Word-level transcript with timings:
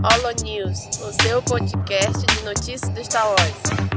Holo 0.00 0.32
News, 0.44 0.86
o 1.00 1.22
seu 1.22 1.42
podcast 1.42 2.24
de 2.24 2.44
notícias 2.44 2.88
do 2.90 3.04
Star 3.04 3.26
Wars. 3.26 3.88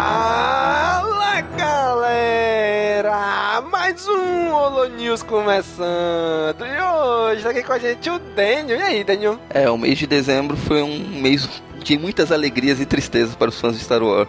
Fala 0.00 1.42
galera! 1.58 3.60
Mais 3.70 4.08
um 4.08 4.50
Holo 4.50 4.86
News 4.96 5.22
começando! 5.22 6.64
E 6.64 6.80
hoje 6.80 7.42
tá 7.42 7.50
aqui 7.50 7.62
com 7.62 7.74
a 7.74 7.78
gente 7.78 8.08
o 8.08 8.18
Daniel. 8.18 8.78
E 8.78 8.82
aí, 8.82 9.04
Daniel? 9.04 9.38
É, 9.50 9.68
o 9.68 9.76
mês 9.76 9.98
de 9.98 10.06
dezembro 10.06 10.56
foi 10.56 10.82
um 10.82 10.98
mês 11.20 11.46
de 11.84 11.98
muitas 11.98 12.30
alegrias 12.30 12.80
e 12.80 12.86
tristezas 12.86 13.34
para 13.34 13.48
os 13.48 13.60
fãs 13.60 13.76
de 13.76 13.84
Star 13.84 14.02
Wars. 14.02 14.28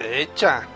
Eita! 0.00 0.66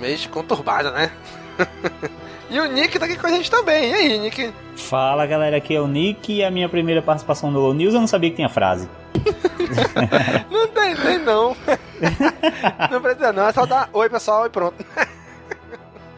Mês 0.00 0.26
conturbado, 0.26 0.90
né? 0.90 1.10
e 2.50 2.58
o 2.58 2.66
Nick 2.66 2.98
tá 2.98 3.06
aqui 3.06 3.16
com 3.16 3.26
a 3.26 3.30
gente 3.30 3.50
também. 3.50 3.90
E 3.90 3.94
aí, 3.94 4.18
Nick? 4.18 4.52
Fala 4.76 5.24
galera, 5.26 5.56
aqui 5.56 5.74
é 5.74 5.80
o 5.80 5.86
Nick 5.86 6.32
e 6.32 6.44
a 6.44 6.50
minha 6.50 6.68
primeira 6.68 7.00
participação 7.00 7.50
no 7.50 7.60
Holo 7.60 7.74
News 7.74 7.94
eu 7.94 8.00
não 8.00 8.06
sabia 8.06 8.30
que 8.30 8.36
tinha 8.36 8.48
frase. 8.48 8.88
Não 10.50 10.68
tem, 10.68 10.94
tem 10.96 11.18
não. 11.18 11.56
não 12.90 13.00
precisa 13.00 13.32
não, 13.32 13.48
é 13.48 13.52
só 13.52 13.64
dar 13.64 13.88
oi 13.92 14.10
pessoal 14.10 14.44
e 14.44 14.50
pronto. 14.50 14.84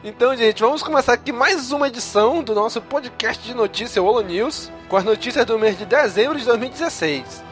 Então, 0.03 0.37
gente, 0.37 0.61
vamos 0.63 0.83
começar 0.83 1.13
aqui 1.13 1.33
mais 1.33 1.73
uma 1.73 1.89
edição 1.89 2.43
do 2.43 2.55
nosso 2.55 2.81
podcast 2.81 3.45
de 3.45 3.55
notícias, 3.55 3.97
o 3.97 4.05
Holo 4.05 4.23
News, 4.23 4.71
com 4.89 4.97
as 4.97 5.05
notícias 5.05 5.45
do 5.45 5.59
mês 5.59 5.77
de 5.79 5.85
dezembro 5.85 6.39
de 6.39 6.45
2016. 6.45 7.45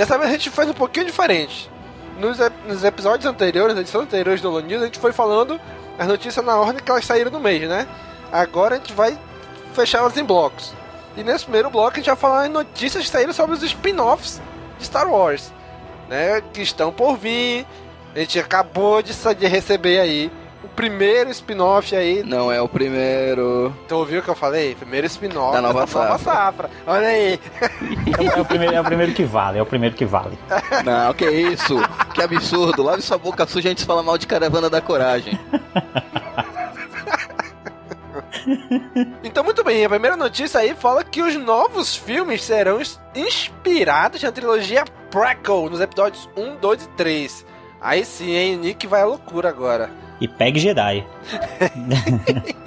Dessa 0.00 0.16
vez 0.16 0.30
a 0.30 0.32
gente 0.32 0.48
faz 0.48 0.66
um 0.66 0.72
pouquinho 0.72 1.04
diferente. 1.04 1.70
Nos, 2.18 2.38
nos 2.66 2.84
episódios 2.84 3.26
anteriores, 3.26 3.74
nas 3.74 3.82
edições 3.82 4.04
anteriores 4.04 4.40
do 4.40 4.58
News, 4.58 4.80
a 4.80 4.86
gente 4.86 4.98
foi 4.98 5.12
falando 5.12 5.60
as 5.98 6.08
notícias 6.08 6.42
na 6.42 6.56
ordem 6.56 6.82
que 6.82 6.90
elas 6.90 7.04
saíram 7.04 7.30
no 7.30 7.38
mês, 7.38 7.68
né? 7.68 7.86
Agora 8.32 8.76
a 8.76 8.78
gente 8.78 8.94
vai 8.94 9.18
fechar 9.74 9.98
elas 9.98 10.16
em 10.16 10.24
blocos. 10.24 10.72
E 11.18 11.22
nesse 11.22 11.44
primeiro 11.44 11.68
bloco 11.68 11.92
a 11.92 11.96
gente 11.96 12.06
vai 12.06 12.16
falar 12.16 12.46
em 12.46 12.48
notícias 12.48 13.04
que 13.04 13.10
saíram 13.10 13.34
sobre 13.34 13.54
os 13.54 13.62
spin-offs 13.62 14.40
de 14.78 14.86
Star 14.86 15.06
Wars, 15.06 15.52
né? 16.08 16.42
Que 16.54 16.62
estão 16.62 16.90
por 16.90 17.18
vir. 17.18 17.66
A 18.16 18.20
gente 18.20 18.40
acabou 18.40 19.02
de, 19.02 19.12
de 19.12 19.46
receber 19.48 20.00
aí 20.00 20.32
primeiro 20.80 21.30
spin-off 21.30 21.94
aí. 21.94 22.22
Não 22.24 22.50
é 22.50 22.60
o 22.60 22.66
primeiro. 22.68 23.70
Tu 23.86 23.94
ouviu 23.94 24.20
o 24.20 24.22
que 24.22 24.28
eu 24.30 24.34
falei? 24.34 24.74
Primeiro 24.74 25.06
spin-off 25.06 25.52
Da 25.52 25.60
nova 25.60 25.80
dessa 25.84 26.18
safra. 26.18 26.70
Olha 26.86 27.06
aí. 27.08 27.38
É, 28.18 28.22
o- 28.22 28.38
é 28.38 28.40
o 28.40 28.44
primeiro, 28.46 28.74
é 28.74 28.80
o 28.80 28.84
primeiro 28.84 29.12
que 29.12 29.24
vale, 29.24 29.58
é 29.58 29.62
o 29.62 29.66
primeiro 29.66 29.94
que 29.94 30.04
vale. 30.06 30.38
Não, 30.84 31.12
que 31.12 31.28
isso? 31.30 31.76
Que 32.14 32.22
absurdo. 32.22 32.82
Lave 32.82 33.02
sua 33.02 33.18
boca 33.18 33.46
suja 33.46 33.68
antes 33.70 33.82
de 33.82 33.86
falar 33.86 34.02
mal 34.02 34.16
de 34.16 34.26
Caravana 34.26 34.70
da 34.70 34.80
Coragem. 34.80 35.38
Então, 39.22 39.44
muito 39.44 39.62
bem, 39.62 39.84
a 39.84 39.88
primeira 39.88 40.16
notícia 40.16 40.60
aí 40.60 40.74
fala 40.74 41.04
que 41.04 41.20
os 41.22 41.36
novos 41.36 41.94
filmes 41.94 42.42
serão 42.42 42.80
ins- 42.80 42.98
inspirados 43.14 44.22
na 44.22 44.32
trilogia 44.32 44.84
Prequel, 45.10 45.68
nos 45.70 45.80
episódios 45.80 46.28
1, 46.36 46.56
2 46.56 46.84
e 46.84 46.88
3. 46.90 47.46
Aí 47.80 48.04
sim, 48.04 48.30
hein? 48.32 48.56
O 48.56 48.60
Nick 48.60 48.86
vai 48.86 49.02
à 49.02 49.06
loucura 49.06 49.48
agora. 49.48 49.90
E 50.20 50.28
pegue 50.28 50.60
Jedi. 50.60 51.04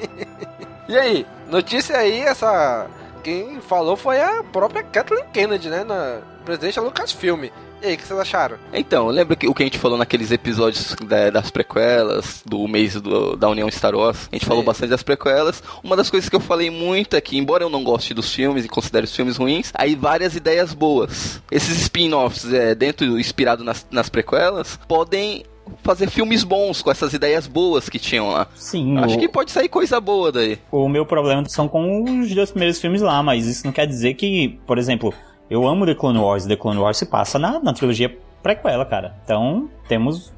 E 0.88 0.98
aí, 0.98 1.26
notícia 1.50 1.98
aí, 1.98 2.20
essa. 2.22 2.88
Quem 3.24 3.62
falou 3.62 3.96
foi 3.96 4.22
a 4.22 4.44
própria 4.44 4.84
Kathleen 4.84 5.24
Kennedy, 5.32 5.70
né? 5.70 5.84
Na 5.84 6.20
presidente 6.44 6.76
da 6.76 6.82
Lucasfilm. 6.82 7.46
E 7.84 7.88
aí, 7.88 7.96
o 7.96 7.98
que 7.98 8.08
vocês 8.08 8.18
acharam? 8.18 8.56
Então, 8.72 9.08
lembra 9.08 9.36
que 9.36 9.46
o 9.46 9.54
que 9.54 9.62
a 9.62 9.66
gente 9.66 9.78
falou 9.78 9.98
naqueles 9.98 10.32
episódios 10.32 10.96
da- 11.06 11.30
das 11.30 11.52
prequelas, 11.52 12.42
do 12.46 12.66
mês 12.66 12.94
do- 13.02 13.36
da 13.36 13.50
União 13.50 13.70
Star 13.70 13.94
Wars? 13.94 14.30
A 14.32 14.36
gente 14.36 14.46
Sim. 14.46 14.48
falou 14.48 14.64
bastante 14.64 14.90
das 14.92 15.04
prequelas. 15.04 15.62
Uma 15.84 15.98
das 15.98 16.10
coisas 16.10 16.30
que 16.30 16.36
eu 16.36 16.40
falei 16.40 16.70
muito 16.70 17.16
é 17.18 17.20
que, 17.20 17.38
embora 17.38 17.62
eu 17.64 17.70
não 17.70 17.84
goste 17.84 18.14
dos 18.14 18.32
filmes 18.34 18.64
e 18.64 18.70
considere 18.70 19.04
os 19.04 19.14
filmes 19.14 19.36
ruins, 19.36 19.72
aí 19.76 19.96
várias 19.96 20.34
ideias 20.34 20.74
boas. 20.74 21.42
Esses 21.52 21.78
spin-offs, 21.82 22.54
é, 22.54 22.74
dentro, 22.74 23.20
inspirado 23.20 23.66
nas, 23.66 23.86
nas 23.92 24.08
prequelas, 24.08 24.80
podem 24.88 25.44
fazer 25.84 26.10
filmes 26.10 26.44
bons 26.46 26.82
com 26.82 26.90
essas 26.90 27.14
ideias 27.14 27.48
boas 27.48 27.90
que 27.90 28.00
tinham 28.00 28.30
lá. 28.30 28.48
Sim, 28.56 28.98
Acho 29.00 29.16
o, 29.16 29.20
que 29.20 29.28
pode 29.28 29.52
sair 29.52 29.68
coisa 29.68 30.00
boa 30.00 30.32
daí. 30.32 30.58
o 30.72 30.88
meu 30.88 31.06
problema 31.06 31.44
são 31.50 31.68
com 31.68 32.22
os 32.22 32.34
dois 32.34 32.50
primeiros 32.52 32.80
filmes 32.80 33.02
lá, 33.02 33.22
mas 33.22 33.46
isso 33.46 33.66
não 33.66 33.74
quer 33.74 33.86
dizer 33.88 34.14
que, 34.14 34.58
por 34.66 34.78
exemplo, 34.78 35.14
eu 35.54 35.68
amo 35.68 35.86
The 35.86 35.94
Clone 35.94 36.18
Wars, 36.18 36.46
The 36.46 36.56
Clone 36.56 36.80
Wars 36.80 36.98
se 36.98 37.06
passa 37.06 37.38
na, 37.38 37.60
na 37.60 37.74
trilogia 37.74 38.18
prequela, 38.42 38.84
cara. 38.86 39.16
Então, 39.24 39.70
temos 39.88 40.34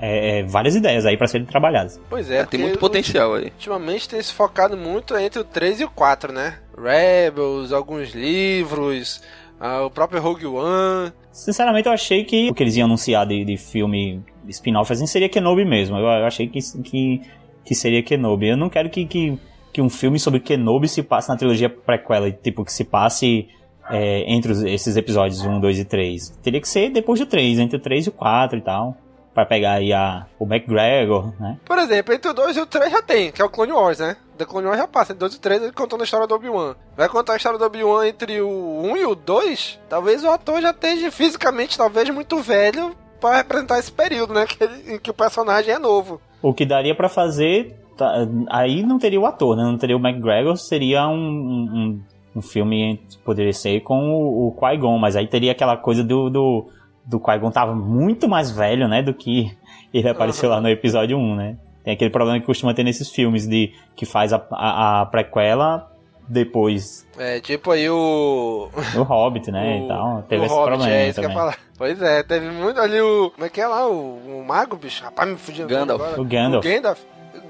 é, 0.00 0.38
é, 0.38 0.42
várias 0.42 0.74
ideias 0.74 1.04
aí 1.04 1.18
pra 1.18 1.28
serem 1.28 1.46
trabalhadas. 1.46 2.00
Pois 2.08 2.30
é, 2.30 2.38
É, 2.38 2.46
tem 2.46 2.58
muito 2.58 2.78
potencial 2.78 3.34
aí. 3.34 3.44
Ultimamente 3.44 4.08
tem 4.08 4.22
se 4.22 4.32
focado 4.32 4.74
muito 4.74 5.14
entre 5.18 5.38
o 5.38 5.44
3 5.44 5.80
e 5.80 5.84
o 5.84 5.90
4, 5.90 6.32
né? 6.32 6.58
Rebels, 6.76 7.72
alguns 7.72 8.14
livros, 8.14 9.20
ah, 9.60 9.84
o 9.84 9.90
próprio 9.90 10.22
Rogue 10.22 10.46
One. 10.46 11.12
Sinceramente, 11.30 11.86
eu 11.86 11.92
achei 11.92 12.24
que 12.24 12.48
o 12.48 12.54
que 12.54 12.62
eles 12.62 12.74
iam 12.74 12.86
anunciar 12.86 13.26
de, 13.26 13.44
de 13.44 13.56
filme 13.58 14.24
spin-off 14.48 14.90
assim 14.90 15.06
seria 15.06 15.28
Kenobi 15.28 15.66
mesmo. 15.66 15.98
Eu, 15.98 16.06
eu 16.06 16.24
achei 16.24 16.48
que, 16.48 16.58
que, 16.82 17.20
que 17.64 17.74
seria 17.74 18.02
Kenobi. 18.02 18.48
Eu 18.48 18.56
não 18.56 18.70
quero 18.70 18.88
que, 18.88 19.04
que, 19.04 19.38
que 19.74 19.82
um 19.82 19.90
filme 19.90 20.18
sobre 20.18 20.40
Kenobi 20.40 20.88
se 20.88 21.02
passe 21.02 21.28
na 21.28 21.36
trilogia 21.36 21.68
prequela, 21.68 22.30
tipo, 22.30 22.64
que 22.64 22.72
se 22.72 22.84
passe 22.84 23.46
é, 23.90 24.24
entre 24.32 24.52
os- 24.52 24.62
esses 24.62 24.96
episódios 24.96 25.44
1, 25.44 25.60
2 25.60 25.78
e 25.78 25.84
3. 25.84 26.30
Teria 26.42 26.60
que 26.60 26.68
ser 26.68 26.90
depois 26.90 27.18
do 27.20 27.26
3, 27.26 27.58
entre 27.58 27.76
o 27.76 27.80
3 27.80 28.06
e 28.06 28.08
o 28.08 28.12
4 28.12 28.58
e 28.58 28.62
tal. 28.62 28.96
Pra 29.34 29.46
pegar 29.46 29.74
aí 29.74 29.92
a, 29.92 30.26
o 30.36 30.44
McGregor, 30.46 31.32
né? 31.40 31.58
Por 31.64 31.78
exemplo, 31.78 32.12
entre 32.12 32.28
o 32.28 32.34
2 32.34 32.56
e 32.56 32.60
o 32.60 32.66
3 32.66 32.90
já 32.90 33.00
tem, 33.00 33.30
que 33.30 33.40
é 33.40 33.44
o 33.44 33.48
Clone 33.48 33.70
Wars, 33.70 34.00
né? 34.00 34.16
The 34.36 34.44
Clone 34.44 34.66
Wars 34.66 34.78
já 34.78 34.88
passa, 34.88 35.12
entre 35.12 35.18
o 35.26 35.28
2 35.28 35.34
e 35.34 35.36
o 35.36 35.40
3 35.40 35.62
ele 35.62 35.72
contando 35.72 36.00
a 36.00 36.04
história 36.04 36.26
do 36.26 36.34
Obi-Wan. 36.34 36.74
Vai 36.96 37.08
contar 37.08 37.34
a 37.34 37.36
história 37.36 37.56
do 37.58 37.64
Obi-Wan 37.64 38.08
entre 38.08 38.40
o 38.40 38.82
1 38.82 38.96
e 38.96 39.06
o 39.06 39.14
2? 39.14 39.78
Talvez 39.88 40.24
o 40.24 40.28
ator 40.30 40.60
já 40.60 40.70
esteja 40.70 41.10
fisicamente, 41.12 41.78
talvez, 41.78 42.08
muito 42.10 42.38
velho 42.38 42.96
pra 43.20 43.36
representar 43.36 43.78
esse 43.78 43.92
período, 43.92 44.34
né? 44.34 44.44
Que 44.44 44.64
ele- 44.64 44.94
em 44.94 44.98
que 44.98 45.10
o 45.10 45.14
personagem 45.14 45.72
é 45.72 45.78
novo. 45.78 46.20
O 46.42 46.52
que 46.52 46.66
daria 46.66 46.94
pra 46.96 47.08
fazer. 47.08 47.76
tá, 47.96 48.12
aí 48.50 48.82
não 48.82 48.98
teria 48.98 49.20
o 49.20 49.26
ator, 49.26 49.56
né? 49.56 49.62
Não 49.64 49.76
teria 49.78 49.96
o 49.96 50.00
McGregor, 50.00 50.56
seria 50.56 51.06
um, 51.08 51.14
um, 51.14 51.68
um 51.74 52.00
filme. 52.42 53.00
Poderia 53.24 53.52
ser 53.52 53.80
com 53.80 54.10
o, 54.10 54.48
o 54.48 54.52
Qui-Gon, 54.52 54.98
mas 54.98 55.16
aí 55.16 55.26
teria 55.26 55.52
aquela 55.52 55.76
coisa 55.76 56.02
do. 56.04 56.28
do 56.30 56.66
do 57.06 57.18
Qui-Gon 57.18 57.50
tava 57.50 57.74
muito 57.74 58.28
mais 58.28 58.50
velho, 58.50 58.86
né, 58.86 59.00
do 59.02 59.14
que 59.14 59.50
ele 59.94 60.06
apareceu 60.10 60.50
lá 60.50 60.60
no 60.60 60.68
episódio 60.68 61.16
1, 61.16 61.34
né? 61.36 61.56
Tem 61.82 61.94
aquele 61.94 62.10
problema 62.10 62.38
que 62.38 62.44
costuma 62.44 62.74
ter 62.74 62.84
nesses 62.84 63.08
filmes 63.08 63.46
de 63.48 63.72
que 63.96 64.04
faz 64.04 64.30
a, 64.34 64.42
a, 64.50 65.00
a 65.00 65.06
prequela 65.06 65.90
depois 66.28 67.06
É, 67.16 67.40
tipo 67.40 67.70
aí 67.70 67.88
o. 67.88 68.68
do 68.92 69.02
Hobbit, 69.04 69.50
né, 69.50 69.80
o- 69.80 69.84
e 69.84 69.88
tal. 69.88 70.22
Teve 70.28 70.42
o 70.42 70.44
esse 70.44 70.54
Hobbit, 70.54 70.68
problema 70.76 70.92
é 70.94 71.08
isso 71.08 71.14
que 71.20 71.26
eu 71.26 71.30
também. 71.30 71.36
falar. 71.38 71.56
Pois 71.78 72.02
é, 72.02 72.22
teve 72.22 72.50
muito 72.50 72.78
ali 72.78 73.00
o. 73.00 73.30
Como 73.30 73.46
é 73.46 73.48
que 73.48 73.60
é 73.62 73.66
lá? 73.66 73.88
O, 73.88 74.18
o 74.40 74.44
Mago, 74.46 74.76
bicho? 74.76 75.02
Rapaz, 75.02 75.30
me 75.30 75.36
fugiu 75.38 75.64
o 75.66 75.68
nome 75.70 75.80
Gandalf. 75.80 76.02
agora. 76.02 76.20
O 76.20 76.24
Gandalf. 76.26 76.66
O 76.66 76.68
Gandalf. 76.68 77.00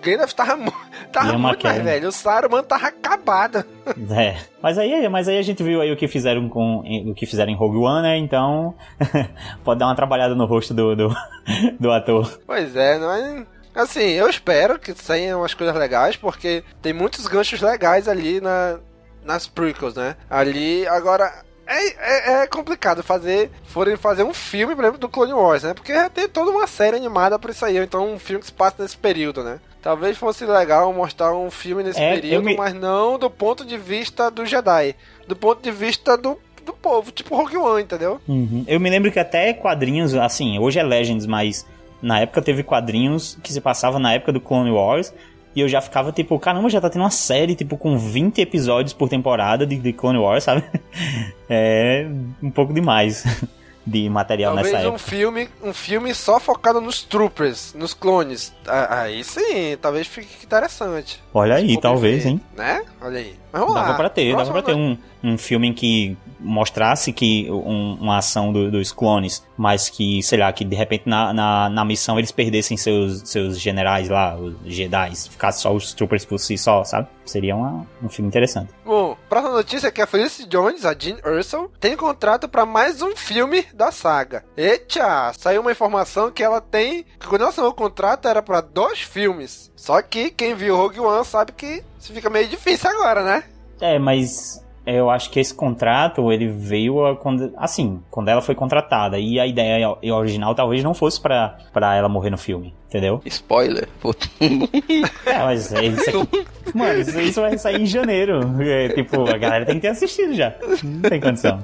Gandalf 0.03 0.33
tava, 0.33 0.73
tava 1.13 1.33
Ian 1.33 1.39
muito 1.39 1.67
mais 1.67 1.83
velho. 1.83 2.09
O 2.09 2.13
Saruman 2.13 2.63
tava 2.63 2.87
acabado. 2.87 3.65
É, 4.11 4.37
mas 4.63 4.79
aí, 4.79 5.09
mas 5.09 5.29
aí 5.29 5.39
a 5.39 5.43
gente 5.43 5.63
viu 5.63 5.81
aí 5.81 5.93
o 5.93 5.97
que 5.97 6.09
fizeram 6.09 6.49
com 6.49 6.81
o 7.07 7.15
que 7.15 7.27
fizeram 7.27 7.53
em 7.53 7.57
Rogue 7.57 7.79
One, 7.79 8.03
né? 8.03 8.17
Então 8.17 8.75
pode 9.65 9.81
dar 9.81 9.87
uma 9.87 9.97
trabalhada 9.97 10.35
no 10.35 10.47
rosto 10.47 10.73
do, 10.75 10.95
do, 10.95 11.17
do 11.79 11.91
ator. 11.91 12.41
Pois 12.47 12.75
é, 12.75 12.99
mas. 12.99 13.47
Assim, 13.75 14.11
eu 14.11 14.29
espero 14.29 14.77
que 14.79 14.93
saiam 14.93 15.41
umas 15.41 15.55
coisas 15.55 15.77
legais, 15.77 16.17
porque 16.17 16.65
tem 16.83 16.93
muitos 16.93 17.27
ganchos 17.29 17.61
legais 17.61 18.09
ali 18.09 18.41
na, 18.41 18.81
nas 19.25 19.47
prequels, 19.47 19.95
né? 19.95 20.17
Ali, 20.29 20.87
agora. 20.87 21.47
É, 21.71 22.41
é, 22.41 22.43
é 22.43 22.47
complicado 22.47 23.03
fazer. 23.03 23.51
Forem 23.65 23.95
fazer 23.95 24.25
um 24.25 24.33
filme, 24.33 24.75
por 24.75 24.83
exemplo, 24.83 24.99
do 24.99 25.09
Clone 25.09 25.35
Wars, 25.35 25.63
né? 25.63 25.75
Porque 25.75 25.93
já 25.93 26.09
tem 26.09 26.27
toda 26.27 26.51
uma 26.51 26.67
série 26.67 26.97
animada 26.97 27.39
pra 27.39 27.51
isso 27.51 27.65
aí. 27.65 27.77
Então, 27.77 28.15
um 28.15 28.19
filme 28.19 28.41
que 28.41 28.47
se 28.47 28.53
passa 28.53 28.83
nesse 28.83 28.97
período, 28.97 29.45
né? 29.45 29.61
Talvez 29.89 30.19
fosse 30.19 30.45
legal 30.45 30.93
mostrar 30.93 31.35
um 31.35 31.51
filme 31.51 31.83
nesse 31.83 31.99
É, 31.99 32.13
período, 32.13 32.45
me- 32.45 32.55
mas 32.59 32.75
não 32.75 33.19
do 33.19 33.31
ponto 33.31 33.65
de 33.65 33.79
vista 33.79 34.31
do 34.31 34.45
Jedi. 34.45 34.95
Do 35.27 35.35
ponto 35.35 35.63
de 35.63 35.71
vista 35.71 36.15
do, 36.15 36.37
do 36.63 36.75
povo, 36.75 37.11
tipo 37.11 37.35
Rogue 37.35 37.57
One, 37.57 37.85
entendeu? 37.85 38.21
Eu 38.67 38.79
me 38.79 38.91
lembro 38.91 39.11
que 39.11 39.19
até 39.19 39.55
quadrinhos, 39.55 40.15
assim, 40.15 40.59
hoje 40.59 40.79
é 40.79 40.83
Legends, 40.83 41.25
mas 41.25 41.65
na 42.03 42.21
época 42.21 42.43
teve 42.43 42.63
quadrinhos 42.63 43.39
que 43.43 43.51
se 43.51 43.63
passavam 43.63 43.99
na 43.99 44.13
época 44.13 44.31
do 44.31 44.43
Clone 44.43 44.71
Wars. 44.71 45.11
E 45.57 45.61
eu 45.63 45.69
já 45.71 45.81
ficava 45.81 46.13
tipo, 46.13 46.39
caramba, 46.39 46.69
já 46.69 46.83
tá 46.83 46.91
tendo 46.91 47.01
uma 47.05 47.11
série, 47.11 47.55
tipo, 47.55 47.79
com 47.79 47.97
20 47.97 48.43
episódios 48.43 48.93
por 48.93 49.09
temporada 49.09 49.67
de, 49.67 49.77
de 49.79 49.93
Clone 49.95 50.19
Wars, 50.19 50.45
sabe? 50.45 50.65
É 51.49 52.07
um 52.43 52.51
pouco 52.51 52.75
demais 52.75 53.25
de 53.89 54.09
material 54.09 54.55
Talvez 54.55 54.73
nessa 54.75 54.87
um 54.91 54.95
época. 54.95 55.11
filme, 55.11 55.49
um 55.63 55.73
filme 55.73 56.15
só 56.15 56.39
focado 56.39 56.81
nos 56.81 57.03
troopers, 57.03 57.75
nos 57.75 57.95
clones. 57.95 58.53
Ah, 58.67 59.03
Aí 59.03 59.25
sim, 59.25 59.77
talvez 59.81 60.07
fique 60.07 60.45
interessante. 60.45 61.23
Olha 61.33 61.55
aí, 61.57 61.81
talvez, 61.81 62.25
ver, 62.25 62.31
hein? 62.31 62.41
Né? 62.57 62.83
Olha 63.01 63.19
aí. 63.19 63.35
Mas 63.53 63.61
vamos 63.61 63.75
Dava 63.75 63.89
lá. 63.91 63.95
pra 63.97 64.09
ter, 64.11 64.37
dava 64.37 64.53
pra 64.53 64.63
ter 64.63 64.75
um, 64.75 64.97
um 65.23 65.39
filme 65.39 65.69
em 65.69 65.73
que 65.73 66.17
mostrasse 66.41 67.13
que 67.13 67.51
um, 67.51 67.95
uma 68.01 68.19
ação 68.19 68.53
do, 68.53 68.71
dos 68.71 68.93
clones, 68.93 69.45
mas 69.57 69.89
que, 69.89 70.23
sei 70.23 70.39
lá, 70.39 70.53
que 70.53 70.65
de 70.65 70.77
repente 70.77 71.09
na, 71.09 71.33
na, 71.33 71.69
na, 71.69 71.85
missão 71.85 72.19
eles 72.19 72.31
perdessem 72.31 72.77
seus, 72.77 73.29
seus 73.29 73.59
generais 73.59 74.09
lá, 74.09 74.37
os 74.37 74.55
Jedi, 74.65 75.15
ficasse 75.31 75.63
só 75.63 75.75
os 75.75 75.93
troopers 75.93 76.25
por 76.25 76.39
si 76.39 76.57
só, 76.57 76.85
sabe? 76.85 77.09
Seria 77.25 77.57
uma, 77.57 77.87
um 78.03 78.09
filme 78.09 78.29
interessante. 78.29 78.73
Bom, 78.85 79.17
próxima 79.29 79.55
notícia 79.55 79.89
é 79.89 79.91
que 79.91 80.01
a 80.01 80.07
Felicity 80.07 80.49
Jones, 80.49 80.85
a 80.85 80.95
Jean 80.95 81.19
Erso, 81.25 81.71
tem 81.79 81.97
contrato 81.97 82.49
para 82.49 82.65
mais 82.65 83.03
um 83.03 83.15
filme 83.15 83.67
da 83.75 83.93
saga. 83.93 84.45
Eita, 84.57 85.33
saiu 85.37 85.61
uma 85.61 85.73
informação 85.73 86.31
que 86.31 86.43
ela 86.43 86.61
tem, 86.61 87.05
que 87.19 87.27
quando 87.27 87.43
ela 87.43 87.51
assinou 87.51 87.71
o 87.71 87.75
contrato 87.75 88.29
era 88.29 88.43
para 88.43 88.61
dois 88.61 89.01
filmes. 89.01 89.71
Só 89.77 90.01
que 90.01 90.31
quem 90.31 90.55
viu 90.55 90.77
Rogue 90.77 91.01
One 91.01 91.25
sabe 91.25 91.53
que 91.53 91.83
isso 91.99 92.13
fica 92.13 92.31
meio 92.31 92.49
difícil 92.49 92.89
agora, 92.91 93.23
né? 93.23 93.45
É, 93.81 93.99
mas 93.99 94.63
eu 94.89 95.11
acho 95.11 95.31
que 95.31 95.39
esse 95.39 95.55
contrato 95.55 96.33
ele 96.33 96.49
veio 96.49 97.05
a, 97.05 97.15
quando, 97.15 97.53
assim, 97.57 98.01
quando 98.11 98.29
ela 98.29 98.41
foi 98.41 98.55
contratada 98.55 99.19
e 99.19 99.39
a 99.39 99.47
ideia 99.47 99.97
original 100.13 100.55
talvez 100.55 100.83
não 100.83 100.95
fosse 100.95 101.21
para 101.21 101.59
ela 101.95 102.09
morrer 102.09 102.31
no 102.31 102.39
filme, 102.39 102.75
entendeu? 102.89 103.21
Spoiler. 103.27 103.89
é, 105.27 105.39
mas 105.45 105.71
isso 105.71 105.77
aqui, 105.77 106.47
mano, 106.75 106.99
isso, 106.99 107.21
isso, 107.21 107.41
vai 107.41 107.59
sair 107.59 107.83
em 107.83 107.87
janeiro. 107.87 108.41
É, 108.63 108.89
tipo, 108.89 109.29
a 109.29 109.37
galera 109.37 109.67
tem 109.67 109.75
que 109.75 109.83
ter 109.83 109.89
assistido 109.89 110.35
já. 110.35 110.55
Não 110.83 111.03
tem 111.03 111.21
condição. 111.21 111.63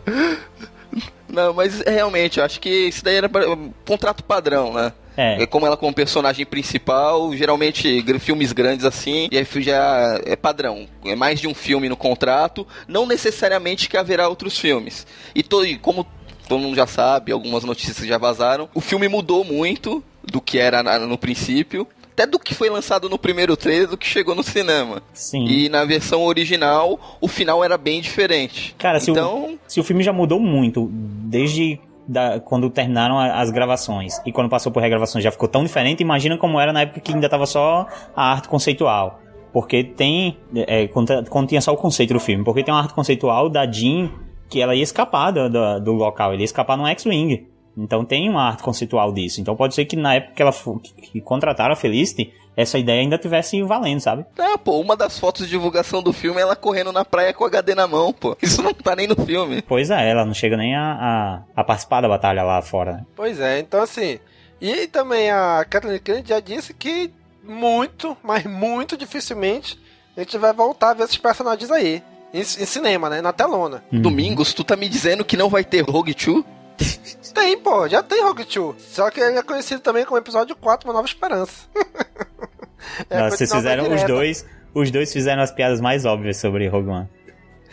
Não, 1.28 1.52
mas 1.52 1.80
realmente, 1.80 2.38
eu 2.38 2.44
acho 2.44 2.60
que 2.60 2.88
isso 2.88 3.04
daí 3.04 3.16
era 3.16 3.30
um 3.50 3.72
contrato 3.86 4.22
padrão, 4.22 4.72
né? 4.72 4.92
É. 5.16 5.46
Como 5.46 5.66
ela 5.66 5.76
como 5.76 5.94
personagem 5.94 6.44
principal, 6.44 7.34
geralmente 7.36 8.02
filmes 8.18 8.52
grandes 8.52 8.84
assim, 8.84 9.28
e 9.30 9.38
aí 9.38 9.46
já 9.62 10.20
é 10.24 10.34
padrão. 10.34 10.88
É 11.04 11.14
mais 11.14 11.40
de 11.40 11.46
um 11.46 11.54
filme 11.54 11.88
no 11.88 11.96
contrato, 11.96 12.66
não 12.88 13.06
necessariamente 13.06 13.88
que 13.88 13.96
haverá 13.96 14.28
outros 14.28 14.58
filmes. 14.58 15.06
E, 15.34 15.42
to, 15.42 15.64
e 15.64 15.78
como 15.78 16.06
todo 16.48 16.60
mundo 16.60 16.74
já 16.74 16.86
sabe, 16.86 17.32
algumas 17.32 17.64
notícias 17.64 18.06
já 18.06 18.18
vazaram, 18.18 18.68
o 18.74 18.80
filme 18.80 19.08
mudou 19.08 19.44
muito 19.44 20.02
do 20.22 20.40
que 20.40 20.58
era 20.58 20.82
no 20.98 21.16
princípio 21.16 21.86
até 22.14 22.26
do 22.26 22.38
que 22.38 22.54
foi 22.54 22.70
lançado 22.70 23.08
no 23.08 23.18
primeiro 23.18 23.56
trailer 23.56 23.88
do 23.88 23.98
que 23.98 24.06
chegou 24.06 24.34
no 24.34 24.42
cinema. 24.42 25.02
Sim. 25.12 25.44
E 25.46 25.68
na 25.68 25.84
versão 25.84 26.24
original, 26.24 27.18
o 27.20 27.26
final 27.26 27.62
era 27.62 27.76
bem 27.76 28.00
diferente. 28.00 28.74
Cara, 28.78 28.98
então... 28.98 29.48
se, 29.48 29.54
o, 29.54 29.58
se 29.68 29.80
o 29.80 29.84
filme 29.84 30.02
já 30.02 30.12
mudou 30.12 30.38
muito, 30.38 30.88
desde 30.92 31.80
da, 32.06 32.38
quando 32.38 32.70
terminaram 32.70 33.18
as 33.18 33.50
gravações 33.50 34.20
e 34.24 34.32
quando 34.32 34.48
passou 34.48 34.70
por 34.70 34.80
regravações 34.80 35.24
já 35.24 35.30
ficou 35.30 35.48
tão 35.48 35.64
diferente, 35.64 36.02
imagina 36.02 36.36
como 36.36 36.60
era 36.60 36.72
na 36.72 36.82
época 36.82 37.00
que 37.00 37.12
ainda 37.12 37.28
tava 37.28 37.46
só 37.46 37.86
a 38.14 38.32
arte 38.32 38.48
conceitual. 38.48 39.20
Porque 39.52 39.84
tem. 39.84 40.36
É, 40.54 40.88
quando, 40.88 41.28
quando, 41.28 41.48
tinha 41.48 41.60
só 41.60 41.72
o 41.72 41.76
conceito 41.76 42.12
do 42.12 42.18
filme. 42.18 42.42
Porque 42.42 42.64
tem 42.64 42.74
uma 42.74 42.80
arte 42.80 42.92
conceitual 42.92 43.48
da 43.48 43.70
Jean 43.70 44.10
que 44.48 44.60
ela 44.60 44.74
ia 44.74 44.82
escapar 44.82 45.30
do, 45.30 45.48
do, 45.48 45.80
do 45.80 45.92
local, 45.92 46.32
ele 46.32 46.42
ia 46.42 46.44
escapar 46.44 46.76
no 46.76 46.86
X-Wing. 46.88 47.46
Então 47.76 48.04
tem 48.04 48.28
uma 48.28 48.42
arte 48.42 48.62
conceitual 48.62 49.12
disso. 49.12 49.40
Então 49.40 49.56
pode 49.56 49.74
ser 49.74 49.84
que 49.84 49.96
na 49.96 50.14
época 50.14 50.34
que 50.34 50.42
ela 50.42 50.52
que 50.52 51.20
contrataram 51.20 51.72
a 51.72 51.76
Felicity, 51.76 52.32
essa 52.56 52.78
ideia 52.78 53.00
ainda 53.00 53.18
tivesse 53.18 53.60
valendo, 53.62 54.00
sabe? 54.00 54.24
Ah, 54.38 54.56
pô, 54.56 54.78
uma 54.80 54.96
das 54.96 55.18
fotos 55.18 55.44
de 55.44 55.50
divulgação 55.50 56.02
do 56.02 56.12
filme 56.12 56.38
é 56.38 56.42
ela 56.42 56.54
correndo 56.54 56.92
na 56.92 57.04
praia 57.04 57.32
com 57.32 57.44
o 57.44 57.46
HD 57.46 57.74
na 57.74 57.86
mão, 57.86 58.12
pô. 58.12 58.36
Isso 58.40 58.62
não 58.62 58.72
tá 58.72 58.94
nem 58.94 59.06
no 59.06 59.16
filme. 59.16 59.62
Pois 59.62 59.90
é, 59.90 60.08
ela 60.08 60.24
não 60.24 60.34
chega 60.34 60.56
nem 60.56 60.74
a, 60.74 61.42
a, 61.56 61.60
a 61.60 61.64
participar 61.64 62.00
da 62.00 62.08
batalha 62.08 62.42
lá 62.42 62.62
fora. 62.62 62.92
Né? 62.92 63.06
Pois 63.16 63.40
é, 63.40 63.58
então 63.58 63.82
assim. 63.82 64.18
E 64.60 64.86
também 64.86 65.30
a 65.30 65.64
Kathleen 65.68 65.98
Kennedy 65.98 66.28
já 66.28 66.40
disse 66.40 66.72
que 66.72 67.10
muito, 67.42 68.16
mas 68.22 68.44
muito 68.44 68.96
dificilmente 68.96 69.78
a 70.16 70.20
gente 70.20 70.38
vai 70.38 70.52
voltar 70.52 70.90
a 70.90 70.94
ver 70.94 71.04
esses 71.04 71.18
personagens 71.18 71.70
aí. 71.70 72.02
Em, 72.32 72.40
em 72.40 72.44
cinema, 72.44 73.08
né? 73.10 73.20
Na 73.20 73.32
telona. 73.32 73.84
Uhum. 73.92 74.00
Domingos, 74.00 74.52
tu 74.52 74.64
tá 74.64 74.76
me 74.76 74.88
dizendo 74.88 75.24
que 75.24 75.36
não 75.36 75.48
vai 75.48 75.64
ter 75.64 75.82
Rogue 75.82 76.14
2? 76.14 76.44
Tem, 77.34 77.58
pô, 77.58 77.88
já 77.88 78.02
tem 78.02 78.22
Rogue 78.22 78.44
2. 78.44 78.80
Só 78.80 79.10
que 79.10 79.20
ele 79.20 79.38
é 79.38 79.42
conhecido 79.42 79.80
também 79.80 80.04
como 80.04 80.16
episódio 80.16 80.54
4, 80.54 80.88
Uma 80.88 80.94
Nova 80.94 81.06
Esperança. 81.06 81.66
é 83.10 83.18
Não, 83.18 83.30
vocês 83.30 83.52
fizeram 83.52 83.92
os 83.92 84.02
dois. 84.04 84.46
Os 84.72 84.90
dois 84.90 85.12
fizeram 85.12 85.42
as 85.42 85.52
piadas 85.52 85.80
mais 85.80 86.04
óbvias 86.04 86.36
sobre 86.36 86.68
Rogue 86.68 86.88
One. 86.88 87.08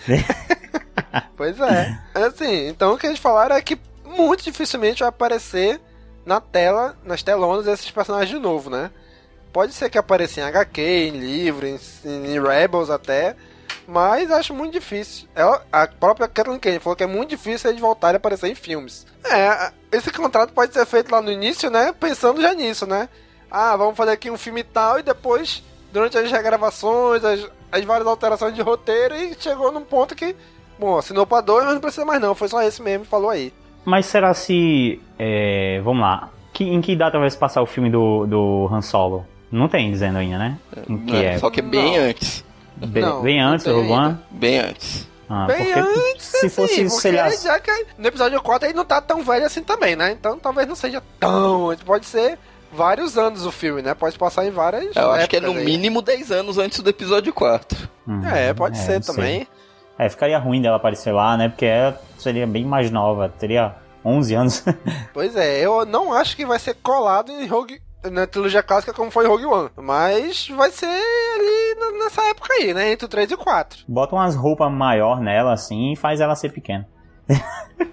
pois 1.37 1.59
é. 1.59 1.97
Assim, 2.13 2.67
então 2.67 2.93
o 2.93 2.97
que 2.97 3.07
eles 3.07 3.19
falaram 3.19 3.55
é 3.55 3.61
que 3.61 3.79
muito 4.05 4.43
dificilmente 4.43 4.99
vai 4.99 5.09
aparecer 5.09 5.79
na 6.25 6.39
tela, 6.39 6.95
nas 7.03 7.23
telonas, 7.23 7.67
esses 7.67 7.89
personagens 7.89 8.29
de 8.29 8.39
novo, 8.39 8.69
né? 8.69 8.91
Pode 9.51 9.73
ser 9.73 9.89
que 9.89 9.97
apareça 9.97 10.39
em 10.39 10.43
HQ, 10.43 10.81
em 10.81 11.11
livro, 11.11 11.67
em, 11.67 11.77
em 12.05 12.41
Rebels 12.41 12.89
até, 12.89 13.35
mas 13.87 14.31
acho 14.31 14.53
muito 14.53 14.73
difícil. 14.73 15.27
Ela, 15.35 15.65
a 15.71 15.87
própria 15.87 16.27
Kathleen 16.27 16.59
Kennedy 16.59 16.83
falou 16.83 16.95
que 16.95 17.03
é 17.03 17.07
muito 17.07 17.29
difícil 17.29 17.69
eles 17.69 17.81
voltarem 17.81 18.15
a 18.15 18.17
aparecer 18.17 18.49
em 18.49 18.55
filmes. 18.55 19.05
É, 19.25 19.71
esse 19.91 20.11
contrato 20.11 20.53
pode 20.53 20.73
ser 20.73 20.85
feito 20.85 21.11
lá 21.11 21.21
no 21.21 21.31
início, 21.31 21.69
né? 21.69 21.93
Pensando 21.99 22.41
já 22.41 22.53
nisso, 22.53 22.85
né? 22.85 23.09
Ah, 23.49 23.75
vamos 23.75 23.97
fazer 23.97 24.11
aqui 24.11 24.31
um 24.31 24.37
filme 24.37 24.63
tal 24.63 24.99
e 24.99 25.03
depois, 25.03 25.63
durante 25.91 26.17
as 26.17 26.31
regravações, 26.31 27.23
as, 27.23 27.49
as 27.71 27.83
várias 27.83 28.07
alterações 28.07 28.55
de 28.55 28.61
roteiro, 28.61 29.15
e 29.15 29.35
chegou 29.37 29.71
num 29.71 29.83
ponto 29.83 30.15
que, 30.15 30.35
bom, 30.79 30.97
assinou 30.97 31.25
pra 31.25 31.41
dois, 31.41 31.65
mas 31.65 31.73
não 31.73 31.81
precisa 31.81 32.05
mais 32.05 32.21
não, 32.21 32.33
foi 32.33 32.47
só 32.47 32.61
esse 32.61 32.81
mesmo, 32.81 33.05
falou 33.05 33.29
aí. 33.29 33.53
Mas 33.83 34.05
será 34.05 34.33
se. 34.33 35.01
É, 35.17 35.81
vamos 35.83 36.01
lá. 36.01 36.29
Que, 36.53 36.63
em 36.63 36.81
que 36.81 36.95
data 36.95 37.17
vai 37.17 37.29
se 37.29 37.37
passar 37.37 37.61
o 37.61 37.65
filme 37.65 37.89
do, 37.89 38.25
do 38.25 38.69
Han 38.71 38.81
Solo? 38.81 39.25
Não 39.51 39.67
tem 39.67 39.91
dizendo 39.91 40.17
ainda, 40.17 40.37
né? 40.37 40.57
Em 40.87 40.97
que 40.99 41.15
é, 41.15 41.33
é. 41.33 41.37
Só 41.39 41.49
que 41.49 41.59
é 41.59 41.63
bem 41.63 41.97
não. 41.97 42.09
antes. 42.09 42.45
Bem, 42.77 43.03
não, 43.03 43.21
bem 43.21 43.39
antes 43.39 43.65
do 43.65 43.79
One? 43.79 44.17
Bem 44.31 44.59
antes. 44.59 45.07
Ah, 45.29 45.45
bem 45.45 45.71
antes, 45.71 46.25
se 46.25 46.49
fosse, 46.49 46.81
assim, 46.81 46.89
sei 46.89 47.11
lá... 47.13 47.29
Já 47.29 47.57
que 47.57 47.71
no 47.97 48.05
episódio 48.05 48.41
4 48.41 48.67
ele 48.67 48.75
não 48.75 48.83
tá 48.83 48.99
tão 48.99 49.23
velho 49.23 49.45
assim 49.45 49.63
também, 49.63 49.95
né? 49.95 50.11
Então 50.11 50.37
talvez 50.37 50.67
não 50.67 50.75
seja 50.75 51.01
tão. 51.17 51.73
Pode 51.85 52.05
ser 52.05 52.37
vários 52.71 53.17
anos 53.17 53.45
o 53.45 53.51
filme, 53.51 53.81
né? 53.81 53.93
Pode 53.93 54.17
passar 54.17 54.45
em 54.45 54.51
várias 54.51 54.93
Eu 54.95 55.11
acho 55.11 55.29
que 55.29 55.37
é 55.37 55.39
no 55.39 55.53
aí. 55.53 55.63
mínimo 55.63 56.01
10 56.01 56.31
anos 56.31 56.57
antes 56.57 56.79
do 56.79 56.89
episódio 56.89 57.33
4. 57.33 57.89
Hum, 58.07 58.25
é, 58.27 58.53
pode 58.53 58.77
é, 58.77 58.81
ser 58.81 59.01
também. 59.01 59.47
É, 59.97 60.09
ficaria 60.09 60.37
ruim 60.37 60.61
dela 60.61 60.77
aparecer 60.77 61.13
lá, 61.13 61.37
né? 61.37 61.47
Porque 61.47 61.65
ela 61.65 62.01
seria 62.17 62.47
bem 62.47 62.65
mais 62.65 62.91
nova. 62.91 63.29
Teria 63.29 63.75
11 64.03 64.35
anos. 64.35 64.65
pois 65.13 65.35
é, 65.35 65.59
eu 65.59 65.85
não 65.85 66.11
acho 66.11 66.35
que 66.35 66.45
vai 66.45 66.59
ser 66.59 66.75
colado 66.75 67.31
em 67.31 67.45
Rogue 67.45 67.81
na 68.09 68.25
trilogia 68.25 68.63
clássica 68.63 68.93
como 68.93 69.11
foi 69.11 69.27
Rogue 69.27 69.45
One. 69.45 69.69
Mas 69.77 70.47
vai 70.49 70.71
ser 70.71 70.87
ali 70.87 71.99
nessa 71.99 72.23
época 72.23 72.53
aí, 72.53 72.73
né? 72.73 72.91
Entre 72.91 73.05
o 73.05 73.09
3 73.09 73.31
e 73.31 73.33
o 73.33 73.37
4. 73.37 73.83
Bota 73.87 74.15
umas 74.15 74.35
roupas 74.35 74.71
maior 74.71 75.19
nela, 75.19 75.53
assim, 75.53 75.93
e 75.93 75.95
faz 75.95 76.19
ela 76.19 76.35
ser 76.35 76.51
pequena. 76.51 76.87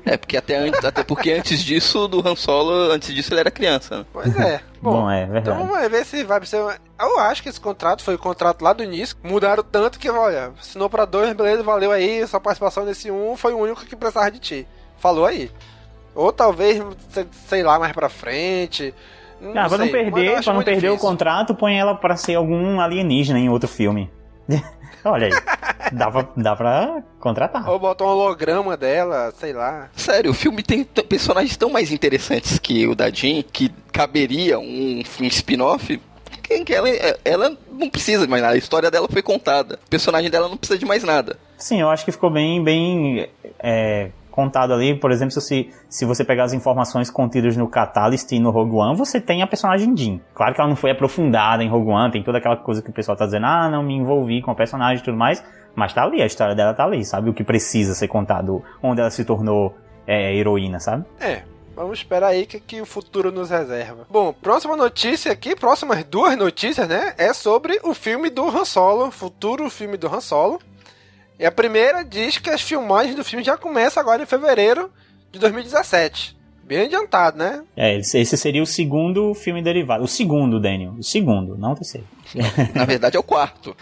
É, 0.05 0.17
porque 0.17 0.37
até, 0.37 0.57
antes, 0.57 0.85
até 0.85 1.03
porque 1.03 1.33
antes 1.33 1.61
disso, 1.63 2.09
do 2.09 2.27
Han 2.27 2.35
Solo, 2.35 2.91
antes 2.93 3.15
disso 3.15 3.33
ele 3.33 3.41
era 3.41 3.51
criança. 3.51 3.99
Né? 3.99 4.07
Pois 4.13 4.37
é. 4.37 4.61
Bom, 4.81 4.93
Bom, 4.93 5.11
é 5.11 5.27
verdade. 5.27 5.57
Então 5.57 5.67
vamos 5.67 5.91
ver 5.91 6.05
se 6.05 6.25
vai 6.25 6.45
ser. 6.45 6.57
Eu 6.99 7.19
acho 7.21 7.43
que 7.43 7.49
esse 7.49 7.61
contrato 7.61 8.03
foi 8.03 8.15
o 8.15 8.19
contrato 8.19 8.63
lá 8.63 8.73
do 8.73 8.83
início. 8.83 9.17
Mudaram 9.23 9.63
tanto 9.63 9.99
que, 9.99 10.11
olha, 10.11 10.53
assinou 10.59 10.91
pra 10.91 11.05
dois, 11.05 11.33
beleza, 11.35 11.63
valeu 11.63 11.91
aí, 11.93 12.27
sua 12.27 12.41
participação 12.41 12.85
nesse 12.85 13.11
um 13.11 13.37
foi 13.37 13.53
o 13.53 13.59
único 13.59 13.85
que 13.85 13.97
precisava 13.97 14.31
de 14.31 14.39
ti. 14.39 14.69
Falou 14.99 15.27
aí. 15.27 15.51
Ou 16.15 16.33
talvez, 16.33 16.83
sei 17.47 17.63
lá, 17.63 17.79
mais 17.79 17.93
pra 17.93 18.09
frente. 18.09 18.95
Não 19.41 19.51
ah, 19.51 19.69
pra 19.69 19.79
não 19.79 19.89
perder, 19.89 20.43
pra 20.43 20.53
não 20.53 20.63
perder 20.63 20.81
difícil. 20.81 20.95
o 20.95 20.99
contrato, 20.99 21.55
põe 21.55 21.79
ela 21.79 21.95
pra 21.95 22.17
ser 22.17 22.35
algum 22.35 22.81
alienígena 22.81 23.39
em 23.39 23.49
outro 23.49 23.69
filme. 23.69 24.11
Olha 25.05 25.27
aí. 25.29 25.93
dá, 25.93 26.11
pra, 26.11 26.29
dá 26.37 26.57
pra 26.57 27.03
contratar. 27.21 27.69
Ou 27.69 27.79
botar 27.79 28.05
um 28.05 28.09
holograma 28.09 28.77
dela, 28.77 29.33
sei 29.39 29.53
lá. 29.53 29.89
Sério, 29.95 30.31
o 30.31 30.35
filme 30.35 30.63
tem 30.63 30.85
personagens 30.85 31.57
tão 31.57 31.71
mais 31.71 31.93
interessantes 31.93 32.59
que 32.59 32.87
o 32.87 32.95
da 32.95 33.11
Jean, 33.11 33.43
que 33.43 33.71
caberia 33.93 34.59
um, 34.59 35.03
um 35.21 35.25
spin-off. 35.27 36.01
Que 36.43 36.75
ela, 36.75 36.89
ela 37.25 37.57
não 37.71 37.91
precisa 37.91 38.25
de 38.25 38.31
mais 38.31 38.43
nada. 38.43 38.55
A 38.55 38.59
história 38.59 38.91
dela 38.91 39.07
foi 39.07 39.21
contada. 39.21 39.79
O 39.87 39.91
personagem 39.91 40.31
dela 40.31 40.49
não 40.49 40.57
precisa 40.57 40.79
de 40.79 40.87
mais 40.87 41.05
nada. 41.05 41.39
Sim, 41.59 41.83
eu 41.83 41.91
acho 41.91 42.07
que 42.07 42.13
ficou 42.13 42.31
bem, 42.31 42.65
bem 42.65 43.29
é, 43.59 44.11
contado 44.39 44.73
ali, 44.73 44.95
por 44.95 45.11
exemplo, 45.11 45.33
se, 45.41 45.69
se 45.89 46.05
você 46.05 46.25
pegar 46.25 46.45
as 46.45 46.53
informações 46.53 47.11
contidas 47.11 47.57
no 47.57 47.67
Catalyst 47.67 48.31
e 48.31 48.39
no 48.39 48.53
Rogue 48.53 48.77
One, 48.77 48.97
você 48.97 49.21
tem 49.21 49.43
a 49.43 49.49
personagem 49.49 49.97
Jean. 49.97 50.21
Claro 50.33 50.55
que 50.55 50.61
ela 50.61 50.71
não 50.71 50.77
foi 50.77 50.93
aprofundada 50.93 51.65
em 51.65 51.69
Rogue 51.69 51.91
One, 51.91 52.13
tem 52.13 52.23
toda 52.23 52.39
aquela 52.39 52.57
coisa 52.57 52.81
que 52.81 52.89
o 52.89 52.93
pessoal 52.93 53.17
tá 53.17 53.25
dizendo, 53.25 53.47
ah, 53.47 53.69
não 53.69 53.83
me 53.83 53.97
envolvi 53.97 54.41
com 54.41 54.53
a 54.53 54.55
personagem 54.55 55.03
e 55.03 55.05
tudo 55.05 55.17
mais, 55.17 55.45
mas 55.75 55.93
tá 55.93 56.05
ali, 56.05 56.23
a 56.23 56.27
história 56.27 56.55
dela 56.55 56.73
tá 56.73 56.85
ali, 56.85 57.05
sabe? 57.05 57.29
O 57.29 57.35
que 57.35 57.43
precisa 57.43 57.95
ser 57.95 58.07
contado, 58.07 58.63
onde 58.81 59.01
ela 59.01 59.11
se 59.11 59.25
tornou 59.25 59.75
é, 60.07 60.33
heroína, 60.37 60.79
sabe? 60.79 61.05
É, 61.21 61.43
Vamos 61.75 61.99
esperar 61.99 62.29
aí 62.29 62.47
que, 62.47 62.59
que 62.59 62.81
o 62.81 62.87
futuro 62.87 63.31
nos 63.31 63.51
reserva. 63.51 64.05
Bom, 64.11 64.33
próxima 64.33 64.77
notícia 64.77 65.31
aqui, 65.31 65.55
próximas 65.55 66.03
duas 66.05 66.37
notícias, 66.37 66.89
né? 66.89 67.15
É 67.17 67.33
sobre 67.33 67.79
o 67.85 67.95
filme 67.95 68.31
do 68.31 68.49
Han 68.49 68.65
Solo, 68.65 69.13
futuro 69.13 69.71
filme 69.71 69.97
do 69.97 70.09
Han 70.13 70.21
Solo. 70.21 70.61
E 71.39 71.47
a 71.47 71.53
primeira 71.53 72.05
diz 72.05 72.39
que 72.39 72.51
as 72.51 72.61
filmagens 72.61 73.15
do 73.15 73.25
filme 73.25 73.45
já 73.45 73.57
começam 73.57 74.01
agora 74.01 74.23
em 74.23 74.27
fevereiro 74.27 74.91
de 75.31 75.39
2017. 75.39 76.37
Bem 76.65 76.81
adiantado, 76.81 77.39
né? 77.39 77.63
É, 77.75 77.97
esse 77.97 78.37
seria 78.37 78.63
o 78.63 78.67
segundo 78.67 79.33
filme 79.33 79.63
derivado. 79.63 80.05
O 80.05 80.09
segundo, 80.09 80.61
Daniel. 80.61 80.93
O 80.99 81.03
segundo, 81.03 81.57
não 81.57 81.73
o 81.73 81.75
terceiro. 81.75 82.07
Na 82.75 82.85
verdade 82.85 83.17
é 83.17 83.21
o 83.21 83.23
quarto. 83.23 83.75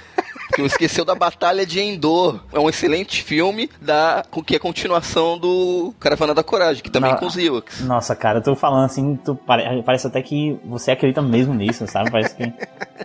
Que 0.54 0.60
eu 0.60 0.66
esqueceu 0.66 1.04
da 1.04 1.14
Batalha 1.14 1.66
de 1.66 1.80
Endor. 1.80 2.44
É 2.52 2.60
um 2.60 2.68
excelente 2.68 3.24
filme 3.24 3.68
da, 3.80 4.24
que 4.46 4.54
é 4.54 4.58
continuação 4.60 5.36
do 5.36 5.92
Caravana 5.98 6.32
da 6.32 6.44
Coragem, 6.44 6.80
que 6.80 6.90
também 6.90 7.10
é 7.10 7.16
com 7.16 7.26
os 7.26 7.36
Ewoks. 7.36 7.80
Nossa, 7.80 8.14
cara, 8.14 8.38
eu 8.38 8.42
tô 8.42 8.54
falando 8.54 8.84
assim, 8.84 9.16
tu, 9.16 9.34
pare, 9.34 9.82
parece 9.82 10.06
até 10.06 10.22
que 10.22 10.56
você 10.64 10.92
acredita 10.92 11.20
mesmo 11.20 11.54
nisso, 11.54 11.84
sabe? 11.88 12.12
Parece 12.12 12.36
que. 12.36 12.52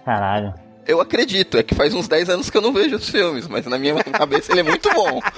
Caralho. 0.06 0.54
Eu 0.88 1.00
acredito, 1.00 1.58
é 1.58 1.64
que 1.64 1.76
faz 1.76 1.94
uns 1.94 2.08
10 2.08 2.30
anos 2.30 2.50
que 2.50 2.58
eu 2.58 2.62
não 2.62 2.74
vejo 2.74 2.96
os 2.96 3.10
filmes, 3.10 3.48
mas 3.48 3.66
na 3.66 3.78
minha 3.78 3.96
cabeça 4.04 4.52
ele 4.52 4.62
é 4.62 4.64
muito 4.64 4.92
bom. 4.94 5.20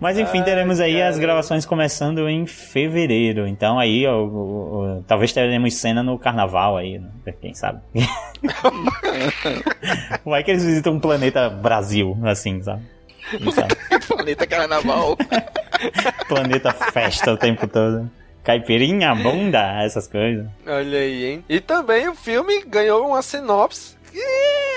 Mas 0.00 0.18
enfim, 0.18 0.42
teremos 0.42 0.80
aí 0.80 1.02
as 1.02 1.18
gravações 1.18 1.66
começando 1.66 2.26
em 2.26 2.46
fevereiro. 2.46 3.46
Então 3.46 3.78
aí, 3.78 4.06
ó, 4.06 4.16
ó, 4.16 4.26
ó, 4.26 5.02
talvez 5.06 5.30
teremos 5.30 5.74
cena 5.74 6.02
no 6.02 6.18
carnaval 6.18 6.78
aí, 6.78 6.98
né? 6.98 7.10
quem 7.40 7.52
sabe. 7.52 7.82
Vai 10.24 10.42
que 10.42 10.52
eles 10.52 10.64
visitam 10.64 10.94
um 10.94 11.00
planeta 11.00 11.50
Brasil, 11.50 12.16
assim, 12.24 12.62
sabe? 12.62 12.82
Sabe? 13.52 13.76
planeta 14.06 14.46
carnaval. 14.46 15.18
planeta 16.28 16.72
festa 16.72 17.32
o 17.32 17.36
tempo 17.36 17.66
todo. 17.66 18.08
Caipirinha, 18.44 19.14
bunda, 19.14 19.82
essas 19.82 20.06
coisas. 20.06 20.46
Olha 20.66 20.98
aí, 20.98 21.24
hein? 21.24 21.44
E 21.48 21.60
também 21.60 22.08
o 22.08 22.14
filme 22.14 22.62
ganhou 22.64 23.08
uma 23.08 23.22
sinopse 23.22 23.94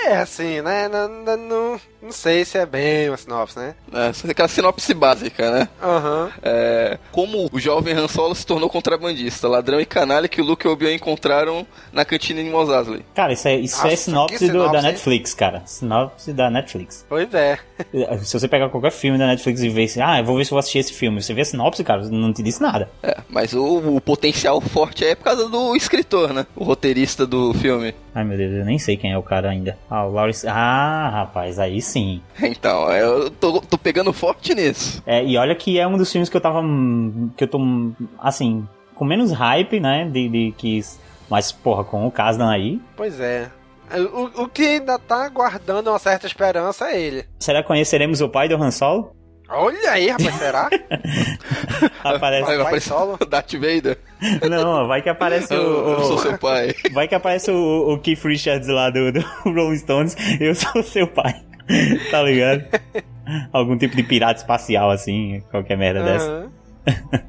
é, 0.08 0.16
assim, 0.16 0.60
né? 0.62 0.88
Não, 0.88 1.08
não, 1.08 1.36
não 1.36 1.80
sei 2.10 2.44
se 2.44 2.56
é 2.58 2.64
bem 2.64 3.08
uma 3.08 3.16
sinopse, 3.16 3.58
né? 3.58 3.74
É, 3.92 4.30
aquela 4.30 4.48
sinopse 4.48 4.94
básica, 4.94 5.50
né? 5.50 5.68
Aham. 5.82 6.24
Uhum. 6.24 6.30
É, 6.42 6.98
como 7.10 7.48
o 7.52 7.58
jovem 7.58 7.94
Han 7.94 8.08
Solo 8.08 8.34
se 8.34 8.46
tornou 8.46 8.70
contrabandista, 8.70 9.48
ladrão 9.48 9.80
e 9.80 9.84
canalha 9.84 10.28
que 10.28 10.40
o 10.40 10.44
Luke 10.44 10.66
e 10.66 10.68
o 10.68 10.72
Obi-Wan 10.72 10.94
encontraram 10.94 11.66
na 11.92 12.04
cantina 12.04 12.40
em 12.40 12.50
Mos 12.50 12.68
Eisley. 12.68 13.04
Cara, 13.14 13.32
isso 13.32 13.48
é, 13.48 13.56
isso 13.56 13.80
é 13.80 13.82
Nossa, 13.82 13.92
é 13.92 13.96
sinopse, 13.96 14.38
sinopse 14.38 14.68
do, 14.68 14.72
da 14.72 14.82
Netflix, 14.82 15.34
cara. 15.34 15.62
Sinopse 15.66 16.32
da 16.32 16.50
Netflix. 16.50 17.04
Pois 17.08 17.32
é. 17.34 17.58
Se 18.22 18.38
você 18.38 18.48
pegar 18.48 18.68
qualquer 18.68 18.92
filme 18.92 19.18
da 19.18 19.26
Netflix 19.26 19.62
e 19.62 19.68
ver 19.68 19.84
assim, 19.84 20.00
ah, 20.00 20.18
eu 20.18 20.24
vou 20.24 20.36
ver 20.36 20.44
se 20.44 20.52
eu 20.52 20.56
vou 20.56 20.60
assistir 20.60 20.78
esse 20.78 20.92
filme. 20.92 21.20
Você 21.22 21.34
vê 21.34 21.42
a 21.42 21.44
sinopse, 21.44 21.82
cara, 21.82 22.02
não 22.08 22.32
te 22.32 22.42
disse 22.42 22.62
nada. 22.62 22.88
É, 23.02 23.18
mas 23.28 23.52
o, 23.52 23.96
o 23.96 24.00
potencial 24.00 24.60
forte 24.60 25.04
é 25.04 25.14
por 25.14 25.24
causa 25.24 25.48
do 25.48 25.74
escritor, 25.74 26.32
né? 26.32 26.46
O 26.54 26.64
roteirista 26.64 27.26
do 27.26 27.52
filme. 27.54 27.94
Ai 28.14 28.24
meu 28.24 28.36
Deus, 28.36 28.52
eu 28.52 28.64
nem 28.64 28.78
sei 28.78 28.96
quem 28.96 29.12
é 29.12 29.18
o 29.18 29.22
cara 29.22 29.50
ainda. 29.50 29.78
Ah, 29.88 30.04
o 30.04 30.12
Lawrence. 30.12 30.46
Ah, 30.48 31.10
rapaz, 31.12 31.58
aí 31.58 31.80
sim. 31.88 32.22
Então, 32.40 32.90
eu 32.92 33.30
tô, 33.30 33.60
tô 33.60 33.78
pegando 33.78 34.12
forte 34.12 34.54
nisso. 34.54 35.02
É, 35.06 35.24
e 35.24 35.36
olha 35.36 35.54
que 35.54 35.78
é 35.78 35.86
um 35.86 35.96
dos 35.96 36.10
filmes 36.10 36.28
que 36.28 36.36
eu 36.36 36.40
tava. 36.40 36.62
que 37.36 37.44
eu 37.44 37.48
tô, 37.48 37.58
assim, 38.18 38.66
com 38.94 39.04
menos 39.04 39.32
hype, 39.32 39.80
né? 39.80 40.08
De, 40.10 40.28
de 40.28 40.54
que. 40.56 40.80
Mas, 41.28 41.52
porra, 41.52 41.84
com 41.84 42.06
o 42.06 42.10
Kasdan 42.10 42.50
aí. 42.50 42.80
Pois 42.96 43.20
é. 43.20 43.50
O, 44.12 44.42
o 44.44 44.48
que 44.48 44.62
ainda 44.62 44.98
tá 44.98 45.28
guardando 45.28 45.88
uma 45.88 45.98
certa 45.98 46.26
esperança 46.26 46.90
é 46.90 47.00
ele. 47.00 47.24
Será 47.38 47.62
que 47.62 47.68
conheceremos 47.68 48.20
o 48.20 48.28
pai 48.28 48.48
do 48.48 48.62
Han 48.62 48.70
Solo? 48.70 49.18
Olha 49.50 49.92
aí, 49.92 50.08
rapaz, 50.10 50.34
será? 50.34 50.68
aparece 52.04 52.46
vai, 52.46 52.58
vai 52.58 52.80
solo? 52.80 53.16
Darth 53.26 53.54
Vader. 53.54 53.98
Não, 54.48 54.86
vai 54.86 55.00
que 55.00 55.08
aparece 55.08 55.54
o, 55.54 55.86
o. 55.86 55.90
Eu 55.92 56.04
sou 56.04 56.18
seu 56.18 56.38
pai. 56.38 56.74
Vai 56.92 57.08
que 57.08 57.14
aparece 57.14 57.50
o, 57.50 57.94
o 57.94 57.98
Keith 57.98 58.22
Richards 58.24 58.68
lá 58.68 58.90
do, 58.90 59.10
do 59.10 59.20
Rolling 59.44 59.78
Stones. 59.78 60.14
Eu 60.38 60.54
sou 60.54 60.82
seu 60.82 61.06
pai. 61.06 61.42
Tá 62.10 62.22
ligado? 62.22 62.64
Algum 63.52 63.76
tipo 63.76 63.94
de 63.94 64.02
pirata 64.02 64.40
espacial, 64.40 64.90
assim, 64.90 65.42
qualquer 65.50 65.76
merda 65.76 66.00
uhum. 66.00 66.06
dessa. 66.06 66.46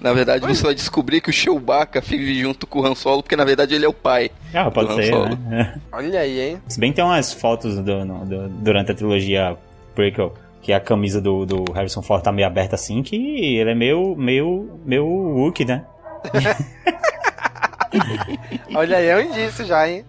Na 0.00 0.12
verdade, 0.12 0.46
você 0.46 0.62
vai 0.62 0.74
descobrir 0.74 1.22
que 1.22 1.30
o 1.30 1.32
Chewbacca 1.32 1.98
vive 1.98 2.38
junto 2.38 2.66
com 2.66 2.80
o 2.80 2.86
Han 2.86 2.94
Solo, 2.94 3.22
porque 3.22 3.36
na 3.36 3.44
verdade 3.44 3.74
ele 3.74 3.86
é 3.86 3.88
o 3.88 3.92
pai. 3.92 4.30
Ah, 4.52 4.70
pode 4.70 4.94
ser, 4.94 5.14
né? 5.38 5.80
Olha 5.90 6.20
aí, 6.20 6.40
hein? 6.40 6.58
Se 6.68 6.78
bem 6.78 6.90
que 6.90 6.96
tem 6.96 7.04
umas 7.04 7.32
fotos 7.32 7.78
do, 7.78 8.04
no, 8.04 8.26
do, 8.26 8.48
durante 8.50 8.92
a 8.92 8.94
trilogia 8.94 9.56
prequel 9.94 10.34
que 10.60 10.74
a 10.74 10.80
camisa 10.80 11.22
do, 11.22 11.46
do 11.46 11.72
Harrison 11.72 12.02
Ford 12.02 12.22
tá 12.22 12.30
meio 12.30 12.46
aberta 12.46 12.74
assim, 12.74 13.02
que 13.02 13.16
ele 13.56 13.70
é 13.70 13.74
meio, 13.74 14.14
meio, 14.14 14.78
meio 14.84 15.06
Wookie, 15.06 15.64
né? 15.64 15.84
Olha 18.74 18.98
aí, 18.98 19.06
é 19.06 19.16
um 19.16 19.20
indício 19.20 19.64
já, 19.64 19.88
hein? 19.88 20.04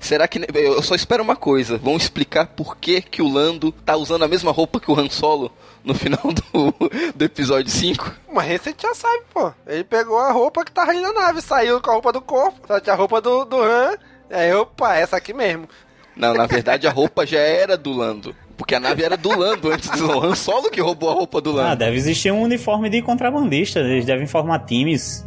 Será 0.00 0.26
que. 0.26 0.40
Eu 0.54 0.82
só 0.82 0.94
espero 0.94 1.22
uma 1.22 1.36
coisa. 1.36 1.76
Vão 1.76 1.96
explicar 1.96 2.46
por 2.46 2.76
que, 2.76 3.02
que 3.02 3.20
o 3.20 3.28
Lando 3.28 3.70
tá 3.70 3.96
usando 3.96 4.24
a 4.24 4.28
mesma 4.28 4.50
roupa 4.50 4.80
que 4.80 4.90
o 4.90 4.98
Han 4.98 5.10
Solo 5.10 5.52
no 5.84 5.94
final 5.94 6.20
do, 6.24 6.74
do 7.14 7.24
episódio 7.24 7.70
5? 7.70 8.12
Mas 8.32 8.50
esse 8.50 8.70
a 8.70 8.72
gente 8.72 8.82
já 8.82 8.94
sabe, 8.94 9.22
pô. 9.32 9.52
Ele 9.66 9.84
pegou 9.84 10.18
a 10.18 10.32
roupa 10.32 10.64
que 10.64 10.72
tava 10.72 10.92
aí 10.92 11.00
na 11.00 11.12
nave, 11.12 11.42
saiu 11.42 11.80
com 11.80 11.90
a 11.90 11.92
roupa 11.92 12.12
do 12.12 12.22
corpo, 12.22 12.66
só 12.66 12.80
tinha 12.80 12.94
a 12.94 12.96
roupa 12.96 13.20
do, 13.20 13.44
do 13.44 13.62
Han. 13.62 13.92
Aí, 14.30 14.52
opa, 14.54 14.96
essa 14.96 15.16
aqui 15.16 15.34
mesmo. 15.34 15.68
Não, 16.16 16.34
na 16.34 16.46
verdade 16.46 16.86
a 16.86 16.90
roupa 16.90 17.26
já 17.26 17.38
era 17.38 17.76
do 17.76 17.92
Lando. 17.92 18.34
Porque 18.56 18.74
a 18.74 18.80
nave 18.80 19.02
era 19.02 19.16
do 19.16 19.38
Lando 19.38 19.72
antes 19.72 19.90
do 19.90 20.22
Han 20.22 20.34
Solo 20.34 20.70
que 20.70 20.80
roubou 20.80 21.10
a 21.10 21.14
roupa 21.14 21.40
do 21.40 21.52
Lando. 21.52 21.70
Ah, 21.70 21.74
deve 21.74 21.96
existir 21.96 22.30
um 22.30 22.42
uniforme 22.42 22.90
de 22.90 23.00
contrabandista. 23.02 23.80
Eles 23.80 24.04
devem 24.04 24.26
formar 24.26 24.60
times. 24.60 25.24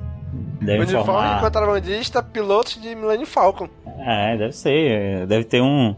Devem 0.61 0.81
uniforme 0.81 1.05
formar... 1.05 1.41
contrabandista, 1.41 2.23
pilotos 2.23 2.81
de 2.81 2.95
Millennium 2.95 3.25
Falcon. 3.25 3.69
É, 3.99 4.37
deve 4.37 4.53
ser. 4.53 5.27
Deve 5.27 5.43
ter 5.43 5.61
um 5.61 5.95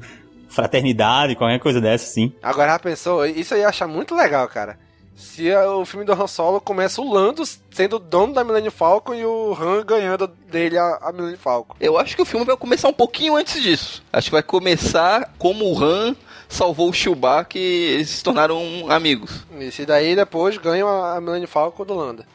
fraternidade, 0.50 1.36
qualquer 1.36 1.60
coisa 1.60 1.82
dessa, 1.82 2.06
sim. 2.06 2.34
Agora 2.42 2.72
já 2.72 2.80
pensou? 2.80 3.26
Isso 3.26 3.54
eu 3.54 3.60
ia 3.60 3.68
achar 3.68 3.88
muito 3.88 4.16
legal, 4.16 4.48
cara. 4.48 4.78
Se 5.16 5.50
o 5.54 5.86
filme 5.86 6.06
do 6.06 6.12
Han 6.12 6.28
Solo 6.28 6.60
começa 6.60 7.02
o 7.02 7.14
Lando 7.14 7.44
sendo 7.72 8.00
dono 8.00 8.34
da 8.34 8.44
Millennium 8.44 8.72
Falcon 8.72 9.14
e 9.14 9.26
o 9.26 9.54
Han 9.54 9.86
ganhando 9.86 10.28
dele 10.28 10.78
a, 10.78 11.00
a 11.02 11.12
Millennium 11.14 11.38
Falcon. 11.38 11.76
Eu 11.80 11.98
acho 11.98 12.16
que 12.16 12.22
o 12.22 12.26
filme 12.26 12.46
vai 12.46 12.58
começar 12.58 12.90
um 12.90 12.94
pouquinho 12.94 13.38
antes 13.38 13.62
disso. 13.64 14.04
Acho 14.12 14.28
que 14.28 14.34
vai 14.34 14.44
começar 14.44 15.34
como 15.38 15.66
o 15.66 15.82
Han 15.82 16.16
salvou 16.50 16.90
o 16.90 16.94
Chewbacca 16.94 17.58
e 17.58 17.94
eles 17.94 18.10
se 18.10 18.24
tornaram 18.24 18.62
amigos. 18.90 19.46
Isso, 19.58 19.82
e 19.82 19.86
daí 19.86 20.16
depois 20.16 20.58
ganham 20.58 20.90
a 20.90 21.20
Millennium 21.22 21.48
Falcon 21.48 21.86
do 21.86 21.94
Landa. 21.94 22.26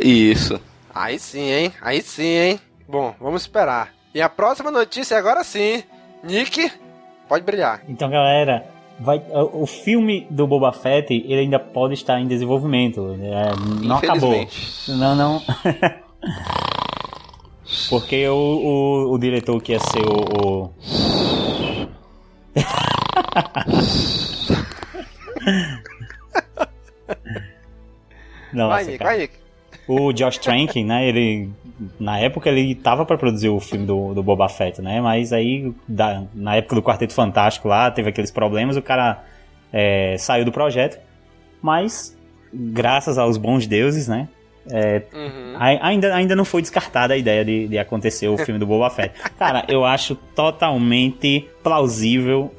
Isso. 0.00 0.60
Aí 0.94 1.18
sim, 1.18 1.50
hein? 1.50 1.72
Aí 1.80 2.02
sim, 2.02 2.22
hein? 2.22 2.60
Bom, 2.88 3.14
vamos 3.20 3.42
esperar. 3.42 3.92
E 4.14 4.20
a 4.20 4.28
próxima 4.28 4.70
notícia 4.70 5.18
agora 5.18 5.42
sim. 5.44 5.82
Nick, 6.22 6.70
pode 7.28 7.44
brilhar. 7.44 7.82
Então, 7.88 8.10
galera, 8.10 8.66
vai, 8.98 9.22
o 9.32 9.66
filme 9.66 10.26
do 10.30 10.46
Boba 10.46 10.72
Fett 10.72 11.12
ele 11.12 11.40
ainda 11.40 11.58
pode 11.58 11.92
estar 11.94 12.20
em 12.20 12.26
desenvolvimento. 12.26 13.18
É, 13.20 13.50
não 13.84 13.96
acabou. 13.96 14.48
Não, 14.88 15.14
não. 15.14 15.42
Porque 17.90 18.26
o, 18.28 18.34
o, 18.34 19.12
o, 19.12 19.18
diretor 19.18 19.62
que 19.62 19.72
ia 19.72 19.78
ser 19.78 20.02
o. 20.02 20.24
o... 20.42 20.72
Nossa, 28.52 28.68
vai, 28.68 28.84
Nick, 28.84 29.04
vai, 29.04 29.18
Nick. 29.18 29.34
O 29.88 30.12
Josh 30.12 30.38
Trank, 30.38 30.84
né, 30.84 31.08
ele 31.08 31.50
na 31.98 32.18
época 32.18 32.50
ele 32.50 32.74
tava 32.74 33.06
para 33.06 33.16
produzir 33.16 33.48
o 33.48 33.58
filme 33.58 33.86
do, 33.86 34.12
do 34.12 34.22
Boba 34.22 34.48
Fett, 34.48 34.82
né? 34.82 35.00
Mas 35.00 35.32
aí 35.32 35.72
da, 35.88 36.24
na 36.34 36.56
época 36.56 36.74
do 36.74 36.82
Quarteto 36.82 37.14
Fantástico 37.14 37.68
lá 37.68 37.90
teve 37.90 38.08
aqueles 38.08 38.30
problemas, 38.30 38.76
o 38.76 38.82
cara 38.82 39.24
é, 39.72 40.16
saiu 40.18 40.44
do 40.44 40.52
projeto. 40.52 40.98
Mas 41.62 42.16
graças 42.52 43.18
aos 43.18 43.36
bons 43.36 43.66
deuses, 43.66 44.08
né? 44.08 44.28
É, 44.70 45.02
uhum. 45.14 45.54
ainda, 45.58 46.14
ainda 46.14 46.36
não 46.36 46.44
foi 46.44 46.60
descartada 46.60 47.14
a 47.14 47.16
ideia 47.16 47.42
de, 47.42 47.68
de 47.68 47.78
acontecer 47.78 48.28
o 48.28 48.36
filme 48.36 48.58
do 48.58 48.66
Boba 48.66 48.90
Fett. 48.90 49.14
Cara, 49.38 49.64
eu 49.66 49.84
acho 49.84 50.14
totalmente 50.14 51.48
plausível 51.62 52.52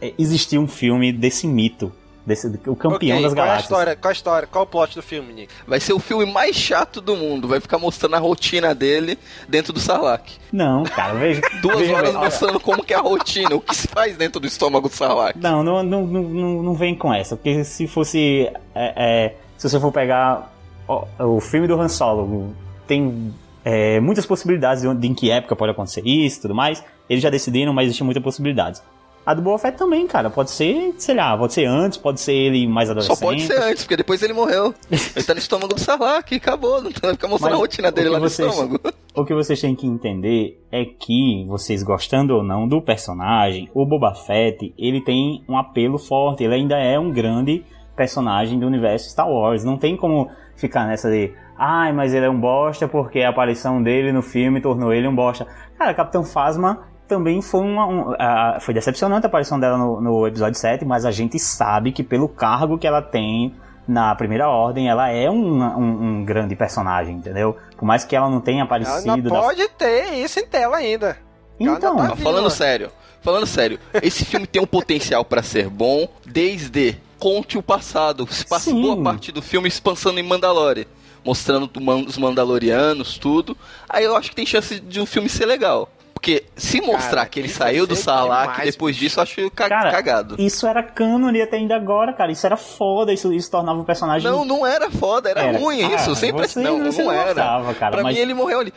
é, 0.00 0.12
existir 0.18 0.58
um 0.58 0.66
filme 0.66 1.12
desse 1.12 1.46
mito. 1.46 1.92
Desse, 2.26 2.46
o 2.66 2.74
campeão 2.74 3.18
okay, 3.18 3.22
das 3.22 3.34
qual 3.34 3.46
galáxias. 3.46 3.50
É 3.50 3.54
a 3.54 3.60
história, 3.60 3.96
qual 3.96 4.08
a 4.08 4.12
história? 4.12 4.48
Qual 4.50 4.64
o 4.64 4.66
plot 4.66 4.94
do 4.94 5.02
filme, 5.02 5.32
Nick? 5.32 5.52
Vai 5.66 5.78
ser 5.78 5.92
o 5.92 5.98
filme 5.98 6.24
mais 6.24 6.56
chato 6.56 7.02
do 7.02 7.14
mundo. 7.14 7.46
Vai 7.46 7.60
ficar 7.60 7.78
mostrando 7.78 8.16
a 8.16 8.18
rotina 8.18 8.74
dele 8.74 9.18
dentro 9.46 9.74
do 9.74 9.80
Sarlacc. 9.80 10.38
Não, 10.50 10.84
cara, 10.84 11.14
veja. 11.14 11.42
Duas 11.60 11.80
veja, 11.80 11.94
horas 11.94 12.14
mostrando 12.14 12.54
olha. 12.54 12.60
como 12.60 12.82
que 12.82 12.94
é 12.94 12.96
a 12.96 13.00
rotina, 13.00 13.54
o 13.54 13.60
que 13.60 13.76
se 13.76 13.86
faz 13.88 14.16
dentro 14.16 14.40
do 14.40 14.46
estômago 14.46 14.88
do 14.88 14.94
Sarlacc. 14.94 15.36
Não, 15.38 15.62
não, 15.62 15.82
não, 15.82 16.06
não, 16.06 16.62
não 16.62 16.74
vem 16.74 16.96
com 16.96 17.12
essa. 17.12 17.36
Porque 17.36 17.62
se 17.62 17.86
fosse. 17.86 18.50
É, 18.74 18.94
é, 18.96 19.34
se 19.58 19.68
você 19.68 19.78
for 19.78 19.92
pegar 19.92 20.50
o, 20.88 21.36
o 21.36 21.40
filme 21.40 21.68
do 21.68 21.78
Han 21.78 21.88
Solo, 21.88 22.54
tem 22.86 23.34
é, 23.64 24.00
muitas 24.00 24.26
possibilidades 24.26 24.82
de, 24.82 24.94
de, 24.94 25.08
em 25.08 25.14
que 25.14 25.30
época 25.30 25.56
pode 25.56 25.72
acontecer 25.72 26.02
isso 26.06 26.38
e 26.38 26.42
tudo 26.42 26.54
mais. 26.54 26.82
Eles 27.08 27.22
já 27.22 27.30
decidiram, 27.30 27.72
mas 27.72 27.86
existem 27.86 28.04
muitas 28.04 28.22
possibilidades. 28.22 28.82
A 29.26 29.32
do 29.32 29.40
Boba 29.40 29.58
Fett 29.58 29.78
também, 29.78 30.06
cara. 30.06 30.28
Pode 30.28 30.50
ser, 30.50 30.94
sei 30.98 31.14
lá, 31.14 31.36
pode 31.36 31.54
ser 31.54 31.64
antes, 31.64 31.96
pode 31.96 32.20
ser 32.20 32.34
ele 32.34 32.66
mais 32.68 32.90
adolescente. 32.90 33.16
Só 33.16 33.24
pode 33.24 33.40
ser 33.42 33.58
antes, 33.58 33.84
porque 33.84 33.96
depois 33.96 34.22
ele 34.22 34.34
morreu. 34.34 34.74
ele 34.90 35.24
tá 35.24 35.32
no 35.32 35.38
estômago 35.38 35.74
do 35.74 35.80
Sarlacc, 35.80 36.30
acabou. 36.34 36.82
Não 36.82 36.90
vai 36.90 37.12
ficar 37.14 37.28
mostrando 37.28 37.52
Mas 37.52 37.58
a 37.58 37.62
rotina 37.62 37.90
dele 37.90 38.10
lá 38.10 38.18
vocês, 38.18 38.46
no 38.46 38.52
estômago. 38.52 38.80
O 39.14 39.24
que 39.24 39.34
vocês 39.34 39.58
têm 39.60 39.74
que 39.74 39.86
entender 39.86 40.60
é 40.70 40.84
que, 40.84 41.46
vocês 41.48 41.82
gostando 41.82 42.34
ou 42.34 42.42
não 42.42 42.68
do 42.68 42.82
personagem, 42.82 43.70
o 43.72 43.86
Boba 43.86 44.14
Fett, 44.14 44.74
ele 44.76 45.00
tem 45.00 45.42
um 45.48 45.56
apelo 45.56 45.98
forte. 45.98 46.44
Ele 46.44 46.54
ainda 46.54 46.76
é 46.76 46.98
um 46.98 47.10
grande 47.10 47.64
personagem 47.96 48.58
do 48.58 48.66
universo 48.66 49.08
Star 49.08 49.30
Wars. 49.30 49.64
Não 49.64 49.78
tem 49.78 49.96
como 49.96 50.28
ficar 50.54 50.86
nessa 50.86 51.10
de... 51.10 51.32
Ai, 51.56 51.92
mas 51.92 52.12
ele 52.12 52.26
é 52.26 52.30
um 52.30 52.38
bosta 52.38 52.88
porque 52.88 53.20
a 53.20 53.30
aparição 53.30 53.82
dele 53.82 54.12
no 54.12 54.20
filme 54.20 54.60
tornou 54.60 54.92
ele 54.92 55.06
um 55.08 55.14
bosta. 55.14 55.46
Cara, 55.78 55.94
Capitão 55.94 56.24
Phasma 56.24 56.92
também 57.06 57.40
foi 57.42 57.60
uma. 57.60 57.86
Um, 57.86 58.10
uh, 58.12 58.60
foi 58.60 58.74
decepcionante 58.74 59.26
a 59.26 59.28
aparição 59.28 59.58
dela 59.58 59.76
no, 59.76 60.00
no, 60.00 60.26
episódio 60.26 60.58
7, 60.58 60.84
mas 60.84 61.04
a 61.04 61.10
gente 61.10 61.38
sabe 61.38 61.92
que 61.92 62.02
pelo 62.02 62.28
cargo 62.28 62.78
que 62.78 62.86
ela 62.86 63.02
tem 63.02 63.54
na 63.86 64.14
primeira 64.14 64.48
ordem, 64.48 64.88
ela 64.88 65.10
é 65.10 65.30
um, 65.30 65.62
um, 65.62 66.02
um 66.02 66.24
grande 66.24 66.56
personagem, 66.56 67.16
entendeu? 67.16 67.56
Por 67.76 67.84
mais 67.84 68.04
que 68.04 68.16
ela 68.16 68.30
não 68.30 68.40
tenha 68.40 68.62
aparecido. 68.62 69.28
Ela 69.28 69.42
pode 69.42 69.68
ter 69.70 70.14
isso 70.14 70.40
em 70.40 70.46
tela 70.46 70.78
ainda. 70.78 71.18
Então, 71.60 71.96
tá 71.96 72.16
falando 72.16 72.50
sério, 72.50 72.90
falando 73.20 73.46
sério, 73.46 73.78
esse 74.02 74.24
filme 74.24 74.46
tem 74.46 74.60
um 74.60 74.66
potencial 74.66 75.24
para 75.24 75.42
ser 75.42 75.68
bom 75.68 76.08
desde 76.26 76.96
conte 77.18 77.56
o 77.56 77.62
passado. 77.62 78.26
Se 78.30 78.44
passa 78.44 78.70
Sim. 78.70 78.80
boa 78.80 79.00
parte 79.02 79.30
do 79.30 79.40
filme 79.40 79.70
se 79.70 79.80
passando 79.80 80.18
em 80.18 80.22
Mandalore 80.22 80.88
mostrando 81.24 81.70
os 82.06 82.18
Mandalorianos, 82.18 83.16
tudo. 83.16 83.56
Aí 83.88 84.04
eu 84.04 84.14
acho 84.14 84.28
que 84.28 84.36
tem 84.36 84.44
chance 84.44 84.78
de 84.78 85.00
um 85.00 85.06
filme 85.06 85.28
ser 85.28 85.46
legal. 85.46 85.88
Porque 86.24 86.42
se 86.56 86.80
mostrar 86.80 87.16
cara, 87.16 87.26
que 87.26 87.38
ele 87.38 87.50
saiu 87.50 87.86
do 87.86 87.94
Salak 87.94 88.64
depois 88.64 88.96
disso, 88.96 89.18
eu 89.18 89.22
acho 89.24 89.50
ca 89.50 89.68
cara, 89.68 89.90
cagado. 89.90 90.36
Isso 90.38 90.66
era 90.66 90.82
cânone 90.82 91.42
até 91.42 91.58
ainda 91.58 91.76
agora, 91.76 92.14
cara. 92.14 92.32
Isso 92.32 92.46
era 92.46 92.56
foda, 92.56 93.12
isso, 93.12 93.30
isso 93.30 93.50
tornava 93.50 93.78
o 93.78 93.84
personagem. 93.84 94.30
Não, 94.30 94.42
não 94.42 94.66
era 94.66 94.90
foda, 94.90 95.28
era, 95.28 95.42
era. 95.42 95.58
ruim 95.58 95.82
cara, 95.82 95.96
isso. 95.96 96.16
Sempre 96.16 96.48
você, 96.48 96.62
não, 96.62 96.82
você 96.82 97.02
não, 97.02 97.10
não 97.10 97.12
era. 97.12 97.26
Gostava, 97.34 97.74
cara, 97.74 97.92
pra 97.92 98.02
mas... 98.02 98.14
mim 98.14 98.22
ele 98.22 98.32
morreu 98.32 98.60
ali. 98.60 98.72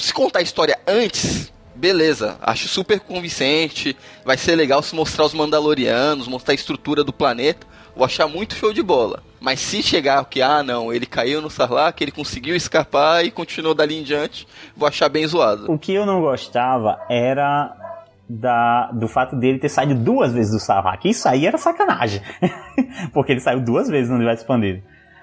Se 0.00 0.10
contar 0.10 0.38
a 0.38 0.42
história 0.42 0.78
antes, 0.86 1.52
beleza, 1.74 2.38
acho 2.40 2.66
super 2.66 2.98
convincente. 2.98 3.94
Vai 4.24 4.38
ser 4.38 4.56
legal 4.56 4.82
se 4.82 4.94
mostrar 4.94 5.26
os 5.26 5.34
Mandalorianos, 5.34 6.26
mostrar 6.26 6.52
a 6.52 6.54
estrutura 6.54 7.04
do 7.04 7.12
planeta. 7.12 7.66
Vou 7.96 8.04
achar 8.04 8.28
muito 8.28 8.54
show 8.54 8.74
de 8.74 8.82
bola. 8.82 9.22
Mas 9.40 9.58
se 9.60 9.82
chegar 9.82 10.22
que, 10.26 10.42
ah, 10.42 10.62
não, 10.62 10.92
ele 10.92 11.06
caiu 11.06 11.40
no 11.40 11.48
Sarlacc, 11.48 12.00
ele 12.00 12.12
conseguiu 12.12 12.54
escapar 12.54 13.24
e 13.24 13.30
continuou 13.30 13.74
dali 13.74 13.98
em 13.98 14.02
diante, 14.02 14.46
vou 14.76 14.86
achar 14.86 15.08
bem 15.08 15.26
zoado. 15.26 15.72
O 15.72 15.78
que 15.78 15.94
eu 15.94 16.04
não 16.04 16.20
gostava 16.20 16.98
era 17.08 17.74
da, 18.28 18.90
do 18.92 19.08
fato 19.08 19.34
dele 19.36 19.58
ter 19.58 19.68
saído 19.68 19.94
duas 19.94 20.32
vezes 20.32 20.52
do 20.52 20.60
Sarlacc. 20.60 21.04
Isso 21.06 21.26
aí 21.26 21.46
era 21.46 21.56
sacanagem. 21.56 22.20
Porque 23.14 23.32
ele 23.32 23.40
saiu 23.40 23.60
duas 23.60 23.88
vezes 23.88 24.10
no 24.10 24.16
universo 24.16 24.42
expandido. 24.42 24.82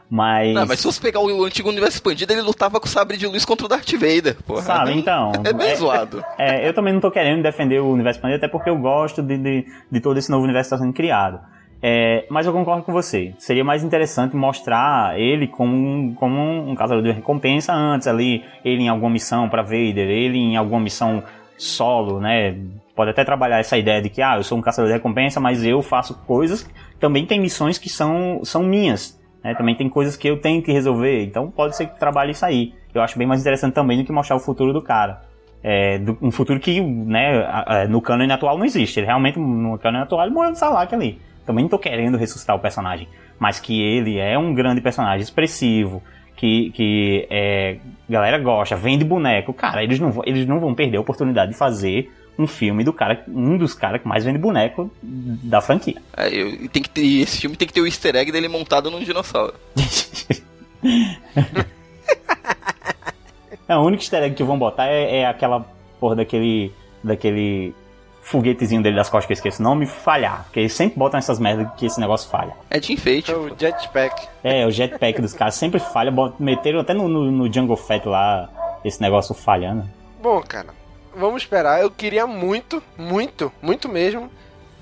Mas... 0.09 0.53
Não, 0.53 0.65
mas 0.65 0.79
se 0.79 0.85
você 0.85 1.01
pegar 1.01 1.19
o 1.19 1.43
antigo 1.43 1.69
universo 1.69 1.97
expandido, 1.97 2.33
ele 2.33 2.41
lutava 2.41 2.79
com 2.79 2.85
o 2.85 2.89
sabre 2.89 3.17
de 3.17 3.25
luz 3.25 3.45
contra 3.45 3.65
o 3.65 3.69
Darth 3.69 3.91
Vader, 3.93 4.35
porra. 4.43 4.61
Sabe, 4.61 4.93
então. 4.93 5.31
É 5.43 5.53
bem 5.53 5.71
é, 5.71 5.75
zoado. 5.75 6.23
É, 6.37 6.67
eu 6.67 6.73
também 6.73 6.93
não 6.93 7.01
tô 7.01 7.09
querendo 7.09 7.41
defender 7.41 7.79
o 7.79 7.91
universo 7.91 8.19
expandido, 8.19 8.37
até 8.37 8.47
porque 8.47 8.69
eu 8.69 8.77
gosto 8.77 9.23
de, 9.23 9.37
de, 9.37 9.65
de 9.91 9.99
todo 9.99 10.17
esse 10.17 10.29
novo 10.29 10.43
universo 10.43 10.69
que 10.69 10.75
está 10.75 10.85
sendo 10.85 10.93
criado. 10.93 11.39
É, 11.85 12.25
mas 12.29 12.45
eu 12.45 12.53
concordo 12.53 12.81
com 12.81 12.93
você. 12.93 13.33
Seria 13.37 13.61
mais 13.61 13.83
interessante 13.83 14.37
mostrar 14.37 15.19
ele 15.19 15.47
como 15.47 15.75
um, 15.75 16.13
como 16.13 16.39
um 16.39 16.73
caçador 16.75 17.03
de 17.03 17.11
recompensa 17.11 17.73
antes 17.73 18.07
ali, 18.07 18.41
ele 18.63 18.83
em 18.83 18.87
alguma 18.87 19.09
missão 19.09 19.49
para 19.49 19.61
Vader, 19.61 20.07
ele 20.09 20.37
em 20.37 20.55
alguma 20.55 20.79
missão 20.79 21.21
solo, 21.57 22.21
né? 22.21 22.55
Pode 22.95 23.11
até 23.11 23.25
trabalhar 23.25 23.59
essa 23.59 23.77
ideia 23.77 24.01
de 24.01 24.09
que 24.09 24.21
ah, 24.21 24.37
eu 24.37 24.43
sou 24.43 24.57
um 24.57 24.61
caçador 24.61 24.87
de 24.87 24.93
recompensa, 24.93 25.41
mas 25.41 25.65
eu 25.65 25.81
faço 25.81 26.13
coisas. 26.25 26.65
Também 27.01 27.25
tem 27.25 27.37
missões 27.41 27.77
que 27.77 27.89
são, 27.89 28.39
são 28.45 28.63
minhas. 28.63 29.21
Né? 29.43 29.53
Também 29.53 29.75
tem 29.75 29.89
coisas 29.89 30.15
que 30.15 30.29
eu 30.29 30.39
tenho 30.39 30.63
que 30.63 30.71
resolver. 30.71 31.25
Então 31.25 31.51
pode 31.51 31.75
ser 31.75 31.87
que 31.87 31.99
trabalhe 31.99 32.31
isso 32.31 32.45
aí. 32.45 32.73
Eu 32.93 33.01
acho 33.01 33.17
bem 33.17 33.27
mais 33.27 33.41
interessante 33.41 33.73
também 33.73 33.97
do 33.97 34.05
que 34.05 34.11
mostrar 34.13 34.37
o 34.37 34.39
futuro 34.39 34.71
do 34.71 34.81
cara. 34.81 35.21
É, 35.61 35.97
do, 35.97 36.17
um 36.21 36.31
futuro 36.31 36.61
que 36.61 36.79
né, 36.79 37.87
no 37.89 38.01
cânone 38.01 38.31
atual 38.31 38.57
não 38.57 38.65
existe. 38.65 39.01
Ele 39.01 39.07
realmente, 39.07 39.37
no 39.37 39.77
cânone 39.77 40.03
atual, 40.05 40.25
ele 40.25 40.33
morreu 40.33 40.51
no 40.51 40.55
Salak 40.55 40.95
ali. 40.95 41.19
Também 41.45 41.63
não 41.63 41.69
tô 41.69 41.79
querendo 41.79 42.17
ressuscitar 42.17 42.55
o 42.55 42.59
personagem, 42.59 43.07
mas 43.37 43.59
que 43.59 43.81
ele 43.81 44.17
é 44.17 44.37
um 44.37 44.53
grande 44.53 44.81
personagem 44.81 45.21
expressivo, 45.21 46.01
que, 46.35 46.71
que 46.71 47.27
é, 47.29 47.77
galera 48.09 48.37
gosta, 48.37 48.75
vende 48.75 49.03
boneco. 49.03 49.53
Cara, 49.53 49.83
eles 49.83 49.99
não, 49.99 50.21
eles 50.25 50.47
não 50.47 50.59
vão 50.59 50.73
perder 50.73 50.97
a 50.97 51.01
oportunidade 51.01 51.51
de 51.51 51.57
fazer 51.57 52.11
um 52.37 52.47
filme 52.47 52.83
do 52.83 52.91
cara, 52.91 53.23
um 53.27 53.57
dos 53.57 53.73
caras 53.73 54.01
que 54.01 54.07
mais 54.07 54.23
vende 54.23 54.39
boneco 54.39 54.91
da 55.01 55.61
franquia. 55.61 56.01
É, 56.17 56.29
eu, 56.29 56.67
tem 56.69 56.81
que 56.81 56.89
ter, 56.89 57.21
esse 57.21 57.41
filme 57.41 57.55
tem 57.55 57.67
que 57.67 57.73
ter 57.73 57.81
o 57.81 57.85
easter 57.85 58.15
egg 58.15 58.31
dele 58.31 58.47
montado 58.47 58.89
num 58.89 58.99
dinossauro. 58.99 59.53
é, 63.67 63.75
o 63.75 63.81
único 63.81 64.01
easter 64.01 64.23
egg 64.23 64.35
que 64.35 64.43
vão 64.43 64.57
botar 64.57 64.87
é, 64.87 65.19
é 65.19 65.27
aquela 65.27 65.59
porra 65.99 66.15
daquele, 66.15 66.71
daquele 67.03 67.75
foguetezinho 68.23 68.81
dele 68.81 68.95
das 68.95 69.09
costas 69.09 69.27
que 69.27 69.33
eu 69.33 69.35
esqueço 69.35 69.61
o 69.61 69.63
nome 69.63 69.85
falhar. 69.85 70.43
Porque 70.45 70.61
eles 70.61 70.73
sempre 70.73 70.97
botam 70.97 71.17
essas 71.17 71.39
merdas 71.39 71.67
que 71.77 71.85
esse 71.85 71.99
negócio 71.99 72.29
falha. 72.29 72.53
É 72.69 72.79
de 72.79 72.93
enfeite. 72.93 73.31
É 73.31 73.35
o 73.35 73.53
jetpack. 73.55 74.27
É, 74.43 74.65
o 74.65 74.71
jetpack 74.71 75.21
dos 75.21 75.33
caras 75.33 75.55
sempre 75.55 75.79
falha. 75.79 76.11
Meteram 76.39 76.79
até 76.79 76.93
no, 76.93 77.07
no, 77.07 77.31
no 77.31 77.53
Jungle 77.53 77.77
Fett 77.77 78.07
lá 78.07 78.49
esse 78.83 79.01
negócio 79.01 79.35
falhando. 79.35 79.87
Bom, 80.21 80.41
cara, 80.41 80.69
vamos 81.15 81.43
esperar. 81.43 81.81
Eu 81.81 81.91
queria 81.91 82.25
muito, 82.25 82.81
muito, 82.97 83.51
muito 83.61 83.89
mesmo 83.89 84.31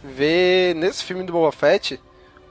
ver 0.04 0.76
nesse 0.76 1.04
filme 1.04 1.24
do 1.24 1.34
Boba 1.34 1.52
Fett 1.52 2.00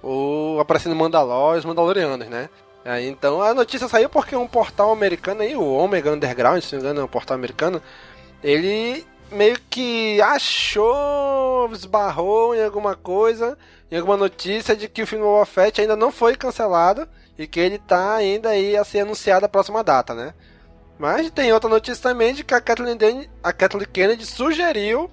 o 0.03 0.59
aparecendo 0.61 0.95
Mandalor 0.97 1.57
os 1.57 1.65
Mandalorianos, 1.65 2.29
né? 2.29 2.49
Aí, 2.85 3.09
então 3.09 3.43
a 3.43 3.53
notícia 3.53 3.89
saiu 3.89 4.09
porque 4.09 4.35
um 4.35 4.47
portal 4.47 4.91
americano 4.91 5.43
aí, 5.43 5.55
o 5.55 5.73
Omega 5.73 6.13
Underground, 6.13 6.63
se 6.63 6.75
não 6.75 6.81
me 6.81 6.87
engano, 6.87 7.01
é 7.03 7.05
um 7.05 7.09
portal 7.09 7.35
americano, 7.35 7.83
ele 8.43 9.05
meio 9.31 9.59
que 9.69 10.21
achou, 10.21 11.71
esbarrou 11.73 12.55
em 12.55 12.65
alguma 12.65 12.95
coisa, 12.95 13.57
em 13.91 13.97
alguma 13.97 14.17
notícia 14.17 14.75
de 14.77 14.89
que 14.89 15.03
o 15.03 15.07
filme 15.07 15.25
Boba 15.25 15.47
Fett 15.47 15.81
ainda 15.81 15.97
não 15.97 16.11
foi 16.11 16.37
cancelado 16.37 17.09
e 17.39 17.47
que 17.47 17.61
ele 17.61 17.79
tá 17.79 18.15
ainda 18.15 18.51
aí 18.51 18.77
a 18.77 18.85
ser 18.85 19.01
anunciado 19.01 19.47
a 19.47 19.49
próxima 19.49 19.83
data, 19.83 20.15
né? 20.15 20.35
Mas 20.99 21.31
tem 21.31 21.53
outra 21.53 21.71
notícia 21.71 22.03
também 22.03 22.35
de 22.35 22.45
que 22.45 22.53
a 22.53 22.61
Kathleen, 22.61 22.97
Den 22.97 23.29
a 23.43 23.53
Kathleen 23.53 23.89
Kennedy 23.91 24.27
sugeriu 24.27 25.11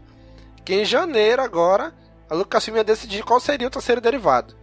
que 0.65 0.75
em 0.75 0.83
janeiro 0.83 1.41
agora 1.41 1.93
a 2.29 2.35
Lucasfilm 2.35 2.75
ia 2.75 2.83
decidir 2.83 3.23
qual 3.23 3.39
seria 3.39 3.67
o 3.67 3.71
terceiro 3.71 4.01
derivado. 4.01 4.53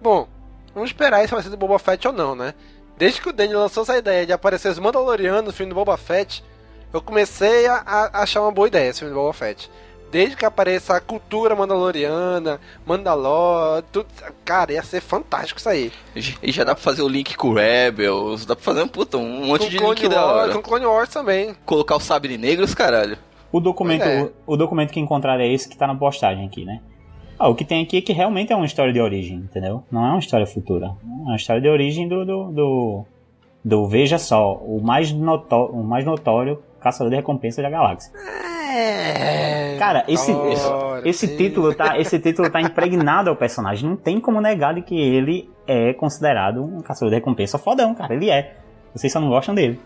Bom, 0.00 0.28
vamos 0.72 0.90
esperar 0.90 1.26
se 1.26 1.34
vai 1.34 1.42
ser 1.42 1.50
do 1.50 1.56
Boba 1.56 1.78
Fett 1.78 2.06
ou 2.06 2.14
não, 2.14 2.36
né? 2.36 2.54
Desde 2.96 3.20
que 3.20 3.28
o 3.28 3.32
Danny 3.32 3.54
lançou 3.54 3.82
essa 3.82 3.98
ideia 3.98 4.24
de 4.24 4.32
aparecer 4.32 4.70
os 4.70 4.78
Mandalorianos 4.78 5.44
no 5.46 5.52
filme 5.52 5.70
do 5.70 5.74
Boba 5.74 5.96
Fett, 5.96 6.44
eu 6.92 7.00
comecei 7.00 7.66
a, 7.66 7.76
a 7.76 8.22
achar 8.22 8.42
uma 8.42 8.52
boa 8.52 8.68
ideia 8.68 8.90
esse 8.90 9.00
filme 9.00 9.14
do 9.14 9.20
Boba 9.20 9.32
Fett. 9.32 9.70
Desde 10.10 10.36
que 10.36 10.44
apareça 10.44 10.96
a 10.96 11.00
cultura 11.00 11.54
mandaloriana, 11.54 12.60
Mandalor, 12.84 13.82
tudo. 13.92 14.08
Cara, 14.44 14.72
ia 14.72 14.82
ser 14.82 15.00
fantástico 15.00 15.60
isso 15.60 15.68
aí. 15.68 15.92
E 16.42 16.50
já 16.50 16.64
dá 16.64 16.74
pra 16.74 16.82
fazer 16.82 17.02
o 17.02 17.08
link 17.08 17.36
com 17.36 17.52
Rebels, 17.52 18.44
dá 18.44 18.56
pra 18.56 18.64
fazer 18.64 18.82
um 18.82 18.88
puta, 18.88 19.16
um 19.18 19.46
monte 19.46 19.64
com 19.64 19.68
de 19.68 19.78
Clone 19.78 19.94
link 19.94 20.02
Wars, 20.02 20.14
da 20.14 20.26
hora. 20.26 20.52
Com 20.52 20.62
Clone 20.62 20.86
Wars 20.86 21.08
também. 21.10 21.54
Colocar 21.64 21.94
o 21.94 22.00
Sabre 22.00 22.36
Negros, 22.36 22.74
caralho. 22.74 23.16
O 23.52 23.60
documento, 23.60 24.02
é. 24.02 24.22
o, 24.22 24.54
o, 24.54 24.56
documento 24.56 24.92
que 24.92 24.98
encontraram 24.98 25.42
é 25.42 25.52
esse 25.52 25.68
que 25.68 25.76
tá 25.76 25.86
na 25.86 25.94
postagem 25.94 26.44
aqui, 26.44 26.64
né? 26.64 26.80
Ah, 27.38 27.48
o 27.48 27.54
que 27.54 27.64
tem 27.64 27.82
aqui 27.82 27.98
é 27.98 28.00
que 28.00 28.12
realmente 28.12 28.52
é 28.52 28.56
uma 28.56 28.66
história 28.66 28.92
de 28.92 29.00
origem, 29.00 29.38
entendeu? 29.38 29.84
Não 29.90 30.04
é 30.04 30.10
uma 30.10 30.18
história 30.18 30.46
futura. 30.46 30.86
É 30.86 31.28
uma 31.28 31.36
história 31.36 31.62
de 31.62 31.68
origem 31.68 32.08
do, 32.08 32.24
do, 32.24 32.50
do, 32.50 33.04
do 33.64 33.86
veja 33.86 34.18
só, 34.18 34.56
o 34.56 34.80
mais, 34.82 35.12
notório, 35.12 35.74
o 35.74 35.84
mais 35.84 36.04
notório 36.04 36.60
Caçador 36.80 37.10
de 37.10 37.16
Recompensa 37.16 37.62
da 37.62 37.70
Galáxia. 37.70 38.12
É. 38.72 39.76
Cara, 39.78 40.04
esse, 40.06 40.30
esse, 40.30 40.68
esse, 41.04 41.36
título 41.36 41.74
tá, 41.74 41.98
esse 41.98 42.18
título 42.18 42.48
tá 42.50 42.60
impregnado 42.60 43.30
ao 43.30 43.36
personagem. 43.36 43.88
Não 43.88 43.96
tem 43.96 44.20
como 44.20 44.40
negar 44.40 44.74
de 44.74 44.82
que 44.82 44.98
ele 44.98 45.50
é 45.66 45.92
considerado 45.92 46.62
um 46.62 46.80
caçador 46.80 47.10
de 47.10 47.16
recompensa 47.16 47.58
fodão, 47.58 47.94
cara. 47.94 48.14
Ele 48.14 48.30
é. 48.30 48.56
Vocês 48.94 49.12
só 49.12 49.20
não 49.20 49.28
gostam 49.28 49.54
dele. 49.54 49.80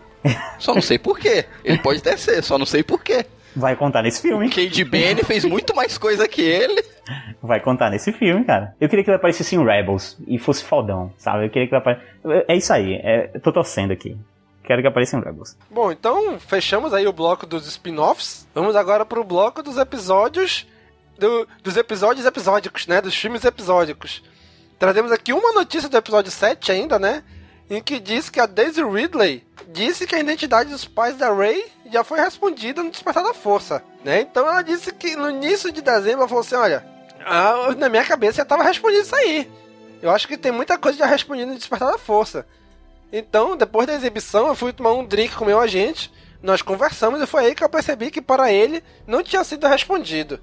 Só 0.57 0.73
não 0.73 0.81
sei 0.81 0.97
porquê. 0.97 1.45
Ele 1.63 1.77
pode 1.77 1.99
até 1.99 2.17
ser, 2.17 2.43
só 2.43 2.57
não 2.57 2.65
sei 2.65 2.81
porquê. 2.81 3.25
Vai 3.55 3.75
contar 3.75 4.01
nesse 4.01 4.21
filme. 4.21 4.49
Cade 4.49 4.83
Bane 4.83 5.23
fez 5.23 5.45
muito 5.45 5.73
mais 5.75 5.97
coisa 5.97 6.27
que 6.27 6.41
ele. 6.41 6.83
Vai 7.41 7.61
contar 7.61 7.89
nesse 7.89 8.11
filme, 8.11 8.43
cara. 8.43 8.75
Eu 8.81 8.89
queria 8.89 9.03
que 9.03 9.09
ele 9.09 9.15
aparecesse 9.15 9.55
em 9.55 9.63
Rebels 9.63 10.17
e 10.27 10.37
fosse 10.37 10.63
fodão, 10.63 11.13
sabe? 11.17 11.45
Eu 11.45 11.49
queria 11.49 11.67
que 11.67 11.75
ele 11.75 11.79
aparecesse. 11.79 12.07
É 12.47 12.55
isso 12.55 12.73
aí, 12.73 12.95
é... 12.95 13.29
eu 13.33 13.39
tô 13.39 13.53
torcendo 13.53 13.91
aqui. 13.91 14.17
Quero 14.65 14.81
que 14.81 14.87
apareça 14.87 15.15
em 15.15 15.21
Rebels. 15.21 15.55
Bom, 15.69 15.91
então 15.91 16.39
fechamos 16.39 16.93
aí 16.93 17.07
o 17.07 17.13
bloco 17.13 17.45
dos 17.45 17.67
spin-offs. 17.67 18.47
Vamos 18.53 18.75
agora 18.75 19.05
pro 19.05 19.23
bloco 19.23 19.61
dos 19.61 19.77
episódios. 19.77 20.67
Do, 21.17 21.47
dos 21.63 21.77
episódios 21.77 22.25
episódicos, 22.25 22.87
né? 22.87 22.99
Dos 22.99 23.15
filmes 23.15 23.45
episódicos. 23.45 24.23
Trazemos 24.77 25.11
aqui 25.11 25.31
uma 25.31 25.53
notícia 25.53 25.87
do 25.87 25.95
episódio 25.95 26.31
7 26.31 26.71
ainda, 26.71 26.99
né? 26.99 27.23
Em 27.69 27.81
que 27.81 27.99
diz 27.99 28.29
que 28.29 28.39
a 28.39 28.45
Daisy 28.45 28.83
Ridley 28.83 29.45
disse 29.69 30.05
que 30.05 30.15
a 30.15 30.19
identidade 30.19 30.69
dos 30.69 30.85
pais 30.85 31.15
da 31.15 31.33
Rey 31.33 31.65
já 31.91 32.03
foi 32.03 32.19
respondida 32.19 32.83
no 32.83 32.91
Despertar 32.91 33.23
da 33.23 33.33
Força, 33.33 33.83
né? 34.03 34.21
Então 34.21 34.47
ela 34.47 34.61
disse 34.61 34.91
que 34.93 35.15
no 35.15 35.29
início 35.29 35.71
de 35.71 35.81
dezembro 35.81 36.21
ela 36.21 36.27
falou 36.27 36.41
assim: 36.41 36.55
olha, 36.55 36.85
na 37.77 37.89
minha 37.89 38.03
cabeça 38.03 38.37
já 38.37 38.43
estava 38.43 38.63
respondido 38.63 39.03
isso 39.03 39.15
aí. 39.15 39.49
Eu 40.01 40.11
acho 40.11 40.27
que 40.27 40.37
tem 40.37 40.51
muita 40.51 40.77
coisa 40.77 40.97
já 40.97 41.05
respondida 41.05 41.51
no 41.51 41.57
Despertar 41.57 41.91
da 41.91 41.97
Força. 41.97 42.45
Então, 43.17 43.55
depois 43.55 43.87
da 43.87 43.93
exibição, 43.93 44.47
eu 44.47 44.55
fui 44.55 44.73
tomar 44.73 44.91
um 44.91 45.05
drink 45.05 45.37
com 45.37 45.45
meu 45.45 45.57
agente, 45.57 46.11
nós 46.43 46.61
conversamos 46.61 47.21
e 47.21 47.25
foi 47.25 47.45
aí 47.45 47.55
que 47.55 47.63
eu 47.63 47.69
percebi 47.69 48.11
que 48.11 48.21
para 48.21 48.51
ele 48.51 48.83
não 49.07 49.23
tinha 49.23 49.41
sido 49.45 49.65
respondido. 49.67 50.37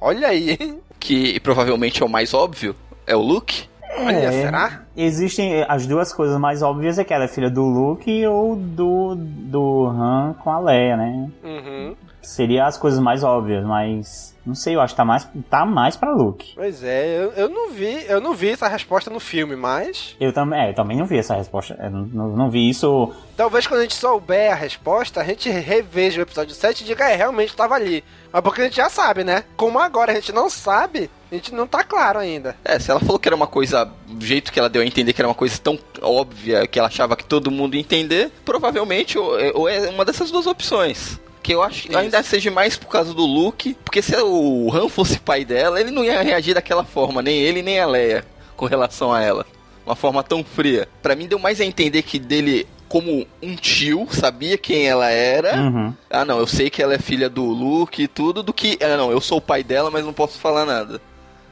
Olha 0.00 0.28
aí, 0.28 0.50
hein? 0.50 0.78
Que 1.00 1.40
provavelmente 1.40 2.04
é 2.04 2.06
o 2.06 2.08
mais 2.08 2.32
óbvio, 2.32 2.76
é 3.04 3.16
o 3.16 3.20
Luke. 3.20 3.68
Olha, 3.98 4.16
é, 4.16 4.30
será? 4.30 4.82
Existem 4.96 5.64
as 5.68 5.88
duas 5.88 6.12
coisas 6.12 6.38
mais 6.38 6.62
óbvias 6.62 7.00
é 7.00 7.04
que 7.04 7.12
ela 7.12 7.24
é 7.24 7.28
filha 7.28 7.50
do 7.50 7.64
Luke 7.64 8.24
ou 8.26 8.54
do, 8.54 9.16
do 9.16 9.86
Han 9.88 10.36
com 10.38 10.52
a 10.52 10.60
Leia, 10.60 10.96
né? 10.96 11.28
Uhum. 11.42 11.96
Seria 12.24 12.66
as 12.66 12.76
coisas 12.76 13.00
mais 13.00 13.22
óbvias, 13.22 13.64
mas 13.64 14.34
não 14.46 14.54
sei, 14.54 14.74
eu 14.74 14.80
acho 14.80 14.92
que 14.92 14.98
tá 14.98 15.04
mais, 15.04 15.26
tá 15.48 15.64
mais 15.64 15.96
pra 15.96 16.12
Luke. 16.12 16.52
Pois 16.54 16.82
é, 16.82 17.16
eu, 17.16 17.32
eu 17.32 17.48
não 17.48 17.70
vi, 17.70 18.04
eu 18.06 18.20
não 18.20 18.34
vi 18.34 18.50
essa 18.50 18.68
resposta 18.68 19.10
no 19.10 19.18
filme, 19.18 19.56
mas. 19.56 20.14
Eu 20.20 20.32
também, 20.32 20.60
é, 20.60 20.70
eu 20.70 20.74
também 20.74 20.98
não 20.98 21.06
vi 21.06 21.18
essa 21.18 21.34
resposta. 21.34 21.78
Eu 21.80 21.90
não, 21.90 22.02
não, 22.06 22.28
não 22.36 22.50
vi 22.50 22.68
isso. 22.68 23.10
Talvez 23.36 23.66
quando 23.66 23.80
a 23.80 23.82
gente 23.84 23.94
souber 23.94 24.52
a 24.52 24.54
resposta, 24.54 25.20
a 25.20 25.24
gente 25.24 25.48
reveja 25.48 26.20
o 26.20 26.22
episódio 26.22 26.54
7 26.54 26.82
e 26.82 26.84
diga, 26.84 27.08
é, 27.08 27.16
realmente 27.16 27.56
tava 27.56 27.74
ali. 27.74 28.04
Mas 28.30 28.42
porque 28.42 28.60
a 28.60 28.64
gente 28.64 28.76
já 28.76 28.90
sabe, 28.90 29.24
né? 29.24 29.44
Como 29.56 29.78
agora 29.78 30.12
a 30.12 30.14
gente 30.14 30.32
não 30.32 30.50
sabe, 30.50 31.10
a 31.32 31.34
gente 31.34 31.54
não 31.54 31.66
tá 31.66 31.82
claro 31.82 32.18
ainda. 32.18 32.54
É, 32.62 32.78
se 32.78 32.90
ela 32.90 33.00
falou 33.00 33.18
que 33.18 33.28
era 33.28 33.36
uma 33.36 33.46
coisa, 33.46 33.90
do 34.06 34.24
jeito 34.24 34.52
que 34.52 34.58
ela 34.58 34.68
deu 34.68 34.82
a 34.82 34.86
entender 34.86 35.14
que 35.14 35.22
era 35.22 35.28
uma 35.28 35.34
coisa 35.34 35.58
tão 35.58 35.78
óbvia 36.02 36.66
que 36.66 36.78
ela 36.78 36.88
achava 36.88 37.16
que 37.16 37.24
todo 37.24 37.50
mundo 37.50 37.76
ia 37.76 37.80
entender, 37.80 38.30
provavelmente 38.44 39.18
ou, 39.18 39.32
ou 39.54 39.68
é 39.68 39.88
uma 39.88 40.04
dessas 40.04 40.30
duas 40.30 40.46
opções. 40.46 41.18
Que 41.44 41.52
eu 41.52 41.62
acho 41.62 41.82
que 41.82 41.88
Isso. 41.90 41.98
ainda 41.98 42.22
seja 42.22 42.50
mais 42.50 42.74
por 42.74 42.88
causa 42.88 43.12
do 43.12 43.26
Luke, 43.26 43.76
porque 43.84 44.00
se 44.00 44.16
o 44.16 44.72
Han 44.72 44.88
fosse 44.88 45.20
pai 45.20 45.44
dela, 45.44 45.78
ele 45.78 45.90
não 45.90 46.02
ia 46.02 46.22
reagir 46.22 46.54
daquela 46.54 46.84
forma, 46.84 47.20
nem 47.20 47.38
ele 47.38 47.60
nem 47.60 47.78
a 47.78 47.86
Leia, 47.86 48.24
com 48.56 48.64
relação 48.64 49.12
a 49.12 49.20
ela. 49.20 49.44
Uma 49.84 49.94
forma 49.94 50.22
tão 50.22 50.42
fria. 50.42 50.88
Pra 51.02 51.14
mim 51.14 51.28
deu 51.28 51.38
mais 51.38 51.60
a 51.60 51.64
entender 51.66 52.00
que 52.00 52.18
dele 52.18 52.66
como 52.88 53.26
um 53.42 53.54
tio, 53.56 54.06
sabia 54.10 54.56
quem 54.56 54.88
ela 54.88 55.10
era. 55.10 55.54
Uhum. 55.54 55.92
Ah, 56.08 56.24
não, 56.24 56.38
eu 56.38 56.46
sei 56.46 56.70
que 56.70 56.82
ela 56.82 56.94
é 56.94 56.98
filha 56.98 57.28
do 57.28 57.44
Luke 57.44 58.02
e 58.02 58.08
tudo, 58.08 58.42
do 58.42 58.54
que. 58.54 58.78
Ah, 58.80 58.96
não, 58.96 59.10
eu 59.10 59.20
sou 59.20 59.36
o 59.36 59.42
pai 59.42 59.62
dela, 59.62 59.90
mas 59.90 60.02
não 60.02 60.14
posso 60.14 60.38
falar 60.38 60.64
nada. 60.64 60.98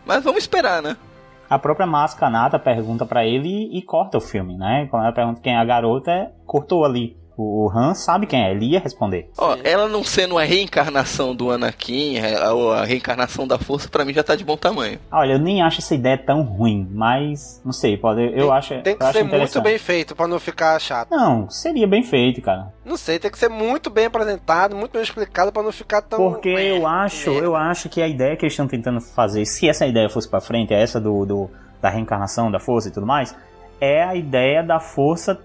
Mas 0.06 0.24
vamos 0.24 0.38
esperar, 0.38 0.80
né? 0.80 0.96
A 1.50 1.58
própria 1.58 1.86
Máscara 1.86 2.32
Nata 2.32 2.58
pergunta 2.58 3.04
pra 3.04 3.26
ele 3.26 3.68
e 3.76 3.82
corta 3.82 4.16
o 4.16 4.22
filme, 4.22 4.56
né? 4.56 4.88
Quando 4.90 5.02
ela 5.02 5.12
pergunta 5.12 5.42
quem 5.42 5.52
é 5.52 5.58
a 5.58 5.64
garota, 5.66 6.32
cortou 6.46 6.82
ali. 6.82 7.20
O 7.36 7.70
Han 7.74 7.94
sabe 7.94 8.26
quem 8.26 8.44
é, 8.44 8.50
ele 8.50 8.66
ia 8.66 8.80
responder. 8.80 9.30
Ó, 9.38 9.56
ela 9.64 9.88
não 9.88 10.04
sendo 10.04 10.36
a 10.38 10.42
reencarnação 10.44 11.34
do 11.34 11.50
Anakin, 11.50 12.18
a, 12.18 12.50
a 12.80 12.84
reencarnação 12.84 13.46
da 13.46 13.58
força, 13.58 13.88
pra 13.88 14.04
mim 14.04 14.12
já 14.12 14.22
tá 14.22 14.36
de 14.36 14.44
bom 14.44 14.56
tamanho. 14.56 14.98
Olha, 15.10 15.32
eu 15.32 15.38
nem 15.38 15.62
acho 15.62 15.80
essa 15.80 15.94
ideia 15.94 16.18
tão 16.18 16.42
ruim, 16.42 16.86
mas 16.90 17.60
não 17.64 17.72
sei, 17.72 17.96
pode, 17.96 18.20
eu 18.38 18.52
acho. 18.52 18.80
Tem 18.82 18.96
que 18.96 19.02
eu 19.02 19.06
acho 19.06 19.18
ser 19.18 19.24
muito 19.24 19.60
bem 19.62 19.78
feito 19.78 20.14
pra 20.14 20.26
não 20.28 20.38
ficar 20.38 20.78
chato. 20.78 21.10
Não, 21.10 21.48
seria 21.48 21.86
bem 21.86 22.02
feito, 22.02 22.40
cara. 22.42 22.72
Não 22.84 22.96
sei, 22.96 23.18
tem 23.18 23.30
que 23.30 23.38
ser 23.38 23.48
muito 23.48 23.88
bem 23.88 24.06
apresentado, 24.06 24.76
muito 24.76 24.92
bem 24.92 25.02
explicado 25.02 25.50
pra 25.52 25.62
não 25.62 25.72
ficar 25.72 26.02
tão. 26.02 26.18
Porque 26.32 26.48
eu 26.50 26.86
acho, 26.86 27.30
eu 27.30 27.56
acho 27.56 27.88
que 27.88 28.02
a 28.02 28.08
ideia 28.08 28.36
que 28.36 28.44
eles 28.44 28.52
estão 28.52 28.68
tentando 28.68 29.00
fazer, 29.00 29.44
se 29.46 29.68
essa 29.68 29.86
ideia 29.86 30.08
fosse 30.10 30.28
pra 30.28 30.40
frente, 30.40 30.74
é 30.74 30.82
essa 30.82 31.00
do, 31.00 31.24
do- 31.24 31.50
da 31.80 31.88
reencarnação 31.90 32.50
da 32.50 32.60
força 32.60 32.88
e 32.88 32.90
tudo 32.92 33.06
mais, 33.06 33.34
é 33.80 34.02
a 34.04 34.14
ideia 34.14 34.62
da 34.62 34.78
força 34.78 35.40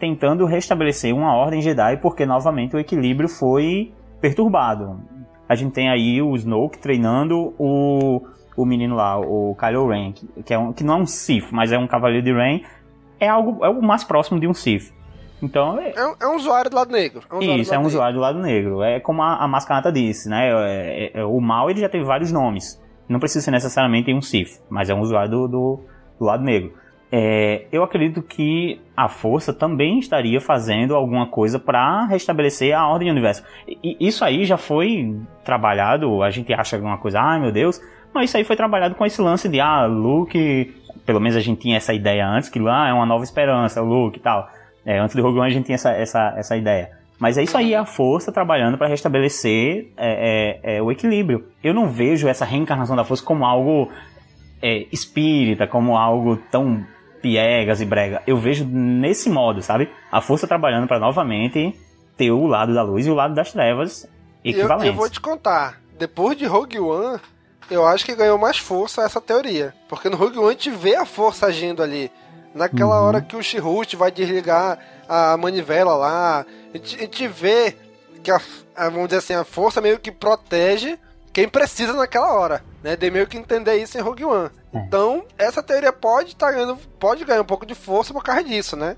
tentando 0.00 0.44
restabelecer 0.46 1.14
uma 1.14 1.34
ordem 1.36 1.60
Jedi, 1.62 1.98
porque 1.98 2.26
novamente 2.26 2.74
o 2.74 2.78
equilíbrio 2.80 3.28
foi 3.28 3.92
perturbado. 4.20 5.00
A 5.48 5.54
gente 5.54 5.72
tem 5.72 5.88
aí 5.90 6.20
o 6.22 6.34
Snoke 6.34 6.78
treinando 6.78 7.54
o, 7.58 8.22
o 8.56 8.64
menino 8.64 8.94
lá, 8.96 9.18
o 9.18 9.54
Kylo 9.56 9.88
Ren, 9.88 10.12
que, 10.44 10.52
é 10.54 10.58
um, 10.58 10.72
que 10.72 10.82
não 10.82 10.94
é 10.94 10.96
um 11.02 11.06
Sith, 11.06 11.52
mas 11.52 11.70
é 11.70 11.78
um 11.78 11.86
cavaleiro 11.86 12.24
de 12.24 12.32
Ren, 12.32 12.60
é 13.18 13.28
algo 13.28 13.64
é 13.64 13.68
o 13.68 13.82
mais 13.82 14.02
próximo 14.02 14.40
de 14.40 14.48
um 14.48 14.54
Sith. 14.54 14.92
Então, 15.42 15.78
é- 15.80 15.92
É, 15.96 16.06
um- 16.06 16.14
é 16.20 16.26
um 16.28 16.36
usuário 16.36 16.70
do 16.70 16.76
lado 16.76 16.92
negro. 16.92 17.22
É 17.30 17.34
um 17.34 17.40
isso, 17.60 17.74
é 17.74 17.78
um 17.78 17.82
usuário 17.86 18.14
do 18.14 18.20
lado 18.20 18.38
negro. 18.38 18.82
É 18.82 19.00
como 19.00 19.22
a, 19.22 19.36
a 19.42 19.48
Mascanata 19.48 19.90
disse, 19.90 20.28
né? 20.28 20.48
É- 20.50 21.10
é- 21.16 21.20
é- 21.20 21.24
o 21.24 21.40
mal 21.40 21.70
ele 21.70 21.80
já 21.80 21.88
teve 21.88 22.04
vários 22.04 22.30
nomes. 22.30 22.80
Não 23.08 23.18
precisa 23.18 23.44
ser 23.44 23.50
necessariamente 23.50 24.12
um 24.14 24.20
Sith, 24.20 24.60
mas 24.70 24.88
é 24.90 24.94
um 24.94 25.00
usuário 25.00 25.30
do, 25.30 25.48
do, 25.48 25.80
do 26.18 26.24
lado 26.26 26.44
negro. 26.44 26.74
É, 27.12 27.66
eu 27.72 27.82
acredito 27.82 28.22
que 28.22 28.80
a 28.96 29.08
força 29.08 29.52
também 29.52 29.98
estaria 29.98 30.40
fazendo 30.40 30.94
alguma 30.94 31.26
coisa 31.26 31.58
para 31.58 32.06
restabelecer 32.06 32.76
a 32.76 32.86
ordem 32.86 33.08
do 33.08 33.12
universo. 33.12 33.42
E, 33.66 33.96
isso 33.98 34.24
aí 34.24 34.44
já 34.44 34.56
foi 34.56 35.16
trabalhado, 35.44 36.22
a 36.22 36.30
gente 36.30 36.52
acha 36.52 36.76
alguma 36.76 36.98
coisa, 36.98 37.20
ai 37.20 37.40
meu 37.40 37.50
Deus, 37.50 37.80
mas 38.14 38.30
isso 38.30 38.36
aí 38.36 38.44
foi 38.44 38.54
trabalhado 38.54 38.94
com 38.94 39.04
esse 39.04 39.20
lance 39.20 39.48
de, 39.48 39.60
ah, 39.60 39.86
Luke, 39.86 40.72
pelo 41.04 41.20
menos 41.20 41.36
a 41.36 41.40
gente 41.40 41.60
tinha 41.60 41.76
essa 41.76 41.92
ideia 41.92 42.28
antes, 42.28 42.48
que 42.48 42.60
lá 42.60 42.88
é 42.88 42.92
uma 42.92 43.06
nova 43.06 43.24
esperança, 43.24 43.80
Luke 43.80 44.18
e 44.18 44.22
tal. 44.22 44.48
É, 44.86 44.98
antes 44.98 45.16
do 45.16 45.22
Rogue 45.22 45.38
One 45.40 45.48
a 45.48 45.52
gente 45.52 45.66
tinha 45.66 45.74
essa, 45.74 45.90
essa, 45.90 46.34
essa 46.36 46.56
ideia. 46.56 46.90
Mas 47.18 47.36
é 47.36 47.42
isso 47.42 47.58
aí, 47.58 47.74
a 47.74 47.84
força 47.84 48.32
trabalhando 48.32 48.78
para 48.78 48.86
restabelecer 48.86 49.88
é, 49.96 50.60
é, 50.64 50.76
é, 50.76 50.82
o 50.82 50.90
equilíbrio. 50.90 51.44
Eu 51.62 51.74
não 51.74 51.88
vejo 51.88 52.28
essa 52.28 52.46
reencarnação 52.46 52.96
da 52.96 53.04
força 53.04 53.22
como 53.22 53.44
algo 53.44 53.90
é, 54.62 54.86
espírita, 54.90 55.66
como 55.66 55.98
algo 55.98 56.38
tão 56.50 56.82
piegas 57.22 57.80
e 57.80 57.84
brega. 57.84 58.22
Eu 58.26 58.36
vejo 58.36 58.64
nesse 58.66 59.28
modo, 59.30 59.62
sabe? 59.62 59.90
A 60.10 60.20
força 60.20 60.46
trabalhando 60.46 60.86
para 60.86 60.98
novamente 60.98 61.78
ter 62.16 62.30
o 62.30 62.46
lado 62.46 62.74
da 62.74 62.82
luz 62.82 63.06
e 63.06 63.10
o 63.10 63.14
lado 63.14 63.34
das 63.34 63.52
trevas 63.52 64.04
Eu, 64.44 64.50
equivalentes. 64.52 64.86
eu 64.88 64.94
vou 64.94 65.08
te 65.08 65.20
contar. 65.20 65.80
Depois 65.98 66.36
de 66.36 66.46
Rogue 66.46 66.78
One, 66.80 67.20
eu 67.70 67.86
acho 67.86 68.04
que 68.04 68.14
ganhou 68.14 68.38
mais 68.38 68.58
força 68.58 69.02
essa 69.02 69.20
teoria. 69.20 69.74
Porque 69.88 70.08
no 70.08 70.16
Rogue 70.16 70.38
One 70.38 70.48
a 70.48 70.52
gente 70.52 70.70
vê 70.70 70.96
a 70.96 71.04
força 71.06 71.46
agindo 71.46 71.82
ali. 71.82 72.10
Naquela 72.54 73.00
Uhum. 73.00 73.06
hora 73.06 73.20
que 73.20 73.36
o 73.36 73.42
Chirrut 73.42 73.94
vai 73.96 74.10
desligar 74.10 74.78
a 75.08 75.36
manivela 75.36 75.94
lá. 75.94 76.44
A 76.74 76.76
gente, 76.76 76.96
a 76.96 77.00
gente 77.00 77.28
vê 77.28 77.76
que 78.24 78.30
a, 78.30 78.40
a- 78.76 78.88
vamos 78.88 79.06
dizer 79.08 79.18
assim, 79.18 79.34
a 79.34 79.44
força 79.44 79.80
meio 79.80 79.98
que 80.00 80.10
protege 80.10 80.98
quem 81.32 81.48
precisa 81.48 81.92
naquela 81.92 82.32
hora. 82.32 82.64
Né? 82.82 82.96
Dei 82.96 83.10
meio 83.10 83.26
que 83.26 83.36
entender 83.36 83.76
isso 83.76 83.96
em 83.96 84.00
Rogue 84.00 84.24
One. 84.24 84.50
É. 84.72 84.78
Então, 84.78 85.24
essa 85.38 85.62
teoria 85.62 85.92
pode 85.92 86.34
tá 86.36 86.50
ganhando, 86.50 86.76
pode 86.98 87.24
ganhar 87.24 87.42
um 87.42 87.46
pouco 87.46 87.66
de 87.66 87.74
força 87.74 88.12
por 88.12 88.22
causa 88.22 88.42
disso, 88.42 88.76
né? 88.76 88.96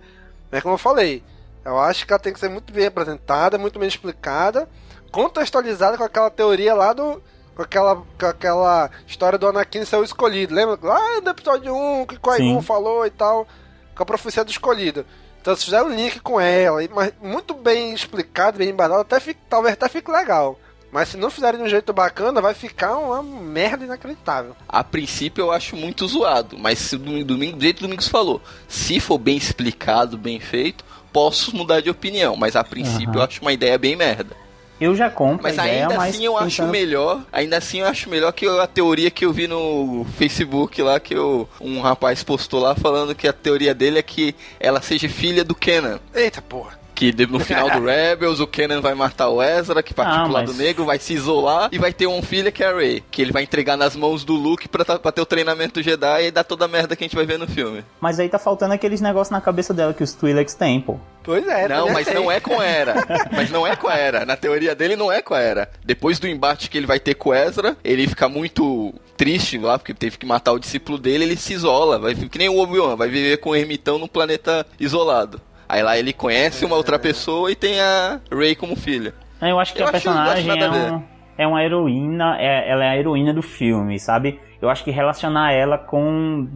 É 0.51 0.61
como 0.61 0.75
eu 0.75 0.79
falei. 0.79 1.23
Eu 1.65 1.79
acho 1.79 2.07
que 2.07 2.13
ela 2.13 2.21
tem 2.21 2.33
que 2.33 2.41
ser 2.41 2.49
muito 2.49 2.73
bem 2.73 2.87
apresentada, 2.87 3.57
muito 3.57 3.79
bem 3.79 3.89
explicada, 3.89 4.69
contextualizada 5.11 5.97
com 5.97 6.05
aquela 6.05 6.31
teoria 6.31 6.75
lá 6.75 6.93
do. 6.93 7.23
Com 7.55 7.63
aquela, 7.63 7.97
com 7.97 8.27
aquela 8.27 8.91
história 9.07 9.39
do 9.39 9.47
Anakin 9.47 9.85
ser 9.85 9.97
o 9.97 10.05
escolhido. 10.05 10.55
Lembra? 10.55 10.79
Lá 10.83 11.21
no 11.21 11.29
episódio 11.29 11.75
1 11.75 12.07
que 12.07 12.19
Qui-Gon 12.19 12.63
falou 12.63 13.07
e 13.07 13.11
tal. 13.11 13.47
Com 13.95 14.03
a 14.03 14.07
profecia 14.07 14.43
do 14.43 14.51
escolhido. 14.51 15.05
Então, 15.41 15.55
se 15.55 15.67
fizer 15.67 15.83
um 15.83 15.91
link 15.91 16.21
com 16.21 16.41
ela, 16.41 16.81
mas 16.95 17.13
muito 17.21 17.53
bem 17.53 17.93
explicado, 17.93 18.57
bem 18.57 18.71
embasado, 18.71 19.01
até 19.01 19.21
fica, 19.21 19.41
talvez 19.51 19.75
até 19.75 19.89
fique 19.89 20.11
legal. 20.11 20.59
Mas 20.93 21.09
se 21.09 21.17
não 21.17 21.31
fizerem 21.31 21.59
de 21.59 21.67
um 21.67 21.69
jeito 21.71 21.91
bacana, 21.93 22.41
vai 22.43 22.53
ficar 22.53 22.99
uma 22.99 23.23
merda 23.23 23.85
inacreditável. 23.85 24.55
A 24.69 24.85
princípio 24.85 25.43
eu 25.43 25.51
acho 25.51 25.75
muito 25.75 26.07
zoado, 26.07 26.59
mas 26.59 26.79
se 26.79 26.97
o 26.97 26.99
domingo, 26.99 27.25
domingo, 27.25 27.57
do 27.57 27.63
jeito 27.63 27.77
que 27.79 27.83
o 27.85 27.87
Domingos 27.89 28.09
falou, 28.09 28.43
se 28.69 29.01
for 29.01 29.17
bem 29.17 29.37
explicado, 29.39 30.19
bem 30.19 30.39
feito, 30.39 30.85
posso 31.11 31.57
mudar 31.57 31.81
de 31.81 31.89
opinião, 31.89 32.37
mas 32.37 32.55
a 32.57 32.63
princípio 32.63 33.09
Aham. 33.09 33.19
eu 33.19 33.23
acho 33.23 33.41
uma 33.41 33.53
ideia 33.55 33.79
bem 33.79 33.97
merda. 33.97 34.37
Eu 34.81 34.97
já 34.97 35.09
compro 35.09 35.45
Mas 35.45 35.59
a 35.59 35.65
ideia, 35.65 35.83
ainda 35.85 35.97
mas 35.97 36.15
assim 36.15 36.25
eu 36.25 36.37
acho 36.37 36.45
pensando- 36.57 36.71
melhor, 36.73 37.23
ainda 37.33 37.57
assim 37.57 37.79
eu 37.81 37.87
acho 37.87 38.11
melhor 38.11 38.33
que 38.33 38.47
a 38.49 38.67
teoria 38.67 39.11
que 39.13 39.25
eu 39.25 39.33
vi 39.33 39.47
no 39.47 40.05
Facebook 40.19 40.83
lá, 40.83 40.99
que 40.99 41.15
eu, 41.15 41.49
um 41.61 41.81
rapaz 41.81 42.25
postou 42.25 42.61
lá 42.61 42.75
falando 42.75 43.15
que 43.15 43.29
a 43.29 43.33
teoria 43.33 43.75
dele 43.75 43.99
é 44.01 44.03
que 44.03 44.35
ela 44.59 44.83
seja 44.83 45.09
filha 45.09 45.45
do 45.45 45.55
Kenan. 45.55 46.01
Eita 46.13 46.43
porra. 46.43 46.82
Que 47.11 47.27
no 47.27 47.41
final 47.41 47.69
do 47.71 47.81
Rebels, 47.87 48.39
o 48.39 48.47
Kenan 48.47 48.81
vai 48.81 48.95
matar 48.95 49.29
o 49.29 49.43
Ezra, 49.43 49.83
que 49.83 49.93
partiu 49.93 50.21
Ah, 50.21 50.23
pro 50.25 50.33
lado 50.33 50.49
mas- 50.49 50.57
negro, 50.59 50.85
vai 50.85 50.99
se 50.99 51.15
isolar 51.15 51.69
e 51.73 51.79
vai 51.79 51.93
ter 51.93 52.07
uma 52.07 52.23
filha 52.23 52.53
que 52.53 52.63
é 52.63 52.69
a 52.69 52.77
Rey. 52.77 53.03
Que 53.11 53.21
ele 53.23 53.33
vai 53.33 53.43
entregar 53.43 53.77
nas 53.77 53.97
mãos 53.97 54.25
do 54.25 54.35
Luke 54.35 54.69
pra, 54.69 54.85
tá- 54.85 54.99
pra 54.99 55.11
ter 55.13 55.21
o 55.21 55.27
treinamento 55.27 55.83
Jedi 55.83 56.27
e 56.27 56.31
dar 56.31 56.45
toda 56.45 56.65
a 56.65 56.69
merda 56.69 56.95
que 56.95 57.03
a 57.03 57.07
gente 57.07 57.17
vai 57.17 57.27
ver 57.27 57.39
no 57.39 57.47
filme. 57.49 57.85
Mas 58.01 58.19
aí 58.21 58.29
tá 58.29 58.39
faltando 58.39 58.75
aqueles 58.75 59.01
negócios 59.01 59.31
na 59.31 59.41
cabeça 59.41 59.73
dela 59.75 59.93
que 59.95 60.03
os 60.05 60.13
Twi'leks 60.13 60.55
têm, 60.55 60.81
pô. 60.81 60.99
Pois 61.25 61.47
é, 61.47 61.69
não, 61.69 61.89
mas 61.93 62.07
não 62.13 62.31
é 62.31 62.41
com 62.41 62.61
a 62.61 62.65
Era. 62.67 62.95
Mas 63.33 63.51
não 63.51 63.67
é 63.67 63.75
com 63.77 63.89
a 63.89 63.95
Era. 63.97 64.25
Na 64.27 64.37
teoria 64.37 64.75
dele, 64.75 64.97
não 64.97 65.11
é 65.11 65.23
com 65.23 65.35
a 65.35 65.41
Era. 65.41 65.71
Depois 65.85 66.19
do 66.19 66.29
embate 66.29 66.69
que 66.69 66.77
ele 66.79 66.87
vai 66.87 66.99
ter 67.01 67.15
com 67.15 67.31
o 67.31 67.35
Ezra, 67.35 67.77
ele 67.85 68.07
fica 68.07 68.29
muito 68.29 68.93
triste 69.17 69.57
lá, 69.59 69.79
porque 69.79 69.95
teve 69.95 70.19
que 70.19 70.27
matar 70.27 70.53
o 70.53 70.59
discípulo 70.59 70.99
dele, 70.99 71.25
ele 71.25 71.37
se 71.37 71.53
isola. 71.53 71.99
Vai, 71.99 72.15
que 72.15 72.39
nem 72.39 72.49
o 72.49 72.59
Obi-Wan, 72.59 72.97
vai 72.97 73.09
viver 73.09 73.37
com 73.39 73.51
um 73.51 73.57
ermitão 73.57 73.99
num 73.99 74.09
planeta 74.09 74.67
isolado. 74.81 75.41
Aí 75.73 75.83
lá 75.83 75.97
ele 75.97 76.13
conhece 76.13 76.67
uma 76.67 76.77
outra 76.77 76.99
pessoa 76.99 77.51
e 77.51 77.55
tem 77.57 77.81
a 77.81 78.21
Rey 78.31 78.55
como 78.55 78.77
filha. 78.77 79.15
Eu 79.41 79.59
acho 79.59 79.73
que 79.73 79.81
Eu 79.83 79.87
a 79.89 79.91
personagem 79.91 80.51
é, 80.63 80.71
um- 80.71 81.03
é 81.39 81.47
uma 81.47 81.65
heroína, 81.65 82.37
é- 82.39 82.69
ela 82.71 82.85
é 82.85 82.89
a 82.91 82.97
heroína 82.99 83.33
do 83.33 83.41
filme, 83.41 83.99
sabe? 83.99 84.39
Eu 84.61 84.69
acho 84.69 84.85
que 84.85 84.91
relacionar 84.91 85.53
ela 85.53 85.79
com 85.79 86.47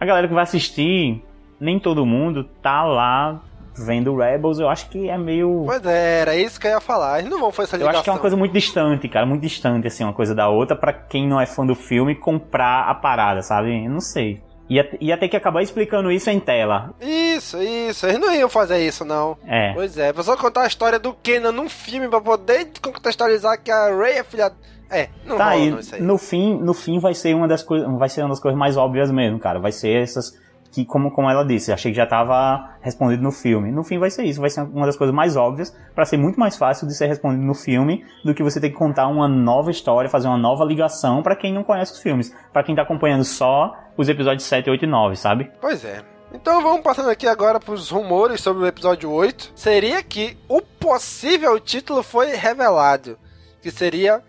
a 0.00 0.04
galera 0.04 0.26
que 0.26 0.34
vai 0.34 0.42
assistir, 0.42 1.22
nem 1.60 1.78
todo 1.78 2.04
mundo 2.04 2.42
tá 2.60 2.82
lá 2.82 3.40
vendo 3.86 4.16
Rebels, 4.16 4.58
eu 4.58 4.68
acho 4.68 4.88
que 4.90 5.08
é 5.08 5.16
meio 5.16 5.62
Pois 5.64 5.86
é, 5.86 6.20
era 6.22 6.34
isso 6.36 6.58
que 6.60 6.66
eu 6.66 6.72
ia 6.72 6.80
falar. 6.80 7.20
Eles 7.20 7.30
não 7.30 7.38
vão 7.38 7.52
fazer 7.52 7.68
essa 7.68 7.76
eu 7.76 7.78
ligação. 7.78 7.98
acho 8.00 8.04
que 8.04 8.10
é 8.10 8.12
uma 8.14 8.18
coisa 8.18 8.36
muito 8.36 8.52
distante, 8.52 9.08
cara, 9.08 9.24
muito 9.24 9.42
distante 9.42 9.86
assim, 9.86 10.02
uma 10.02 10.12
coisa 10.12 10.34
da 10.34 10.48
outra 10.48 10.74
pra 10.74 10.92
quem 10.92 11.28
não 11.28 11.40
é 11.40 11.46
fã 11.46 11.64
do 11.64 11.76
filme 11.76 12.16
comprar 12.16 12.88
a 12.88 12.94
parada, 12.96 13.42
sabe? 13.42 13.84
Eu 13.84 13.90
não 13.92 14.00
sei. 14.00 14.42
Ia, 14.70 14.88
ia 15.00 15.18
ter 15.18 15.28
que 15.28 15.36
acabar 15.36 15.62
explicando 15.62 16.12
isso 16.12 16.30
em 16.30 16.38
tela. 16.38 16.94
Isso, 17.00 17.60
isso. 17.60 18.06
Eles 18.06 18.20
não 18.20 18.32
iam 18.32 18.48
fazer 18.48 18.78
isso, 18.86 19.04
não. 19.04 19.36
É. 19.44 19.72
Pois 19.74 19.98
é, 19.98 20.12
pra 20.12 20.22
só 20.22 20.36
contar 20.36 20.62
a 20.62 20.66
história 20.68 20.96
do 20.98 21.12
Kenan 21.12 21.50
num 21.50 21.68
filme 21.68 22.08
pra 22.08 22.20
poder 22.20 22.68
contextualizar 22.80 23.60
que 23.60 23.70
a 23.70 23.88
Rey 23.96 24.18
é 24.18 24.22
filha. 24.24 24.52
É, 24.88 25.08
não 25.26 25.36
Tá 25.36 25.44
rola 25.50 25.56
aí, 25.56 25.70
não 25.70 25.78
isso 25.80 25.94
aí. 25.96 26.00
no 26.00 26.18
fim, 26.18 26.54
no 26.60 26.72
fim 26.74 26.98
vai 27.00 27.14
ser 27.14 27.34
uma 27.34 27.46
das 27.48 27.62
coisas, 27.64 27.88
vai 27.98 28.08
ser 28.08 28.22
uma 28.22 28.28
das 28.30 28.40
coisas 28.40 28.58
mais 28.58 28.76
óbvias 28.76 29.10
mesmo, 29.10 29.38
cara. 29.40 29.58
Vai 29.58 29.72
ser 29.72 30.02
essas 30.02 30.36
que, 30.70 30.84
como, 30.84 31.10
como 31.10 31.28
ela 31.28 31.44
disse, 31.44 31.72
achei 31.72 31.90
que 31.90 31.96
já 31.96 32.04
estava 32.04 32.76
respondido 32.80 33.22
no 33.22 33.32
filme. 33.32 33.72
No 33.72 33.82
fim 33.82 33.98
vai 33.98 34.10
ser 34.10 34.24
isso, 34.24 34.40
vai 34.40 34.50
ser 34.50 34.62
uma 34.62 34.86
das 34.86 34.96
coisas 34.96 35.14
mais 35.14 35.36
óbvias 35.36 35.76
para 35.94 36.04
ser 36.04 36.16
muito 36.16 36.38
mais 36.38 36.56
fácil 36.56 36.86
de 36.86 36.94
ser 36.94 37.06
respondido 37.06 37.44
no 37.44 37.54
filme 37.54 38.04
do 38.24 38.34
que 38.34 38.42
você 38.42 38.60
ter 38.60 38.70
que 38.70 38.76
contar 38.76 39.08
uma 39.08 39.28
nova 39.28 39.70
história, 39.70 40.08
fazer 40.08 40.28
uma 40.28 40.38
nova 40.38 40.64
ligação 40.64 41.22
para 41.22 41.36
quem 41.36 41.52
não 41.52 41.64
conhece 41.64 41.92
os 41.92 42.00
filmes, 42.00 42.34
para 42.52 42.62
quem 42.62 42.74
tá 42.74 42.82
acompanhando 42.82 43.24
só 43.24 43.76
os 43.96 44.08
episódios 44.08 44.44
7, 44.44 44.70
8 44.70 44.84
e 44.84 44.88
9, 44.88 45.16
sabe? 45.16 45.50
Pois 45.60 45.84
é. 45.84 46.02
Então 46.32 46.62
vamos 46.62 46.82
passando 46.82 47.10
aqui 47.10 47.26
agora 47.26 47.58
para 47.58 47.74
os 47.74 47.90
rumores 47.90 48.40
sobre 48.40 48.62
o 48.62 48.66
episódio 48.66 49.10
8. 49.10 49.52
Seria 49.54 50.00
que 50.02 50.38
o 50.48 50.62
possível 50.62 51.58
título 51.58 52.02
foi 52.02 52.28
revelado, 52.36 53.18
que 53.60 53.70
seria 53.70 54.22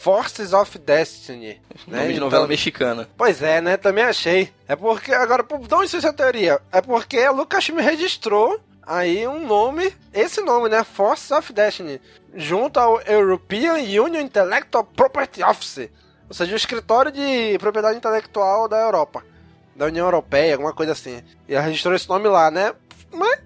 Forces 0.00 0.54
of 0.54 0.78
Destiny. 0.78 1.60
Nome 1.86 2.06
né? 2.06 2.12
de 2.14 2.20
novela 2.20 2.44
então, 2.44 2.48
mexicana. 2.48 3.06
Pois 3.18 3.42
é, 3.42 3.60
né? 3.60 3.76
Também 3.76 4.02
achei. 4.02 4.50
É 4.66 4.74
porque, 4.74 5.12
agora, 5.12 5.42
de 5.42 5.74
onde 5.74 5.90
surgiu 5.90 6.08
essa 6.08 6.12
teoria? 6.12 6.58
É 6.72 6.80
porque 6.80 7.18
a 7.18 7.30
Lucasfilm 7.30 7.80
registrou 7.80 8.58
aí 8.82 9.28
um 9.28 9.46
nome, 9.46 9.94
esse 10.14 10.40
nome, 10.40 10.70
né? 10.70 10.82
Forces 10.84 11.30
of 11.30 11.52
Destiny, 11.52 12.00
junto 12.34 12.80
ao 12.80 12.98
European 13.02 13.74
Union 13.74 14.22
Intellectual 14.22 14.84
Property 14.84 15.42
Office, 15.42 15.90
ou 16.26 16.34
seja, 16.34 16.54
o 16.54 16.56
escritório 16.56 17.12
de 17.12 17.58
propriedade 17.58 17.98
intelectual 17.98 18.68
da 18.68 18.78
Europa, 18.78 19.22
da 19.76 19.84
União 19.84 20.06
Europeia, 20.06 20.54
alguma 20.54 20.72
coisa 20.72 20.92
assim. 20.92 21.22
E 21.46 21.54
ela 21.54 21.64
registrou 21.66 21.94
esse 21.94 22.08
nome 22.08 22.26
lá, 22.26 22.50
né? 22.50 22.72
Mas 23.12 23.38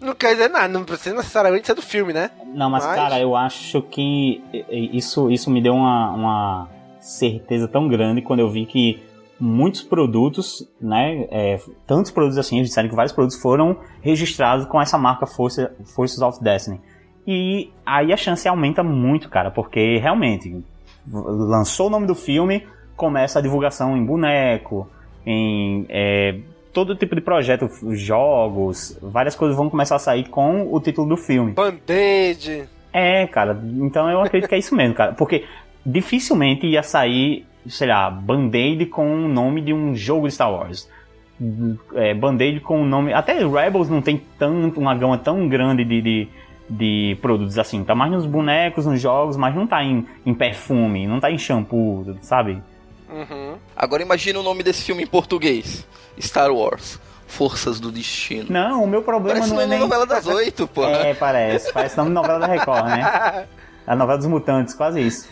não 0.00 0.14
quer 0.14 0.32
dizer 0.32 0.48
nada, 0.48 0.68
não 0.68 0.84
precisa 0.84 1.14
necessariamente 1.14 1.66
ser 1.66 1.74
do 1.74 1.82
filme, 1.82 2.12
né? 2.12 2.30
Não, 2.46 2.70
mas, 2.70 2.84
mas... 2.84 2.96
cara, 2.96 3.20
eu 3.20 3.36
acho 3.36 3.82
que 3.82 4.42
isso, 4.70 5.30
isso 5.30 5.50
me 5.50 5.60
deu 5.60 5.74
uma, 5.74 6.10
uma 6.12 6.68
certeza 7.00 7.68
tão 7.68 7.88
grande 7.88 8.22
quando 8.22 8.40
eu 8.40 8.50
vi 8.50 8.66
que 8.66 9.02
muitos 9.38 9.82
produtos, 9.82 10.68
né, 10.80 11.26
é, 11.30 11.58
tantos 11.86 12.10
produtos 12.10 12.36
assim, 12.38 12.56
eles 12.56 12.68
disseram 12.68 12.88
que 12.88 12.94
vários 12.94 13.12
produtos 13.12 13.40
foram 13.40 13.78
registrados 14.02 14.66
com 14.66 14.80
essa 14.80 14.98
marca 14.98 15.26
Force, 15.26 15.66
Forces 15.94 16.20
of 16.20 16.42
Destiny. 16.42 16.80
E 17.26 17.72
aí 17.84 18.12
a 18.12 18.16
chance 18.16 18.46
aumenta 18.46 18.82
muito, 18.82 19.28
cara, 19.28 19.50
porque 19.50 19.98
realmente 19.98 20.62
lançou 21.10 21.86
o 21.86 21.90
nome 21.90 22.06
do 22.06 22.14
filme, 22.14 22.66
começa 22.96 23.38
a 23.38 23.42
divulgação 23.42 23.96
em 23.96 24.04
boneco, 24.04 24.88
em 25.24 25.86
é, 25.88 26.38
todo 26.72 26.94
tipo 26.94 27.14
de 27.14 27.20
projeto, 27.20 27.68
jogos, 27.94 28.98
várias 29.02 29.34
coisas 29.34 29.56
vão 29.56 29.68
começar 29.68 29.96
a 29.96 29.98
sair 29.98 30.28
com 30.28 30.72
o 30.72 30.80
título 30.80 31.08
do 31.08 31.16
filme. 31.16 31.52
Band-Aid. 31.52 32.68
É, 32.92 33.26
cara, 33.26 33.60
então 33.78 34.10
eu 34.10 34.20
acredito 34.20 34.48
que 34.48 34.54
é 34.54 34.58
isso 34.58 34.74
mesmo, 34.74 34.94
cara. 34.94 35.12
Porque 35.12 35.44
dificilmente 35.84 36.66
ia 36.66 36.82
sair, 36.82 37.46
sei 37.66 37.88
lá, 37.88 38.10
Band-Aid 38.10 38.86
com 38.86 39.24
o 39.24 39.28
nome 39.28 39.60
de 39.60 39.72
um 39.72 39.94
jogo 39.94 40.26
de 40.26 40.34
Star 40.34 40.52
Wars. 40.52 40.88
É, 41.94 42.14
Band-Aid 42.14 42.60
com 42.60 42.82
o 42.82 42.86
nome. 42.86 43.12
Até 43.12 43.34
Rebels 43.46 43.88
não 43.88 44.02
tem 44.02 44.20
tanto, 44.38 44.80
uma 44.80 44.94
gama 44.94 45.18
tão 45.18 45.48
grande 45.48 45.84
de, 45.84 46.02
de, 46.02 46.28
de, 46.68 47.18
produtos 47.22 47.58
assim. 47.58 47.82
Tá 47.84 47.94
mais 47.94 48.12
nos 48.12 48.26
bonecos, 48.26 48.86
nos 48.86 49.00
jogos, 49.00 49.36
mas 49.36 49.54
não 49.54 49.66
tá 49.66 49.82
em, 49.82 50.06
em 50.26 50.34
perfume, 50.34 51.06
não 51.06 51.18
tá 51.18 51.30
em 51.30 51.38
shampoo, 51.38 52.16
sabe? 52.20 52.60
Uhum. 53.10 53.56
Agora 53.76 54.02
imagina 54.02 54.38
o 54.38 54.42
nome 54.42 54.62
desse 54.62 54.84
filme 54.84 55.02
em 55.02 55.06
português: 55.06 55.86
Star 56.20 56.50
Wars. 56.50 56.98
Forças 57.26 57.78
do 57.78 57.92
Destino. 57.92 58.46
Não, 58.50 58.82
o 58.82 58.88
meu 58.88 59.02
problema 59.02 59.38
parece 59.38 59.54
não 59.54 59.60
é 59.60 59.66
nem... 59.66 59.78
novela 59.78 60.04
das 60.04 60.26
oito, 60.26 60.66
pô. 60.66 60.84
É, 60.84 61.14
parece. 61.14 61.72
Parece 61.72 61.96
nome 61.96 62.08
de 62.08 62.14
novela 62.14 62.40
da 62.40 62.46
Record, 62.46 62.86
né? 62.86 63.46
A 63.86 63.94
novela 63.94 64.18
dos 64.18 64.26
mutantes, 64.26 64.74
quase 64.74 65.00
isso. 65.00 65.28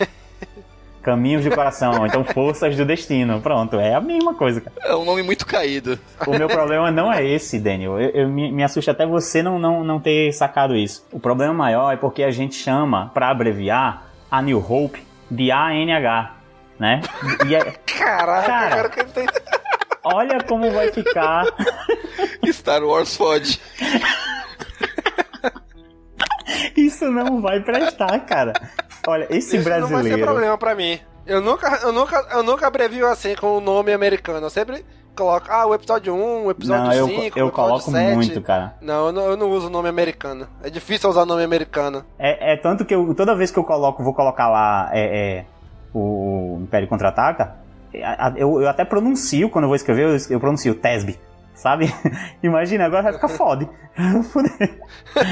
Caminhos 1.02 1.42
de 1.42 1.50
coração, 1.50 2.06
então 2.06 2.24
Forças 2.24 2.76
do 2.76 2.84
Destino. 2.84 3.40
Pronto, 3.40 3.76
é 3.76 3.94
a 3.94 4.00
mesma 4.00 4.34
coisa, 4.34 4.60
cara. 4.60 4.76
É 4.84 4.94
um 4.94 5.04
nome 5.04 5.22
muito 5.22 5.46
caído. 5.46 5.98
O 6.26 6.30
meu 6.30 6.48
problema 6.48 6.90
não 6.90 7.12
é 7.12 7.24
esse, 7.24 7.58
Daniel. 7.58 8.00
Eu, 8.00 8.10
eu 8.10 8.28
me, 8.28 8.52
me 8.52 8.62
assusta 8.62 8.90
até 8.90 9.06
você 9.06 9.42
não, 9.42 9.58
não, 9.58 9.82
não 9.82 10.00
ter 10.00 10.32
sacado 10.32 10.76
isso. 10.76 11.06
O 11.10 11.18
problema 11.18 11.54
maior 11.54 11.92
é 11.92 11.96
porque 11.96 12.22
a 12.22 12.30
gente 12.30 12.54
chama, 12.54 13.10
para 13.14 13.30
abreviar, 13.30 14.08
a 14.30 14.42
New 14.42 14.58
Hope 14.58 15.02
de 15.30 15.50
ANH 15.50 16.37
né? 16.78 17.00
E 17.46 17.54
é... 17.54 17.60
Caraca, 17.86 18.46
cara, 18.46 18.70
cara 18.70 18.88
que 18.88 19.04
tem... 19.06 19.26
olha 20.04 20.42
como 20.44 20.70
vai 20.70 20.92
ficar. 20.92 21.44
Star 22.52 22.82
Wars 22.82 23.16
fode. 23.16 23.60
Isso 26.76 27.10
não 27.10 27.40
vai 27.40 27.60
prestar, 27.60 28.18
cara. 28.20 28.52
Olha, 29.06 29.26
esse 29.30 29.56
Isso 29.56 29.64
brasileiro. 29.64 29.80
Não 29.80 30.02
vai 30.02 30.10
ser 30.10 30.24
problema 30.24 30.58
pra 30.58 30.74
mim. 30.74 30.98
Eu 31.26 31.40
nunca, 31.40 31.80
eu 31.82 31.92
nunca, 31.92 32.26
eu 32.32 32.42
nunca 32.42 32.66
abrevio 32.66 33.06
assim 33.06 33.34
com 33.34 33.58
o 33.58 33.60
nome 33.60 33.92
americano. 33.92 34.46
Eu 34.46 34.50
sempre 34.50 34.84
coloco, 35.14 35.46
ah, 35.50 35.66
o 35.66 35.74
episódio 35.74 36.14
1, 36.14 36.46
o 36.46 36.50
episódio 36.50 36.84
não, 36.84 36.92
5, 36.92 37.02
eu, 37.02 37.10
eu 37.10 37.20
o 37.20 37.24
episódio 37.24 37.52
coloco 37.52 37.90
7. 37.90 38.14
muito, 38.14 38.40
cara. 38.40 38.74
Não 38.80 39.06
eu, 39.06 39.12
não, 39.12 39.22
eu 39.26 39.36
não 39.36 39.50
uso 39.50 39.66
o 39.66 39.70
nome 39.70 39.88
americano. 39.88 40.48
É 40.62 40.70
difícil 40.70 41.10
usar 41.10 41.26
nome 41.26 41.42
americano. 41.42 42.04
É, 42.18 42.52
é 42.52 42.56
tanto 42.56 42.84
que 42.84 42.94
eu, 42.94 43.14
toda 43.14 43.36
vez 43.36 43.50
que 43.50 43.58
eu 43.58 43.64
coloco, 43.64 44.02
vou 44.02 44.14
colocar 44.14 44.48
lá, 44.48 44.88
é, 44.92 45.40
é 45.40 45.44
o 45.94 46.58
Império 46.62 46.88
Contra-Ataca, 46.88 47.56
eu, 48.36 48.60
eu, 48.60 48.68
até 48.68 48.84
pronuncio, 48.84 49.48
quando 49.50 49.64
eu 49.64 49.68
vou 49.68 49.76
escrever, 49.76 50.06
eu, 50.06 50.16
eu 50.30 50.40
pronuncio 50.40 50.74
Tesby, 50.74 51.18
sabe? 51.54 51.92
Imagina, 52.42 52.84
agora 52.84 53.04
vai 53.04 53.12
ficar 53.14 53.28
foda. 53.28 53.68
Fudeu. 54.30 54.68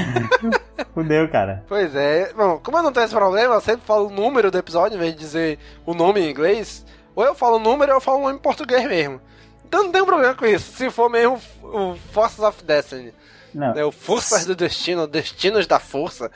Fudeu, 0.93 1.29
cara. 1.29 1.63
Pois 1.67 1.95
é. 1.95 2.33
Bom, 2.33 2.59
como 2.59 2.77
eu 2.77 2.83
não 2.83 2.91
tenho 2.91 3.05
esse 3.05 3.13
problema, 3.13 3.55
eu 3.55 3.61
sempre 3.61 3.85
falo 3.85 4.07
o 4.07 4.11
número 4.11 4.51
do 4.51 4.57
episódio, 4.57 4.95
em 4.95 4.99
vez 4.99 5.13
de 5.13 5.19
dizer 5.19 5.59
o 5.85 5.93
nome 5.93 6.21
em 6.21 6.29
inglês. 6.29 6.85
Ou 7.15 7.23
eu 7.23 7.33
falo 7.33 7.57
o 7.57 7.59
número 7.59 7.91
ou 7.91 7.97
eu 7.97 8.01
falo 8.01 8.19
o 8.19 8.21
nome 8.23 8.35
em 8.35 8.41
português 8.41 8.85
mesmo. 8.85 9.21
Então 9.65 9.83
não 9.83 9.91
tem 9.91 10.05
problema 10.05 10.33
com 10.33 10.45
isso. 10.45 10.71
Se 10.73 10.89
for 10.89 11.09
mesmo 11.09 11.39
o 11.63 11.95
Forces 12.11 12.39
of 12.39 12.63
Destiny. 12.63 13.13
Não. 13.53 13.73
É 13.73 13.83
o 13.83 13.91
Forças 13.91 14.45
do 14.45 14.55
Destino, 14.55 15.07
Destinos 15.07 15.65
da 15.65 15.79
Força. 15.79 16.31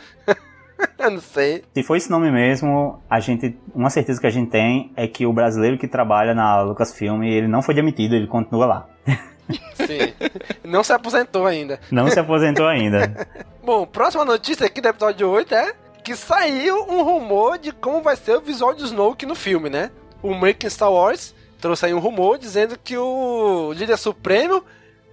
Eu 0.98 1.12
não 1.12 1.22
sei. 1.22 1.64
Se 1.74 1.84
for 1.84 1.96
esse 1.96 2.10
nome 2.10 2.32
mesmo, 2.32 3.02
a 3.10 3.20
gente, 3.20 3.58
uma 3.74 3.90
certeza 3.90 4.20
que 4.20 4.28
a 4.28 4.32
gente 4.32 4.50
tem 4.50 4.92
é 4.96 5.08
que 5.08 5.26
o 5.26 5.34
brasileiro 5.34 5.78
que 5.78 5.88
trabalha 5.88 6.34
na 6.34 6.62
Lucasfilm, 6.62 7.24
ele 7.24 7.48
não 7.48 7.62
foi 7.62 7.74
demitido, 7.74 8.16
ele 8.16 8.28
continua 8.28 8.66
lá. 8.66 8.88
Sim. 9.74 10.14
Não 10.64 10.84
se 10.84 10.94
aposentou 10.94 11.46
ainda. 11.46 11.80
Não 11.92 12.10
se 12.10 12.20
aposentou 12.20 12.68
ainda. 12.68 13.28
Bom, 13.64 13.86
próxima 13.86 14.24
notícia 14.24 14.66
aqui 14.66 14.80
do 14.80 14.88
episódio 14.88 15.30
8 15.30 15.56
é 15.56 15.74
que 16.04 16.16
saiu 16.16 16.84
um 16.90 17.04
rumor 17.04 17.58
de 17.58 17.72
como 17.72 18.02
vai 18.02 18.16
ser 18.16 18.38
o 18.38 18.42
visual 18.42 18.74
de 18.74 18.84
Snoke 18.84 19.26
no 19.26 19.36
filme, 19.36 19.70
né? 19.70 19.92
O 20.22 20.34
Making 20.34 20.70
Star 20.70 20.92
Wars 20.92 21.36
trouxe 21.60 21.86
aí 21.86 21.94
um 21.94 22.00
rumor 22.00 22.40
dizendo 22.40 22.78
que 22.78 22.98
o 22.98 23.72
líder 23.74 23.98
supremo 23.98 24.64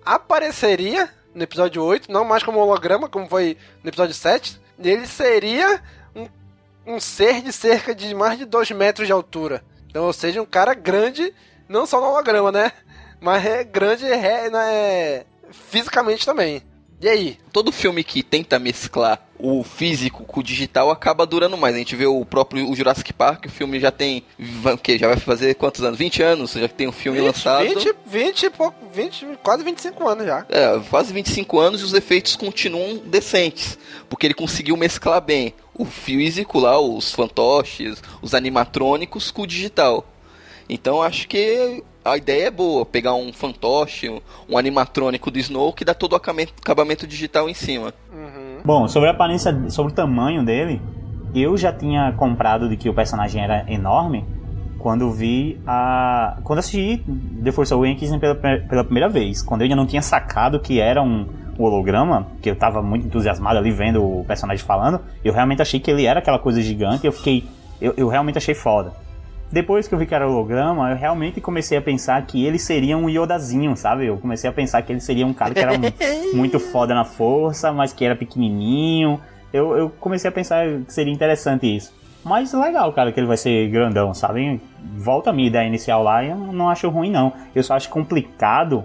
apareceria 0.04 1.10
no 1.34 1.42
episódio 1.42 1.82
8, 1.82 2.10
não 2.10 2.24
mais 2.24 2.42
como 2.42 2.58
holograma, 2.58 3.08
como 3.08 3.28
foi 3.28 3.56
no 3.82 3.90
episódio 3.90 4.14
7, 4.14 4.58
ele 4.78 5.06
seria 5.06 5.82
um, 6.14 6.28
um 6.86 7.00
ser 7.00 7.42
de 7.42 7.52
cerca 7.52 7.94
de 7.94 8.14
mais 8.14 8.38
de 8.38 8.44
2 8.44 8.70
metros 8.72 9.06
de 9.06 9.12
altura. 9.12 9.62
Então, 9.88 10.04
ou 10.04 10.12
seja, 10.12 10.42
um 10.42 10.46
cara 10.46 10.74
grande, 10.74 11.34
não 11.68 11.86
só 11.86 12.00
no 12.00 12.08
holograma, 12.08 12.52
né? 12.52 12.72
Mas 13.20 13.44
é 13.44 13.64
grande 13.64 14.06
é, 14.06 14.50
né? 14.50 15.24
fisicamente 15.50 16.24
também. 16.24 16.62
E 17.00 17.08
aí? 17.08 17.38
Todo 17.52 17.70
filme 17.70 18.02
que 18.02 18.24
tenta 18.24 18.58
mesclar 18.58 19.24
o 19.38 19.62
físico 19.62 20.24
com 20.24 20.40
o 20.40 20.42
digital 20.42 20.90
acaba 20.90 21.24
durando 21.24 21.56
mais. 21.56 21.74
A 21.74 21.78
gente 21.78 21.94
vê 21.94 22.06
o 22.06 22.24
próprio 22.24 22.68
o 22.68 22.74
Jurassic 22.74 23.12
Park, 23.12 23.46
o 23.46 23.50
filme 23.50 23.78
já 23.78 23.92
tem. 23.92 24.24
O 24.64 24.76
que? 24.76 24.98
Já 24.98 25.06
vai 25.06 25.16
fazer 25.16 25.54
quantos 25.54 25.84
anos? 25.84 25.96
20 25.96 26.22
anos? 26.22 26.52
Já 26.52 26.66
que 26.66 26.74
tem 26.74 26.88
um 26.88 26.92
filme 26.92 27.18
20, 27.18 27.26
lançado. 27.26 27.64
20, 27.64 27.94
20, 28.04 28.50
pouco, 28.50 28.86
20, 28.92 29.26
quase 29.42 29.62
25 29.62 30.08
anos 30.08 30.26
já. 30.26 30.44
É, 30.48 30.80
quase 30.90 31.12
25 31.12 31.60
anos 31.60 31.80
e 31.82 31.84
os 31.84 31.94
efeitos 31.94 32.34
continuam 32.34 32.96
decentes. 32.96 33.78
Porque 34.08 34.26
ele 34.26 34.34
conseguiu 34.34 34.76
mesclar 34.76 35.20
bem 35.20 35.54
o 35.74 35.84
físico 35.84 36.58
lá, 36.58 36.80
os 36.80 37.12
fantoches, 37.12 38.02
os 38.20 38.34
animatrônicos 38.34 39.30
com 39.30 39.42
o 39.42 39.46
digital. 39.46 40.04
Então 40.68 41.00
acho 41.00 41.28
que 41.28 41.82
a 42.12 42.16
ideia 42.16 42.46
é 42.46 42.50
boa, 42.50 42.84
pegar 42.84 43.14
um 43.14 43.32
fantoche, 43.32 44.08
um, 44.08 44.20
um 44.48 44.58
animatrônico 44.58 45.30
do 45.30 45.38
Snow 45.38 45.72
que 45.72 45.84
dá 45.84 45.94
todo 45.94 46.12
o 46.12 46.16
acabamento 46.16 47.06
digital 47.06 47.48
em 47.48 47.54
cima. 47.54 47.92
Uhum. 48.12 48.60
Bom, 48.64 48.88
sobre 48.88 49.08
a 49.08 49.12
aparência, 49.12 49.70
sobre 49.70 49.92
o 49.92 49.94
tamanho 49.94 50.44
dele, 50.44 50.80
eu 51.34 51.56
já 51.56 51.72
tinha 51.72 52.12
comprado 52.12 52.68
de 52.68 52.76
que 52.76 52.88
o 52.88 52.94
personagem 52.94 53.42
era 53.42 53.64
enorme 53.70 54.24
quando 54.78 55.10
vi 55.10 55.60
a. 55.66 56.38
Quando 56.44 56.60
assisti 56.60 57.04
The 57.42 57.52
Force 57.52 57.72
Awakens 57.72 58.16
pela, 58.16 58.34
pela 58.34 58.84
primeira 58.84 59.08
vez. 59.08 59.42
Quando 59.42 59.62
eu 59.62 59.64
ainda 59.64 59.76
não 59.76 59.86
tinha 59.86 60.02
sacado 60.02 60.60
que 60.60 60.80
era 60.80 61.02
um, 61.02 61.26
um 61.58 61.64
holograma, 61.64 62.28
que 62.40 62.48
eu 62.48 62.56
tava 62.56 62.80
muito 62.80 63.06
entusiasmado 63.06 63.58
ali 63.58 63.70
vendo 63.70 64.02
o 64.02 64.24
personagem 64.24 64.64
falando, 64.64 65.00
eu 65.24 65.32
realmente 65.32 65.60
achei 65.60 65.80
que 65.80 65.90
ele 65.90 66.06
era 66.06 66.20
aquela 66.20 66.38
coisa 66.38 66.62
gigante 66.62 67.04
e 67.04 67.08
eu 67.08 67.12
fiquei. 67.12 67.44
Eu, 67.80 67.94
eu 67.96 68.08
realmente 68.08 68.38
achei 68.38 68.54
foda. 68.54 68.92
Depois 69.50 69.88
que 69.88 69.94
eu 69.94 69.98
vi 69.98 70.06
que 70.06 70.14
era 70.14 70.28
holograma, 70.28 70.90
eu 70.90 70.96
realmente 70.96 71.40
comecei 71.40 71.78
a 71.78 71.82
pensar 71.82 72.20
que 72.26 72.44
ele 72.44 72.58
seria 72.58 72.98
um 72.98 73.08
Yodazinho, 73.08 73.74
sabe? 73.76 74.06
Eu 74.06 74.18
comecei 74.18 74.48
a 74.48 74.52
pensar 74.52 74.82
que 74.82 74.92
ele 74.92 75.00
seria 75.00 75.26
um 75.26 75.32
cara 75.32 75.54
que 75.54 75.60
era 75.60 75.72
muito 76.34 76.60
foda 76.60 76.94
na 76.94 77.04
força, 77.04 77.72
mas 77.72 77.92
que 77.92 78.04
era 78.04 78.14
pequenininho. 78.14 79.20
Eu, 79.52 79.76
eu 79.76 79.90
comecei 79.90 80.28
a 80.28 80.32
pensar 80.32 80.66
que 80.86 80.92
seria 80.92 81.12
interessante 81.12 81.74
isso. 81.74 81.96
Mas 82.22 82.52
legal, 82.52 82.92
cara, 82.92 83.10
que 83.10 83.18
ele 83.18 83.26
vai 83.26 83.38
ser 83.38 83.70
grandão, 83.70 84.12
sabe? 84.12 84.60
Volta 84.96 85.30
a 85.30 85.32
minha 85.32 85.48
ideia 85.48 85.66
inicial 85.66 86.02
lá 86.02 86.22
e 86.22 86.28
eu 86.28 86.36
não 86.36 86.68
acho 86.68 86.88
ruim, 86.90 87.10
não. 87.10 87.32
Eu 87.54 87.62
só 87.62 87.74
acho 87.74 87.88
complicado 87.88 88.84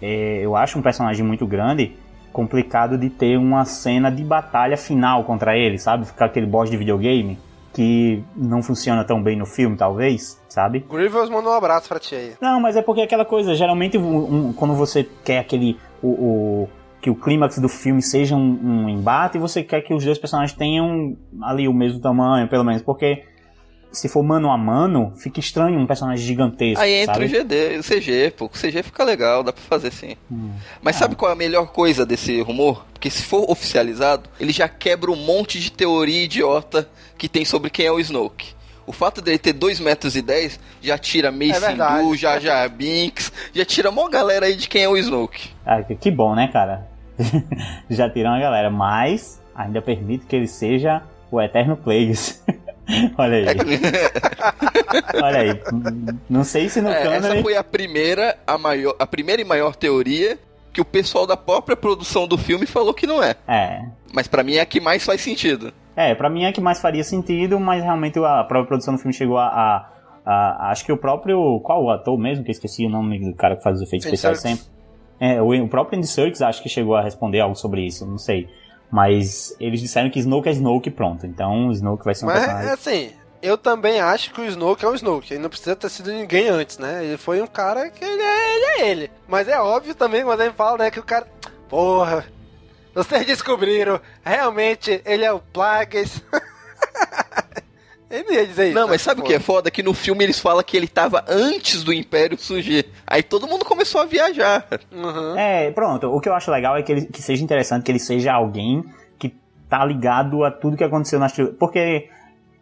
é, 0.00 0.40
eu 0.42 0.54
acho 0.54 0.78
um 0.78 0.82
personagem 0.82 1.24
muito 1.24 1.46
grande, 1.46 1.96
complicado 2.32 2.98
de 2.98 3.08
ter 3.08 3.38
uma 3.38 3.64
cena 3.64 4.10
de 4.10 4.22
batalha 4.22 4.76
final 4.76 5.24
contra 5.24 5.56
ele, 5.56 5.78
sabe? 5.78 6.04
Ficar 6.04 6.26
aquele 6.26 6.46
boss 6.46 6.70
de 6.70 6.76
videogame 6.76 7.38
que 7.76 8.24
não 8.34 8.62
funciona 8.62 9.04
tão 9.04 9.22
bem 9.22 9.36
no 9.36 9.44
filme, 9.44 9.76
talvez, 9.76 10.40
sabe? 10.48 10.78
Grievous 10.90 11.28
mandou 11.28 11.52
um 11.52 11.56
abraço 11.56 11.86
pra 11.86 11.98
ti 11.98 12.14
aí. 12.14 12.32
Não, 12.40 12.58
mas 12.58 12.74
é 12.74 12.80
porque 12.80 13.02
aquela 13.02 13.26
coisa, 13.26 13.54
geralmente 13.54 13.98
um, 13.98 14.48
um, 14.48 14.52
quando 14.54 14.72
você 14.72 15.06
quer 15.22 15.40
aquele. 15.40 15.78
O, 16.02 16.08
o, 16.08 16.68
que 17.02 17.10
o 17.10 17.14
clímax 17.14 17.58
do 17.58 17.68
filme 17.68 18.00
seja 18.00 18.34
um, 18.34 18.40
um 18.40 18.88
embate, 18.88 19.36
você 19.36 19.62
quer 19.62 19.82
que 19.82 19.92
os 19.92 20.02
dois 20.02 20.16
personagens 20.16 20.56
tenham 20.56 21.18
ali 21.42 21.68
o 21.68 21.74
mesmo 21.74 22.00
tamanho, 22.00 22.48
pelo 22.48 22.64
menos, 22.64 22.80
porque 22.80 23.24
se 23.96 24.08
for 24.08 24.22
mano 24.22 24.50
a 24.50 24.58
mano, 24.58 25.12
fica 25.16 25.40
estranho 25.40 25.78
um 25.78 25.86
personagem 25.86 26.24
gigantesco. 26.24 26.82
Aí 26.82 26.92
entra 26.94 27.14
sabe? 27.14 27.24
o 27.24 27.28
GD, 27.28 27.78
o 27.78 27.82
CG, 27.82 28.30
pô. 28.36 28.44
O 28.44 28.48
CG 28.50 28.82
fica 28.82 29.02
legal, 29.02 29.42
dá 29.42 29.52
pra 29.52 29.62
fazer 29.62 29.90
sim. 29.90 30.16
Hum. 30.30 30.52
Mas 30.82 30.96
ah. 30.96 30.98
sabe 31.00 31.16
qual 31.16 31.30
é 31.30 31.32
a 31.32 31.36
melhor 31.36 31.68
coisa 31.68 32.04
desse 32.04 32.40
rumor? 32.42 32.84
Porque 32.92 33.08
se 33.08 33.22
for 33.22 33.50
oficializado, 33.50 34.28
ele 34.38 34.52
já 34.52 34.68
quebra 34.68 35.10
um 35.10 35.16
monte 35.16 35.58
de 35.58 35.72
teoria 35.72 36.24
idiota 36.24 36.88
que 37.16 37.26
tem 37.28 37.44
sobre 37.44 37.70
quem 37.70 37.86
é 37.86 37.92
o 37.92 37.98
Snoke. 37.98 38.54
O 38.86 38.92
fato 38.92 39.22
dele 39.22 39.38
ter 39.38 39.54
2 39.54 39.80
metros 39.80 40.14
e 40.14 40.22
10 40.22 40.60
já 40.82 40.98
tira 40.98 41.32
Mace 41.32 41.64
é 41.64 41.70
Windu, 41.70 42.16
já 42.16 42.38
já 42.38 42.68
Binks, 42.68 43.32
já 43.52 43.64
tira 43.64 43.90
uma 43.90 44.08
galera 44.10 44.46
aí 44.46 44.54
de 44.54 44.68
quem 44.68 44.82
é 44.82 44.88
o 44.88 44.96
Snoke. 44.96 45.50
Ah, 45.64 45.82
que 45.82 46.10
bom, 46.10 46.34
né, 46.34 46.48
cara? 46.52 46.86
já 47.88 48.10
tirou 48.10 48.30
uma 48.30 48.38
galera, 48.38 48.70
mas 48.70 49.42
ainda 49.54 49.80
permite 49.80 50.26
que 50.26 50.36
ele 50.36 50.46
seja 50.46 51.02
o 51.30 51.40
Eterno 51.40 51.76
Plagueis. 51.76 52.44
Olha 53.18 53.36
aí. 53.36 53.46
Olha 55.22 55.38
aí. 55.38 55.60
Não 56.28 56.44
sei 56.44 56.68
se 56.68 56.80
no 56.80 56.88
é. 56.88 57.16
Essa 57.16 57.42
foi 57.42 57.56
a 57.56 57.64
primeira, 57.64 58.38
a, 58.46 58.56
maior, 58.56 58.94
a 58.98 59.06
primeira 59.06 59.42
e 59.42 59.44
maior 59.44 59.74
teoria 59.74 60.38
que 60.72 60.80
o 60.80 60.84
pessoal 60.84 61.26
da 61.26 61.36
própria 61.36 61.76
produção 61.76 62.28
do 62.28 62.36
filme 62.36 62.66
falou 62.66 62.92
que 62.92 63.06
não 63.06 63.22
é. 63.22 63.34
É. 63.48 63.82
Mas 64.12 64.28
para 64.28 64.42
mim 64.42 64.56
é 64.56 64.60
a 64.60 64.66
que 64.66 64.80
mais 64.80 65.04
faz 65.04 65.20
sentido. 65.20 65.72
É, 65.96 66.14
para 66.14 66.28
mim 66.28 66.44
é 66.44 66.48
a 66.48 66.52
que 66.52 66.60
mais 66.60 66.80
faria 66.80 67.02
sentido, 67.02 67.58
mas 67.58 67.82
realmente 67.82 68.18
a 68.18 68.44
própria 68.44 68.66
produção 68.66 68.94
do 68.94 69.00
filme 69.00 69.14
chegou 69.14 69.38
a, 69.38 69.46
a, 69.46 69.90
a 70.24 70.70
acho 70.70 70.84
que 70.84 70.92
o 70.92 70.98
próprio 70.98 71.58
qual 71.60 71.82
o 71.82 71.90
ator 71.90 72.18
mesmo 72.18 72.44
que 72.44 72.50
eu 72.50 72.52
esqueci 72.52 72.84
o 72.84 72.90
nome 72.90 73.18
do 73.18 73.34
cara 73.34 73.56
que 73.56 73.62
faz 73.62 73.76
os 73.76 73.82
efeitos 73.82 74.06
especiais 74.06 74.40
sempre. 74.40 74.66
É, 75.18 75.40
o, 75.40 75.48
o 75.48 75.68
próprio 75.68 75.96
Andy 75.96 76.06
Serkis 76.06 76.42
acho 76.42 76.62
que 76.62 76.68
chegou 76.68 76.94
a 76.94 77.02
responder 77.02 77.40
algo 77.40 77.56
sobre 77.56 77.86
isso, 77.86 78.06
não 78.06 78.18
sei. 78.18 78.46
Mas 78.90 79.54
eles 79.58 79.80
disseram 79.80 80.10
que 80.10 80.18
Snoke 80.18 80.48
é 80.48 80.52
Snoke 80.52 80.90
pronto. 80.90 81.26
Então 81.26 81.70
Snoke 81.72 82.04
vai 82.04 82.14
ser 82.14 82.24
um 82.24 82.28
Mas, 82.28 82.40
personagem. 82.40 82.70
assim, 82.70 83.12
eu 83.42 83.58
também 83.58 84.00
acho 84.00 84.32
que 84.32 84.40
o 84.40 84.44
Snoke 84.44 84.84
é 84.84 84.88
o 84.88 84.94
Snoke. 84.94 85.34
Ele 85.34 85.42
não 85.42 85.50
precisa 85.50 85.76
ter 85.76 85.88
sido 85.88 86.12
ninguém 86.12 86.48
antes, 86.48 86.78
né? 86.78 87.04
Ele 87.04 87.16
foi 87.16 87.40
um 87.42 87.46
cara 87.46 87.90
que 87.90 88.04
ele 88.04 88.22
é 88.22 88.54
ele. 88.56 88.64
É 88.64 88.88
ele. 88.90 89.10
Mas 89.28 89.48
é 89.48 89.58
óbvio 89.60 89.94
também 89.94 90.22
quando 90.24 90.40
ele 90.42 90.52
fala, 90.52 90.78
né, 90.78 90.90
que 90.90 91.00
o 91.00 91.04
cara. 91.04 91.26
Porra, 91.68 92.24
vocês 92.94 93.26
descobriram, 93.26 94.00
realmente 94.24 95.02
ele 95.04 95.24
é 95.24 95.32
o 95.32 95.38
Plagueis. 95.40 96.22
Ele 98.10 98.24
não 98.24 98.32
ia 98.32 98.46
dizer 98.46 98.66
isso. 98.66 98.74
Não, 98.74 98.88
mas 98.88 99.02
sabe 99.02 99.20
o 99.20 99.24
que 99.24 99.34
é 99.34 99.40
foda? 99.40 99.70
Que 99.70 99.82
no 99.82 99.92
filme 99.92 100.24
eles 100.24 100.38
falam 100.38 100.62
que 100.62 100.76
ele 100.76 100.86
tava 100.86 101.24
antes 101.28 101.82
do 101.82 101.92
Império 101.92 102.38
surgir. 102.38 102.86
Aí 103.06 103.22
todo 103.22 103.48
mundo 103.48 103.64
começou 103.64 104.00
a 104.00 104.04
viajar. 104.04 104.66
Uhum. 104.92 105.36
É, 105.36 105.70
pronto. 105.72 106.06
O 106.08 106.20
que 106.20 106.28
eu 106.28 106.34
acho 106.34 106.50
legal 106.50 106.76
é 106.76 106.82
que, 106.82 106.92
ele, 106.92 107.06
que 107.06 107.20
seja 107.20 107.42
interessante 107.42 107.82
que 107.82 107.90
ele 107.90 107.98
seja 107.98 108.32
alguém 108.32 108.84
que 109.18 109.34
tá 109.68 109.84
ligado 109.84 110.44
a 110.44 110.50
tudo 110.50 110.76
que 110.76 110.84
aconteceu 110.84 111.18
na 111.18 111.28
trilogia. 111.28 111.56
Porque, 111.58 112.08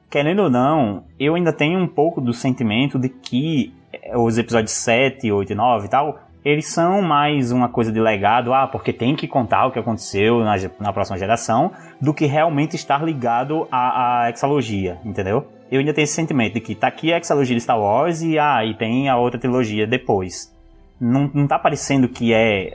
querendo 0.08 0.44
ou 0.44 0.50
não, 0.50 1.04
eu 1.20 1.34
ainda 1.34 1.52
tenho 1.52 1.78
um 1.78 1.88
pouco 1.88 2.20
do 2.20 2.32
sentimento 2.32 2.98
de 2.98 3.10
que 3.10 3.74
os 4.14 4.38
episódios 4.38 4.72
7, 4.72 5.30
8 5.30 5.52
e 5.52 5.54
9 5.54 5.86
e 5.86 5.90
tal 5.90 6.23
eles 6.44 6.66
são 6.66 7.00
mais 7.00 7.50
uma 7.50 7.68
coisa 7.68 7.90
de 7.90 7.98
legado, 7.98 8.52
ah, 8.52 8.66
porque 8.66 8.92
tem 8.92 9.16
que 9.16 9.26
contar 9.26 9.66
o 9.66 9.72
que 9.72 9.78
aconteceu 9.78 10.40
na, 10.40 10.54
na 10.78 10.92
próxima 10.92 11.16
geração, 11.16 11.72
do 12.00 12.12
que 12.12 12.26
realmente 12.26 12.76
estar 12.76 13.02
ligado 13.02 13.66
à, 13.72 14.24
à 14.24 14.30
exalogia, 14.30 14.98
entendeu? 15.04 15.46
Eu 15.70 15.80
ainda 15.80 15.94
tenho 15.94 16.04
esse 16.04 16.12
sentimento 16.12 16.54
de 16.54 16.60
que 16.60 16.74
tá 16.74 16.88
aqui 16.88 17.12
a 17.12 17.18
exalogia 17.18 17.56
de 17.56 17.62
Star 17.62 17.80
Wars 17.80 18.20
e, 18.20 18.38
ah, 18.38 18.62
e 18.64 18.74
tem 18.74 19.08
a 19.08 19.16
outra 19.16 19.40
trilogia 19.40 19.86
depois. 19.86 20.52
Não, 21.00 21.30
não 21.32 21.46
tá 21.46 21.58
parecendo 21.58 22.08
que 22.08 22.34
é 22.34 22.74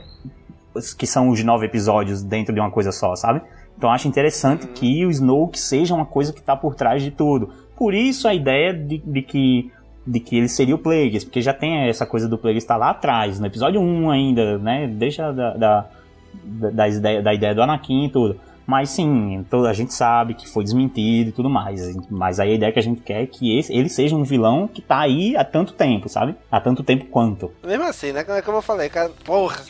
que 0.98 1.06
são 1.06 1.28
os 1.28 1.42
nove 1.42 1.66
episódios 1.66 2.22
dentro 2.22 2.52
de 2.52 2.60
uma 2.60 2.70
coisa 2.70 2.92
só, 2.92 3.14
sabe? 3.14 3.40
Então 3.76 3.90
acho 3.90 4.08
interessante 4.08 4.66
uhum. 4.66 4.72
que 4.72 5.06
o 5.06 5.10
Snoke 5.10 5.58
seja 5.58 5.94
uma 5.94 6.06
coisa 6.06 6.32
que 6.32 6.40
está 6.40 6.56
por 6.56 6.74
trás 6.74 7.02
de 7.02 7.10
tudo. 7.10 7.50
Por 7.76 7.94
isso 7.94 8.28
a 8.28 8.34
ideia 8.34 8.74
de, 8.74 8.98
de 8.98 9.22
que 9.22 9.72
de 10.06 10.20
que 10.20 10.36
ele 10.36 10.48
seria 10.48 10.74
o 10.74 10.78
Plagueis, 10.78 11.24
porque 11.24 11.40
já 11.42 11.52
tem 11.52 11.88
essa 11.88 12.06
coisa 12.06 12.28
do 12.28 12.38
Plagueis 12.38 12.64
estar 12.64 12.74
tá 12.74 12.78
lá 12.78 12.90
atrás, 12.90 13.38
no 13.38 13.46
episódio 13.46 13.80
1 13.80 14.10
ainda, 14.10 14.58
né? 14.58 14.86
Deixa 14.86 15.32
da, 15.32 15.54
da, 15.54 15.86
da, 16.44 16.88
ideia, 16.88 17.22
da 17.22 17.34
ideia 17.34 17.54
do 17.54 17.62
Anakin 17.62 18.06
e 18.06 18.10
tudo. 18.10 18.40
Mas 18.66 18.90
sim, 18.90 19.44
toda 19.50 19.68
a 19.68 19.72
gente 19.72 19.92
sabe 19.92 20.34
que 20.34 20.48
foi 20.48 20.62
desmentido 20.62 21.30
e 21.30 21.32
tudo 21.32 21.50
mais. 21.50 21.96
Mas 22.08 22.38
aí 22.38 22.52
a 22.52 22.54
ideia 22.54 22.72
que 22.72 22.78
a 22.78 22.82
gente 22.82 23.00
quer 23.00 23.22
é 23.22 23.26
que 23.26 23.58
esse, 23.58 23.72
ele 23.72 23.88
seja 23.88 24.14
um 24.14 24.22
vilão 24.22 24.68
que 24.68 24.80
tá 24.80 25.00
aí 25.00 25.36
há 25.36 25.44
tanto 25.44 25.72
tempo, 25.72 26.08
sabe? 26.08 26.36
Há 26.50 26.60
tanto 26.60 26.84
tempo 26.84 27.06
quanto. 27.06 27.50
Mesmo 27.64 27.84
assim, 27.84 28.12
né? 28.12 28.22
Como 28.22 28.58
eu 28.58 28.62
falei, 28.62 28.88
cara, 28.88 29.10
porra, 29.24 29.60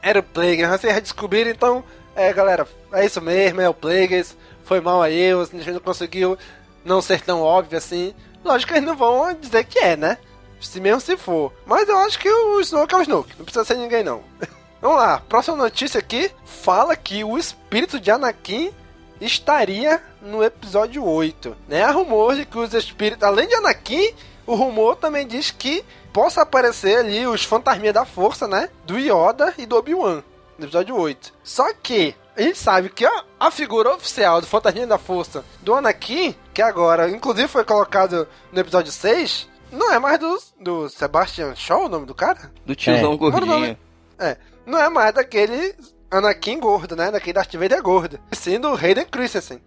era 0.00 0.20
o 0.20 0.22
Plagueis, 0.22 0.68
vocês 0.68 0.94
já 0.94 1.00
descobriram, 1.00 1.50
então, 1.50 1.82
é, 2.14 2.32
galera, 2.32 2.66
é 2.92 3.04
isso 3.04 3.20
mesmo, 3.20 3.60
é 3.60 3.68
o 3.68 3.74
Plagueis, 3.74 4.36
foi 4.62 4.80
mal 4.80 5.02
aí, 5.02 5.32
a 5.32 5.44
gente 5.44 5.72
não 5.72 5.80
conseguiu 5.80 6.38
não 6.84 7.02
ser 7.02 7.22
tão 7.22 7.40
óbvio 7.40 7.78
assim. 7.78 8.14
Lógico 8.44 8.72
que 8.72 8.78
eles 8.78 8.88
não 8.88 8.96
vão 8.96 9.32
dizer 9.34 9.64
que 9.64 9.78
é, 9.78 9.96
né? 9.96 10.18
Se 10.60 10.80
mesmo 10.80 11.00
se 11.00 11.16
for. 11.16 11.52
Mas 11.66 11.88
eu 11.88 11.96
acho 11.98 12.18
que 12.18 12.28
o 12.28 12.60
Snoke 12.60 12.94
é 12.94 12.98
o 12.98 13.02
Snoke. 13.02 13.34
Não 13.38 13.44
precisa 13.44 13.64
ser 13.64 13.76
ninguém, 13.76 14.04
não. 14.04 14.22
Vamos 14.80 14.98
lá. 14.98 15.22
Próxima 15.28 15.56
notícia 15.56 15.98
aqui. 15.98 16.30
Fala 16.44 16.96
que 16.96 17.24
o 17.24 17.38
espírito 17.38 17.98
de 17.98 18.10
Anakin 18.10 18.72
estaria 19.20 20.02
no 20.22 20.42
episódio 20.42 21.04
8. 21.04 21.56
Né? 21.68 21.82
Há 21.82 21.90
rumores 21.90 22.38
de 22.38 22.46
que 22.46 22.58
os 22.58 22.72
espíritos... 22.74 23.22
Além 23.22 23.48
de 23.48 23.54
Anakin, 23.54 24.14
o 24.46 24.54
rumor 24.54 24.96
também 24.96 25.26
diz 25.26 25.50
que 25.50 25.84
possa 26.12 26.42
aparecer 26.42 26.98
ali 26.98 27.26
os 27.26 27.44
fantasminhas 27.44 27.94
da 27.94 28.04
força, 28.04 28.46
né? 28.46 28.68
Do 28.84 28.98
Yoda 28.98 29.54
e 29.58 29.66
do 29.66 29.76
Obi-Wan. 29.76 30.22
No 30.58 30.66
episódio 30.66 30.96
8. 30.96 31.32
Só 31.42 31.72
que 31.74 32.14
a 32.36 32.42
gente 32.42 32.58
sabe 32.58 32.88
que 32.88 33.04
a, 33.04 33.24
a 33.38 33.50
figura 33.50 33.94
oficial 33.94 34.40
do 34.40 34.46
Fantasminha 34.46 34.86
da 34.86 34.98
Força 34.98 35.44
do 35.62 35.74
Anakin, 35.74 36.34
que 36.54 36.62
agora, 36.62 37.10
inclusive, 37.10 37.48
foi 37.48 37.64
colocado 37.64 38.28
no 38.52 38.60
episódio 38.60 38.92
6, 38.92 39.48
não 39.72 39.92
é 39.92 39.98
mais 39.98 40.18
do, 40.20 40.38
do 40.60 40.88
Sebastian 40.88 41.54
Shaw, 41.56 41.86
o 41.86 41.88
nome 41.88 42.06
do 42.06 42.14
cara? 42.14 42.52
Do 42.64 42.76
tiozão 42.76 43.12
é. 43.12 43.16
gordinho. 43.16 43.78
É, 44.18 44.36
não 44.64 44.78
é 44.78 44.88
mais 44.88 45.12
daquele 45.12 45.74
Anakin 46.08 46.60
gordo, 46.60 46.94
né? 46.94 47.10
Daquele 47.10 47.32
Darth 47.32 47.52
Vader 47.54 47.82
gordo. 47.82 48.20
Sim 48.30 48.60
do 48.60 48.72
Hayden 48.72 49.04
Christensen. 49.06 49.60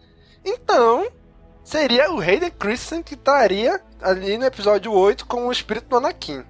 Então, 0.45 1.05
seria 1.61 2.09
o 2.09 2.21
Hayden 2.21 2.51
Christensen 2.51 3.03
que 3.03 3.15
estaria 3.15 3.81
ali 4.01 4.37
no 4.37 4.45
episódio 4.45 4.93
8 4.93 5.25
com 5.25 5.47
o 5.47 5.51
espírito 5.51 5.89
do 5.89 5.97
Anakin. 5.97 6.45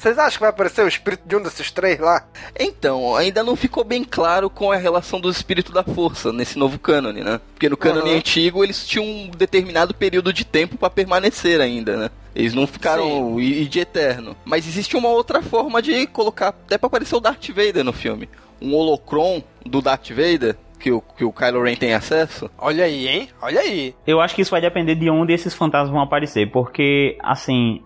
Vocês 0.00 0.18
acham 0.18 0.32
que 0.32 0.40
vai 0.40 0.48
aparecer 0.48 0.82
o 0.82 0.88
espírito 0.88 1.28
de 1.28 1.36
um 1.36 1.42
desses 1.42 1.70
três 1.70 2.00
lá? 2.00 2.26
Então, 2.58 3.14
ainda 3.14 3.44
não 3.44 3.54
ficou 3.54 3.84
bem 3.84 4.02
claro 4.02 4.48
com 4.48 4.72
a 4.72 4.76
relação 4.76 5.20
do 5.20 5.28
espírito 5.28 5.72
da 5.72 5.84
força 5.84 6.32
nesse 6.32 6.58
novo 6.58 6.78
cânone, 6.78 7.22
né? 7.22 7.38
Porque 7.52 7.68
no 7.68 7.76
cânone 7.76 8.12
uhum. 8.12 8.16
antigo 8.16 8.64
eles 8.64 8.88
tinham 8.88 9.04
um 9.04 9.28
determinado 9.28 9.92
período 9.92 10.32
de 10.32 10.42
tempo 10.42 10.78
para 10.78 10.88
permanecer 10.88 11.60
ainda, 11.60 11.98
né? 11.98 12.10
Eles 12.34 12.54
não 12.54 12.66
ficaram 12.66 13.38
e 13.38 13.66
de 13.66 13.80
eterno. 13.80 14.34
Mas 14.42 14.66
existe 14.66 14.96
uma 14.96 15.10
outra 15.10 15.42
forma 15.42 15.82
de 15.82 16.06
colocar, 16.06 16.48
até 16.48 16.78
pra 16.78 16.86
aparecer 16.86 17.16
o 17.16 17.20
Darth 17.20 17.48
Vader 17.48 17.84
no 17.84 17.92
filme. 17.92 18.26
Um 18.58 18.74
holocron 18.74 19.42
do 19.66 19.82
Darth 19.82 20.08
Vader, 20.08 20.56
que 20.78 20.90
o, 20.90 21.02
que 21.02 21.24
o 21.26 21.32
Kylo 21.32 21.62
Ren 21.62 21.76
tem 21.76 21.92
acesso? 21.92 22.50
Olha 22.56 22.86
aí, 22.86 23.06
hein? 23.06 23.28
Olha 23.42 23.60
aí. 23.60 23.94
Eu 24.06 24.18
acho 24.22 24.34
que 24.34 24.40
isso 24.40 24.50
vai 24.50 24.62
depender 24.62 24.94
de 24.94 25.10
onde 25.10 25.34
esses 25.34 25.52
fantasmas 25.52 25.90
vão 25.90 26.00
aparecer, 26.00 26.50
porque, 26.50 27.18
assim, 27.22 27.82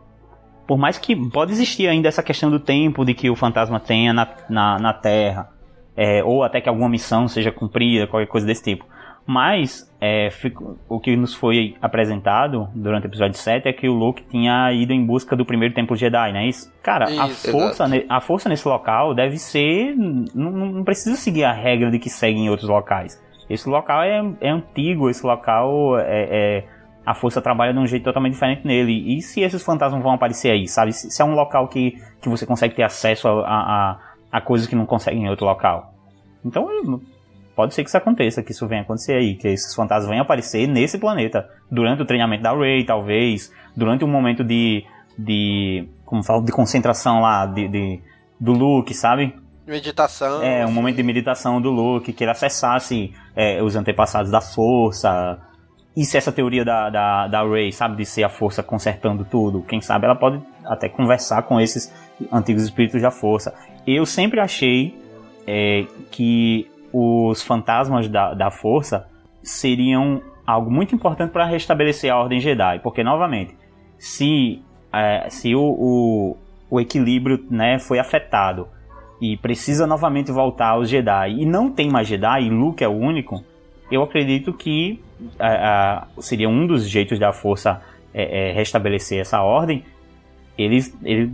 por 0.67 0.79
mais 0.79 0.99
que 0.99 1.15
pode 1.31 1.53
existir 1.53 1.89
ainda 1.89 2.09
essa 2.09 2.23
questão 2.23 2.51
do 2.51 2.59
tempo 2.59 3.05
de 3.05 3.15
que 3.15 3.31
o 3.31 3.37
fantasma 3.37 3.79
tenha 3.79 4.13
na, 4.13 4.29
na, 4.49 4.79
na 4.79 4.93
Terra, 4.93 5.51
é, 5.97 6.23
ou 6.25 6.43
até 6.43 6.61
que 6.61 6.69
alguma 6.69 6.89
missão 6.89 7.29
seja 7.29 7.53
cumprida, 7.53 8.07
qualquer 8.07 8.27
coisa 8.27 8.47
desse 8.47 8.63
tipo. 8.63 8.85
Mas 9.27 9.91
é, 10.01 10.29
fico, 10.31 10.79
o 10.87 11.01
que 11.01 11.17
nos 11.17 11.35
foi 11.35 11.77
apresentado 11.81 12.69
durante 12.75 13.07
o 13.07 13.09
episódio 13.09 13.39
7 13.39 13.67
é 13.67 13.73
que 13.73 13.89
o 13.89 13.95
Luke 13.95 14.23
tinha 14.29 14.71
ido 14.73 14.93
em 14.93 15.05
busca 15.05 15.35
do 15.35 15.47
primeiro 15.47 15.75
templo 15.75 15.97
Jedi, 15.97 16.33
não 16.33 16.41
é 16.41 16.49
isso? 16.49 16.71
Cara, 16.83 17.11
isso, 17.11 17.49
a, 17.49 17.53
força, 17.53 17.85
a 18.09 18.21
força 18.21 18.49
nesse 18.51 18.69
local 18.69 19.15
deve 19.15 19.39
ser. 19.39 19.95
Não, 19.97 20.51
não, 20.51 20.85
precisa 20.85 21.17
seguir 21.17 21.45
a 21.45 21.53
regra 21.53 21.91
de 21.91 21.99
que 21.99 22.11
segue 22.11 22.39
em 22.39 22.51
outros 22.51 22.69
locais. 22.69 23.23
Esse 23.49 23.69
local 23.69 24.03
é, 24.03 24.23
é 24.43 24.51
antigo, 24.51 25.09
esse 25.09 25.25
local 25.25 25.99
é, 25.99 26.29
é 26.31 26.65
a 27.05 27.15
força 27.15 27.41
trabalha 27.41 27.73
de 27.73 27.79
um 27.79 27.87
jeito 27.87 28.05
totalmente 28.05 28.33
diferente 28.33 28.67
nele. 28.67 29.17
E 29.17 29.23
se 29.23 29.41
esses 29.41 29.63
fantasmas 29.63 30.03
vão 30.03 30.13
aparecer 30.13 30.51
aí, 30.51 30.67
sabe? 30.67 30.93
Se, 30.93 31.11
se 31.11 31.21
é 31.21 31.25
um 31.25 31.35
local 31.35 31.69
que, 31.69 31.99
que 32.21 32.29
você 32.29 32.47
consegue 32.47 32.75
ter 32.75 32.83
acesso 32.83 33.29
a, 33.29 33.43
a, 33.43 33.99
a 34.33 34.41
coisas 34.41 34.67
que 34.67 34.75
não 34.75 34.87
consegue 34.87 35.19
em 35.19 35.29
outro 35.29 35.45
local. 35.45 35.93
Então, 36.45 36.67
pode 37.55 37.75
ser 37.75 37.83
que 37.83 37.89
isso 37.89 37.97
aconteça, 37.97 38.43
que 38.43 38.53
isso 38.53 38.67
venha 38.67 38.83
acontecer 38.83 39.15
aí, 39.15 39.35
que 39.35 39.49
esses 39.49 39.75
fantasmas 39.75 40.09
venham 40.09 40.23
aparecer 40.23 40.67
nesse 40.67 40.99
planeta. 40.99 41.49
Durante 41.71 42.03
o 42.03 42.07
treinamento 42.07 42.43
da 42.43 42.55
Rey, 42.55 42.85
talvez. 42.85 43.53
Durante 43.77 44.05
um 44.05 44.09
momento 44.09 44.43
de. 44.43 44.85
de 45.19 45.89
como 46.05 46.23
falo, 46.23 46.43
de 46.43 46.53
concentração 46.53 47.21
lá, 47.21 47.47
de, 47.47 47.69
de 47.69 48.01
do 48.39 48.53
Luke, 48.53 48.93
sabe? 48.95 49.35
Meditação. 49.67 50.43
É, 50.43 50.67
um 50.67 50.73
momento 50.73 50.97
de 50.97 51.03
meditação 51.03 51.61
do 51.61 51.71
Luke, 51.71 52.13
que 52.13 52.25
ele 52.25 52.31
acessasse 52.31 53.13
é, 53.35 53.63
os 53.63 53.75
antepassados 53.75 54.31
da 54.31 54.41
força. 54.41 55.39
E 55.97 56.05
se 56.05 56.17
essa 56.17 56.33
teoria 56.33 56.65
da, 56.65 56.91
da, 56.91 57.29
da 57.29 57.43
Rey, 57.45 57.73
sabe, 57.73 57.97
de 57.97 58.05
ser 58.05 58.25
a 58.25 58.29
força 58.29 58.63
consertando 58.63 59.25
tudo, 59.25 59.63
quem 59.63 59.81
sabe 59.81 60.07
ela 60.07 60.17
pode 60.17 60.43
até 60.65 60.89
conversar 60.89 61.43
com 61.43 61.61
esses 61.61 61.93
antigos 62.33 62.65
espíritos 62.65 63.01
da 63.01 63.11
força. 63.11 63.55
Eu 63.87 64.05
sempre 64.05 64.41
achei 64.41 64.99
é, 65.47 65.87
que 66.11 66.69
os 66.93 67.43
fantasmas 67.43 68.09
da, 68.09 68.35
da 68.35 68.51
força 68.51 69.07
seriam 69.43 70.21
algo 70.47 70.71
muito 70.71 70.95
importante 70.95 71.31
para 71.31 71.47
restabelecer 71.47 72.13
a 72.13 72.19
Ordem 72.19 72.41
Jedi, 72.41 72.81
porque, 72.81 73.05
novamente, 73.05 73.57
se, 73.99 74.63
é, 74.93 75.29
se 75.31 75.55
o, 75.55 75.63
o, 75.63 76.37
o 76.71 76.81
equilíbrio 76.81 77.45
né, 77.51 77.79
foi 77.79 77.99
afetado 77.99 78.69
e 79.21 79.37
precisa 79.37 79.87
novamente 79.87 80.33
voltar 80.33 80.71
aos 80.71 80.89
Jedi 80.89 81.37
e 81.41 81.47
não 81.47 81.71
tem 81.71 81.89
mais 81.89 82.09
Jedi 82.09 82.45
e 82.45 82.51
Luke 82.51 82.83
é 82.83 82.89
o 82.89 82.93
único, 82.93 83.43
eu 83.91 84.03
acredito 84.03 84.53
que 84.53 85.03
é, 85.39 85.47
é, 85.47 86.03
seria 86.21 86.49
um 86.49 86.67
dos 86.67 86.89
jeitos 86.89 87.19
da 87.19 87.33
força 87.33 87.83
é, 88.13 88.51
é, 88.51 88.53
restabelecer 88.53 89.21
essa 89.21 89.41
ordem. 89.43 89.85
Ele, 90.57 90.79
ele 91.03 91.33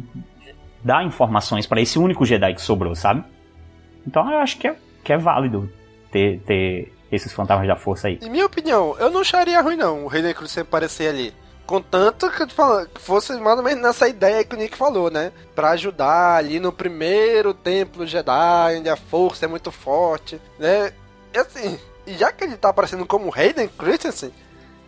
dá 0.82 1.02
informações 1.04 1.66
para 1.66 1.80
esse 1.80 1.98
único 1.98 2.24
Jedi 2.24 2.54
que 2.54 2.62
sobrou, 2.62 2.94
sabe? 2.94 3.24
Então 4.06 4.30
eu 4.30 4.38
acho 4.38 4.58
que 4.58 4.66
é, 4.66 4.76
que 5.04 5.12
é 5.12 5.18
válido 5.18 5.70
ter, 6.10 6.40
ter 6.40 6.92
esses 7.12 7.32
fantasmas 7.32 7.68
da 7.68 7.76
força 7.76 8.08
aí. 8.08 8.18
Em 8.22 8.30
minha 8.30 8.46
opinião, 8.46 8.96
eu 8.98 9.10
não 9.10 9.20
acharia 9.20 9.60
ruim 9.60 9.76
não 9.76 10.04
o 10.04 10.08
Rei 10.08 10.32
Cruz 10.34 10.50
sempre 10.50 10.68
aparecer 10.68 11.08
ali. 11.08 11.34
Contanto 11.66 12.28
que, 12.30 12.46
que 12.46 13.00
fosse 13.00 13.32
mais 13.38 13.56
ou 13.56 13.62
menos 13.62 13.80
nessa 13.80 14.08
ideia 14.08 14.44
que 14.44 14.56
o 14.56 14.58
Nick 14.58 14.76
falou, 14.76 15.08
né? 15.08 15.30
Pra 15.54 15.70
ajudar 15.70 16.36
ali 16.36 16.58
no 16.58 16.72
primeiro 16.72 17.54
templo 17.54 18.04
Jedi, 18.04 18.78
onde 18.78 18.88
a 18.88 18.96
força 18.96 19.44
é 19.44 19.48
muito 19.48 19.70
forte, 19.70 20.40
né? 20.58 20.92
E 21.32 21.38
assim, 21.38 21.78
já 22.14 22.32
que 22.32 22.44
ele 22.44 22.56
tá 22.56 22.68
aparecendo 22.68 23.06
como 23.06 23.32
Hayden 23.34 23.68
Christensen, 23.68 24.30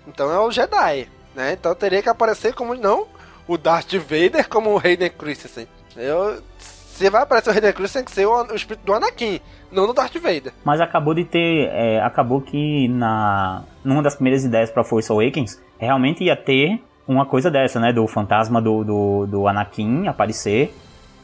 então 0.07 0.31
é 0.31 0.39
o 0.39 0.51
Jedi, 0.51 1.09
né? 1.35 1.53
Então 1.53 1.75
teria 1.75 2.03
que 2.03 2.09
aparecer 2.09 2.55
como 2.55 2.75
não 2.75 3.07
o 3.47 3.57
Darth 3.57 3.93
Vader 3.95 4.49
como 4.49 4.71
o 4.71 4.79
Hayden 4.79 5.11
Christensen. 5.11 5.67
Eu, 5.97 6.43
se 6.59 7.09
vai 7.11 7.23
aparecer 7.23 7.51
o 7.51 7.53
Hayden 7.53 7.73
Christensen, 7.73 8.05
tem 8.05 8.05
que 8.05 8.13
ser 8.13 8.27
o, 8.27 8.53
o 8.53 8.55
espírito 8.55 8.85
do 8.85 8.95
Anakin, 8.95 9.41
não 9.71 9.87
do 9.87 9.93
Darth 9.93 10.15
Vader. 10.15 10.53
Mas 10.65 10.81
acabou 10.81 11.15
de 11.15 11.25
ter, 11.25 11.69
é, 11.73 12.01
acabou 12.01 12.41
que 12.41 12.89
na 12.89 13.65
numa 13.85 14.03
das 14.03 14.15
primeiras 14.15 14.45
ideias 14.45 14.71
para 14.71 14.85
Force 14.85 15.11
Awakens 15.11 15.61
realmente 15.79 16.25
ia 16.25 16.37
ter 16.37 16.81
uma 17.07 17.27
coisa 17.27 17.51
dessa, 17.51 17.81
né? 17.81 17.93
Do 17.93 18.07
fantasma 18.07 18.61
do, 18.61 18.85
do, 18.85 19.27
do 19.27 19.49
Anakin 19.49 20.07
aparecer, 20.07 20.75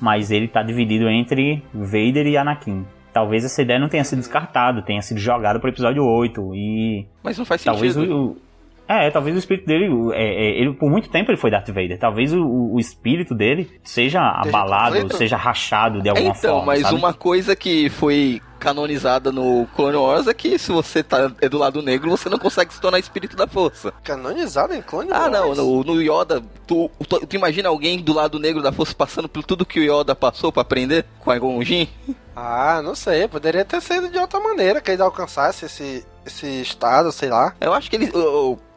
mas 0.01 0.31
ele 0.31 0.49
tá 0.49 0.63
dividido 0.63 1.09
entre 1.09 1.63
Vader 1.73 2.27
e 2.27 2.37
Anakin. 2.37 2.87
Talvez 3.19 3.45
essa 3.45 3.61
ideia 3.61 3.81
não 3.81 3.89
tenha 3.89 4.05
sido 4.05 4.21
descartada, 4.21 4.81
tenha 4.81 5.03
sido 5.03 5.19
jogada 5.19 5.59
pro 5.59 5.69
episódio 5.69 6.05
8 6.05 6.55
e... 6.55 7.05
Mas 7.21 7.37
não 7.37 7.45
faz 7.45 7.64
talvez 7.64 7.95
sentido. 7.95 8.16
O, 8.16 8.37
é, 8.89 9.11
talvez 9.11 9.36
o 9.36 9.39
espírito 9.39 9.66
dele, 9.66 9.86
é, 10.14 10.22
é, 10.22 10.61
ele 10.61 10.72
por 10.72 10.91
muito 10.91 11.11
tempo 11.11 11.30
ele 11.30 11.36
foi 11.36 11.51
Darth 11.51 11.68
Vader. 11.68 11.99
Talvez 11.99 12.32
o, 12.32 12.43
o 12.72 12.80
espírito 12.80 13.34
dele 13.34 13.70
seja 13.84 14.20
abalado, 14.20 15.14
seja 15.14 15.36
rachado 15.36 16.01
de 16.01 16.09
alguma 16.09 16.30
então, 16.30 16.41
forma. 16.41 16.59
Então, 16.59 16.66
mas 16.66 16.82
sabe? 16.82 16.95
uma 16.97 17.12
coisa 17.12 17.55
que 17.55 17.91
foi 17.91 18.41
canonizada 18.59 19.30
no 19.30 19.66
Clone 19.76 19.97
Wars 19.97 20.26
é 20.26 20.34
que 20.34 20.59
se 20.59 20.72
você 20.72 21.03
tá 21.03 21.30
é 21.41 21.49
do 21.49 21.59
lado 21.59 21.80
negro, 21.80 22.11
você 22.11 22.28
não 22.28 22.39
consegue 22.39 22.72
se 22.72 22.80
tornar 22.80 22.99
espírito 22.99 23.36
da 23.36 23.47
força. 23.47 23.93
Canonizada 24.03 24.76
em 24.76 24.82
Clone 24.82 25.11
Ah, 25.12 25.28
Wars? 25.28 25.32
não, 25.32 25.55
no, 25.55 25.84
no 25.84 26.03
Yoda, 26.03 26.43
tu, 26.66 26.91
tu, 27.07 27.26
tu 27.26 27.36
imagina 27.36 27.68
alguém 27.68 27.99
do 27.99 28.12
lado 28.12 28.39
negro 28.39 28.62
da 28.62 28.72
força 28.72 28.95
passando 28.95 29.28
por 29.28 29.45
tudo 29.45 29.66
que 29.66 29.78
o 29.78 29.82
Yoda 29.82 30.14
passou 30.14 30.51
pra 30.51 30.62
aprender 30.62 31.05
com 31.20 31.30
a 31.30 31.64
Jin? 31.64 31.89
Ah, 32.34 32.80
não 32.82 32.95
sei, 32.95 33.26
poderia 33.26 33.64
ter 33.64 33.80
sido 33.80 34.09
de 34.09 34.18
outra 34.18 34.39
maneira, 34.39 34.80
que 34.80 34.91
eles 34.91 35.01
alcançassem 35.01 35.66
esse, 35.66 36.07
esse 36.29 36.47
estado, 36.61 37.11
sei 37.12 37.29
lá. 37.29 37.55
Eu 37.61 37.72
acho 37.72 37.91
que 37.91 37.97
eles, 37.97 38.11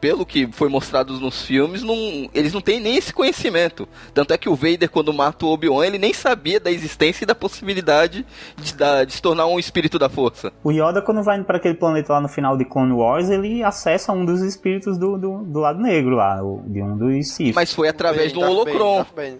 pelo 0.00 0.26
que 0.26 0.46
foi 0.52 0.68
mostrado 0.68 1.18
nos 1.20 1.42
filmes, 1.42 1.82
não, 1.82 1.94
eles 2.34 2.52
não 2.52 2.60
têm 2.60 2.80
nem 2.80 2.96
esse 2.96 3.12
conhecimento. 3.12 3.88
Tanto 4.12 4.34
é 4.34 4.38
que 4.38 4.48
o 4.48 4.54
Vader, 4.56 4.90
quando 4.90 5.12
mata 5.12 5.46
o 5.46 5.50
Obi-Wan, 5.52 5.86
ele 5.86 5.98
nem 5.98 6.12
sabia 6.12 6.58
da 6.58 6.70
existência 6.70 7.24
e 7.24 7.26
da 7.26 7.34
possibilidade 7.34 8.26
de, 8.56 8.74
da, 8.74 9.04
de 9.04 9.12
se 9.12 9.22
tornar 9.22 9.46
um 9.46 9.58
espírito 9.58 9.98
da 9.98 10.08
força. 10.08 10.52
O 10.64 10.72
Yoda, 10.72 11.00
quando 11.00 11.22
vai 11.22 11.40
para 11.44 11.56
aquele 11.58 11.74
planeta 11.74 12.12
lá 12.14 12.20
no 12.20 12.28
final 12.28 12.56
de 12.56 12.64
Clone 12.64 12.92
Wars, 12.92 13.30
ele 13.30 13.62
acessa 13.62 14.12
um 14.12 14.24
dos 14.24 14.40
espíritos 14.42 14.98
do, 14.98 15.16
do, 15.16 15.38
do 15.44 15.60
lado 15.60 15.80
negro 15.80 16.16
lá, 16.16 16.36
de 16.66 16.82
um 16.82 16.96
dos 16.96 17.32
Sith. 17.34 17.54
Mas 17.54 17.72
foi 17.72 17.88
através 17.88 18.32
Bem, 18.32 18.42
um 18.42 18.46
Bane, 18.46 18.52
holocron, 18.54 19.06
Bane. 19.14 19.38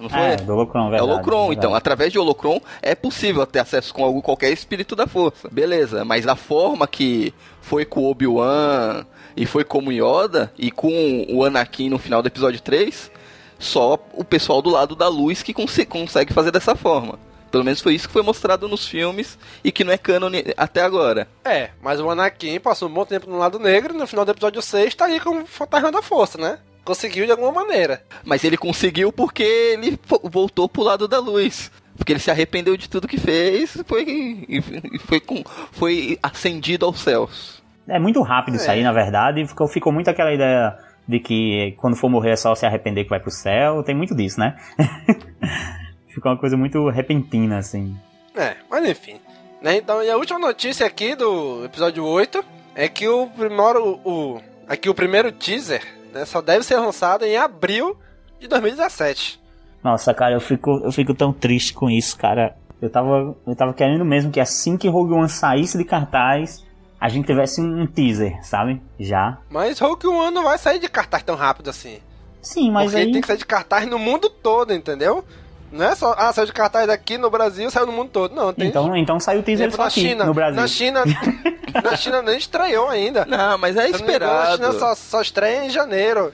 não 0.00 0.08
foi? 0.08 0.18
É, 0.20 0.36
do 0.36 0.52
Holocron, 0.52 0.86
É 0.88 0.90
verdade. 0.90 1.10
holocron, 1.10 1.38
verdade. 1.48 1.58
então. 1.58 1.74
Através 1.74 2.12
de 2.12 2.18
holocron 2.18 2.60
é 2.82 2.94
possível 2.94 3.46
ter 3.46 3.60
acesso 3.60 3.92
com 3.94 4.04
algum, 4.04 4.20
qualquer 4.20 4.50
espírito 4.52 4.94
da 4.96 5.06
força. 5.06 5.48
Beleza, 5.50 6.04
mas 6.04 6.26
a 6.26 6.36
forma 6.36 6.86
que 6.86 7.32
foi 7.62 7.86
com 7.86 8.00
o 8.02 8.10
Obi-Wan 8.10 9.06
e 9.34 9.46
foi 9.46 9.64
como 9.64 9.90
Yoda 9.90 10.52
e 10.58 10.70
com 10.70 11.24
o 11.30 11.42
Anakin 11.44 11.88
no 11.88 11.98
final 11.98 12.20
do 12.20 12.26
episódio 12.28 12.60
3, 12.60 13.10
só 13.58 13.98
o 14.12 14.22
pessoal 14.24 14.60
do 14.60 14.68
lado 14.68 14.94
da 14.94 15.08
luz 15.08 15.42
que 15.42 15.54
conse- 15.54 15.86
consegue 15.86 16.34
fazer 16.34 16.50
dessa 16.50 16.74
forma. 16.76 17.18
Pelo 17.50 17.64
menos 17.64 17.80
foi 17.80 17.94
isso 17.94 18.06
que 18.08 18.12
foi 18.12 18.22
mostrado 18.22 18.66
nos 18.66 18.86
filmes 18.86 19.38
e 19.62 19.70
que 19.70 19.84
não 19.84 19.92
é 19.92 19.98
cânone 19.98 20.42
até 20.56 20.80
agora. 20.82 21.28
É, 21.44 21.70
mas 21.82 22.00
o 22.00 22.10
Anakin 22.10 22.58
passou 22.60 22.88
um 22.88 22.92
bom 22.92 23.04
tempo 23.04 23.30
no 23.30 23.38
lado 23.38 23.58
negro 23.58 23.94
e 23.94 23.98
no 23.98 24.06
final 24.06 24.24
do 24.24 24.30
episódio 24.30 24.60
6 24.62 24.94
tá 24.94 25.04
aí 25.06 25.20
como 25.20 25.44
fantasma 25.46 25.92
da 25.92 26.02
força, 26.02 26.38
né? 26.38 26.58
Conseguiu 26.84 27.24
de 27.26 27.30
alguma 27.30 27.52
maneira. 27.52 28.02
Mas 28.24 28.42
ele 28.42 28.56
conseguiu 28.56 29.12
porque 29.12 29.42
ele 29.44 29.98
voltou 30.24 30.68
pro 30.68 30.82
lado 30.82 31.06
da 31.06 31.18
luz. 31.20 31.70
Porque 31.96 32.12
ele 32.12 32.20
se 32.20 32.30
arrependeu 32.30 32.76
de 32.76 32.88
tudo 32.88 33.06
que 33.08 33.18
fez 33.18 33.76
foi, 33.86 34.02
e 34.02 34.62
e 34.92 34.98
foi, 34.98 35.20
com, 35.20 35.42
foi 35.72 36.18
ascendido 36.22 36.86
aos 36.86 37.00
céus. 37.00 37.62
É 37.88 37.98
muito 37.98 38.22
rápido 38.22 38.56
isso 38.56 38.68
É. 38.70 38.74
aí, 38.74 38.82
na 38.82 38.92
verdade. 38.92 39.46
Ficou, 39.46 39.68
ficou 39.68 39.92
muito 39.92 40.08
aquela 40.08 40.32
ideia 40.32 40.76
de 41.06 41.18
que 41.18 41.74
quando 41.78 41.96
for 41.96 42.08
morrer 42.08 42.30
é 42.30 42.36
só 42.36 42.54
se 42.54 42.64
arrepender 42.64 43.04
que 43.04 43.10
vai 43.10 43.20
pro 43.20 43.30
céu. 43.30 43.82
Tem 43.82 43.94
muito 43.94 44.14
disso, 44.14 44.38
né? 44.38 44.56
ficou 46.08 46.30
uma 46.32 46.38
coisa 46.38 46.56
muito 46.56 46.88
repentina, 46.88 47.58
assim. 47.58 47.96
É, 48.34 48.56
mas 48.70 48.88
enfim. 48.88 49.20
Né? 49.60 49.76
Então, 49.76 50.02
e 50.02 50.10
a 50.10 50.16
última 50.16 50.38
notícia 50.38 50.86
aqui 50.86 51.14
do 51.14 51.64
episódio 51.64 52.04
8 52.04 52.44
é 52.74 52.88
que 52.88 53.06
o 53.08 53.28
primeiro, 53.28 54.00
o, 54.04 54.40
aqui 54.66 54.88
o 54.88 54.94
primeiro 54.94 55.30
teaser 55.30 55.82
né, 56.12 56.24
só 56.24 56.40
deve 56.40 56.64
ser 56.64 56.76
lançado 56.76 57.24
em 57.24 57.36
abril 57.36 57.96
de 58.40 58.48
2017. 58.48 59.40
Nossa, 59.82 60.14
cara, 60.14 60.34
eu 60.34 60.40
fico, 60.40 60.70
eu 60.84 60.92
fico 60.92 61.14
tão 61.14 61.32
triste 61.32 61.74
com 61.74 61.90
isso, 61.90 62.16
cara. 62.16 62.54
Eu 62.80 62.90
tava, 62.90 63.36
eu 63.46 63.56
tava 63.56 63.72
querendo 63.72 64.04
mesmo 64.04 64.30
que 64.30 64.40
assim 64.40 64.76
que 64.76 64.88
Rogue 64.88 65.12
One 65.12 65.28
saísse 65.28 65.78
de 65.78 65.84
cartaz, 65.84 66.64
a 67.00 67.08
gente 67.08 67.26
tivesse 67.26 67.60
um 67.60 67.86
teaser, 67.86 68.38
sabe? 68.44 68.80
Já. 68.98 69.38
Mas 69.50 69.78
Rogue 69.78 70.06
One 70.06 70.34
não 70.34 70.44
vai 70.44 70.58
sair 70.58 70.78
de 70.78 70.88
cartaz 70.88 71.22
tão 71.22 71.34
rápido 71.34 71.70
assim. 71.70 71.98
Sim, 72.40 72.70
mas 72.70 72.90
porque 72.90 73.04
aí... 73.04 73.12
tem 73.12 73.20
que 73.20 73.26
sair 73.26 73.38
de 73.38 73.46
cartaz 73.46 73.86
no 73.88 73.98
mundo 73.98 74.28
todo, 74.28 74.72
entendeu? 74.72 75.24
Não 75.72 75.86
é 75.86 75.94
só, 75.94 76.14
ah, 76.18 76.30
saiu 76.32 76.46
de 76.46 76.52
cartaz 76.52 76.88
aqui 76.90 77.16
no 77.16 77.30
Brasil, 77.30 77.70
saiu 77.70 77.86
no 77.86 77.92
mundo 77.92 78.10
todo. 78.10 78.34
Não, 78.34 78.52
tem 78.52 78.68
Então, 78.68 78.94
então 78.94 79.18
saiu 79.18 79.40
o 79.40 79.42
teaser 79.42 79.70
só 79.70 79.78
na 79.78 79.88
aqui, 79.88 80.00
China. 80.00 80.24
no 80.26 80.34
Brasil. 80.34 80.60
Na 80.60 80.68
China, 80.68 81.02
na 81.82 81.96
China 81.96 82.20
nem 82.20 82.36
estreou 82.36 82.88
ainda. 82.88 83.24
Não, 83.24 83.56
mas 83.56 83.76
é 83.76 83.88
engano, 83.88 83.94
A 83.94 83.96
esperado. 83.96 84.56
China 84.56 84.72
só, 84.72 84.94
só 84.94 85.22
estreia 85.22 85.64
em 85.64 85.70
janeiro. 85.70 86.32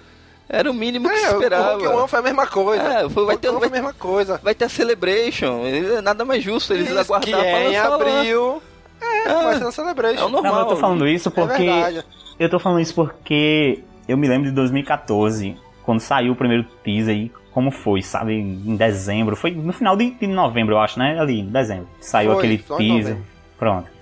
Era 0.49 0.71
o 0.71 0.75
mínimo 0.75 1.09
que 1.09 1.17
se 1.19 1.27
É, 1.27 1.31
o 1.31 1.33
esperava. 1.35 1.73
Rogue 1.73 1.87
One 1.89 2.09
foi 2.09 2.19
a 2.19 2.23
mesma 2.23 2.47
coisa. 2.47 2.83
É, 2.83 3.09
foi- 3.09 3.27
vai 3.27 3.37
ter- 3.37 3.51
vai- 3.51 3.59
foi 3.61 3.69
a 3.69 3.71
mesma 3.71 3.93
coisa. 3.93 4.41
Vai 4.43 4.55
ter 4.55 4.65
a 4.65 4.69
Celebration. 4.69 5.61
É 5.67 6.01
nada 6.01 6.25
mais 6.25 6.43
justo 6.43 6.73
eles 6.73 6.89
Isso, 6.89 6.99
aguardar 6.99 7.27
que 7.27 7.31
pra 7.33 7.47
é 7.47 7.73
em 7.73 7.77
lá. 7.81 7.95
abril. 7.95 8.63
É, 9.01 9.29
É. 9.29 9.35
vai 9.45 9.55
ser 9.59 9.65
na 9.65 9.73
Celebration. 9.73 10.23
É 10.23 10.25
o 10.25 10.29
normal. 10.29 10.53
Não, 10.53 10.61
eu 10.61 10.67
tô 10.67 10.77
falando 10.77 11.07
isso 11.07 11.29
É 11.29 11.33
porque... 11.33 11.65
verdade. 11.65 12.05
eu 12.39 12.49
tô 12.49 12.59
falando 12.59 12.81
isso 12.81 12.95
porque 12.95 13.83
eu 14.09 14.17
me 14.17 14.27
lembro 14.27 14.49
de 14.49 14.55
2014, 14.55 15.55
quando 15.83 16.01
saiu 16.01 16.33
o 16.33 16.37
primeiro 16.37 16.65
teaser 16.83 17.15
aí, 17.15 17.31
como 17.53 17.71
foi, 17.71 18.01
sabe? 18.03 18.35
Em 18.35 18.75
dezembro. 18.77 19.37
Foi 19.37 19.51
no 19.51 19.73
final 19.73 19.97
de, 19.97 20.11
de 20.13 20.27
novembro, 20.27 20.75
eu 20.77 20.79
acho, 20.81 20.99
né? 20.99 21.19
Ali, 21.21 21.41
em 21.41 21.47
dezembro. 21.51 21.89
Saiu 22.01 22.31
Foi, 22.33 22.39
aquele 22.39 22.59
teaser. 22.59 22.89
novembro. 23.15 23.27
Pronto. 23.59 23.98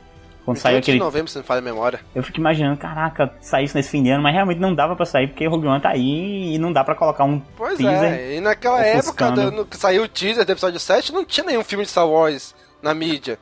Quando 0.46 0.56
28 0.56 0.60
saiu 0.62 0.74
de 0.80 0.84
aquele. 0.84 0.98
novembro, 0.98 1.28
se 1.30 1.36
não 1.36 1.44
falha 1.44 1.58
a 1.58 1.62
memória. 1.62 2.00
Eu 2.14 2.22
fico 2.22 2.38
imaginando, 2.40 2.78
caraca, 2.78 3.30
sair 3.40 3.64
isso 3.64 3.76
nesse 3.76 3.90
fim 3.90 4.02
de 4.02 4.08
ano, 4.10 4.22
mas 4.22 4.32
realmente 4.32 4.58
não 4.60 4.74
dava 4.74 4.96
pra 4.96 5.04
sair 5.04 5.26
porque 5.26 5.46
Rogue 5.46 5.66
One 5.66 5.82
tá 5.82 5.90
aí 5.90 6.54
e 6.54 6.58
não 6.58 6.72
dá 6.72 6.82
pra 6.84 6.94
colocar 6.94 7.24
um 7.24 7.40
Pois 7.56 7.76
teaser. 7.76 8.12
é, 8.12 8.36
e 8.36 8.40
naquela 8.40 8.80
época 8.80 9.00
ofuscando. 9.10 9.50
do- 9.50 9.56
no 9.58 9.66
que 9.66 9.76
saiu 9.76 10.04
o 10.04 10.08
teaser 10.08 10.46
do 10.46 10.52
episódio 10.52 10.80
7, 10.80 11.12
não 11.12 11.24
tinha 11.24 11.44
nenhum 11.44 11.62
filme 11.64 11.84
de 11.84 11.90
Star 11.90 12.08
Wars 12.08 12.54
na 12.80 12.94
mídia. 12.94 13.38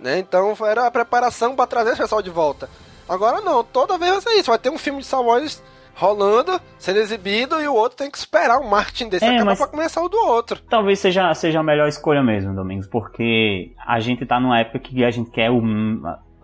Né? 0.00 0.18
Então 0.20 0.54
era 0.66 0.86
a 0.86 0.90
preparação 0.90 1.54
pra 1.56 1.66
trazer 1.66 1.90
esse 1.90 2.00
pessoal 2.00 2.22
de 2.22 2.30
volta. 2.30 2.68
Agora 3.08 3.40
não, 3.40 3.62
toda 3.62 3.98
vez 3.98 4.12
vai 4.12 4.20
ser 4.20 4.30
isso. 4.40 4.50
Vai 4.50 4.58
ter 4.58 4.70
um 4.70 4.78
filme 4.78 5.00
de 5.00 5.06
Star 5.06 5.20
Wars 5.22 5.62
rolando, 5.96 6.60
sendo 6.78 6.98
exibido, 6.98 7.60
e 7.60 7.68
o 7.68 7.74
outro 7.74 7.98
tem 7.98 8.10
que 8.10 8.18
esperar 8.18 8.58
o 8.58 8.68
marketing 8.68 9.08
desse 9.08 9.24
É, 9.24 9.36
acabar 9.36 9.56
pra 9.56 9.66
começar 9.68 10.02
o 10.02 10.08
do 10.08 10.16
outro. 10.18 10.60
Talvez 10.68 10.98
seja, 10.98 11.32
seja 11.34 11.60
a 11.60 11.62
melhor 11.62 11.86
escolha 11.88 12.20
mesmo, 12.22 12.52
Domingos, 12.54 12.88
porque 12.88 13.70
a 13.86 14.00
gente 14.00 14.26
tá 14.26 14.40
numa 14.40 14.58
época 14.58 14.80
que 14.80 15.04
a 15.04 15.10
gente 15.10 15.30
quer 15.30 15.50
o. 15.50 15.62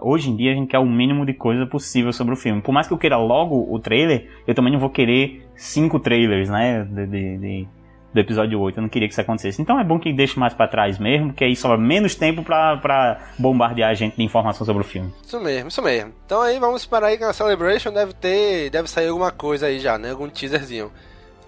Hoje 0.03 0.31
em 0.31 0.37
dia 0.37 0.53
a 0.53 0.55
gente 0.55 0.69
quer 0.69 0.79
o 0.79 0.87
mínimo 0.87 1.27
de 1.27 1.35
coisa 1.35 1.67
possível 1.67 2.13
sobre 2.13 2.35
o 2.35 2.37
filme. 2.37 2.61
Por 2.61 2.73
mais 2.73 2.87
que 2.87 2.93
eu 2.93 2.99
queira 2.99 3.17
logo 3.17 3.67
o 3.73 3.79
trailer, 3.79 4.29
eu 4.47 4.55
também 4.55 4.73
não 4.73 4.81
vou 4.81 4.91
querer 4.91 5.47
cinco 5.57 5.99
trailers, 5.99 6.49
né? 6.49 6.85
De, 6.85 7.07
de, 7.07 7.39
de, 7.39 7.69
do 8.13 8.21
episódio 8.21 8.59
8. 8.59 8.79
Eu 8.79 8.83
não 8.83 8.89
queria 8.89 9.09
que 9.09 9.13
isso 9.13 9.21
acontecesse. 9.21 9.61
Então 9.61 9.79
é 9.79 9.85
bom 9.85 9.99
que 9.99 10.13
deixe 10.13 10.39
mais 10.39 10.55
para 10.55 10.69
trás 10.69 10.99
mesmo, 10.99 11.29
porque 11.29 11.45
aí 11.45 11.55
sobra 11.55 11.79
menos 11.79 12.15
tempo 12.15 12.43
pra 12.43 13.19
bombardear 13.39 13.91
a 13.91 13.95
gente 13.95 14.17
de 14.17 14.23
informação 14.23 14.67
sobre 14.67 14.83
o 14.83 14.87
filme. 14.87 15.13
Isso 15.25 15.41
mesmo, 15.41 15.69
isso 15.69 15.83
mesmo. 15.83 16.13
Então 16.27 16.41
aí 16.41 16.59
vamos 16.59 16.83
esperar 16.83 17.09
aí 17.09 17.19
que 17.19 17.25
na 17.25 17.33
Celebration 17.33 17.93
deve 17.93 18.13
ter. 18.15 18.71
Deve 18.71 18.89
sair 18.89 19.09
alguma 19.09 19.31
coisa 19.31 19.67
aí 19.67 19.79
já, 19.79 19.99
né? 19.99 20.11
Algum 20.11 20.29
teaserzinho. 20.29 20.91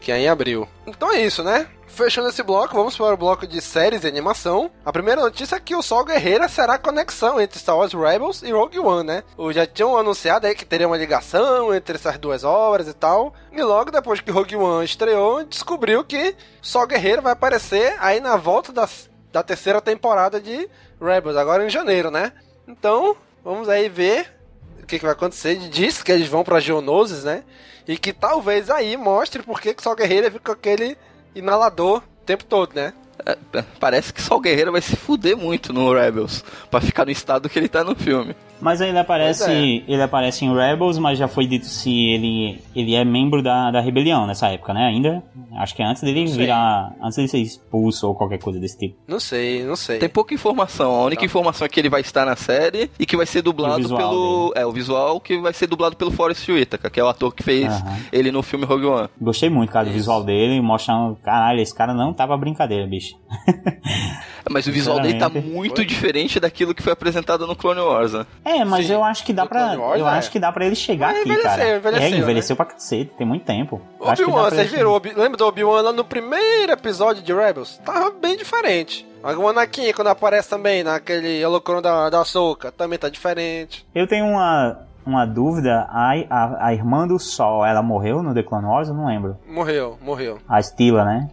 Que 0.03 0.11
é 0.11 0.18
em 0.18 0.28
abril. 0.28 0.68
Então 0.86 1.12
é 1.12 1.20
isso, 1.20 1.44
né? 1.44 1.68
Fechando 1.86 2.28
esse 2.28 2.42
bloco, 2.42 2.74
vamos 2.74 2.96
para 2.96 3.12
o 3.12 3.16
bloco 3.18 3.46
de 3.46 3.61
séries 3.61 4.03
e 4.03 4.07
animação. 4.07 4.70
A 4.82 4.90
primeira 4.90 5.20
notícia 5.20 5.57
é 5.57 5.61
que 5.61 5.76
o 5.76 5.82
Sol 5.82 6.05
Guerreira 6.05 6.48
será 6.48 6.74
a 6.74 6.78
conexão 6.78 7.38
entre 7.38 7.59
Star 7.59 7.76
Wars 7.76 7.92
Rebels 7.92 8.42
e 8.42 8.50
Rogue 8.50 8.78
One, 8.78 9.07
né? 9.07 9.22
O 9.36 9.53
já 9.53 9.66
tinham 9.66 9.96
anunciado 9.96 10.46
aí 10.46 10.55
que 10.55 10.64
teria 10.64 10.88
uma 10.88 10.96
ligação 10.96 11.72
entre 11.74 11.96
essas 11.96 12.18
duas 12.18 12.44
obras 12.44 12.88
e 12.88 12.94
tal. 12.94 13.34
E 13.53 13.62
logo 13.62 13.90
depois 13.90 14.20
que 14.20 14.30
Rogue 14.30 14.57
One 14.57 14.84
estreou, 14.84 15.44
descobriu 15.44 16.03
que 16.03 16.34
Sol 16.62 16.86
Guerreira 16.86 17.20
vai 17.20 17.34
aparecer 17.34 17.94
aí 18.00 18.20
na 18.20 18.36
volta 18.36 18.72
das, 18.72 19.11
da 19.30 19.42
terceira 19.42 19.80
temporada 19.80 20.40
de 20.40 20.68
Rebels, 21.00 21.36
agora 21.36 21.64
em 21.64 21.70
janeiro, 21.70 22.11
né? 22.11 22.32
Então, 22.66 23.14
vamos 23.44 23.68
aí 23.68 23.88
ver 23.90 24.41
o 24.83 24.87
que, 24.87 24.99
que 24.99 25.05
vai 25.05 25.12
acontecer. 25.12 25.57
Diz 25.57 26.03
que 26.03 26.12
eles 26.12 26.28
vão 26.28 26.45
para 26.45 26.61
Geonosis, 26.61 27.24
né? 27.24 27.45
E 27.87 27.97
que 27.97 28.12
talvez 28.12 28.70
aí 28.70 28.97
mostre 28.97 29.43
por 29.43 29.61
que 29.61 29.74
Sol 29.80 29.97
Guerreira 29.97 30.30
fica 30.30 30.45
com 30.45 30.53
aquele 30.53 30.97
inalador 31.35 31.99
o 31.99 32.24
tempo 32.24 32.45
todo, 32.45 32.74
né? 32.74 32.93
É, 33.24 33.37
parece 33.78 34.12
que 34.12 34.20
só 34.20 34.37
o 34.37 34.41
Guerreiro 34.41 34.72
vai 34.72 34.80
se 34.80 34.97
fuder 34.97 35.37
muito 35.37 35.72
no 35.72 35.93
Rebels, 35.93 36.45
para 36.70 36.80
ficar 36.80 37.05
no 37.05 37.11
estado 37.11 37.49
que 37.49 37.59
ele 37.59 37.68
tá 37.68 37.85
no 37.85 37.95
filme. 37.95 38.35
Mas 38.63 38.81
aí 38.81 38.91
ele 38.91 38.99
aparece, 38.99 39.51
é. 39.51 39.93
ele 39.93 40.01
aparece 40.01 40.45
em 40.45 40.55
Rebels, 40.55 40.97
mas 40.97 41.19
já 41.19 41.27
foi 41.27 41.47
dito 41.47 41.67
se 41.67 41.91
ele, 41.91 42.63
ele 42.77 42.95
é 42.95 43.05
membro 43.05 43.43
da, 43.43 43.73
da 43.73 43.81
rebelião 43.81 44.25
nessa 44.25 44.47
época, 44.49 44.73
né? 44.73 44.87
Ainda. 44.87 45.23
Acho 45.57 45.75
que 45.75 45.83
é 45.83 45.85
antes 45.85 46.03
dele 46.03 46.25
virar. 46.27 46.95
Antes 47.03 47.17
dele 47.17 47.29
ser 47.29 47.39
expulso 47.39 48.07
ou 48.07 48.15
qualquer 48.15 48.39
coisa 48.39 48.61
desse 48.61 48.79
tipo. 48.79 48.97
Não 49.07 49.19
sei, 49.19 49.65
não 49.65 49.75
sei. 49.75 49.99
Tem 49.99 50.09
pouca 50.09 50.33
informação. 50.33 50.93
A 50.93 51.05
única 51.05 51.23
não. 51.23 51.27
informação 51.27 51.67
é 51.67 51.69
que 51.69 51.81
ele 51.81 51.91
vai 51.91 52.03
estar 52.03 52.25
na 52.25 52.37
série 52.37 52.89
e 52.99 53.05
que 53.05 53.17
vai 53.17 53.27
ser 53.27 53.43
dublado 53.43 53.89
pelo. 53.89 54.53
Dele. 54.55 54.63
É, 54.63 54.67
o 54.67 54.71
visual 54.71 55.21
que 55.21 55.39
vai 55.41 55.53
ser 55.53 55.67
dublado 55.67 55.97
pelo 55.97 56.13
Forrest 56.13 56.49
Whitaker, 56.49 56.91
que 56.91 57.01
é 57.01 57.05
o 57.05 57.09
ator 57.09 57.35
que 57.35 57.43
fez 57.43 57.69
uhum. 57.69 57.97
ele 58.13 58.31
no 58.31 58.43
filme 58.43 58.65
Rogue 58.65 58.87
One. 58.87 59.09
Gostei 59.21 59.51
muito, 59.51 59.73
cara, 59.73 59.87
do 59.87 59.93
visual 59.93 60.23
dele, 60.23 60.61
mostrando. 60.61 61.17
Caralho, 61.17 61.61
esse 61.61 61.75
cara 61.75 61.93
não 61.93 62.13
tava 62.13 62.37
brincadeira, 62.37 62.87
bicho. 62.87 63.17
Mas 64.51 64.66
o 64.66 64.72
visual 64.72 65.01
dele 65.01 65.18
tá 65.18 65.28
muito 65.28 65.76
foi. 65.76 65.84
diferente 65.84 66.40
daquilo 66.40 66.74
que 66.74 66.82
foi 66.82 66.93
apresentado 66.93 67.47
no 67.47 67.55
Clone 67.55 67.80
Wars, 67.80 68.12
né? 68.12 68.26
É, 68.45 68.64
mas 68.64 68.86
Sim. 68.86 68.95
eu 68.95 69.05
acho 69.05 69.24
que 69.24 69.32
dá 69.32 69.47
pra. 69.47 69.74
Wars, 69.78 70.01
eu 70.01 70.09
é. 70.09 70.11
acho 70.11 70.30
que 70.30 70.38
dá 70.38 70.53
para 70.53 70.66
ele 70.66 70.74
chegar 70.74 71.12
mas 71.12 71.20
aqui, 71.20 71.43
cara. 71.43 71.76
Envelheceu, 71.76 72.16
é, 72.16 72.18
envelheceu 72.18 72.55
né? 72.55 72.57
pra 72.57 72.66
cacete, 72.66 73.12
tem 73.16 73.26
muito 73.26 73.45
tempo. 73.45 73.80
Obi-Wan, 74.01 74.51
vocês 74.51 74.70
viram? 74.70 75.01
Lembra 75.16 75.36
do 75.36 75.47
Obi-Wan 75.47 75.80
lá 75.80 75.93
no 75.93 76.05
primeiro 76.05 76.72
episódio 76.72 77.22
de 77.22 77.32
Rebels? 77.32 77.80
Tava 77.84 78.11
bem 78.11 78.36
diferente. 78.36 79.07
O 79.22 79.49
Anakin, 79.49 79.93
quando 79.93 80.09
aparece 80.09 80.51
também 80.51 80.82
naquele 80.82 81.45
holocron 81.45 81.80
da, 81.80 82.11
da 82.11 82.24
Soca, 82.24 82.72
também 82.72 82.99
tá 82.99 83.09
diferente. 83.09 83.86
Eu 83.95 84.09
tenho 84.09 84.26
uma, 84.26 84.80
uma 85.07 85.24
dúvida. 85.24 85.86
A, 85.88 86.12
a, 86.28 86.66
a 86.66 86.74
irmã 86.74 87.07
do 87.07 87.20
Sol, 87.20 87.64
ela 87.64 87.82
morreu 87.82 88.20
no 88.20 88.34
The 88.34 88.43
Clone 88.43 88.66
Wars? 88.66 88.88
Eu 88.88 88.95
não 88.95 89.07
lembro. 89.07 89.38
Morreu, 89.47 89.97
morreu. 90.03 90.38
A 90.49 90.61
Stila, 90.61 91.05
né? 91.05 91.30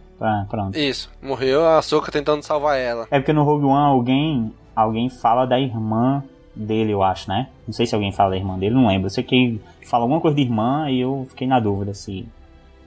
Pronto. 0.48 0.78
Isso, 0.78 1.10
morreu 1.22 1.66
a 1.66 1.80
Soca 1.80 2.12
tentando 2.12 2.42
salvar 2.42 2.78
ela. 2.78 3.06
É 3.10 3.18
porque 3.18 3.32
no 3.32 3.42
Rogue 3.42 3.64
One 3.64 3.86
alguém, 3.86 4.54
alguém 4.76 5.08
fala 5.08 5.46
da 5.46 5.58
irmã 5.58 6.22
dele, 6.54 6.92
eu 6.92 7.02
acho, 7.02 7.28
né? 7.28 7.48
Não 7.66 7.72
sei 7.72 7.86
se 7.86 7.94
alguém 7.94 8.12
fala 8.12 8.30
da 8.30 8.36
irmã 8.36 8.58
dele, 8.58 8.74
não 8.74 8.86
lembro. 8.86 9.06
Eu 9.06 9.10
sei 9.10 9.24
que 9.24 9.60
fala 9.86 10.04
alguma 10.04 10.20
coisa 10.20 10.36
de 10.36 10.42
irmã 10.42 10.90
e 10.90 11.00
eu 11.00 11.26
fiquei 11.30 11.46
na 11.46 11.58
dúvida 11.58 11.94
se 11.94 12.28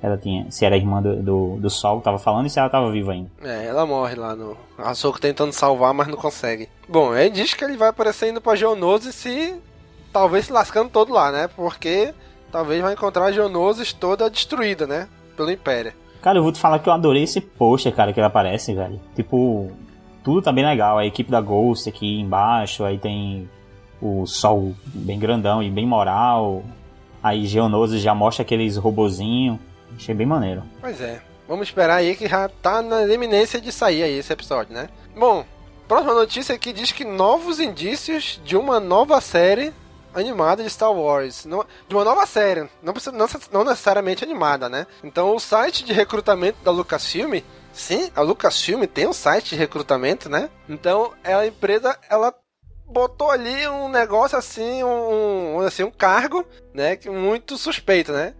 ela 0.01 0.17
tinha, 0.17 0.45
se 0.51 0.65
era 0.65 0.75
irmã 0.75 1.01
do, 1.01 1.15
do, 1.23 1.57
do 1.59 1.69
Sol 1.69 1.99
que 1.99 2.03
tava 2.03 2.19
falando 2.19 2.45
e 2.45 2.49
se 2.49 2.59
ela 2.59 2.69
tava 2.69 2.91
viva 2.91 3.13
ainda. 3.13 3.29
É, 3.41 3.65
ela 3.65 3.86
morre 3.86 4.15
lá 4.15 4.36
no. 4.36 4.57
A 4.77 4.93
Soca 4.93 5.19
tentando 5.19 5.53
salvar, 5.53 5.93
mas 5.93 6.07
não 6.07 6.17
consegue. 6.17 6.69
Bom, 6.88 7.15
ele 7.15 7.29
diz 7.29 7.53
que 7.53 7.63
ele 7.63 7.77
vai 7.77 7.89
aparecer 7.89 8.29
indo 8.29 8.41
pra 8.41 8.55
Geonosis 8.55 9.15
se. 9.15 9.55
Talvez 10.11 10.45
se 10.45 10.53
lascando 10.53 10.89
todo 10.89 11.11
lá, 11.11 11.31
né? 11.31 11.49
Porque 11.55 12.13
talvez 12.51 12.81
vai 12.81 12.93
encontrar 12.93 13.25
a 13.25 13.31
Geonosis 13.31 13.93
toda 13.93 14.29
destruída, 14.29 14.86
né? 14.86 15.07
Pelo 15.36 15.49
Império. 15.49 15.93
Cara, 16.24 16.38
eu 16.38 16.43
vou 16.43 16.53
te 16.53 16.59
falar 16.59 16.80
que 16.80 16.88
eu 16.88 16.93
adorei 16.93 17.24
esse 17.24 17.41
pôster, 17.41 17.93
cara, 17.93 18.13
que 18.13 18.19
ele 18.19 18.26
aparece, 18.26 18.74
velho. 18.74 18.97
Tipo, 19.13 19.69
tudo 20.24 20.41
tá 20.41 20.53
bem 20.53 20.65
legal. 20.65 20.97
A 20.97 21.05
equipe 21.05 21.30
da 21.30 21.41
Ghost 21.41 21.89
aqui 21.89 22.21
embaixo, 22.21 22.86
aí 22.86 22.97
tem 22.97 23.49
o 24.01 24.26
sol 24.26 24.74
bem 24.86 25.19
grandão 25.19 25.61
e 25.61 25.69
bem 25.69 25.86
moral. 25.86 26.63
Aí 27.21 27.45
Geonosis 27.45 28.01
já 28.01 28.15
mostra 28.15 28.41
aqueles 28.41 28.78
robozinhos. 28.78 29.59
Achei 29.97 30.15
bem 30.15 30.26
maneiro. 30.26 30.63
Pois 30.80 31.01
é. 31.01 31.21
Vamos 31.45 31.67
esperar 31.67 31.97
aí 31.97 32.15
que 32.15 32.30
já 32.30 32.47
tá 32.47 32.82
na 32.82 33.03
iminência 33.13 33.59
de 33.59 33.69
sair 33.69 34.03
aí 34.03 34.17
esse 34.17 34.32
episódio, 34.32 34.74
né? 34.74 34.88
Bom, 35.13 35.43
próxima 35.89 36.13
notícia 36.13 36.55
aqui 36.55 36.71
diz 36.71 36.93
que 36.93 37.03
novos 37.03 37.59
indícios 37.59 38.39
de 38.45 38.55
uma 38.55 38.80
nova 38.80 39.19
série 39.19 39.74
animada 40.14 40.64
de 40.64 40.70
Star 40.70 40.91
Wars. 40.91 41.45
de 41.88 41.95
uma 41.95 42.03
nova 42.03 42.26
série, 42.26 42.70
não, 42.82 42.93
não, 43.14 43.28
não 43.51 43.64
necessariamente 43.64 44.24
animada, 44.24 44.70
né? 44.70 44.88
Então 45.03 45.36
o 45.36 45.39
site 45.39 45.84
de 45.84 45.93
recrutamento 45.93 46.64
da 46.64 46.72
Lucasfilm 46.72 47.41
Sim, 47.74 48.11
a 48.16 48.22
Lucasfilm 48.22 48.84
tem 48.86 49.07
um 49.07 49.14
site 49.14 49.49
de 49.49 49.55
recrutamento, 49.55 50.30
né? 50.30 50.49
Então, 50.70 51.11
a 51.24 51.45
empresa, 51.45 51.97
ela 52.07 52.32
botou 52.86 53.32
ali 53.32 53.68
um 53.68 53.89
negócio 53.89 54.38
assim, 54.38 54.84
um, 54.84 55.59
assim, 55.61 55.84
um 55.84 55.89
cargo, 55.89 56.45
né, 56.72 56.95
que 56.95 57.09
muito 57.09 57.57
suspeito, 57.57 58.11
né? 58.11 58.36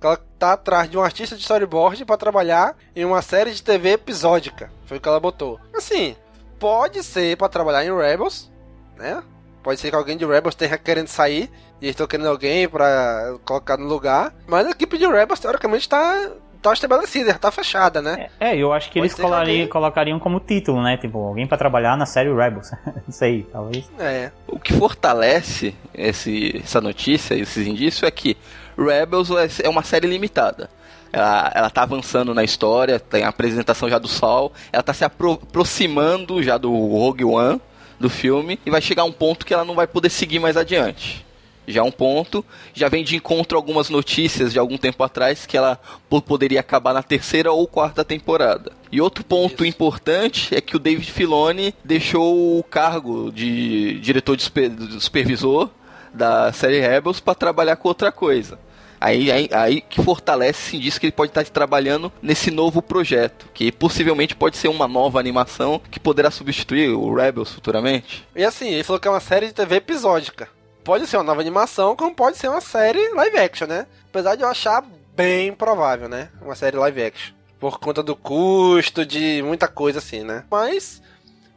Ela 0.00 0.16
tá 0.38 0.52
atrás 0.54 0.88
de 0.88 0.96
um 0.96 1.02
artista 1.02 1.36
de 1.36 1.42
storyboard 1.42 2.04
para 2.06 2.16
trabalhar 2.16 2.76
em 2.96 3.04
uma 3.04 3.20
série 3.20 3.52
de 3.52 3.62
TV 3.62 3.90
episódica. 3.90 4.70
Foi 4.86 4.96
o 4.96 5.00
que 5.00 5.08
ela 5.08 5.20
botou. 5.20 5.60
Assim, 5.74 6.16
pode 6.58 7.02
ser 7.02 7.36
para 7.36 7.48
trabalhar 7.48 7.84
em 7.84 7.94
Rebels, 7.94 8.50
né? 8.96 9.22
Pode 9.68 9.80
ser 9.80 9.90
que 9.90 9.96
alguém 9.96 10.16
de 10.16 10.24
Rebels 10.24 10.54
esteja 10.54 10.78
querendo 10.78 11.08
sair 11.08 11.50
e 11.78 11.88
estão 11.88 12.06
querendo 12.06 12.30
alguém 12.30 12.66
para 12.66 13.34
colocar 13.44 13.76
no 13.76 13.86
lugar. 13.86 14.32
Mas 14.46 14.66
a 14.66 14.70
equipe 14.70 14.96
de 14.96 15.06
Rebels, 15.06 15.38
teoricamente, 15.38 15.82
está 15.82 16.30
tá 16.62 16.72
estabelecida, 16.72 17.32
já 17.32 17.38
tá 17.38 17.50
fechada, 17.50 18.00
né? 18.00 18.30
É, 18.40 18.56
eu 18.56 18.72
acho 18.72 18.88
que 18.88 18.98
Pode 18.98 19.12
eles 19.12 19.20
colariam, 19.20 19.68
colocariam 19.68 20.18
como 20.18 20.40
título, 20.40 20.82
né? 20.82 20.96
Tipo, 20.96 21.18
alguém 21.18 21.46
para 21.46 21.58
trabalhar 21.58 21.98
na 21.98 22.06
série 22.06 22.32
Rebels. 22.32 22.70
Não 23.06 23.12
sei, 23.12 23.46
talvez. 23.52 23.84
É. 23.98 24.30
O 24.46 24.58
que 24.58 24.72
fortalece 24.72 25.74
esse, 25.92 26.62
essa 26.64 26.80
notícia, 26.80 27.34
esses 27.34 27.66
indícios, 27.66 28.04
é 28.04 28.10
que 28.10 28.38
Rebels 28.74 29.28
é 29.62 29.68
uma 29.68 29.82
série 29.82 30.06
limitada. 30.06 30.70
Ela, 31.12 31.52
ela 31.54 31.68
tá 31.68 31.82
avançando 31.82 32.32
na 32.32 32.42
história, 32.42 32.98
tem 32.98 33.22
a 33.22 33.28
apresentação 33.28 33.86
já 33.90 33.98
do 33.98 34.08
Sol, 34.08 34.50
ela 34.72 34.82
tá 34.82 34.94
se 34.94 35.04
apro 35.04 35.32
aproximando 35.32 36.42
já 36.42 36.56
do 36.56 36.70
Rogue 36.70 37.26
One, 37.26 37.60
do 37.98 38.08
filme 38.08 38.58
e 38.64 38.70
vai 38.70 38.80
chegar 38.80 39.04
um 39.04 39.12
ponto 39.12 39.44
que 39.44 39.52
ela 39.52 39.64
não 39.64 39.74
vai 39.74 39.86
poder 39.86 40.10
seguir 40.10 40.38
mais 40.38 40.56
adiante. 40.56 41.26
Já 41.68 41.82
é 41.82 41.84
um 41.84 41.90
ponto, 41.90 42.42
já 42.72 42.88
vem 42.88 43.04
de 43.04 43.14
encontro 43.14 43.58
algumas 43.58 43.90
notícias 43.90 44.54
de 44.54 44.58
algum 44.58 44.78
tempo 44.78 45.04
atrás 45.04 45.44
que 45.44 45.54
ela 45.54 45.78
poderia 46.26 46.60
acabar 46.60 46.94
na 46.94 47.02
terceira 47.02 47.52
ou 47.52 47.66
quarta 47.66 48.02
temporada. 48.02 48.72
E 48.90 49.02
outro 49.02 49.22
ponto 49.22 49.64
Isso. 49.64 49.66
importante 49.66 50.54
é 50.54 50.62
que 50.62 50.76
o 50.76 50.78
David 50.78 51.12
Filoni 51.12 51.74
deixou 51.84 52.58
o 52.58 52.62
cargo 52.62 53.30
de 53.30 54.00
diretor 54.00 54.34
de 54.34 54.50
supervisor 54.98 55.68
da 56.14 56.50
série 56.54 56.80
Rebels 56.80 57.20
para 57.20 57.34
trabalhar 57.34 57.76
com 57.76 57.88
outra 57.88 58.10
coisa. 58.10 58.58
Aí, 59.00 59.30
aí, 59.30 59.48
aí 59.52 59.80
que 59.80 60.02
fortalece 60.02 60.70
sim 60.70 60.78
diz 60.78 60.98
que 60.98 61.06
ele 61.06 61.12
pode 61.12 61.30
estar 61.30 61.44
trabalhando 61.44 62.12
nesse 62.20 62.50
novo 62.50 62.82
projeto, 62.82 63.48
que 63.54 63.70
possivelmente 63.70 64.34
pode 64.34 64.56
ser 64.56 64.68
uma 64.68 64.88
nova 64.88 65.20
animação 65.20 65.80
que 65.90 66.00
poderá 66.00 66.30
substituir 66.30 66.90
o 66.90 67.14
Rebels 67.14 67.52
futuramente. 67.52 68.26
E 68.34 68.44
assim, 68.44 68.70
ele 68.70 68.84
falou 68.84 69.00
que 69.00 69.08
é 69.08 69.10
uma 69.10 69.20
série 69.20 69.46
de 69.46 69.54
TV 69.54 69.76
episódica. 69.76 70.48
Pode 70.82 71.06
ser 71.06 71.16
uma 71.18 71.24
nova 71.24 71.40
animação, 71.40 71.94
como 71.94 72.14
pode 72.14 72.38
ser 72.38 72.48
uma 72.48 72.60
série 72.60 73.08
live 73.10 73.38
action, 73.38 73.66
né? 73.66 73.86
Apesar 74.08 74.34
de 74.34 74.42
eu 74.42 74.48
achar 74.48 74.84
bem 75.14 75.52
provável, 75.52 76.08
né? 76.08 76.30
Uma 76.40 76.54
série 76.54 76.76
live 76.76 77.02
action. 77.02 77.34
Por 77.60 77.78
conta 77.78 78.02
do 78.02 78.16
custo, 78.16 79.04
de 79.04 79.42
muita 79.44 79.68
coisa 79.68 79.98
assim, 79.98 80.22
né? 80.22 80.44
Mas, 80.50 81.02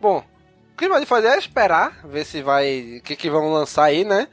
bom, 0.01 0.23
o 0.73 0.77
que 0.77 0.89
pode 0.89 1.05
fazer 1.05 1.27
é 1.27 1.37
esperar, 1.37 2.01
ver 2.03 2.25
se 2.25 2.41
vai. 2.41 2.97
O 2.97 3.01
que, 3.03 3.15
que 3.15 3.29
vão 3.29 3.53
lançar 3.53 3.85
aí, 3.85 4.03
né? 4.03 4.27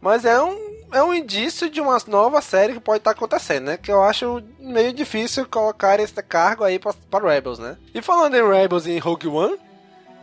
Mas 0.00 0.24
é 0.24 0.42
um, 0.42 0.79
é 0.92 1.02
um 1.02 1.14
indício 1.14 1.70
de 1.70 1.80
uma 1.80 1.98
nova 2.06 2.40
série 2.40 2.74
que 2.74 2.80
pode 2.80 2.98
estar 2.98 3.12
tá 3.12 3.16
acontecendo, 3.16 3.66
né? 3.66 3.76
Que 3.76 3.90
eu 3.90 4.02
acho 4.02 4.42
meio 4.58 4.92
difícil 4.92 5.46
colocar 5.46 5.98
esse 6.00 6.22
cargo 6.22 6.64
aí 6.64 6.78
para 6.78 7.32
Rebels, 7.32 7.58
né? 7.58 7.76
E 7.94 8.02
falando 8.02 8.36
em 8.36 8.48
Rebels 8.48 8.86
e 8.86 8.92
em 8.92 8.98
Rogue 8.98 9.28
One, 9.28 9.58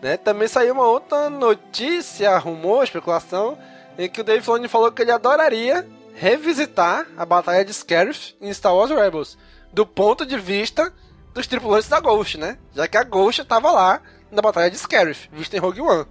né? 0.02 0.18
Também 0.18 0.48
saiu 0.48 0.74
uma 0.74 0.86
outra 0.86 1.30
notícia, 1.30 2.38
rumor, 2.38 2.84
especulação, 2.84 3.58
em 3.98 4.10
que 4.10 4.22
o 4.22 4.24
Dave 4.24 4.44
Filoni 4.44 4.68
falou 4.68 4.92
que 4.92 5.02
ele 5.02 5.12
adoraria 5.12 5.88
revisitar 6.14 7.08
a 7.16 7.26
Batalha 7.26 7.64
de 7.64 7.74
Scarif 7.74 8.36
em 8.42 8.54
Star 8.54 8.76
Wars 8.76 8.92
Rebels, 8.92 9.38
do 9.72 9.86
ponto 9.86 10.26
de 10.26 10.38
vista 10.38 10.92
dos 11.34 11.48
tripulantes 11.48 11.88
da 11.88 12.00
Ghost, 12.00 12.38
né? 12.38 12.58
Já 12.76 12.88
que 12.88 12.98
a 12.98 13.04
Ghost 13.04 13.42
estava 13.42 13.72
lá 13.72 14.02
na 14.32 14.42
Batalha 14.42 14.70
de 14.70 14.78
Scarif, 14.78 15.30
vista 15.32 15.56
em 15.56 15.60
Rogue 15.60 15.82
One. 15.82 16.06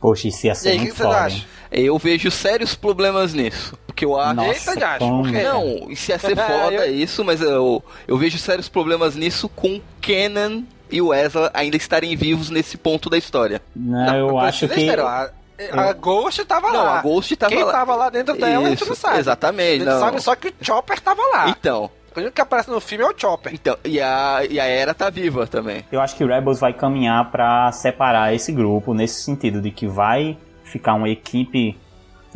Poxa, 0.00 0.28
isso 0.28 0.46
ia 0.46 0.54
ser 0.54 0.68
e 0.68 0.72
aí, 0.72 0.78
muito 0.78 0.94
que 0.94 1.02
foda, 1.02 1.28
Eu 1.72 1.98
vejo 1.98 2.30
sérios 2.30 2.76
problemas 2.76 3.34
nisso 3.34 3.76
Porque 3.98 4.04
eu 4.04 4.20
acho. 4.20 4.34
Nossa, 4.34 4.70
Eita, 4.70 4.80
Josh, 4.88 4.98
como? 4.98 5.22
por 5.24 5.32
quê? 5.32 5.42
Não, 5.42 5.90
isso 5.90 6.10
ia 6.12 6.18
ser 6.18 6.36
foda 6.36 6.86
Eu- 6.86 6.94
isso, 6.94 7.24
mas 7.24 7.40
eu, 7.40 7.82
eu 8.06 8.16
vejo 8.16 8.38
sérios 8.38 8.68
problemas 8.68 9.16
nisso 9.16 9.48
com 9.48 9.80
Kenan 10.00 10.62
e 10.90 11.02
o 11.02 11.12
Ezra 11.12 11.50
ainda 11.52 11.76
estarem 11.76 12.14
vivos 12.16 12.48
nesse 12.50 12.76
ponto 12.76 13.10
da 13.10 13.18
história. 13.18 13.60
Não, 13.74 14.16
eu 14.16 14.38
acho 14.38 14.68
que. 14.68 14.80
esperar. 14.80 15.32
A, 15.72 15.80
a 15.88 15.92
Ghost 15.92 16.44
tava 16.44 16.68
Não, 16.70 16.84
lá. 16.84 16.98
a 17.00 17.02
Ghost 17.02 17.34
tava 17.34 17.52
Quem 17.52 17.64
lá. 17.64 17.72
tava 17.72 17.96
lá 17.96 18.08
dentro 18.10 18.36
dela, 18.36 18.66
a 18.66 18.70
gente 18.70 18.84
não 18.86 18.92
Isso, 18.92 19.00
sabe. 19.02 19.16
A 19.16 19.18
Exatamente, 19.20 19.78
gente 19.80 19.88
não. 19.88 19.98
sabe 19.98 20.22
só 20.22 20.36
que 20.36 20.48
o 20.48 20.52
Chopper 20.64 21.00
tava 21.00 21.20
lá. 21.32 21.48
Então, 21.50 21.90
O 22.14 22.20
único 22.20 22.32
que 22.32 22.40
aparece 22.40 22.70
no 22.70 22.80
filme 22.80 23.02
é 23.02 23.08
o 23.08 23.14
Chopper. 23.16 23.52
então 23.52 23.76
e, 23.84 24.00
a, 24.00 24.42
e 24.48 24.60
a 24.60 24.64
Era 24.66 24.94
tá 24.94 25.10
viva 25.10 25.48
também. 25.48 25.84
Eu 25.90 26.00
acho 26.00 26.14
que 26.14 26.24
Rebels 26.24 26.60
vai 26.60 26.72
caminhar 26.72 27.28
pra 27.32 27.72
separar 27.72 28.32
esse 28.32 28.52
grupo 28.52 28.94
nesse 28.94 29.22
sentido 29.24 29.60
de 29.60 29.72
que 29.72 29.88
vai 29.88 30.38
ficar 30.62 30.94
uma 30.94 31.08
equipe 31.08 31.76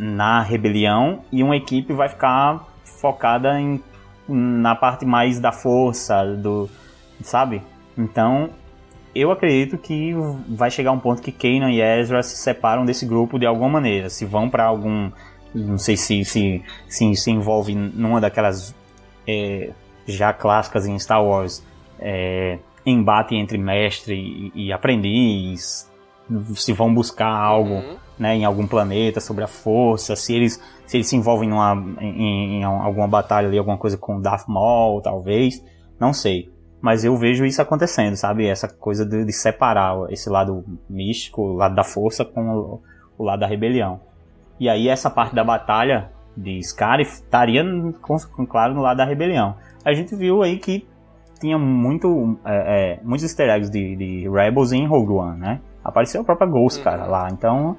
na 0.03 0.41
rebelião 0.41 1.21
e 1.31 1.41
uma 1.41 1.55
equipe 1.55 1.93
vai 1.93 2.09
ficar 2.09 2.67
focada 2.83 3.59
em 3.59 3.81
na 4.27 4.73
parte 4.73 5.05
mais 5.05 5.39
da 5.39 5.51
força 5.51 6.23
do 6.25 6.69
sabe? 7.21 7.61
Então, 7.97 8.49
eu 9.13 9.31
acredito 9.31 9.77
que 9.77 10.13
vai 10.47 10.71
chegar 10.71 10.91
um 10.91 10.99
ponto 10.99 11.21
que 11.21 11.31
Kanan 11.31 11.71
e 11.71 11.81
Ezra 11.81 12.23
se 12.23 12.37
separam 12.37 12.85
desse 12.85 13.05
grupo 13.05 13.37
de 13.37 13.45
alguma 13.45 13.69
maneira, 13.69 14.09
se 14.09 14.25
vão 14.25 14.49
pra 14.49 14.65
algum 14.65 15.11
não 15.53 15.77
sei 15.77 15.95
se 15.95 16.25
se 16.25 16.63
se, 16.87 17.15
se 17.15 17.31
envolve 17.31 17.75
numa 17.75 18.19
daquelas 18.19 18.75
é, 19.27 19.71
já 20.07 20.33
clássicas 20.33 20.85
em 20.87 20.97
Star 20.99 21.23
Wars 21.23 21.63
é, 21.99 22.59
embate 22.85 23.35
entre 23.35 23.57
mestre 23.57 24.15
e, 24.15 24.67
e 24.67 24.73
aprendiz, 24.73 25.89
se 26.55 26.73
vão 26.73 26.93
buscar 26.93 27.29
algo 27.29 27.75
Uhum. 27.75 28.02
Né, 28.17 28.35
em 28.35 28.45
algum 28.45 28.67
planeta 28.67 29.19
sobre 29.19 29.43
a 29.43 29.47
força, 29.47 30.15
se 30.15 30.33
eles 30.33 30.61
se 30.85 30.97
eles 30.97 31.07
se 31.07 31.15
envolvem 31.15 31.49
numa, 31.49 31.73
em, 32.01 32.59
em 32.59 32.63
alguma 32.63 33.07
batalha 33.07 33.47
ali, 33.47 33.57
alguma 33.57 33.77
coisa 33.77 33.97
com 33.97 34.19
Darth 34.21 34.47
Maul, 34.47 35.01
talvez, 35.01 35.63
não 35.99 36.11
sei. 36.13 36.51
Mas 36.81 37.05
eu 37.05 37.15
vejo 37.15 37.45
isso 37.45 37.61
acontecendo, 37.61 38.15
sabe? 38.17 38.45
Essa 38.45 38.67
coisa 38.67 39.05
de, 39.05 39.23
de 39.23 39.31
separar 39.31 39.95
esse 40.11 40.29
lado 40.29 40.63
místico, 40.89 41.41
o 41.41 41.53
lado 41.53 41.73
da 41.73 41.83
força, 41.83 42.25
com 42.25 42.41
o, 42.49 42.81
o 43.17 43.23
lado 43.23 43.39
da 43.39 43.47
rebelião. 43.47 44.01
E 44.59 44.67
aí 44.67 44.89
essa 44.89 45.09
parte 45.09 45.33
da 45.33 45.43
batalha 45.43 46.11
de 46.35 46.61
Scarif 46.61 47.13
estaria, 47.13 47.63
com, 48.01 48.17
claro, 48.45 48.73
no 48.73 48.81
lado 48.81 48.97
da 48.97 49.05
rebelião. 49.05 49.55
A 49.85 49.93
gente 49.93 50.13
viu 50.15 50.43
aí 50.43 50.57
que 50.59 50.85
tinha 51.39 51.57
muito, 51.57 52.37
é, 52.45 52.95
é, 52.95 52.99
muitos 53.03 53.23
easter 53.23 53.49
eggs 53.49 53.71
de, 53.71 53.95
de 53.95 54.29
Rebels 54.29 54.73
em 54.73 54.85
Rogue 54.85 55.13
One, 55.13 55.39
né? 55.39 55.61
Apareceu 55.83 56.21
a 56.21 56.23
própria 56.23 56.47
Ghost, 56.47 56.79
Uhum. 56.79 56.83
cara, 56.83 57.05
lá. 57.05 57.27
Então, 57.31 57.77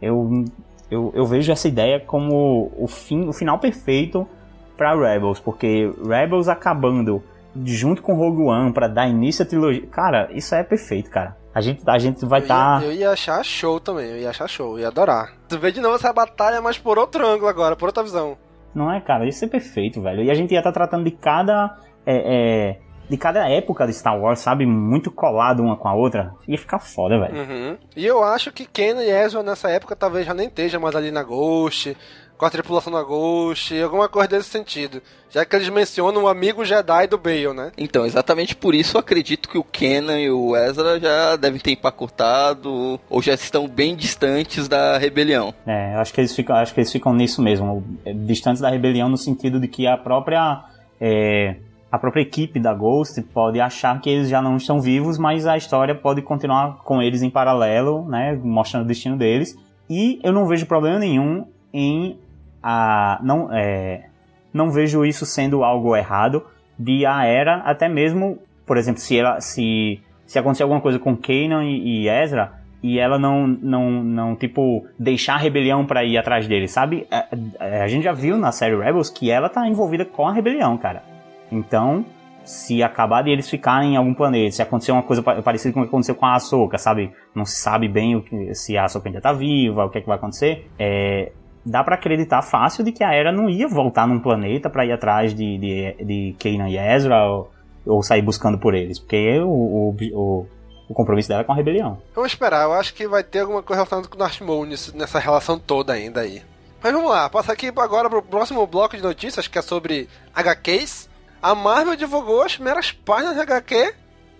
eu, 0.00 0.44
eu, 0.90 1.12
eu 1.14 1.26
vejo 1.26 1.50
essa 1.52 1.68
ideia 1.68 2.00
como 2.00 2.72
o, 2.76 2.86
fim, 2.86 3.28
o 3.28 3.32
final 3.32 3.58
perfeito 3.58 4.28
para 4.76 4.94
Rebels, 4.94 5.40
porque 5.40 5.92
Rebels 6.06 6.48
acabando 6.48 7.22
junto 7.64 8.02
com 8.02 8.14
Rogue 8.14 8.42
One 8.42 8.72
para 8.72 8.88
dar 8.88 9.08
início 9.08 9.42
à 9.42 9.46
trilogia. 9.46 9.86
Cara, 9.88 10.28
isso 10.32 10.54
é 10.54 10.62
perfeito, 10.62 11.10
cara. 11.10 11.36
A 11.54 11.60
gente, 11.60 11.82
a 11.88 11.98
gente 11.98 12.24
vai 12.24 12.40
estar. 12.40 12.82
ia, 12.82 12.86
eu 12.86 12.92
ia 12.92 13.10
achar 13.10 13.42
show 13.44 13.80
também, 13.80 14.06
eu 14.10 14.18
ia 14.18 14.30
achar 14.30 14.46
show, 14.46 14.74
eu 14.74 14.80
ia 14.80 14.88
adorar. 14.88 15.32
Tu 15.48 15.58
vê 15.58 15.72
de 15.72 15.80
novo 15.80 15.96
essa 15.96 16.12
batalha, 16.12 16.60
mas 16.60 16.78
por 16.78 16.98
outro 16.98 17.26
ângulo 17.26 17.48
agora, 17.48 17.74
por 17.74 17.86
outra 17.86 18.02
visão. 18.02 18.38
Não 18.74 18.92
é, 18.92 19.00
cara? 19.00 19.26
Isso 19.26 19.44
é 19.44 19.48
perfeito, 19.48 20.00
velho. 20.00 20.22
E 20.22 20.30
a 20.30 20.34
gente 20.34 20.52
ia 20.52 20.60
estar 20.60 20.72
tratando 20.72 21.04
de 21.04 21.10
cada. 21.10 21.76
é, 22.06 22.16
é, 22.16 22.80
de 23.08 23.16
cada 23.16 23.48
época 23.48 23.86
de 23.86 23.92
Star 23.92 24.18
Wars, 24.18 24.40
sabe? 24.40 24.66
Muito 24.66 25.10
colado 25.10 25.62
uma 25.62 25.76
com 25.76 25.88
a 25.88 25.94
outra. 25.94 26.34
Ia 26.46 26.58
ficar 26.58 26.78
foda, 26.78 27.18
velho. 27.18 27.34
Uhum. 27.34 27.76
E 27.96 28.06
eu 28.06 28.22
acho 28.22 28.52
que 28.52 28.66
Kenan 28.66 29.02
e 29.02 29.10
Ezra 29.10 29.42
nessa 29.42 29.70
época 29.70 29.96
talvez 29.96 30.26
já 30.26 30.34
nem 30.34 30.48
esteja 30.48 30.78
mais 30.78 30.94
ali 30.94 31.10
na 31.10 31.22
Ghost, 31.22 31.96
com 32.38 32.46
a 32.46 32.50
tripulação 32.50 32.92
da 32.92 33.02
Ghost, 33.02 33.78
alguma 33.82 34.08
coisa 34.08 34.28
desse 34.28 34.48
sentido. 34.48 35.02
Já 35.28 35.44
que 35.44 35.56
eles 35.56 35.68
mencionam 35.68 36.22
o 36.22 36.28
amigo 36.28 36.64
Jedi 36.64 37.06
do 37.08 37.18
Bale, 37.18 37.52
né? 37.52 37.72
Então, 37.76 38.06
exatamente 38.06 38.54
por 38.54 38.74
isso 38.74 38.96
eu 38.96 39.00
acredito 39.00 39.48
que 39.48 39.58
o 39.58 39.64
Kenan 39.64 40.20
e 40.20 40.30
o 40.30 40.56
Ezra 40.56 41.00
já 41.00 41.36
devem 41.36 41.60
ter 41.60 41.72
empacotado 41.72 43.00
ou 43.10 43.20
já 43.20 43.34
estão 43.34 43.66
bem 43.66 43.96
distantes 43.96 44.68
da 44.68 44.96
rebelião. 44.96 45.52
É, 45.66 45.94
eu 45.94 45.98
acho 45.98 46.14
que 46.14 46.20
eles 46.20 46.34
ficam, 46.34 46.54
acho 46.54 46.72
que 46.72 46.80
eles 46.80 46.92
ficam 46.92 47.12
nisso 47.12 47.42
mesmo, 47.42 47.84
distantes 48.24 48.62
da 48.62 48.70
rebelião 48.70 49.08
no 49.08 49.18
sentido 49.18 49.58
de 49.58 49.66
que 49.66 49.86
a 49.86 49.96
própria 49.96 50.64
é, 51.00 51.56
a 51.90 51.98
própria 51.98 52.22
equipe 52.22 52.60
da 52.60 52.74
Ghost 52.74 53.20
pode 53.32 53.60
achar 53.60 54.00
que 54.00 54.10
eles 54.10 54.28
já 54.28 54.42
não 54.42 54.56
estão 54.56 54.80
vivos, 54.80 55.18
mas 55.18 55.46
a 55.46 55.56
história 55.56 55.94
pode 55.94 56.20
continuar 56.22 56.78
com 56.84 57.00
eles 57.02 57.22
em 57.22 57.30
paralelo, 57.30 58.04
né, 58.08 58.38
mostrando 58.42 58.84
o 58.84 58.86
destino 58.88 59.16
deles. 59.16 59.56
E 59.88 60.20
eu 60.22 60.32
não 60.32 60.46
vejo 60.46 60.66
problema 60.66 60.98
nenhum 60.98 61.46
em 61.72 62.18
a 62.62 63.18
não 63.22 63.48
é, 63.52 64.04
não 64.52 64.70
vejo 64.70 65.04
isso 65.04 65.24
sendo 65.24 65.64
algo 65.64 65.94
errado 65.96 66.44
de 66.78 67.06
a 67.06 67.24
era 67.24 67.56
até 67.58 67.88
mesmo, 67.88 68.38
por 68.66 68.76
exemplo, 68.76 69.00
se 69.00 69.18
ela 69.18 69.40
se 69.40 70.00
se 70.26 70.38
acontecer 70.38 70.62
alguma 70.62 70.80
coisa 70.82 70.98
com 70.98 71.16
Kanan 71.16 71.64
e, 71.64 72.02
e 72.04 72.08
Ezra, 72.08 72.52
e 72.82 72.98
ela 72.98 73.18
não, 73.18 73.46
não, 73.46 73.90
não 73.90 74.36
tipo, 74.36 74.84
deixar 74.98 75.34
a 75.34 75.38
rebelião 75.38 75.86
pra 75.86 76.04
ir 76.04 76.18
atrás 76.18 76.46
dele, 76.46 76.68
sabe? 76.68 77.06
A, 77.10 77.24
a- 77.58 77.82
a 77.84 77.88
gente 77.88 78.04
já 78.04 78.12
viu 78.12 78.36
na 78.36 78.52
série 78.52 78.76
Rebels 78.76 79.08
que 79.08 79.30
ela 79.30 79.48
tá 79.48 79.66
envolvida 79.66 80.04
com 80.04 80.28
a 80.28 80.32
rebelião, 80.34 80.76
cara. 80.76 81.02
Então, 81.50 82.04
se 82.44 82.82
acabar 82.82 83.22
de 83.22 83.30
eles 83.30 83.48
ficarem 83.48 83.94
em 83.94 83.96
algum 83.96 84.14
planeta, 84.14 84.56
se 84.56 84.62
acontecer 84.62 84.92
uma 84.92 85.02
coisa 85.02 85.22
pa- 85.22 85.42
parecida 85.42 85.72
com 85.74 85.80
o 85.80 85.82
que 85.82 85.88
aconteceu 85.88 86.14
com 86.14 86.24
a 86.26 86.34
Ahsoka, 86.34 86.78
sabe? 86.78 87.12
Não 87.34 87.44
se 87.44 87.56
sabe 87.56 87.88
bem 87.88 88.16
o 88.16 88.22
que, 88.22 88.54
se 88.54 88.76
a 88.76 88.84
Ahsoka 88.84 89.08
ainda 89.08 89.20
tá 89.20 89.32
viva, 89.32 89.84
o 89.84 89.90
que 89.90 89.98
é 89.98 90.00
que 90.00 90.06
vai 90.06 90.16
acontecer. 90.16 90.66
É, 90.78 91.30
dá 91.64 91.84
pra 91.84 91.96
acreditar 91.96 92.40
fácil 92.42 92.82
de 92.82 92.92
que 92.92 93.04
a 93.04 93.12
Era 93.12 93.30
não 93.30 93.50
ia 93.50 93.68
voltar 93.68 94.06
num 94.06 94.18
planeta 94.18 94.70
pra 94.70 94.86
ir 94.86 94.92
atrás 94.92 95.34
de, 95.34 95.58
de, 95.58 96.04
de 96.04 96.36
Kanan 96.38 96.70
e 96.70 96.78
Ezra 96.78 97.26
ou, 97.26 97.50
ou 97.86 98.02
sair 98.02 98.22
buscando 98.22 98.58
por 98.58 98.74
eles, 98.74 98.98
porque 98.98 99.38
o, 99.40 99.48
o, 99.48 100.46
o, 100.88 100.94
compromisso 100.94 101.28
dela 101.28 101.42
é 101.42 101.44
com 101.44 101.52
a 101.52 101.56
rebelião. 101.56 101.98
Vamos 102.14 102.32
esperar, 102.32 102.64
eu 102.64 102.72
acho 102.72 102.94
que 102.94 103.06
vai 103.06 103.22
ter 103.22 103.40
alguma 103.40 103.62
coisa 103.62 103.80
relacionada 103.82 104.08
com 104.08 104.14
o 104.14 104.18
Darth 104.18 104.40
Maul 104.40 104.66
nessa 104.94 105.18
relação 105.18 105.58
toda 105.58 105.92
ainda 105.92 106.20
aí. 106.20 106.42
Mas 106.82 106.92
vamos 106.92 107.10
lá, 107.10 107.28
passar 107.28 107.52
aqui 107.52 107.66
agora 107.76 108.08
pro 108.08 108.22
próximo 108.22 108.66
bloco 108.66 108.96
de 108.96 109.02
notícias, 109.02 109.48
que 109.48 109.58
é 109.58 109.62
sobre 109.62 110.08
HQs. 110.34 111.07
A 111.42 111.54
Marvel 111.54 111.96
divulgou 111.96 112.42
as 112.42 112.54
primeiras 112.54 112.90
páginas 112.92 113.34
de 113.34 113.40
HQ 113.40 113.94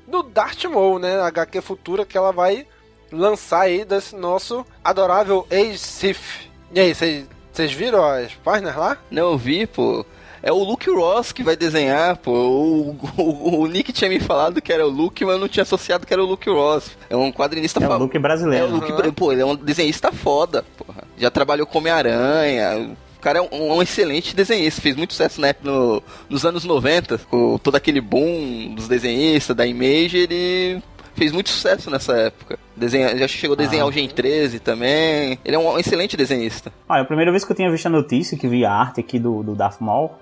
do 0.07 0.22
Darth 0.22 0.64
Maul, 0.64 0.99
né? 0.99 1.20
A 1.20 1.26
HQ 1.26 1.61
futura 1.61 2.05
que 2.05 2.16
ela 2.18 2.32
vai 2.32 2.66
lançar 3.12 3.62
aí 3.62 3.84
desse 3.84 4.16
nosso 4.16 4.64
adorável 4.84 5.46
ex-Sith. 5.51 6.49
E 6.72 6.80
aí, 6.80 6.94
vocês 6.94 7.72
viram 7.72 8.05
as 8.05 8.32
páginas 8.34 8.76
lá? 8.76 8.99
Não, 9.11 9.32
eu 9.32 9.38
vi, 9.38 9.66
pô. 9.66 10.05
É 10.40 10.53
o 10.53 10.62
Luke 10.62 10.88
Ross 10.90 11.32
que 11.32 11.42
vai 11.42 11.57
desenhar, 11.57 12.16
pô. 12.16 12.30
O, 12.32 12.90
o, 13.16 13.61
o 13.62 13.66
Nick 13.66 13.92
tinha 13.92 14.09
me 14.09 14.20
falado 14.20 14.62
que 14.62 14.72
era 14.72 14.86
o 14.86 14.90
Luke, 14.90 15.24
mas 15.24 15.34
eu 15.34 15.40
não 15.40 15.49
tinha 15.49 15.62
associado 15.64 16.07
que 16.07 16.12
era 16.12 16.22
o 16.22 16.26
Luke 16.26 16.49
Ross. 16.49 16.90
É 17.11 17.16
um 17.16 17.32
quadrinista 17.32 17.82
É 17.82 17.86
o 17.86 17.90
fa- 17.90 17.96
look 17.96 18.14
É 18.16 18.18
brasileiro. 18.20 18.66
o? 18.66 18.70
Luke, 18.70 18.92
Aham. 18.92 19.12
pô, 19.12 19.32
ele 19.32 19.42
é 19.42 19.46
um 19.46 19.57
desenhista 19.57 20.12
foda, 20.12 20.64
porra. 20.76 21.03
Já 21.16 21.28
trabalhou 21.30 21.66
com 21.66 21.78
Homem-Aranha. 21.78 22.96
O 23.18 23.20
cara 23.20 23.38
é 23.40 23.42
um, 23.42 23.74
um 23.76 23.82
excelente 23.82 24.34
desenhista, 24.34 24.80
fez 24.80 24.94
muito 24.96 25.12
sucesso 25.12 25.40
na 25.40 25.48
época, 25.48 25.68
no- 25.70 26.02
nos 26.30 26.46
anos 26.46 26.64
90, 26.64 27.18
com 27.28 27.58
todo 27.58 27.74
aquele 27.74 28.00
boom 28.00 28.74
dos 28.74 28.86
desenhistas, 28.86 29.56
da 29.56 29.66
Image, 29.66 30.16
ele 30.16 30.82
fez 31.16 31.32
muito 31.32 31.50
sucesso 31.50 31.90
nessa 31.90 32.12
época. 32.16 32.58
Desenha, 32.76 33.16
já 33.18 33.26
chegou 33.26 33.54
a 33.54 33.56
desenhar 33.56 33.84
Ah. 33.84 33.88
o 33.88 33.92
Gen 33.92 34.08
13 34.08 34.60
também. 34.60 35.36
Ele 35.44 35.56
é 35.56 35.58
um 35.58 35.76
excelente 35.76 36.16
desenhista. 36.16 36.72
Olha, 36.88 37.02
a 37.02 37.04
primeira 37.04 37.32
vez 37.32 37.44
que 37.44 37.50
eu 37.50 37.56
tinha 37.56 37.68
visto 37.70 37.86
a 37.86 37.90
notícia, 37.90 38.38
que 38.38 38.46
vi 38.46 38.64
a 38.64 38.72
arte 38.72 39.00
aqui 39.00 39.18
do, 39.18 39.42
do 39.42 39.56
Darth 39.56 39.80
Maul, 39.80 40.12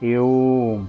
eu 0.00 0.86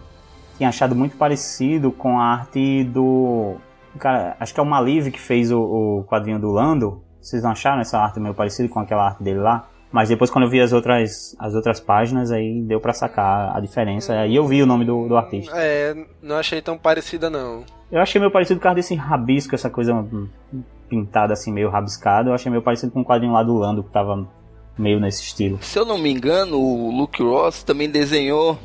tinha 0.58 0.70
achado 0.70 0.94
muito 0.96 1.18
parecido 1.18 1.92
com 1.92 2.20
a 2.20 2.24
arte 2.26 2.84
do... 2.84 3.56
Cara, 3.98 4.36
acho 4.40 4.54
que 4.54 4.60
é 4.60 4.64
o 4.64 4.66
Maliv 4.66 5.10
que 5.10 5.20
fez 5.20 5.52
o, 5.52 5.60
o 5.60 6.04
quadrinho 6.04 6.38
do 6.40 6.52
Lando. 6.52 7.02
Vocês 7.22 7.42
não 7.42 7.52
acharam 7.52 7.82
essa 7.82 7.98
arte 7.98 8.20
meio 8.20 8.36
parecida 8.36 8.70
com 8.70 8.80
aquela 8.80 9.06
arte 9.08 9.24
dele 9.24 9.40
lá? 9.40 9.68
Mas 9.92 10.10
depois 10.10 10.30
quando 10.30 10.46
eu 10.46 10.50
vi 10.50 10.60
as 10.60 10.74
outras, 10.74 11.36
as 11.40 11.54
outras 11.54 11.80
páginas, 11.80 12.32
aí 12.32 12.62
deu 12.62 12.80
pra 12.80 12.94
sacar 12.94 13.56
a 13.56 13.60
diferença. 13.60 14.14
Aí 14.14 14.36
eu 14.36 14.46
vi 14.46 14.62
o 14.62 14.66
nome 14.66 14.84
do, 14.84 15.08
do 15.08 15.16
artista. 15.16 15.54
É, 15.56 15.96
não 16.22 16.38
achei 16.38 16.62
tão 16.62 16.78
parecida 16.78 17.30
não. 17.30 17.64
Eu 17.92 18.02
achei 18.02 18.20
meio 18.20 18.32
parecido 18.32 18.60
por 18.60 18.64
causa 18.64 18.76
desse 18.76 18.96
rabisco, 18.96 19.56
essa 19.56 19.70
coisa 19.70 20.06
pintada 20.90 21.34
assim, 21.34 21.52
meio 21.52 21.70
rabiscada. 21.70 22.30
Eu 22.30 22.34
achei 22.34 22.50
meio 22.50 22.62
parecido 22.62 22.92
com 22.92 23.02
o 23.02 23.06
quadrinho 23.06 23.34
lá 23.34 23.44
do 23.44 23.58
Lando, 23.58 23.84
que 23.84 23.90
tava 23.90 24.28
meio 24.78 25.00
nesse 25.00 25.24
estilo. 25.24 25.60
Se 25.62 25.80
eu 25.80 25.86
não 25.86 25.98
me 25.98 26.12
engano, 26.12 26.58
o 26.60 26.92
Luke 26.92 27.22
Ross 27.24 27.64
também 27.64 27.90
desenhou 27.90 28.60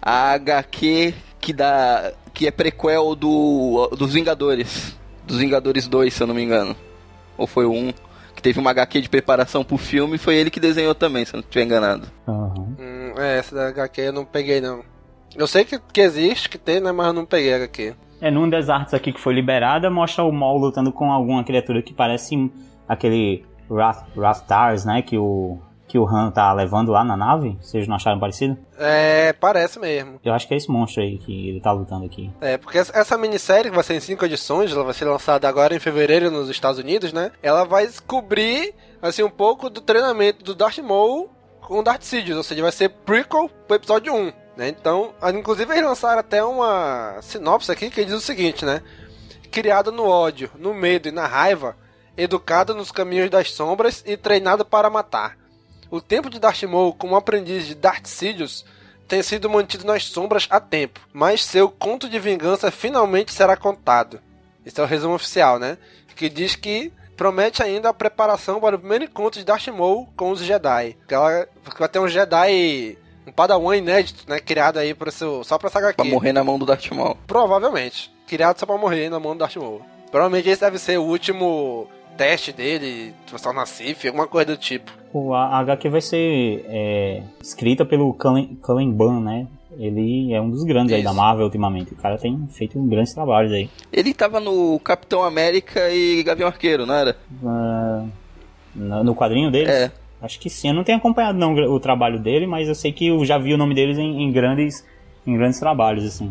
a 0.00 0.32
HQ 0.32 1.14
que 1.40 1.52
dá 1.52 2.12
que 2.32 2.46
é 2.46 2.50
prequel 2.50 3.14
do 3.14 3.88
dos 3.96 4.12
Vingadores, 4.12 4.96
dos 5.26 5.38
Vingadores 5.38 5.88
2, 5.88 6.12
se 6.12 6.22
eu 6.22 6.26
não 6.26 6.34
me 6.34 6.42
engano. 6.42 6.76
Ou 7.36 7.46
foi 7.46 7.64
o 7.64 7.72
1 7.72 7.92
que 8.40 8.42
teve 8.42 8.58
uma 8.58 8.70
HQ 8.70 9.02
de 9.02 9.08
preparação 9.08 9.62
pro 9.62 9.76
filme, 9.76 10.16
foi 10.16 10.34
ele 10.36 10.50
que 10.50 10.58
desenhou 10.58 10.94
também, 10.94 11.24
se 11.26 11.34
eu 11.34 11.38
não 11.38 11.44
estiver 11.44 11.64
enganado. 11.64 12.08
Aham. 12.26 12.74
Hum, 12.78 13.12
é, 13.18 13.38
essa 13.38 13.54
da 13.54 13.68
HQ 13.68 14.00
eu 14.00 14.12
não 14.12 14.24
peguei 14.24 14.60
não. 14.60 14.82
Eu 15.36 15.46
sei 15.46 15.64
que, 15.64 15.78
que 15.92 16.00
existe, 16.00 16.48
que 16.48 16.58
tem, 16.58 16.80
né, 16.80 16.90
mas 16.90 17.08
eu 17.08 17.12
não 17.12 17.26
peguei 17.26 17.52
a 17.52 17.56
HQ. 17.56 17.94
É, 18.20 18.30
numa 18.30 18.48
das 18.48 18.68
artes 18.68 18.94
aqui 18.94 19.12
que 19.12 19.20
foi 19.20 19.34
liberada, 19.34 19.90
mostra 19.90 20.24
o 20.24 20.32
Maul 20.32 20.58
lutando 20.58 20.90
com 20.92 21.12
alguma 21.12 21.44
criatura 21.44 21.82
que 21.82 21.92
parece 21.92 22.50
aquele 22.88 23.44
Wrath, 23.68 24.04
Wrath 24.16 24.46
Tars, 24.46 24.84
né? 24.84 25.00
Que 25.00 25.16
o, 25.16 25.58
que 25.90 25.98
o 25.98 26.06
Han 26.06 26.30
tá 26.30 26.52
levando 26.52 26.92
lá 26.92 27.02
na 27.02 27.16
nave? 27.16 27.58
Vocês 27.60 27.88
não 27.88 27.96
acharam 27.96 28.20
parecido? 28.20 28.56
É, 28.78 29.32
parece 29.32 29.80
mesmo. 29.80 30.20
Eu 30.24 30.32
acho 30.32 30.46
que 30.46 30.54
é 30.54 30.56
esse 30.56 30.70
monstro 30.70 31.02
aí 31.02 31.18
que 31.18 31.48
ele 31.48 31.60
tá 31.60 31.72
lutando 31.72 32.06
aqui. 32.06 32.30
É, 32.40 32.56
porque 32.56 32.78
essa 32.78 33.18
minissérie, 33.18 33.70
que 33.70 33.74
vai 33.74 33.82
ser 33.82 33.94
em 33.94 34.00
cinco 34.00 34.24
edições, 34.24 34.70
ela 34.70 34.84
vai 34.84 34.94
ser 34.94 35.06
lançada 35.06 35.48
agora 35.48 35.74
em 35.74 35.80
fevereiro 35.80 36.30
nos 36.30 36.48
Estados 36.48 36.78
Unidos, 36.78 37.12
né? 37.12 37.32
Ela 37.42 37.64
vai 37.64 37.88
descobrir, 37.88 38.72
assim, 39.02 39.24
um 39.24 39.30
pouco 39.30 39.68
do 39.68 39.80
treinamento 39.80 40.44
do 40.44 40.54
Darth 40.54 40.78
Maul 40.78 41.28
com 41.60 41.80
o 41.80 41.82
Darth 41.82 42.02
Sidious, 42.02 42.36
ou 42.36 42.44
seja, 42.44 42.62
vai 42.62 42.70
ser 42.70 42.90
prequel 42.90 43.50
pro 43.66 43.76
episódio 43.76 44.14
1, 44.14 44.32
né? 44.56 44.68
Então, 44.68 45.12
inclusive 45.34 45.72
eles 45.72 45.84
lançaram 45.84 46.20
até 46.20 46.44
uma 46.44 47.18
sinopse 47.20 47.72
aqui 47.72 47.90
que 47.90 48.04
diz 48.04 48.14
o 48.14 48.20
seguinte, 48.20 48.64
né? 48.64 48.80
Criado 49.50 49.90
no 49.90 50.06
ódio, 50.06 50.52
no 50.56 50.72
medo 50.72 51.08
e 51.08 51.12
na 51.12 51.26
raiva, 51.26 51.76
educado 52.16 52.76
nos 52.76 52.92
caminhos 52.92 53.28
das 53.28 53.50
sombras 53.50 54.04
e 54.06 54.16
treinado 54.16 54.64
para 54.64 54.88
matar. 54.88 55.39
O 55.90 56.00
tempo 56.00 56.30
de 56.30 56.38
Darth 56.38 56.62
Maul 56.62 56.94
como 56.94 57.16
aprendiz 57.16 57.66
de 57.66 57.74
Darth 57.74 58.06
Sidious 58.06 58.64
tem 59.08 59.22
sido 59.24 59.50
mantido 59.50 59.84
nas 59.84 60.04
sombras 60.04 60.46
há 60.48 60.60
tempo, 60.60 61.00
mas 61.12 61.44
seu 61.44 61.68
conto 61.68 62.08
de 62.08 62.18
vingança 62.20 62.70
finalmente 62.70 63.32
será 63.32 63.56
contado. 63.56 64.20
Esse 64.64 64.80
é 64.80 64.84
o 64.84 64.86
resumo 64.86 65.14
oficial, 65.14 65.58
né? 65.58 65.76
Que 66.14 66.28
diz 66.28 66.54
que 66.54 66.92
promete 67.16 67.62
ainda 67.62 67.88
a 67.88 67.94
preparação 67.94 68.60
para 68.60 68.76
o 68.76 68.78
primeiro 68.78 69.04
encontro 69.04 69.40
de 69.40 69.44
Darth 69.44 69.66
Maul 69.68 70.08
com 70.16 70.30
os 70.30 70.40
Jedi. 70.40 70.96
Que 71.08 71.14
ela 71.14 71.48
vai 71.76 71.88
ter 71.88 71.98
um 71.98 72.06
Jedi, 72.06 72.96
um 73.26 73.32
Padawan 73.32 73.76
inédito, 73.76 74.24
né? 74.28 74.38
Criado 74.38 74.78
aí 74.78 74.94
para 74.94 75.10
seu, 75.10 75.42
só 75.42 75.58
pra 75.58 75.70
saga 75.70 75.88
aqui. 75.88 75.96
Pra 75.96 76.04
morrer 76.04 76.32
na 76.32 76.44
mão 76.44 76.58
do 76.58 76.66
Darth 76.66 76.88
Maul. 76.92 77.16
Provavelmente. 77.26 78.14
Criado 78.28 78.60
só 78.60 78.66
pra 78.66 78.76
morrer 78.78 79.08
na 79.08 79.18
mão 79.18 79.32
do 79.32 79.40
Darth 79.40 79.56
Maul. 79.56 79.82
Provavelmente 80.10 80.48
esse 80.48 80.60
deve 80.60 80.78
ser 80.78 80.98
o 80.98 81.04
último 81.04 81.88
teste 82.16 82.52
dele, 82.52 83.14
transformar 83.26 83.62
na 83.62 83.66
Sif, 83.66 84.06
alguma 84.06 84.28
coisa 84.28 84.54
do 84.54 84.56
tipo. 84.56 84.99
A 85.34 85.58
HQ 85.58 85.88
vai 85.88 86.00
ser 86.00 86.64
é, 86.68 87.22
escrita 87.42 87.84
pelo 87.84 88.14
Cullen 88.14 88.92
Bunn, 88.92 89.20
né? 89.20 89.46
Ele 89.78 90.32
é 90.32 90.40
um 90.40 90.50
dos 90.50 90.64
grandes 90.64 90.92
Isso. 90.92 90.98
aí 90.98 91.02
da 91.02 91.12
Marvel 91.12 91.44
ultimamente. 91.44 91.92
O 91.92 91.96
cara 91.96 92.18
tem 92.18 92.46
feito 92.50 92.80
grandes 92.82 93.14
trabalhos 93.14 93.52
aí. 93.52 93.70
Ele 93.92 94.12
tava 94.12 94.40
no 94.40 94.78
Capitão 94.80 95.22
América 95.22 95.90
e 95.90 96.22
Gavião 96.22 96.48
Arqueiro, 96.48 96.86
não 96.86 96.94
era? 96.94 97.16
Uh, 97.42 98.08
no 98.74 99.14
quadrinho 99.14 99.50
dele? 99.50 99.70
É. 99.70 99.90
Acho 100.20 100.38
que 100.38 100.50
sim. 100.50 100.68
Eu 100.68 100.74
não 100.74 100.84
tenho 100.84 100.98
acompanhado 100.98 101.38
não 101.38 101.54
o 101.54 101.80
trabalho 101.80 102.18
dele, 102.18 102.46
mas 102.46 102.68
eu 102.68 102.74
sei 102.74 102.92
que 102.92 103.06
eu 103.06 103.24
já 103.24 103.38
vi 103.38 103.54
o 103.54 103.58
nome 103.58 103.74
deles 103.74 103.96
em, 103.96 104.22
em 104.22 104.30
grandes, 104.30 104.84
em 105.26 105.36
grandes 105.36 105.58
trabalhos, 105.58 106.04
assim. 106.04 106.30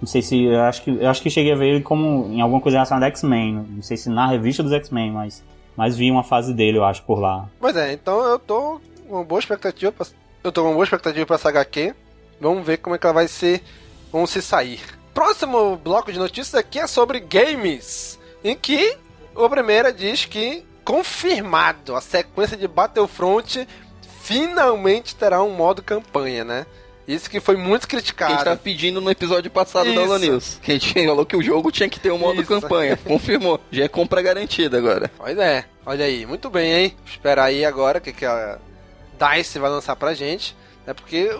Não 0.00 0.06
sei 0.06 0.22
se. 0.22 0.42
Eu 0.42 0.62
acho 0.62 0.82
que, 0.82 0.90
eu 0.90 1.08
acho 1.08 1.22
que 1.22 1.30
cheguei 1.30 1.52
a 1.52 1.56
ver 1.56 1.74
ele 1.74 1.82
como 1.82 2.26
em 2.32 2.40
alguma 2.40 2.60
coisa 2.60 2.78
relacionada 2.78 3.06
a 3.06 3.08
X-Men. 3.08 3.66
Não 3.68 3.82
sei 3.82 3.96
se 3.96 4.08
na 4.08 4.26
revista 4.26 4.62
dos 4.62 4.72
X-Men, 4.72 5.12
mas, 5.12 5.44
mas 5.76 5.96
vi 5.96 6.10
uma 6.10 6.22
fase 6.22 6.52
dele, 6.52 6.78
eu 6.78 6.84
acho, 6.84 7.02
por 7.02 7.18
lá. 7.18 7.48
Pois 7.60 7.76
é, 7.76 7.92
então 7.92 8.20
eu 8.24 8.38
tô 8.38 8.80
com 9.08 9.16
uma 9.16 9.24
boa 9.24 9.38
expectativa. 9.38 9.92
Pra, 9.92 10.06
eu 10.44 10.52
tô 10.52 10.62
com 10.62 10.68
uma 10.68 10.74
boa 10.74 10.84
expectativa 10.84 11.26
pra 11.26 11.36
essa 11.36 11.48
HQ. 11.48 11.94
Vamos 12.40 12.64
ver 12.66 12.78
como 12.78 12.94
é 12.94 12.98
que 12.98 13.06
ela 13.06 13.14
vai 13.14 13.28
ser. 13.28 13.62
Vamos 14.10 14.30
se 14.30 14.42
sair. 14.42 14.80
Próximo 15.14 15.76
bloco 15.76 16.12
de 16.12 16.18
notícias 16.18 16.54
aqui 16.54 16.78
é 16.78 16.86
sobre 16.86 17.20
games. 17.20 18.18
Em 18.42 18.56
que 18.56 18.96
o 19.34 19.48
primeira 19.48 19.92
diz 19.92 20.24
que 20.24 20.64
confirmado 20.84 21.94
a 21.94 22.00
sequência 22.00 22.56
de 22.56 22.66
Battlefront 22.66 23.66
finalmente 24.22 25.14
terá 25.14 25.42
um 25.42 25.54
modo 25.54 25.82
campanha, 25.82 26.44
né? 26.44 26.66
Isso 27.12 27.28
que 27.28 27.40
foi 27.40 27.56
muito 27.56 27.86
criticado. 27.86 28.30
Que 28.30 28.34
a 28.34 28.36
gente 28.38 28.44
tava 28.44 28.56
pedindo 28.56 29.00
no 29.00 29.10
episódio 29.10 29.50
passado 29.50 29.86
Isso. 29.86 29.94
da 29.94 30.02
Holo 30.02 30.18
News. 30.18 30.58
Que 30.62 30.72
a 30.72 30.74
gente 30.74 31.06
falou 31.06 31.26
que 31.26 31.36
o 31.36 31.42
jogo 31.42 31.70
tinha 31.70 31.88
que 31.88 32.00
ter 32.00 32.10
um 32.10 32.18
modo 32.18 32.40
Isso. 32.40 32.48
campanha. 32.48 32.96
Confirmou. 32.96 33.60
Já 33.70 33.84
é 33.84 33.88
compra 33.88 34.22
garantida 34.22 34.78
agora. 34.78 35.10
Pois 35.16 35.36
é. 35.38 35.64
Olha 35.84 36.04
aí. 36.04 36.24
Muito 36.24 36.48
bem, 36.48 36.72
hein? 36.72 36.96
Esperar 37.04 37.44
aí 37.44 37.64
agora 37.64 37.98
o 37.98 38.00
que, 38.00 38.12
que 38.12 38.24
a 38.24 38.58
DICE 39.18 39.58
vai 39.58 39.70
lançar 39.70 39.94
pra 39.96 40.14
gente. 40.14 40.56
É 40.86 40.92
porque 40.94 41.30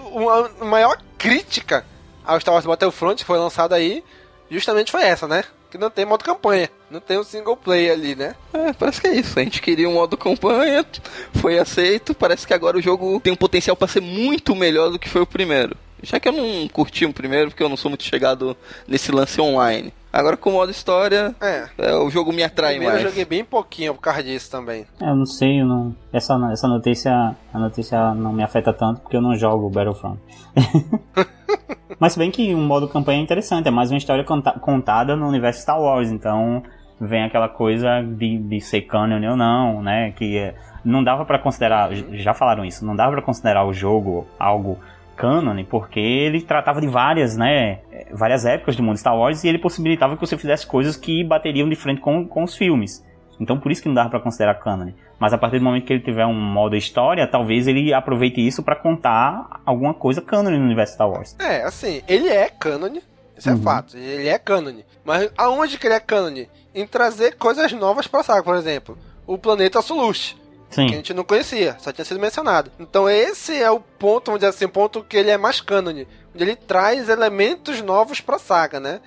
a 0.60 0.64
maior 0.64 0.98
crítica 1.18 1.84
ao 2.24 2.38
Star 2.40 2.54
Wars 2.54 2.66
Battlefront 2.66 3.20
que 3.20 3.24
foi 3.24 3.38
lançado 3.38 3.72
aí 3.74 4.04
justamente 4.50 4.92
foi 4.92 5.02
essa, 5.02 5.26
né? 5.26 5.42
Que 5.72 5.78
não 5.78 5.90
tem 5.90 6.04
modo 6.04 6.22
campanha. 6.22 6.68
Não 6.90 7.00
tem 7.00 7.18
um 7.18 7.24
single 7.24 7.56
player 7.56 7.94
ali, 7.94 8.14
né? 8.14 8.34
É, 8.52 8.74
parece 8.74 9.00
que 9.00 9.06
é 9.06 9.14
isso. 9.14 9.40
A 9.40 9.42
gente 9.42 9.62
queria 9.62 9.88
um 9.88 9.94
modo 9.94 10.18
campanha, 10.18 10.84
foi 11.32 11.58
aceito. 11.58 12.12
Parece 12.12 12.46
que 12.46 12.52
agora 12.52 12.76
o 12.76 12.82
jogo 12.82 13.18
tem 13.20 13.32
um 13.32 13.36
potencial 13.36 13.74
para 13.74 13.88
ser 13.88 14.02
muito 14.02 14.54
melhor 14.54 14.90
do 14.90 14.98
que 14.98 15.08
foi 15.08 15.22
o 15.22 15.26
primeiro. 15.26 15.74
Já 16.02 16.20
que 16.20 16.28
eu 16.28 16.32
não 16.32 16.68
curti 16.68 17.06
o 17.06 17.12
primeiro, 17.12 17.48
porque 17.48 17.62
eu 17.62 17.70
não 17.70 17.76
sou 17.78 17.88
muito 17.88 18.04
chegado 18.04 18.54
nesse 18.86 19.10
lance 19.10 19.40
online. 19.40 19.94
Agora 20.12 20.36
com 20.36 20.50
o 20.50 20.52
modo 20.52 20.70
história, 20.70 21.34
é. 21.40 21.68
é 21.78 21.94
o 21.94 22.10
jogo 22.10 22.32
me 22.32 22.42
atrai 22.42 22.78
mais. 22.78 23.02
Eu 23.02 23.08
joguei 23.08 23.24
bem 23.24 23.44
pouquinho 23.44 23.94
por 23.94 24.02
causa 24.02 24.22
disso 24.22 24.50
também. 24.50 24.84
É, 25.00 25.08
eu 25.08 25.16
não 25.16 25.24
sei, 25.24 25.62
eu 25.62 25.66
não... 25.66 25.96
Essa, 26.12 26.38
essa 26.52 26.68
notícia, 26.68 27.34
a 27.52 27.58
notícia 27.58 28.14
não 28.14 28.32
me 28.32 28.42
afeta 28.42 28.74
tanto 28.74 29.00
porque 29.00 29.16
eu 29.16 29.22
não 29.22 29.34
jogo 29.34 29.70
Battlefront. 29.70 30.20
Mas 31.98 32.16
bem 32.16 32.30
que 32.30 32.54
um 32.54 32.66
modo 32.66 32.88
campanha 32.88 33.20
é 33.20 33.22
interessante, 33.22 33.68
é 33.68 33.70
mais 33.70 33.90
uma 33.90 33.96
história 33.96 34.24
contada 34.60 35.16
no 35.16 35.26
universo 35.28 35.62
Star 35.62 35.80
Wars, 35.80 36.10
então 36.10 36.62
vem 37.00 37.24
aquela 37.24 37.48
coisa 37.48 38.02
de, 38.02 38.38
de 38.38 38.60
ser 38.60 38.82
canon 38.82 39.30
ou 39.30 39.36
não, 39.36 39.82
né? 39.82 40.12
Que 40.12 40.36
é, 40.36 40.54
não 40.84 41.02
dava 41.02 41.24
para 41.24 41.38
considerar, 41.38 41.92
já 41.94 42.34
falaram 42.34 42.64
isso, 42.64 42.84
não 42.84 42.94
dava 42.94 43.12
para 43.12 43.22
considerar 43.22 43.64
o 43.64 43.72
jogo 43.72 44.26
algo 44.38 44.78
canon, 45.16 45.64
porque 45.64 46.00
ele 46.00 46.42
tratava 46.42 46.80
de 46.80 46.86
várias, 46.86 47.36
né, 47.36 47.80
várias 48.12 48.44
épocas 48.44 48.76
do 48.76 48.82
mundo 48.82 48.96
Star 48.96 49.16
Wars 49.16 49.44
e 49.44 49.48
ele 49.48 49.58
possibilitava 49.58 50.14
que 50.16 50.20
você 50.20 50.36
fizesse 50.36 50.66
coisas 50.66 50.96
que 50.96 51.24
bateriam 51.24 51.68
de 51.68 51.76
frente 51.76 52.00
com, 52.00 52.26
com 52.26 52.42
os 52.42 52.56
filmes. 52.56 53.04
Então 53.40 53.58
por 53.58 53.72
isso 53.72 53.82
que 53.82 53.88
não 53.88 53.94
dava 53.94 54.10
para 54.10 54.20
considerar 54.20 54.54
canon. 54.54 54.92
Mas 55.18 55.32
a 55.32 55.38
partir 55.38 55.58
do 55.58 55.64
momento 55.64 55.84
que 55.84 55.92
ele 55.92 56.02
tiver 56.02 56.26
um 56.26 56.34
modo 56.34 56.76
história, 56.76 57.26
talvez 57.26 57.66
ele 57.66 57.94
aproveite 57.94 58.44
isso 58.44 58.62
para 58.62 58.76
contar 58.76 59.60
alguma 59.64 59.94
coisa 59.94 60.20
canon 60.20 60.50
no 60.50 60.64
universo 60.64 60.94
Star 60.94 61.08
Wars. 61.08 61.36
É, 61.38 61.62
assim, 61.62 62.02
ele 62.08 62.28
é 62.28 62.48
canon, 62.48 62.98
isso 63.36 63.48
é 63.48 63.52
uhum. 63.52 63.58
é 63.58 63.62
fato, 63.62 63.96
ele 63.96 64.28
é 64.28 64.38
canon. 64.38 64.82
Mas 65.04 65.30
aonde 65.36 65.78
que 65.78 65.86
ele 65.86 65.94
é 65.94 66.00
canon? 66.00 66.46
Em 66.74 66.86
trazer 66.86 67.36
coisas 67.36 67.72
novas 67.72 68.06
pra 68.06 68.22
saga, 68.22 68.42
por 68.42 68.56
exemplo, 68.56 68.98
o 69.26 69.38
planeta 69.38 69.82
Sulush. 69.82 70.36
Sim. 70.72 70.86
Que 70.86 70.94
a 70.94 70.96
gente 70.96 71.14
não 71.14 71.22
conhecia, 71.22 71.76
só 71.78 71.92
tinha 71.92 72.04
sido 72.04 72.18
mencionado. 72.18 72.72
Então 72.80 73.08
esse 73.08 73.62
é 73.62 73.70
o 73.70 73.78
ponto, 73.78 74.26
vamos 74.26 74.40
dizer 74.40 74.50
assim, 74.50 74.66
ponto 74.66 75.04
que 75.04 75.16
ele 75.16 75.30
é 75.30 75.36
mais 75.36 75.60
canon. 75.60 75.90
Onde 75.90 76.06
ele 76.34 76.56
traz 76.56 77.08
elementos 77.08 77.80
novos 77.82 78.20
pra 78.20 78.38
saga, 78.38 78.80
né? 78.80 79.00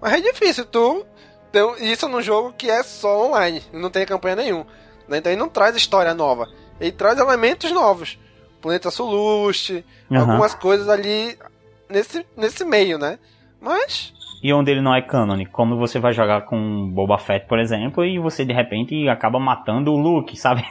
Mas 0.00 0.12
é 0.12 0.20
difícil 0.20 0.64
tu 0.66 1.06
isso 1.80 2.08
num 2.08 2.20
jogo 2.20 2.52
que 2.52 2.70
é 2.70 2.82
só 2.82 3.26
online, 3.26 3.62
não 3.72 3.90
tem 3.90 4.04
campanha 4.04 4.36
nenhum. 4.36 4.66
Né? 5.08 5.18
Então 5.18 5.32
ele 5.32 5.40
não 5.40 5.48
traz 5.48 5.74
história 5.74 6.12
nova. 6.12 6.48
Ele 6.80 6.92
traz 6.92 7.18
elementos 7.18 7.70
novos. 7.72 8.18
Planeta 8.60 8.90
Soluste, 8.90 9.84
uhum. 10.10 10.20
algumas 10.20 10.54
coisas 10.54 10.88
ali 10.88 11.38
nesse, 11.88 12.26
nesse 12.36 12.64
meio, 12.64 12.98
né? 12.98 13.18
Mas 13.60 14.12
e 14.42 14.52
onde 14.52 14.70
ele 14.70 14.80
não 14.80 14.94
é 14.94 15.02
canon. 15.02 15.44
Como 15.50 15.76
você 15.76 15.98
vai 15.98 16.12
jogar 16.12 16.42
com 16.42 16.90
Boba 16.90 17.18
Fett, 17.18 17.46
por 17.46 17.58
exemplo, 17.58 18.04
e 18.04 18.18
você 18.18 18.44
de 18.44 18.52
repente 18.52 19.08
acaba 19.08 19.38
matando 19.38 19.92
o 19.92 19.96
Luke, 19.96 20.36
sabe? 20.38 20.64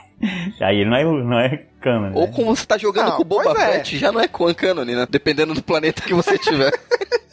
Aí 0.61 0.79
ele 0.79 0.89
não 0.89 0.97
é, 0.97 1.03
não 1.03 1.39
é 1.39 1.63
canon. 1.81 2.11
Ou 2.13 2.27
né? 2.27 2.33
como 2.33 2.55
você 2.55 2.65
tá 2.65 2.77
jogando 2.77 3.09
não, 3.09 3.15
com 3.17 3.21
o 3.21 3.25
Boba 3.25 3.51
é. 3.51 3.73
Fett, 3.73 3.95
é. 3.95 3.99
já 3.99 4.11
não 4.11 4.21
é 4.21 4.27
canon, 4.27 4.85
né? 4.85 5.07
Dependendo 5.09 5.53
do 5.53 5.61
planeta 5.61 6.01
que 6.01 6.13
você 6.13 6.37
tiver. 6.37 6.71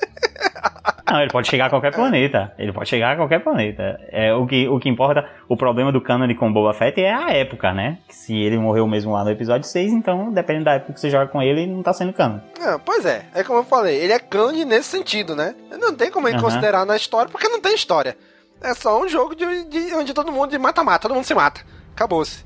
Não, 1.12 1.20
ele 1.20 1.30
pode 1.30 1.48
chegar 1.48 1.66
a 1.66 1.70
qualquer 1.70 1.92
planeta. 1.94 2.54
Ele 2.58 2.72
pode 2.72 2.88
chegar 2.88 3.12
a 3.12 3.16
qualquer 3.16 3.40
planeta. 3.40 4.00
É, 4.10 4.32
o, 4.32 4.46
que, 4.46 4.66
o 4.66 4.80
que 4.80 4.88
importa, 4.88 5.28
o 5.46 5.56
problema 5.56 5.92
do 5.92 6.00
canon 6.00 6.34
com 6.34 6.50
Boba 6.50 6.72
Fett 6.72 6.98
é 7.02 7.12
a 7.12 7.30
época, 7.30 7.74
né? 7.74 7.98
Se 8.08 8.34
ele 8.34 8.56
morreu 8.56 8.86
mesmo 8.86 9.12
lá 9.12 9.22
no 9.22 9.30
episódio 9.30 9.68
6, 9.68 9.92
então, 9.92 10.32
dependendo 10.32 10.64
da 10.64 10.74
época 10.74 10.94
que 10.94 11.00
você 11.00 11.10
joga 11.10 11.26
com 11.26 11.42
ele, 11.42 11.66
não 11.66 11.82
tá 11.82 11.92
sendo 11.92 12.14
canon. 12.14 12.38
É, 12.58 12.78
pois 12.78 13.04
é, 13.04 13.26
é 13.34 13.44
como 13.44 13.58
eu 13.58 13.64
falei, 13.64 13.96
ele 13.96 14.12
é 14.12 14.18
canon 14.18 14.52
nesse 14.64 14.88
sentido, 14.88 15.36
né? 15.36 15.54
Não 15.78 15.94
tem 15.94 16.10
como 16.10 16.28
ele 16.28 16.38
uhum. 16.38 16.44
considerar 16.44 16.86
na 16.86 16.96
história, 16.96 17.30
porque 17.30 17.48
não 17.48 17.60
tem 17.60 17.74
história. 17.74 18.16
É 18.62 18.72
só 18.74 19.02
um 19.02 19.08
jogo 19.08 19.34
de, 19.34 19.64
de 19.64 19.94
onde 19.94 20.14
todo 20.14 20.32
mundo 20.32 20.58
mata-mata, 20.58 21.00
todo 21.08 21.14
mundo 21.14 21.24
se 21.24 21.34
mata. 21.34 21.60
Acabou-se. 21.94 22.44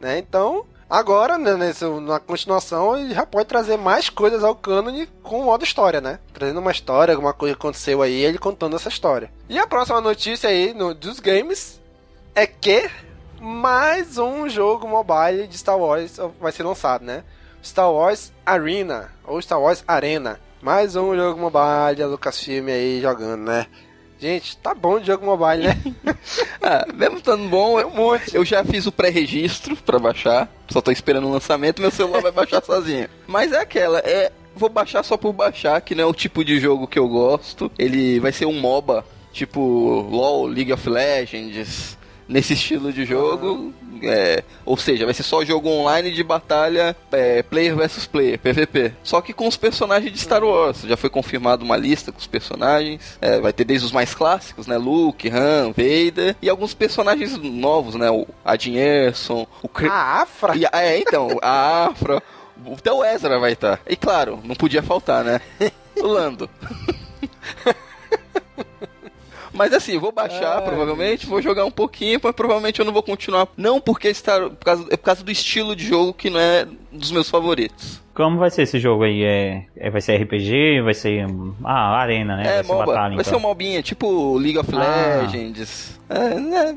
Né? 0.00 0.18
Então, 0.18 0.64
Agora, 0.90 1.36
né, 1.36 1.50
na 2.02 2.18
continuação, 2.18 2.96
ele 2.96 3.14
já 3.14 3.26
pode 3.26 3.46
trazer 3.46 3.76
mais 3.76 4.08
coisas 4.08 4.42
ao 4.42 4.54
cânone 4.54 5.06
com 5.22 5.40
o 5.40 5.44
modo 5.44 5.62
história, 5.62 6.00
né? 6.00 6.18
Trazendo 6.32 6.60
uma 6.60 6.72
história, 6.72 7.12
alguma 7.12 7.34
coisa 7.34 7.54
que 7.54 7.60
aconteceu 7.60 8.00
aí, 8.00 8.24
ele 8.24 8.38
contando 8.38 8.74
essa 8.74 8.88
história. 8.88 9.30
E 9.50 9.58
a 9.58 9.66
próxima 9.66 10.00
notícia 10.00 10.48
aí 10.48 10.72
no, 10.72 10.94
dos 10.94 11.20
games 11.20 11.78
é 12.34 12.46
que 12.46 12.88
mais 13.38 14.16
um 14.16 14.48
jogo 14.48 14.88
mobile 14.88 15.46
de 15.46 15.58
Star 15.58 15.78
Wars 15.78 16.16
vai 16.40 16.52
ser 16.52 16.62
lançado, 16.62 17.04
né? 17.04 17.22
Star 17.62 17.92
Wars 17.92 18.32
Arena, 18.46 19.12
ou 19.24 19.42
Star 19.42 19.60
Wars 19.60 19.84
Arena. 19.86 20.40
Mais 20.62 20.96
um 20.96 21.14
jogo 21.14 21.38
mobile, 21.38 22.02
a 22.02 22.06
Lucasfilm 22.06 22.66
aí 22.68 23.00
jogando, 23.02 23.42
né? 23.42 23.66
Gente, 24.20 24.56
tá 24.56 24.74
bom 24.74 24.98
de 24.98 25.06
jogo 25.06 25.24
mobile, 25.24 25.68
né? 25.68 25.76
ah, 26.60 26.86
mesmo 26.92 27.18
estando 27.18 27.48
bom, 27.48 27.78
eu, 27.78 27.90
eu 28.32 28.44
já 28.44 28.64
fiz 28.64 28.86
o 28.86 28.92
pré-registro 28.92 29.76
para 29.76 29.98
baixar. 29.98 30.48
Só 30.68 30.80
tô 30.80 30.90
esperando 30.90 31.28
o 31.28 31.32
lançamento, 31.32 31.80
meu 31.80 31.90
celular 31.90 32.20
vai 32.20 32.32
baixar 32.32 32.62
sozinho. 32.64 33.08
Mas 33.26 33.52
é 33.52 33.60
aquela, 33.60 34.00
é. 34.00 34.32
Vou 34.56 34.68
baixar 34.68 35.04
só 35.04 35.16
por 35.16 35.32
baixar, 35.32 35.80
que 35.80 35.94
não 35.94 36.02
é 36.02 36.06
o 36.06 36.12
tipo 36.12 36.44
de 36.44 36.58
jogo 36.58 36.88
que 36.88 36.98
eu 36.98 37.08
gosto. 37.08 37.70
Ele 37.78 38.18
vai 38.18 38.32
ser 38.32 38.46
um 38.46 38.58
MOBA, 38.58 39.04
tipo 39.32 39.60
LOL, 40.10 40.46
League 40.46 40.72
of 40.72 40.88
Legends. 40.88 41.97
Nesse 42.28 42.52
estilo 42.52 42.92
de 42.92 43.04
jogo. 43.04 43.72
É, 44.02 44.44
ou 44.64 44.76
seja, 44.76 45.04
vai 45.04 45.14
ser 45.14 45.24
só 45.24 45.44
jogo 45.44 45.68
online 45.68 46.12
de 46.12 46.22
batalha 46.22 46.94
é, 47.10 47.42
player 47.42 47.74
versus 47.74 48.06
player, 48.06 48.38
PVP. 48.38 48.92
Só 49.02 49.20
que 49.20 49.32
com 49.32 49.48
os 49.48 49.56
personagens 49.56 50.12
de 50.12 50.18
Star 50.18 50.44
Wars. 50.44 50.82
Já 50.82 50.96
foi 50.96 51.10
confirmado 51.10 51.64
uma 51.64 51.76
lista 51.76 52.12
com 52.12 52.18
os 52.18 52.26
personagens. 52.26 53.18
É, 53.20 53.40
vai 53.40 53.52
ter 53.52 53.64
desde 53.64 53.86
os 53.86 53.92
mais 53.92 54.14
clássicos, 54.14 54.66
né? 54.66 54.76
Luke, 54.76 55.28
Han, 55.28 55.68
Vader. 55.68 56.36
E 56.40 56.48
alguns 56.48 56.74
personagens 56.74 57.36
novos, 57.38 57.94
né? 57.94 58.10
O 58.10 58.26
Adin 58.44 58.76
Erson, 58.76 59.46
o 59.62 59.68
Cre 59.68 59.88
A 59.88 60.22
Afra? 60.22 60.56
E, 60.56 60.64
é, 60.64 60.98
então, 60.98 61.38
a 61.42 61.86
Afra. 61.86 62.22
Até 62.72 62.92
o 62.92 63.04
Ezra 63.04 63.38
vai 63.38 63.52
estar. 63.52 63.80
E 63.88 63.96
claro, 63.96 64.40
não 64.44 64.54
podia 64.54 64.82
faltar, 64.82 65.24
né? 65.24 65.40
O 65.96 66.06
Lando. 66.06 66.48
Mas 69.58 69.72
assim, 69.74 69.94
eu 69.94 70.00
vou 70.00 70.12
baixar, 70.12 70.58
Ai, 70.58 70.64
provavelmente, 70.64 71.26
vou 71.26 71.42
jogar 71.42 71.64
um 71.64 71.70
pouquinho, 71.70 72.20
mas 72.22 72.32
provavelmente 72.34 72.78
eu 72.78 72.84
não 72.86 72.92
vou 72.92 73.02
continuar. 73.02 73.48
Não 73.56 73.80
porque 73.80 74.06
está. 74.08 74.38
Por 74.48 74.64
causa, 74.64 74.86
é 74.90 74.96
por 74.96 75.02
causa 75.04 75.24
do 75.24 75.32
estilo 75.32 75.74
de 75.74 75.84
jogo 75.84 76.14
que 76.14 76.30
não 76.30 76.38
é 76.38 76.64
dos 76.92 77.10
meus 77.10 77.28
favoritos. 77.28 78.00
Como 78.14 78.38
vai 78.38 78.50
ser 78.50 78.62
esse 78.62 78.78
jogo 78.78 79.02
aí? 79.04 79.22
É, 79.24 79.64
é- 79.76 79.90
vai 79.90 80.00
ser 80.00 80.16
RPG? 80.16 80.80
Vai 80.82 80.94
ser. 80.94 81.26
Ah, 81.64 81.96
arena, 81.98 82.36
né? 82.36 82.42
É, 82.42 82.54
vai 82.54 82.64
ser 82.64 82.72
MOBA. 82.72 82.86
batalha, 82.86 83.14
vai 83.16 83.24
ser 83.24 83.30
então. 83.30 83.40
um 83.40 83.42
mobinha, 83.42 83.82
tipo 83.82 84.36
League 84.38 84.58
of 84.58 84.70
Ah. 84.74 85.20
Legends. 85.22 85.98
É, 86.08 86.34
né? 86.34 86.76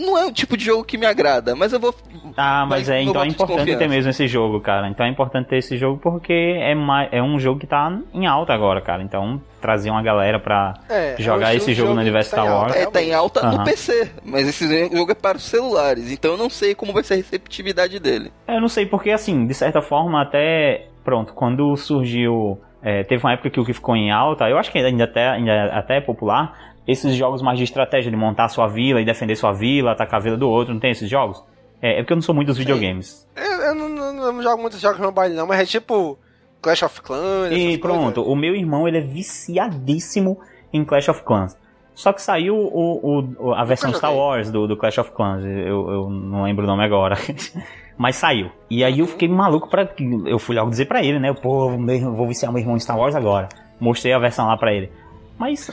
Não 0.00 0.16
é 0.16 0.26
o 0.26 0.32
tipo 0.32 0.56
de 0.56 0.64
jogo 0.64 0.82
que 0.84 0.96
me 0.96 1.06
agrada, 1.06 1.54
mas 1.54 1.72
eu 1.72 1.78
vou. 1.80 1.94
Ah, 2.36 2.64
mas 2.66 2.80
Mas 2.80 2.88
é, 2.88 3.02
então 3.02 3.22
é 3.22 3.26
importante 3.26 3.76
ter 3.76 3.88
mesmo 3.88 4.10
esse 4.10 4.26
jogo, 4.26 4.60
cara. 4.60 4.88
Então 4.88 5.04
é 5.04 5.08
importante 5.08 5.48
ter 5.48 5.58
esse 5.58 5.76
jogo 5.76 5.98
porque 6.02 6.32
é, 6.32 6.74
mais, 6.74 7.08
é 7.12 7.22
um 7.22 7.38
jogo 7.38 7.60
que 7.60 7.66
tá 7.66 7.92
em 8.14 8.26
alta 8.26 8.52
agora, 8.54 8.80
cara. 8.80 9.02
Então 9.02 9.40
trazer 9.60 9.90
uma 9.90 10.02
galera 10.02 10.38
pra 10.40 10.74
É, 10.88 11.16
jogar 11.18 11.52
é 11.52 11.56
esse 11.56 11.70
estilo 11.70 11.88
jogo 11.88 11.94
no 11.94 12.00
universo 12.00 12.30
tá 12.30 12.38
Star 12.42 12.50
Wars. 12.52 12.74
É, 12.74 12.86
tá 12.86 13.02
em 13.02 13.12
alta 13.12 13.40
Aham. 13.40 13.58
no 13.58 13.64
PC, 13.64 14.10
mas 14.24 14.48
esse 14.48 14.88
jogo 14.88 15.12
é 15.12 15.14
para 15.14 15.36
os 15.36 15.44
celulares, 15.44 16.10
então 16.10 16.30
eu 16.32 16.38
não 16.38 16.48
sei 16.48 16.74
como 16.74 16.92
vai 16.94 17.02
ser 17.02 17.14
a 17.14 17.16
receptividade 17.18 17.98
dele. 18.00 18.32
Eu 18.48 18.60
não 18.60 18.68
sei 18.68 18.86
porque, 18.86 19.10
assim, 19.10 19.46
de 19.46 19.52
certa 19.54 19.82
forma, 19.82 20.22
até. 20.22 20.86
Pronto, 21.04 21.32
quando 21.34 21.76
surgiu. 21.76 22.58
é, 22.82 23.04
teve 23.04 23.22
uma 23.24 23.32
época 23.34 23.50
que 23.50 23.60
o 23.60 23.64
que 23.64 23.74
ficou 23.74 23.94
em 23.96 24.10
alta, 24.10 24.48
eu 24.48 24.56
acho 24.56 24.70
que 24.72 24.78
ainda 24.78 25.04
até, 25.04 25.28
ainda 25.28 25.64
até 25.74 25.98
é 25.98 26.00
popular. 26.00 26.69
Esses 26.90 27.14
jogos 27.14 27.42
mais 27.42 27.58
de 27.58 27.64
estratégia, 27.64 28.10
de 28.10 28.16
montar 28.16 28.48
sua 28.48 28.66
vila 28.66 29.00
e 29.00 29.04
defender 29.04 29.36
sua 29.36 29.52
vila, 29.52 29.92
atacar 29.92 30.18
a 30.20 30.22
vila 30.22 30.36
do 30.36 30.48
outro, 30.48 30.72
não 30.74 30.80
tem 30.80 30.90
esses 30.90 31.08
jogos? 31.08 31.42
É, 31.82 31.94
é 31.94 32.02
porque 32.02 32.12
eu 32.12 32.16
não 32.16 32.22
sou 32.22 32.34
muito 32.34 32.48
dos 32.48 32.58
videogames. 32.58 33.28
Eu, 33.36 33.42
eu 33.68 33.74
não, 33.74 33.88
não- 33.88 34.32
não 34.32 34.42
jogo 34.42 34.60
muitos 34.60 34.80
jogos 34.80 34.98
mobile 35.00 35.34
não, 35.34 35.46
mas 35.46 35.60
é 35.60 35.64
tipo 35.66 36.18
Clash 36.60 36.82
of 36.82 37.00
Clans. 37.02 37.52
E 37.52 37.78
pronto, 37.78 38.14
coisas. 38.22 38.32
o 38.32 38.36
meu 38.36 38.54
irmão 38.54 38.86
ele 38.88 38.98
é 38.98 39.00
viciadíssimo 39.00 40.38
em 40.72 40.84
Clash 40.84 41.08
of 41.08 41.22
Clans. 41.22 41.56
Só 41.94 42.12
que 42.12 42.22
saiu 42.22 42.56
o, 42.56 43.24
o- 43.38 43.52
a 43.54 43.64
versão 43.64 43.92
Star. 43.92 44.14
Wars 44.14 44.50
do, 44.50 44.66
do 44.66 44.76
Clash 44.76 44.98
of 44.98 45.10
Clans. 45.12 45.44
Eu, 45.44 45.90
eu 45.90 46.08
não 46.10 46.44
lembro 46.44 46.64
o 46.64 46.66
nome 46.66 46.82
agora. 46.84 47.16
Mas 47.98 48.16
saiu. 48.16 48.50
E 48.70 48.82
aí 48.82 49.00
eu 49.00 49.06
fiquei 49.06 49.28
maluco 49.28 49.68
pra. 49.68 49.86
Eu 50.24 50.38
fui 50.38 50.56
logo 50.56 50.70
dizer 50.70 50.86
pra 50.86 51.02
ele, 51.02 51.18
né? 51.18 51.32
Pô, 51.34 51.68
vou 51.68 52.26
viciar 52.26 52.50
meu 52.50 52.60
irmão 52.60 52.76
em 52.76 52.80
Star 52.80 52.98
Wars 52.98 53.14
agora. 53.14 53.48
Mostrei 53.78 54.14
a 54.14 54.18
versão 54.18 54.46
lá 54.46 54.56
pra 54.56 54.72
ele. 54.72 54.90
Mas 55.40 55.70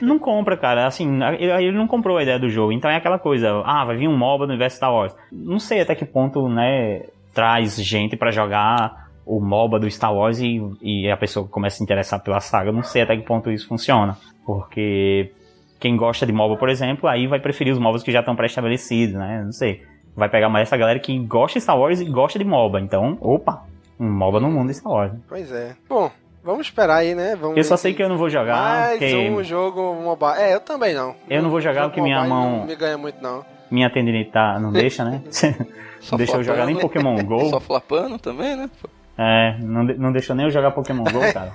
não, 0.00 0.08
não 0.14 0.18
compra, 0.18 0.56
cara. 0.56 0.84
Assim, 0.84 1.20
ele, 1.38 1.70
não 1.70 1.86
comprou 1.86 2.16
a 2.16 2.24
ideia 2.24 2.40
do 2.40 2.50
jogo. 2.50 2.72
Então 2.72 2.90
é 2.90 2.96
aquela 2.96 3.20
coisa. 3.20 3.62
Ah, 3.64 3.84
vai 3.84 3.96
vir 3.96 4.08
um 4.08 4.16
MOBA 4.18 4.46
no 4.46 4.52
universo 4.52 4.78
Star 4.78 4.92
Wars. 4.92 5.14
Não 5.30 5.60
sei 5.60 5.80
até 5.80 5.94
que 5.94 6.04
ponto, 6.04 6.48
né? 6.48 7.04
Traz 7.32 7.76
gente 7.76 8.16
pra 8.16 8.32
jogar 8.32 9.08
o 9.24 9.40
MOBA 9.40 9.78
do 9.78 9.88
Star 9.88 10.12
Wars 10.12 10.40
e, 10.40 10.60
e 10.82 11.08
a 11.08 11.16
pessoa 11.16 11.46
começa 11.46 11.76
a 11.76 11.78
se 11.78 11.84
interessar 11.84 12.20
pela 12.20 12.40
saga. 12.40 12.72
Não 12.72 12.82
sei 12.82 13.02
até 13.02 13.16
que 13.16 13.22
ponto 13.22 13.48
isso 13.48 13.68
funciona. 13.68 14.18
Porque 14.44 15.30
quem 15.78 15.96
gosta 15.96 16.26
de 16.26 16.32
MOBA, 16.32 16.56
por 16.56 16.68
exemplo, 16.68 17.08
aí 17.08 17.28
vai 17.28 17.38
preferir 17.38 17.72
os 17.72 17.78
MOBAs 17.78 18.02
que 18.02 18.10
já 18.10 18.18
estão 18.18 18.34
pré-estabelecidos, 18.34 19.14
né? 19.14 19.40
Não 19.44 19.52
sei. 19.52 19.84
Vai 20.16 20.28
pegar 20.28 20.48
mais 20.48 20.66
essa 20.66 20.76
galera 20.76 20.98
que 20.98 21.16
gosta 21.20 21.60
de 21.60 21.62
Star 21.62 21.78
Wars 21.78 22.00
e 22.00 22.06
gosta 22.06 22.40
de 22.40 22.44
MOBA. 22.44 22.80
Então, 22.80 23.16
opa, 23.20 23.62
um 24.00 24.10
MOBA 24.10 24.40
no 24.40 24.50
mundo 24.50 24.66
de 24.66 24.74
Star 24.74 24.92
Wars. 24.92 25.12
Pois 25.28 25.52
é. 25.52 25.76
Bom, 25.88 26.10
vamos 26.42 26.66
esperar 26.66 26.96
aí, 26.96 27.14
né? 27.14 27.36
Vamos 27.36 27.56
Eu 27.56 27.64
só 27.64 27.76
sei 27.76 27.92
se- 27.92 27.96
que 27.96 28.02
eu 28.02 28.08
não 28.08 28.16
vou 28.18 28.28
jogar, 28.30 28.56
Mais 28.56 28.98
porque 28.98 29.28
um 29.30 29.42
jogo 29.44 29.94
mobile. 29.94 30.32
É, 30.38 30.54
eu 30.54 30.60
também 30.60 30.94
não. 30.94 31.14
Eu 31.28 31.42
não 31.42 31.50
vou 31.50 31.60
jogar 31.60 31.84
porque 31.84 32.00
minha 32.00 32.24
mão- 32.24 32.58
Não 32.60 32.66
me 32.66 32.76
ganha 32.76 32.96
muito, 32.98 33.22
não. 33.22 33.44
minha 33.70 33.90
tendinite 33.90 34.30
tá, 34.30 34.58
não 34.58 34.70
deixa, 34.72 35.04
né? 35.04 35.22
Não 36.10 36.16
deixa 36.16 36.34
eu 36.36 36.42
jogar 36.42 36.64
nem. 36.64 36.76
Pokémon 36.76 37.22
GO. 37.22 37.50
Só 37.50 37.60
flapando 37.60 38.18
também, 38.18 38.56
né? 38.56 38.70
É, 39.18 39.58
não, 39.60 39.84
de- 39.84 39.98
não 39.98 40.10
deixou 40.10 40.34
nem 40.34 40.46
eu 40.46 40.50
jogar 40.50 40.70
Pokémon 40.70 41.04
GO, 41.04 41.20
cara. 41.30 41.52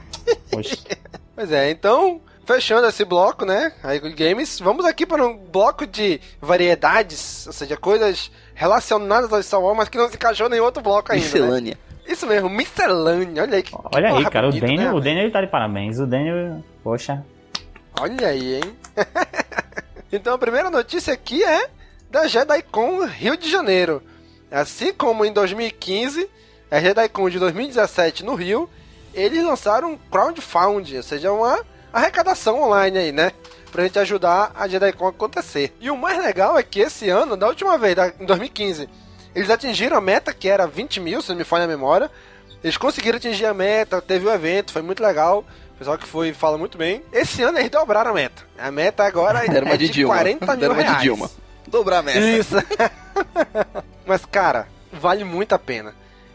Poxa. 0.51 0.77
Pois 1.35 1.51
é, 1.51 1.71
então, 1.71 2.21
fechando 2.45 2.85
esse 2.87 3.03
bloco, 3.03 3.43
né? 3.43 3.71
Aí 3.81 3.99
com 3.99 4.13
games, 4.13 4.59
vamos 4.59 4.85
aqui 4.85 5.03
para 5.03 5.25
um 5.25 5.35
bloco 5.35 5.87
de 5.87 6.21
variedades, 6.39 7.47
ou 7.47 7.53
seja, 7.53 7.75
coisas 7.75 8.31
relacionadas 8.53 9.33
ao 9.33 9.41
Star 9.41 9.59
Wars, 9.59 9.75
mas 9.77 9.89
que 9.89 9.97
não 9.97 10.07
se 10.09 10.15
encaixou 10.15 10.47
em 10.53 10.59
outro 10.59 10.83
bloco 10.83 11.11
ainda. 11.11 11.59
Né? 11.61 11.73
Isso 12.07 12.27
mesmo, 12.27 12.49
miscelânea. 12.49 13.43
Olha 13.43 13.55
aí 13.55 13.63
que. 13.63 13.73
Olha 13.75 14.11
que 14.11 14.17
aí, 14.17 14.29
cara, 14.29 14.49
o 14.49 14.51
Daniel, 14.51 14.77
né, 14.77 14.93
o 14.93 14.99
Daniel 14.99 15.23
ele 15.23 15.31
tá 15.31 15.41
de 15.41 15.47
parabéns. 15.47 15.99
O 15.99 16.05
Daniel, 16.05 16.63
poxa. 16.83 17.25
Olha 17.99 18.27
aí, 18.27 18.55
hein? 18.55 18.75
então 20.11 20.33
a 20.33 20.37
primeira 20.37 20.69
notícia 20.69 21.13
aqui 21.13 21.43
é 21.43 21.69
da 22.09 22.27
JediCon 22.27 23.05
Rio 23.05 23.37
de 23.37 23.49
Janeiro. 23.49 24.03
Assim 24.51 24.93
como 24.93 25.25
em 25.25 25.33
2015, 25.33 26.29
a 26.69 26.79
JediCon 26.79 27.29
de 27.29 27.39
2017 27.39 28.23
no 28.23 28.35
Rio, 28.35 28.69
eles 29.13 29.43
lançaram 29.43 29.91
um 29.91 29.97
crowdfunding, 29.97 30.97
ou 30.97 31.03
seja, 31.03 31.31
uma 31.31 31.59
arrecadação 31.91 32.61
online 32.61 32.97
aí, 32.97 33.11
né? 33.11 33.31
Pra 33.71 33.83
gente 33.83 33.97
ajudar 33.99 34.51
a 34.55 34.67
JediCon 34.67 35.07
a 35.07 35.09
acontecer. 35.09 35.75
E 35.79 35.89
o 35.89 35.97
mais 35.97 36.17
legal 36.17 36.57
é 36.57 36.63
que 36.63 36.79
esse 36.79 37.09
ano, 37.09 37.35
da 37.35 37.47
última 37.47 37.77
vez, 37.77 37.97
em 38.19 38.25
2015, 38.25 38.87
eles 39.35 39.49
atingiram 39.49 39.97
a 39.97 40.01
meta 40.01 40.33
que 40.33 40.47
era 40.47 40.65
20 40.65 40.99
mil, 41.01 41.21
se 41.21 41.29
não 41.29 41.35
me 41.35 41.43
falha 41.43 41.65
a 41.65 41.67
memória. 41.67 42.09
Eles 42.63 42.77
conseguiram 42.77 43.17
atingir 43.17 43.45
a 43.45 43.53
meta, 43.53 44.01
teve 44.01 44.25
o 44.25 44.31
evento, 44.31 44.71
foi 44.71 44.81
muito 44.81 45.03
legal. 45.03 45.45
O 45.75 45.77
pessoal 45.77 45.97
que 45.97 46.07
foi 46.07 46.33
fala 46.33 46.57
muito 46.57 46.77
bem. 46.77 47.03
Esse 47.11 47.43
ano 47.43 47.59
eles 47.59 47.69
dobraram 47.69 48.11
a 48.11 48.13
meta. 48.13 48.43
A 48.57 48.71
meta 48.71 49.03
agora 49.03 49.43
é 49.43 49.49
Deram 49.51 49.67
uma 49.67 49.77
de 49.77 49.87
de 49.87 49.93
Dilma. 49.93 50.15
40 50.15 50.45
mil 50.45 50.57
Deram 50.57 50.73
uma 50.73 50.81
de 50.83 50.89
reais. 50.89 51.03
Dilma. 51.03 51.31
Dobrar 51.67 51.99
a 51.99 52.01
meta. 52.01 52.19
Isso. 52.19 52.55
Mas, 54.05 54.23
cara, 54.25 54.67
vale 54.91 55.23
muito 55.23 55.53
a 55.53 55.59
pena. 55.59 55.93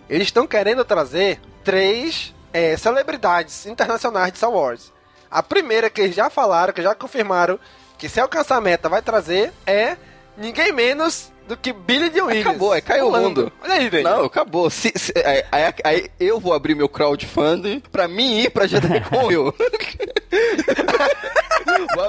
Eles 0.08 0.28
estão 0.28 0.46
querendo 0.46 0.84
trazer 0.84 1.40
três 1.64 2.34
é, 2.52 2.76
celebridades 2.76 3.64
internacionais 3.64 4.32
de 4.32 4.38
Star 4.38 4.50
Wars. 4.50 4.92
A 5.30 5.42
primeira 5.42 5.88
que 5.88 6.02
eles 6.02 6.16
já 6.16 6.28
falaram, 6.28 6.72
que 6.72 6.82
já 6.82 6.94
confirmaram, 6.94 7.58
que 7.96 8.08
se 8.08 8.20
alcançar 8.20 8.56
a 8.56 8.60
meta 8.60 8.88
vai 8.88 9.00
trazer, 9.00 9.52
é 9.66 9.96
ninguém 10.36 10.72
menos 10.72 11.30
do 11.50 11.56
que 11.56 11.72
Billy 11.72 12.10
Dean 12.10 12.24
Williams. 12.26 12.46
Acabou, 12.46 12.72
aí 12.72 12.80
caiu 12.80 13.08
o 13.08 13.12
mundo. 13.12 13.52
Olha 13.62 13.74
aí, 13.74 13.90
Daniel. 13.90 14.18
Não, 14.18 14.24
acabou. 14.24 14.70
Se- 14.70 14.92
se- 14.96 15.12
aí, 15.24 15.44
aí- 15.50 15.74
aí 15.84 16.06
eu 16.18 16.38
vou 16.38 16.54
abrir 16.54 16.74
meu 16.74 16.88
crowdfunding 16.88 17.82
pra 17.92 18.06
mim 18.06 18.38
ir 18.38 18.50
pra 18.50 18.66
JediCon 18.66 19.30
eu. 19.32 19.48
Abrir, 19.48 19.98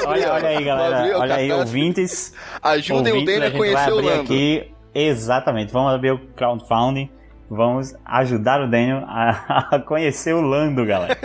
Olha, 0.07 0.33
olha 0.33 0.47
aí, 0.49 0.55
Vou 0.57 0.65
galera. 0.65 0.99
abrir 0.99 1.15
o 1.15 1.19
Olha 1.19 1.35
aí, 1.35 1.51
ouvintes. 1.51 2.33
Ajudem 2.61 3.13
o 3.13 3.15
ouvintes, 3.17 3.39
Daniel 3.39 3.55
a 3.55 3.57
conhecer 3.57 3.91
o 3.91 3.95
Lando. 4.01 4.21
aqui. 4.21 4.71
Exatamente, 4.93 5.71
vamos 5.73 5.93
abrir 5.93 6.11
o 6.11 6.19
crowdfunding. 6.35 7.09
Vamos 7.49 7.93
ajudar 8.05 8.61
o 8.61 8.69
Daniel 8.69 9.03
a, 9.07 9.67
a 9.75 9.79
conhecer 9.79 10.33
o 10.33 10.41
Lando, 10.41 10.85
galera. 10.85 11.17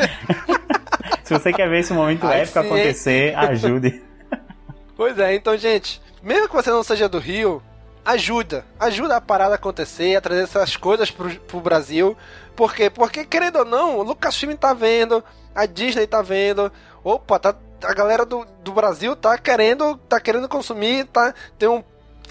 Se 1.23 1.33
você 1.35 1.53
quer 1.53 1.69
ver 1.69 1.81
esse 1.81 1.93
momento 1.93 2.27
Aí 2.27 2.43
épico 2.43 2.61
sim, 2.61 2.67
acontecer, 2.67 3.35
ajude. 3.37 4.03
Pois 4.97 5.19
é, 5.19 5.35
então, 5.35 5.57
gente, 5.57 6.01
mesmo 6.23 6.49
que 6.49 6.55
você 6.55 6.71
não 6.71 6.83
seja 6.83 7.09
do 7.09 7.19
Rio, 7.19 7.63
ajuda. 8.07 8.65
Ajuda 8.79 9.17
a 9.17 9.21
parada 9.21 9.53
a 9.53 9.57
acontecer, 9.57 10.15
a 10.15 10.21
trazer 10.21 10.45
essas 10.45 10.77
coisas 10.77 11.11
pro, 11.11 11.29
pro 11.41 11.61
Brasil. 11.61 12.17
Por 12.55 12.73
quê? 12.73 12.89
Porque, 12.89 13.25
querendo 13.25 13.59
ou 13.59 13.65
não, 13.65 13.99
o 13.99 14.03
Lucasfilm 14.03 14.55
tá 14.55 14.73
vendo, 14.73 15.23
a 15.53 15.67
Disney 15.67 16.07
tá 16.07 16.23
vendo. 16.23 16.73
Opa, 17.03 17.39
tá, 17.39 17.55
a 17.83 17.93
galera 17.93 18.25
do, 18.25 18.47
do 18.63 18.73
Brasil 18.73 19.17
tá 19.17 19.37
querendo, 19.37 19.97
tá 20.09 20.21
querendo 20.21 20.49
consumir, 20.49 21.05
tá, 21.07 21.35
tem 21.59 21.69
um, 21.69 21.83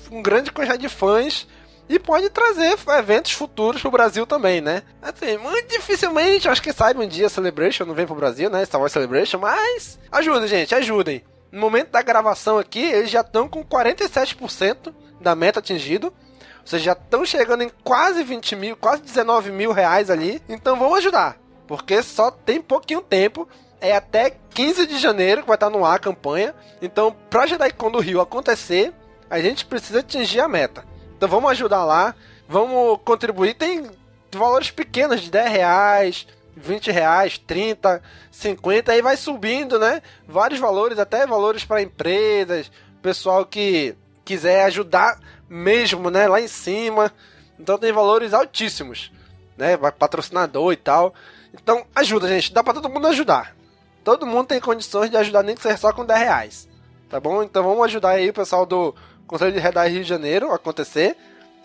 um 0.10 0.24
grande 0.24 0.52
quantidade 0.52 0.82
de 0.82 0.90
fãs. 0.90 1.46
E 1.88 2.00
pode 2.00 2.32
trazer 2.32 2.76
eventos 2.98 3.34
futuros 3.34 3.80
pro 3.80 3.92
Brasil 3.92 4.26
também, 4.26 4.60
né? 4.60 4.82
Assim, 5.00 5.38
muito 5.38 5.68
dificilmente, 5.68 6.50
acho 6.50 6.62
que 6.62 6.74
saiba 6.74 7.04
um 7.04 7.08
dia 7.08 7.30
Celebration 7.30 7.86
não 7.86 7.94
vem 7.94 8.08
pro 8.08 8.16
Brasil, 8.16 8.50
né? 8.50 8.66
Star 8.66 8.82
Wars 8.82 8.92
Celebration, 8.92 9.38
mas 9.38 10.00
ajuda, 10.12 10.48
gente, 10.48 10.74
ajudem. 10.74 11.24
No 11.52 11.62
momento 11.62 11.92
da 11.92 12.02
gravação 12.02 12.58
aqui, 12.58 12.82
eles 12.82 13.12
já 13.12 13.22
estão 13.22 13.48
com 13.48 13.64
47% 13.64 14.92
da 15.26 15.36
meta 15.36 15.60
atingido. 15.60 16.08
Ou 16.08 16.68
seja, 16.68 16.86
já 16.86 16.92
estão 16.94 17.26
chegando 17.26 17.64
em 17.64 17.72
quase 17.84 18.24
20 18.24 18.56
mil, 18.56 18.78
quase 18.78 19.02
19 19.02 19.52
mil 19.52 19.72
reais 19.72 20.10
ali. 20.10 20.42
Então 20.48 20.78
vamos 20.78 21.00
ajudar. 21.00 21.38
Porque 21.68 22.02
só 22.04 22.30
tem 22.30 22.62
pouquinho 22.62 23.02
tempo. 23.02 23.50
É 23.82 23.96
até 23.96 24.38
15 24.52 24.86
de 24.88 24.98
janeiro 24.98 25.42
que 25.42 25.48
vai 25.48 25.56
estar 25.56 25.70
no 25.70 25.84
ar 25.84 25.96
a 25.96 26.00
campanha. 26.00 26.56
Então, 26.82 27.16
pra 27.30 27.46
JediCon 27.46 27.92
do 27.92 28.00
Rio 28.00 28.22
acontecer, 28.22 28.94
a 29.30 29.40
gente 29.40 29.66
precisa 29.66 30.00
atingir 30.00 30.40
a 30.40 30.48
meta. 30.48 30.86
Então 31.18 31.28
vamos 31.28 31.52
ajudar 31.52 31.84
lá. 31.84 32.16
Vamos 32.48 33.00
contribuir. 33.04 33.56
Tem 33.56 33.90
valores 34.34 34.70
pequenos 34.70 35.22
de 35.22 35.32
10 35.32 35.52
reais, 35.52 36.28
20 36.56 36.92
reais, 36.92 37.38
30, 37.38 38.02
50, 38.32 38.92
aí 38.92 39.02
vai 39.02 39.18
subindo, 39.18 39.80
né? 39.80 40.02
Vários 40.28 40.60
valores, 40.60 41.00
até 41.00 41.26
valores 41.26 41.64
para 41.64 41.82
empresas, 41.82 42.72
pessoal 43.02 43.46
que 43.46 43.96
quiser 44.26 44.66
ajudar 44.66 45.20
mesmo, 45.48 46.10
né, 46.10 46.28
lá 46.28 46.42
em 46.42 46.48
cima. 46.48 47.12
Então 47.60 47.78
tem 47.78 47.92
valores 47.92 48.34
altíssimos, 48.34 49.12
né? 49.58 49.78
Patrocinador 49.78 50.74
e 50.74 50.76
tal. 50.76 51.14
Então 51.54 51.86
ajuda, 51.96 52.28
gente. 52.28 52.52
Dá 52.54 52.64
pra 52.64 52.74
todo 52.74 52.90
mundo 52.90 53.08
ajudar. 53.08 53.56
Todo 54.04 54.26
mundo 54.26 54.48
tem 54.48 54.60
condições 54.60 55.10
de 55.10 55.18
ajudar, 55.18 55.44
nem 55.44 55.56
que 55.56 55.62
seja 55.62 55.78
só 55.78 55.94
com 55.94 56.06
10 56.06 56.20
reais. 56.20 56.70
Tá 57.10 57.20
bom? 57.20 57.42
Então 57.44 57.64
vamos 57.64 57.84
ajudar 57.86 58.10
aí 58.10 58.30
o 58.30 58.34
pessoal 58.34 58.66
do 58.66 58.94
Conselho 59.26 59.54
de 59.54 59.60
Redar 59.60 59.90
Rio 59.90 60.04
de 60.04 60.10
Janeiro 60.10 60.52
a 60.52 60.56
acontecer. 60.56 61.16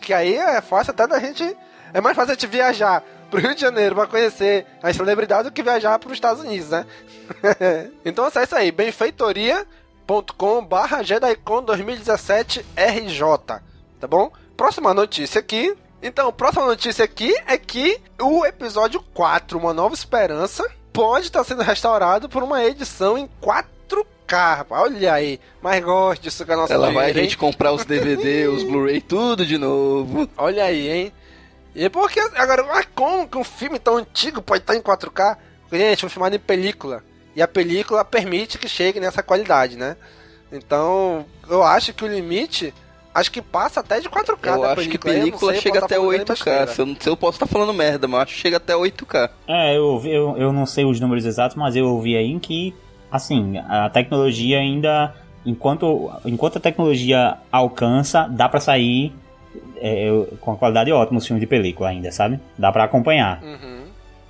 Que 0.00 0.14
aí 0.14 0.36
é 0.36 0.60
fácil 0.60 0.92
até 0.92 1.06
da 1.06 1.18
gente. 1.18 1.56
É 1.92 2.00
mais 2.00 2.14
fácil 2.14 2.32
a 2.32 2.34
gente 2.34 2.46
viajar 2.46 3.02
pro 3.30 3.40
Rio 3.40 3.54
de 3.54 3.60
Janeiro 3.60 3.94
pra 3.94 4.06
conhecer 4.06 4.66
as 4.82 4.96
celebridades 4.96 5.50
do 5.50 5.52
que 5.52 5.62
viajar 5.62 5.98
pros 5.98 6.14
Estados 6.14 6.42
Unidos, 6.42 6.70
né? 6.70 6.86
então 8.04 8.24
acesse 8.24 8.54
aí, 8.54 8.72
benfeitoria.com 10.10 10.64
barra 10.64 11.02
JediCon 11.02 11.62
2017 11.62 12.66
RJ, 12.76 13.20
tá 14.00 14.08
bom? 14.08 14.32
Próxima 14.56 14.92
notícia 14.92 15.38
aqui. 15.38 15.74
Então, 16.02 16.32
próxima 16.32 16.66
notícia 16.66 17.04
aqui 17.04 17.32
é 17.46 17.56
que 17.56 18.00
o 18.20 18.44
episódio 18.44 19.02
4, 19.14 19.58
Uma 19.58 19.72
Nova 19.72 19.94
Esperança, 19.94 20.68
pode 20.92 21.26
estar 21.26 21.44
sendo 21.44 21.62
restaurado 21.62 22.28
por 22.28 22.42
uma 22.42 22.64
edição 22.64 23.16
em 23.16 23.28
4K. 23.40 24.66
Olha 24.70 25.14
aí, 25.14 25.38
mas 25.62 25.84
gosto 25.84 26.22
disso 26.22 26.44
com 26.44 26.52
a 26.52 26.56
nossa 26.56 26.74
Ela 26.74 26.90
vai 26.90 27.10
a 27.10 27.14
gente 27.14 27.38
comprar 27.38 27.72
os 27.72 27.84
DVD, 27.84 28.48
os 28.48 28.64
Blu-ray, 28.64 29.00
tudo 29.00 29.46
de 29.46 29.58
novo. 29.58 30.28
Olha 30.36 30.64
aí, 30.64 30.88
hein? 30.88 31.12
E 31.74 31.88
porque 31.88 32.18
agora, 32.34 32.64
mas 32.64 32.88
como 32.94 33.28
que 33.28 33.38
um 33.38 33.44
filme 33.44 33.78
tão 33.78 33.98
antigo 33.98 34.42
pode 34.42 34.62
estar 34.62 34.74
em 34.74 34.82
4K? 34.82 35.36
Gente, 35.70 36.00
foi 36.00 36.10
filmado 36.10 36.34
em 36.34 36.40
película. 36.40 37.04
E 37.34 37.42
a 37.42 37.48
película 37.48 38.04
permite 38.04 38.58
que 38.58 38.68
chegue 38.68 39.00
nessa 39.00 39.22
qualidade, 39.22 39.76
né? 39.76 39.96
Então, 40.52 41.24
eu 41.48 41.62
acho 41.62 41.92
que 41.92 42.04
o 42.04 42.08
limite. 42.08 42.74
Acho 43.12 43.32
que 43.32 43.42
passa 43.42 43.80
até 43.80 43.98
de 43.98 44.08
4K. 44.08 44.54
Eu 44.54 44.64
acho 44.64 44.88
que 44.88 44.98
película 44.98 45.54
chega 45.54 45.84
até 45.84 45.96
8K. 45.96 46.66
Se 46.68 46.80
eu, 46.80 46.96
se 46.98 47.08
eu 47.08 47.16
posso 47.16 47.36
estar 47.36 47.46
falando 47.46 47.74
merda, 47.74 48.06
mas 48.06 48.22
acho 48.22 48.34
que 48.34 48.40
chega 48.40 48.56
até 48.56 48.72
8K. 48.72 49.30
É, 49.48 49.76
eu, 49.76 50.00
eu, 50.04 50.36
eu 50.36 50.52
não 50.52 50.64
sei 50.64 50.84
os 50.84 51.00
números 51.00 51.24
exatos, 51.24 51.56
mas 51.56 51.74
eu 51.74 51.86
ouvi 51.86 52.16
aí 52.16 52.38
que, 52.38 52.72
assim, 53.10 53.58
a 53.58 53.90
tecnologia 53.90 54.58
ainda. 54.58 55.12
Enquanto, 55.44 56.10
enquanto 56.24 56.58
a 56.58 56.60
tecnologia 56.60 57.38
alcança, 57.50 58.28
dá 58.30 58.48
para 58.48 58.60
sair 58.60 59.12
é, 59.78 60.08
com 60.40 60.52
a 60.52 60.56
qualidade 60.56 60.92
ótima 60.92 61.18
os 61.18 61.26
filmes 61.26 61.40
de 61.40 61.46
película 61.46 61.88
ainda, 61.88 62.12
sabe? 62.12 62.38
Dá 62.56 62.70
para 62.70 62.84
acompanhar. 62.84 63.42
Uhum. 63.42 63.84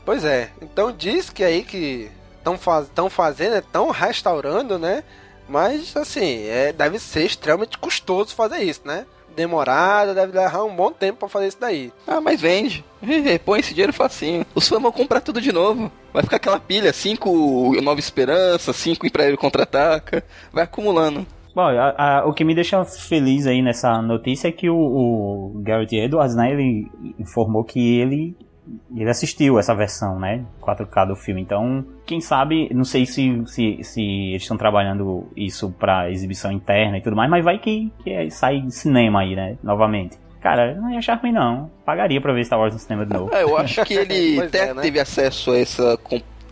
Pois 0.05 0.25
é. 0.25 0.51
Então 0.63 0.93
diz 0.93 1.29
que 1.29 1.45
aí 1.45 1.63
que 1.63 2.11
estão 2.41 2.59
faz, 2.59 2.89
fazendo, 3.11 3.57
estão 3.57 3.91
restaurando, 3.91 4.79
né? 4.79 5.05
Mas 5.49 5.97
assim, 5.97 6.47
é, 6.47 6.73
deve 6.73 6.99
ser 6.99 7.25
extremamente 7.25 7.79
custoso 7.79 8.35
fazer 8.35 8.63
isso, 8.63 8.83
né? 8.85 9.07
Demorado, 9.35 10.15
deve 10.15 10.37
levar 10.37 10.65
um 10.65 10.75
bom 10.75 10.91
tempo 10.91 11.21
para 11.21 11.29
fazer 11.29 11.49
isso 11.49 11.61
daí. 11.61 11.93
Ah, 12.07 12.21
mas 12.21 12.41
vende. 12.41 12.85
Põe 13.45 13.61
esse 13.61 13.73
dinheiro 13.73 13.93
facinho. 13.93 14.45
Os 14.55 14.69
fãs 14.69 14.83
vão 14.83 14.93
comprar 14.93 15.21
tudo 15.21 15.41
de 15.41 15.53
novo. 15.53 15.91
Vai 16.13 16.23
ficar 16.23 16.37
aquela 16.37 16.59
pilha, 16.59 16.93
5 16.93 17.81
Nova 17.81 18.01
Esperança, 18.01 18.73
5 18.73 19.07
Império 19.07 19.39
Contra-Ataca. 19.39 20.25
Vai 20.53 20.65
acumulando. 20.65 21.27
Bom, 21.55 21.63
a, 21.63 22.21
a, 22.21 22.27
o 22.27 22.33
que 22.33 22.45
me 22.45 22.55
deixa 22.55 22.85
feliz 22.85 23.47
aí 23.47 23.63
nessa 23.63 24.01
notícia 24.03 24.49
é 24.49 24.53
que 24.53 24.69
o, 24.69 24.77
o 24.77 25.61
Garrett 25.63 25.97
Edwards, 25.97 26.37
né, 26.37 26.53
ele 26.53 26.91
informou 27.19 27.65
que 27.65 27.99
ele 27.99 28.37
ele 28.95 29.09
assistiu 29.09 29.59
essa 29.59 29.75
versão, 29.75 30.19
né, 30.19 30.45
4K 30.61 31.09
do 31.09 31.17
filme. 31.17 31.41
Então, 31.41 31.85
quem 32.07 32.21
sabe, 32.21 32.69
não 32.73 32.85
sei 32.85 33.07
se, 33.07 33.43
se, 33.47 33.79
se 33.83 34.03
eles 34.03 34.43
estão 34.43 34.57
trabalhando 34.57 35.29
isso 35.37 35.71
para 35.79 36.11
exibição 36.11 36.51
interna 36.51 36.99
e 36.99 37.01
tudo 37.01 37.17
mais, 37.17 37.31
mas 37.31 37.45
vai 37.45 37.59
que, 37.59 37.93
que 38.03 38.11
é, 38.11 38.29
sai 38.31 38.65
cinema 38.71 39.21
aí, 39.21 39.35
né, 39.35 39.57
novamente. 39.63 40.19
Cara, 40.41 40.75
não 40.75 40.91
ia 40.91 40.99
achar 40.99 41.21
ruim 41.21 41.33
não. 41.33 41.71
Pagaria 41.85 42.21
pra 42.21 42.33
ver 42.33 42.45
Star 42.45 42.59
Wars 42.59 42.73
no 42.73 42.79
cinema 42.79 43.05
de 43.05 43.13
novo. 43.13 43.35
É, 43.35 43.43
eu 43.43 43.57
acho 43.59 43.85
que 43.85 43.93
ele 43.93 44.41
até 44.43 44.71
é, 44.71 44.75
né? 44.75 44.83
teve 44.83 44.99
acesso 44.99 45.53
a 45.53 45.59
essa 45.59 45.99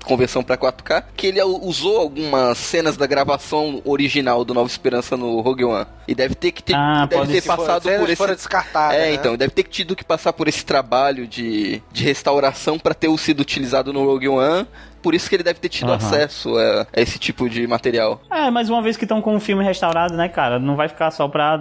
conversão 0.05 0.43
para 0.43 0.57
4K, 0.57 1.05
que 1.17 1.27
ele 1.27 1.43
usou 1.43 1.99
algumas 1.99 2.59
cenas 2.59 2.97
da 2.97 3.07
gravação 3.07 3.83
original 3.85 4.45
do 4.45 4.55
Nova 4.55 4.69
Esperança 4.69 5.17
no 5.17 5.41
Rogue 5.41 5.65
One. 5.65 5.87
E 6.07 6.15
deve 6.15 6.35
ter 6.35 6.53
que 6.53 6.63
ter, 6.63 6.75
ah, 6.75 7.07
deve 7.07 7.41
ter 7.41 7.43
passado 7.43 7.83
for, 7.83 7.99
por 7.99 8.11
esse 8.11 8.27
descartado. 8.27 8.95
É, 8.95 9.11
né? 9.11 9.15
então, 9.15 9.37
deve 9.37 9.53
ter 9.53 9.65
tido 9.65 9.95
que 9.95 10.05
passar 10.05 10.33
por 10.33 10.49
esse 10.49 10.65
trabalho 10.65 11.27
de, 11.27 11.83
de 11.93 12.05
restauração 12.05 12.79
para 12.79 12.95
ter 12.95 13.09
sido 13.19 13.41
utilizado 13.41 13.93
no 13.93 14.05
Rogue 14.05 14.29
One 14.29 14.67
por 15.03 15.15
isso 15.15 15.29
que 15.29 15.37
ele 15.37 15.43
deve 15.43 15.61
ter 15.61 15.69
tido 15.69 15.89
uhum. 15.89 15.95
acesso 15.95 16.57
a, 16.57 16.83
a, 16.83 17.01
esse 17.01 17.19
tipo 17.19 17.49
de 17.49 17.67
material. 17.67 18.21
É, 18.31 18.51
mas 18.51 18.69
uma 18.69 18.83
vez 18.83 18.97
que 18.97 19.05
estão 19.05 19.23
com 19.23 19.37
o 19.37 19.41
filme 19.41 19.65
restaurado, 19.65 20.15
né, 20.17 20.29
cara, 20.29 20.59
não 20.59 20.77
vai 20.77 20.89
ficar 20.89 21.11
só 21.11 21.29
pra 21.29 21.59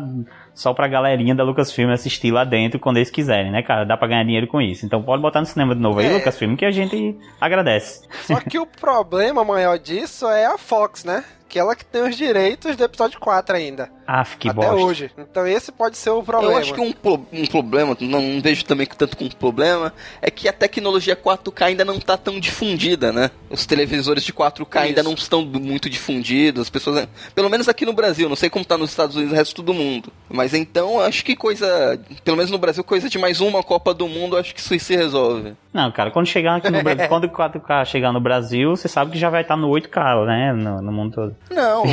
só 0.58 0.74
pra 0.74 0.88
galerinha 0.88 1.36
da 1.36 1.44
Lucasfilm 1.44 1.92
assistir 1.92 2.32
lá 2.32 2.44
dentro 2.44 2.80
quando 2.80 2.98
eles 2.98 3.12
quiserem, 3.12 3.52
né, 3.52 3.62
cara? 3.62 3.86
Dá 3.86 3.96
pra 3.96 4.08
ganhar 4.08 4.24
dinheiro 4.24 4.48
com 4.48 4.60
isso. 4.60 4.88
Então 4.88 5.04
pode 5.04 5.22
botar 5.22 5.40
no 5.40 5.46
cinema 5.46 5.76
de 5.76 5.82
novo 5.82 6.00
aí, 6.00 6.08
é. 6.08 6.14
Lucasfilm, 6.14 6.56
que 6.56 6.66
a 6.66 6.72
gente 6.72 7.16
agradece. 7.40 8.08
Só 8.24 8.40
que 8.40 8.58
o 8.58 8.66
problema 8.66 9.46
maior 9.46 9.78
disso 9.78 10.28
é 10.28 10.48
a 10.48 10.58
Fox, 10.58 11.04
né? 11.04 11.24
Que 11.48 11.58
ela 11.58 11.76
que 11.76 11.86
tem 11.86 12.02
os 12.02 12.16
direitos 12.16 12.76
do 12.76 12.84
episódio 12.84 13.20
4 13.20 13.56
ainda. 13.56 13.90
Ah, 14.06 14.24
que 14.24 14.48
Até 14.48 14.56
bosta. 14.56 14.76
hoje. 14.76 15.12
Então 15.18 15.46
esse 15.46 15.72
pode 15.72 15.98
ser 15.98 16.12
o 16.12 16.24
problema. 16.24 16.54
Eu 16.54 16.58
acho 16.60 16.74
que 16.74 16.80
um, 16.80 16.94
um 17.34 17.46
problema, 17.46 17.98
não, 18.00 18.22
não, 18.22 18.42
vejo 18.42 18.64
também 18.64 18.88
tanto 18.88 19.18
como 19.18 19.34
problema, 19.36 19.94
é 20.22 20.32
que 20.32 20.48
a 20.48 20.54
tecnologia 20.54 21.16
4K 21.16 21.62
ainda 21.64 21.84
não 21.84 21.96
está 21.96 22.16
tão 22.16 22.40
difundida, 22.40 23.12
né? 23.12 23.32
Os 23.50 23.66
televisores 23.66 24.24
de 24.24 24.32
4K 24.32 24.62
Isso. 24.62 24.78
ainda 24.78 25.04
não 25.04 25.14
estão 25.14 25.44
muito 25.46 25.90
difundidos, 25.90 26.62
as 26.62 26.70
pessoas, 26.70 27.08
pelo 27.36 27.50
menos 27.50 27.68
aqui 27.68 27.86
no 27.86 27.94
Brasil, 27.94 28.30
não 28.30 28.36
sei 28.36 28.50
como 28.50 28.64
está 28.64 28.78
nos 28.78 28.92
Estados 28.92 29.16
Unidos 29.16 29.32
e 29.32 29.36
no 29.36 29.38
resto 29.38 29.62
do 29.62 29.74
mundo. 29.74 30.12
Mas 30.30 30.54
então, 30.54 31.02
acho 31.02 31.24
que 31.26 31.36
coisa, 31.36 32.00
pelo 32.24 32.38
menos 32.38 32.52
no 32.52 32.58
Brasil, 32.58 32.84
coisa 32.84 33.10
de 33.10 33.18
mais 33.18 33.42
uma 33.42 33.62
Copa 33.62 33.94
do 33.94 34.08
Mundo, 34.08 34.38
acho 34.38 34.54
que 34.54 34.62
isso 34.62 34.78
se 34.80 34.96
resolve. 34.96 35.54
Não, 35.74 35.92
cara, 35.92 36.12
quando 36.12 36.26
chegar 36.28 36.56
aqui 36.56 36.70
no 36.70 36.82
Brasil, 36.82 37.08
quando 37.10 37.26
o 37.26 37.30
4K 37.30 37.86
chegar 37.86 38.12
no 38.12 38.20
Brasil, 38.20 38.76
você 38.76 38.88
sabe 38.88 39.12
que 39.12 39.20
já 39.20 39.30
vai 39.30 39.42
estar 39.42 39.56
tá 39.56 39.62
no 39.62 39.70
8K, 39.70 40.26
né? 40.26 40.54
No, 40.54 40.82
no 40.82 40.92
mundo 40.92 41.14
todo. 41.14 41.36
Não, 41.50 41.84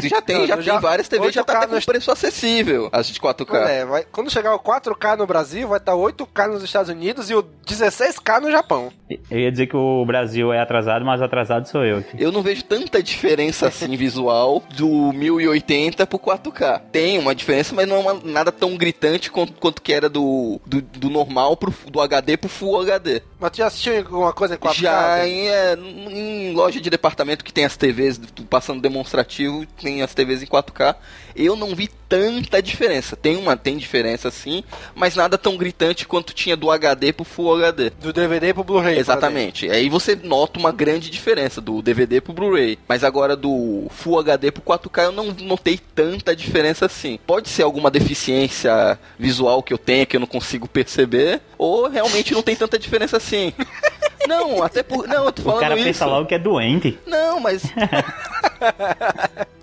já 0.02 0.20
tem, 0.20 0.46
já, 0.46 0.60
já 0.60 0.72
tem 0.72 0.80
várias 0.80 1.08
TVs, 1.08 1.34
já 1.34 1.44
tá 1.44 1.58
até 1.58 1.66
com 1.66 1.80
preço 1.84 2.10
acessível, 2.10 2.88
as 2.92 3.06
de 3.06 3.20
4K. 3.20 3.54
É, 3.54 3.84
vai, 3.84 4.04
quando 4.10 4.30
chegar 4.30 4.54
o 4.54 4.58
4K 4.58 5.18
no 5.18 5.26
Brasil, 5.26 5.68
vai 5.68 5.78
estar 5.78 5.92
tá 5.92 5.98
8K 5.98 6.48
nos 6.48 6.62
Estados 6.62 6.90
Unidos 6.90 7.30
e 7.30 7.34
o 7.34 7.42
16K 7.42 8.40
no 8.40 8.50
Japão. 8.50 8.92
Eu 9.30 9.38
ia 9.38 9.50
dizer 9.50 9.66
que 9.66 9.76
o 9.76 10.04
Brasil 10.04 10.52
é 10.52 10.60
atrasado, 10.60 11.04
mas 11.04 11.20
atrasado 11.20 11.68
sou 11.68 11.84
eu. 11.84 12.04
Eu 12.18 12.32
não 12.32 12.42
vejo 12.42 12.64
tanta 12.64 13.02
diferença 13.02 13.68
assim 13.68 13.94
visual 13.96 14.62
do 14.74 15.12
1080 15.12 16.06
pro 16.06 16.18
4K. 16.18 16.82
Tem 16.90 17.18
uma 17.18 17.34
diferença, 17.34 17.74
mas 17.74 17.86
não 17.86 17.96
é 17.96 18.00
uma, 18.00 18.14
nada 18.24 18.50
tão 18.50 18.76
gritante 18.76 19.30
quanto, 19.30 19.52
quanto 19.54 19.82
que 19.82 19.92
era 19.92 20.08
do, 20.08 20.60
do, 20.64 20.80
do, 20.80 21.10
normal 21.10 21.56
pro, 21.56 21.72
do 21.90 22.00
HD 22.00 22.36
pro 22.36 22.48
Full 22.48 22.82
HD. 22.82 23.22
Mas 23.38 23.50
tu 23.50 23.58
já 23.58 23.66
assistiu 23.66 23.98
alguma 23.98 24.32
coisa 24.32 24.54
em 24.54 24.58
4K? 24.58 24.74
Já 24.74 25.26
em, 25.26 25.48
é, 25.48 25.74
em 25.74 26.52
loja 26.54 26.80
de 26.80 26.88
departamento 26.88 27.44
que 27.44 27.52
tem 27.52 27.64
as 27.64 27.76
TVs 27.76 28.20
passando 28.48 28.80
demonstrativo, 28.84 29.66
tem 29.80 30.02
as 30.02 30.14
TVs 30.14 30.42
em 30.42 30.46
4K. 30.46 30.94
Eu 31.34 31.56
não 31.56 31.74
vi 31.74 31.88
tanta 32.08 32.62
diferença. 32.62 33.16
Tem 33.16 33.36
uma 33.36 33.56
tem 33.56 33.76
diferença 33.76 34.30
sim, 34.30 34.62
mas 34.94 35.16
nada 35.16 35.36
tão 35.36 35.56
gritante 35.56 36.06
quanto 36.06 36.32
tinha 36.32 36.56
do 36.56 36.70
HD 36.70 37.12
pro 37.12 37.24
Full 37.24 37.56
HD. 37.56 37.90
Do 37.90 38.12
DVD 38.12 38.54
pro 38.54 38.62
Blu-ray. 38.62 38.98
Exatamente. 38.98 39.68
Aí 39.68 39.88
você 39.88 40.14
nota 40.14 40.60
uma 40.60 40.70
grande 40.70 41.10
diferença 41.10 41.60
do 41.60 41.82
DVD 41.82 42.20
pro 42.20 42.32
Blu-ray. 42.32 42.78
Mas 42.86 43.02
agora 43.02 43.34
do 43.34 43.88
Full 43.90 44.20
HD 44.20 44.52
pro 44.52 44.62
4K 44.62 45.04
eu 45.04 45.12
não 45.12 45.32
notei 45.40 45.80
tanta 45.94 46.36
diferença 46.36 46.86
assim. 46.86 47.18
Pode 47.26 47.48
ser 47.48 47.62
alguma 47.62 47.90
deficiência 47.90 48.98
visual 49.18 49.62
que 49.62 49.72
eu 49.72 49.78
tenha 49.78 50.06
que 50.06 50.16
eu 50.16 50.20
não 50.20 50.26
consigo 50.26 50.68
perceber, 50.68 51.40
ou 51.58 51.88
realmente 51.88 52.34
não 52.34 52.42
tem 52.42 52.54
tanta 52.54 52.78
diferença 52.78 53.16
assim. 53.16 53.52
Não, 54.28 54.62
até 54.62 54.82
por. 54.82 55.06
Não, 55.06 55.26
eu 55.26 55.32
tô 55.32 55.42
falando 55.42 55.58
O 55.58 55.60
cara 55.60 55.74
isso. 55.76 55.84
pensa 55.84 56.06
logo 56.06 56.26
que 56.26 56.34
é 56.34 56.38
doente. 56.38 56.98
Não, 57.06 57.40
mas. 57.40 57.62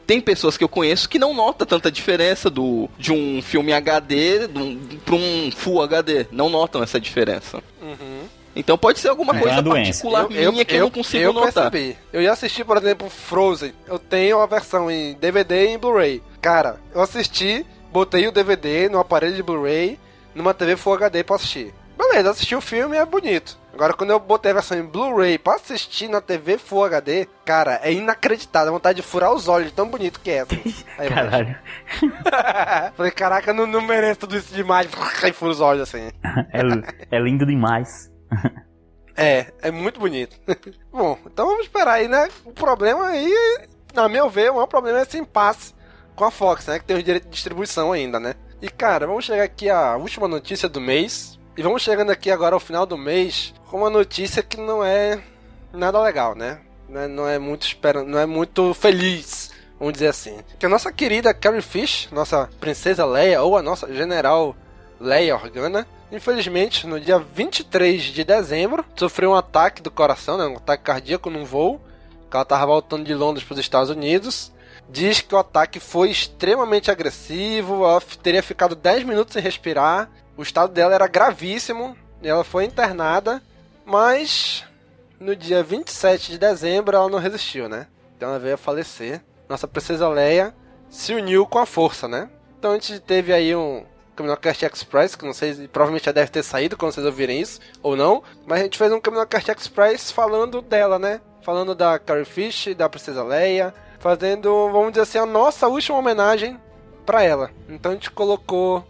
tem 0.05 0.19
pessoas 0.19 0.57
que 0.57 0.63
eu 0.63 0.69
conheço 0.69 1.07
que 1.07 1.17
não 1.17 1.33
nota 1.33 1.65
tanta 1.65 1.91
diferença 1.91 2.49
do 2.49 2.89
de 2.97 3.13
um 3.13 3.41
filme 3.41 3.71
HD 3.71 4.49
para 5.05 5.15
um 5.15 5.51
Full 5.51 5.81
HD. 5.81 6.27
Não 6.31 6.49
notam 6.49 6.83
essa 6.83 6.99
diferença. 6.99 7.63
Uhum. 7.81 8.27
Então 8.55 8.77
pode 8.77 8.99
ser 8.99 9.07
alguma 9.07 9.35
é, 9.35 9.39
coisa 9.39 9.59
é 9.59 9.63
particular 9.63 10.23
eu, 10.23 10.29
minha 10.29 10.41
eu, 10.41 10.65
que 10.65 10.73
eu, 10.73 10.79
eu, 10.79 10.83
não 10.83 10.91
consigo 10.91 11.23
eu 11.23 11.33
notar. 11.33 11.71
Percebi. 11.71 11.97
Eu 12.11 12.21
já 12.21 12.33
assisti, 12.33 12.63
por 12.63 12.77
exemplo, 12.77 13.09
Frozen. 13.09 13.73
Eu 13.87 13.97
tenho 13.97 14.39
a 14.39 14.45
versão 14.45 14.91
em 14.91 15.13
DVD 15.13 15.67
e 15.67 15.69
em 15.69 15.77
Blu-ray. 15.77 16.21
Cara, 16.41 16.77
eu 16.93 17.01
assisti, 17.01 17.65
botei 17.91 18.27
o 18.27 18.31
DVD 18.31 18.89
no 18.89 18.99
aparelho 18.99 19.35
de 19.35 19.43
Blu-ray, 19.43 19.97
numa 20.35 20.53
TV 20.53 20.75
Full 20.75 20.95
HD 20.95 21.23
pra 21.23 21.37
assistir. 21.37 21.73
Beleza, 21.97 22.31
assisti 22.31 22.55
o 22.55 22.61
filme 22.61 22.97
é 22.97 23.05
bonito. 23.05 23.57
Agora, 23.81 23.95
quando 23.95 24.11
eu 24.11 24.19
botei 24.19 24.51
a 24.51 24.53
versão 24.53 24.77
em 24.77 24.85
Blu-ray 24.85 25.39
pra 25.39 25.55
assistir 25.55 26.07
na 26.07 26.21
TV 26.21 26.59
Full 26.59 26.83
HD, 26.83 27.27
cara, 27.43 27.79
é 27.81 27.91
inacreditável. 27.91 28.69
A 28.69 28.73
vontade 28.73 28.97
de 28.97 29.01
furar 29.01 29.33
os 29.33 29.47
olhos, 29.47 29.71
tão 29.71 29.87
bonito 29.87 30.19
que 30.19 30.29
é. 30.29 30.45
Aí, 30.99 31.09
Caralho. 31.09 31.57
Falei, 32.95 33.11
caraca, 33.11 33.51
não, 33.51 33.65
não 33.65 33.81
mereço 33.81 34.19
tudo 34.19 34.37
isso 34.37 34.53
demais. 34.53 34.87
Aí 35.23 35.33
fura 35.33 35.49
os 35.51 35.59
olhos 35.59 35.81
assim. 35.81 36.11
É, 36.53 37.15
é 37.15 37.19
lindo 37.19 37.43
demais. 37.43 38.11
é, 39.17 39.47
é 39.63 39.71
muito 39.71 39.99
bonito. 39.99 40.39
Bom, 40.91 41.17
então 41.25 41.47
vamos 41.47 41.63
esperar 41.63 41.93
aí, 41.93 42.07
né? 42.07 42.29
O 42.45 42.51
problema 42.51 43.07
aí, 43.07 43.33
na 43.95 44.07
meu 44.07 44.29
ver, 44.29 44.51
o 44.51 44.55
maior 44.57 44.67
problema 44.67 44.99
é 44.99 45.01
esse 45.01 45.17
impasse 45.17 45.73
com 46.15 46.23
a 46.23 46.29
Fox, 46.29 46.67
né? 46.67 46.77
Que 46.77 46.85
tem 46.85 46.97
o 46.97 47.03
direito 47.03 47.23
de 47.23 47.31
distribuição 47.31 47.91
ainda, 47.91 48.19
né? 48.19 48.35
E 48.61 48.69
cara, 48.69 49.07
vamos 49.07 49.25
chegar 49.25 49.43
aqui 49.43 49.71
à 49.71 49.97
última 49.97 50.27
notícia 50.27 50.69
do 50.69 50.79
mês. 50.79 51.40
E 51.57 51.61
vamos 51.61 51.81
chegando 51.81 52.11
aqui 52.11 52.31
agora 52.31 52.55
ao 52.55 52.61
final 52.61 52.85
do 52.85 52.97
mês 52.97 53.53
com 53.69 53.79
uma 53.79 53.89
notícia 53.89 54.41
que 54.41 54.55
não 54.55 54.81
é 54.81 55.21
nada 55.73 56.01
legal, 56.01 56.33
né? 56.33 56.59
Não 56.87 57.27
é, 57.27 57.35
é 57.35 57.39
muito 57.39 57.67
esperando, 57.67 58.07
não 58.07 58.19
é 58.19 58.25
muito 58.25 58.73
feliz, 58.73 59.51
vamos 59.77 59.93
dizer 59.93 60.07
assim. 60.07 60.39
Que 60.57 60.65
a 60.65 60.69
nossa 60.69 60.93
querida 60.93 61.33
Carrie 61.33 61.61
Fish, 61.61 62.07
nossa 62.09 62.49
princesa 62.59 63.05
Leia 63.05 63.41
ou 63.41 63.57
a 63.57 63.61
nossa 63.61 63.93
general 63.93 64.55
Leia 64.97 65.35
Organa, 65.35 65.85
infelizmente 66.09 66.87
no 66.87 66.99
dia 67.01 67.19
23 67.19 68.01
de 68.01 68.23
dezembro 68.23 68.85
sofreu 68.95 69.31
um 69.31 69.35
ataque 69.35 69.81
do 69.81 69.91
coração, 69.91 70.37
né? 70.37 70.45
Um 70.45 70.55
ataque 70.55 70.85
cardíaco 70.85 71.29
num 71.29 71.43
voo. 71.43 71.81
Que 72.29 72.37
ela 72.37 72.43
estava 72.43 72.65
voltando 72.65 73.03
de 73.03 73.13
Londres 73.13 73.45
para 73.45 73.55
os 73.55 73.59
Estados 73.59 73.89
Unidos 73.89 74.53
diz 74.89 75.21
que 75.21 75.33
o 75.33 75.37
ataque 75.37 75.79
foi 75.79 76.09
extremamente 76.09 76.91
agressivo, 76.91 77.85
ela 77.85 78.01
teria 78.21 78.43
ficado 78.43 78.75
10 78.75 79.03
minutos 79.03 79.33
sem 79.33 79.41
respirar 79.41 80.09
o 80.37 80.41
estado 80.41 80.73
dela 80.73 80.93
era 80.93 81.07
gravíssimo, 81.07 81.95
ela 82.23 82.43
foi 82.43 82.65
internada, 82.65 83.41
mas 83.85 84.63
no 85.19 85.35
dia 85.35 85.63
27 85.63 86.31
de 86.31 86.37
dezembro 86.37 86.95
ela 86.95 87.09
não 87.09 87.19
resistiu, 87.19 87.67
né? 87.69 87.87
Então 88.15 88.29
ela 88.29 88.39
veio 88.39 88.55
a 88.55 88.57
falecer. 88.57 89.21
Nossa 89.47 89.67
princesa 89.67 90.07
Leia 90.07 90.53
se 90.89 91.13
uniu 91.13 91.45
com 91.45 91.59
a 91.59 91.65
força, 91.65 92.07
né? 92.07 92.29
Então 92.57 92.71
a 92.71 92.73
gente 92.75 92.99
teve 92.99 93.33
aí 93.33 93.55
um 93.55 93.83
Caminocast 94.15 94.63
Express, 94.65 95.15
que 95.15 95.25
não 95.25 95.33
sei, 95.33 95.67
provavelmente 95.67 96.05
já 96.05 96.11
deve 96.11 96.29
ter 96.29 96.43
saído 96.43 96.77
quando 96.77 96.93
vocês 96.93 97.05
ouvirem 97.05 97.39
isso, 97.39 97.59
ou 97.81 97.95
não, 97.95 98.21
mas 98.45 98.59
a 98.59 98.63
gente 98.63 98.77
fez 98.77 98.91
um 98.91 98.99
Caminocast 98.99 99.49
Express 99.49 100.11
falando 100.11 100.61
dela, 100.61 100.99
né? 100.99 101.21
Falando 101.41 101.73
da 101.73 101.97
Carrie 101.97 102.25
Fish, 102.25 102.75
da 102.75 102.87
princesa 102.87 103.23
Leia, 103.23 103.73
fazendo, 103.99 104.69
vamos 104.71 104.91
dizer 104.91 105.01
assim, 105.01 105.17
a 105.17 105.25
nossa 105.25 105.67
última 105.67 105.97
homenagem 105.97 106.59
para 107.05 107.23
ela. 107.23 107.51
Então 107.67 107.91
a 107.91 107.95
gente 107.95 108.11
colocou 108.11 108.85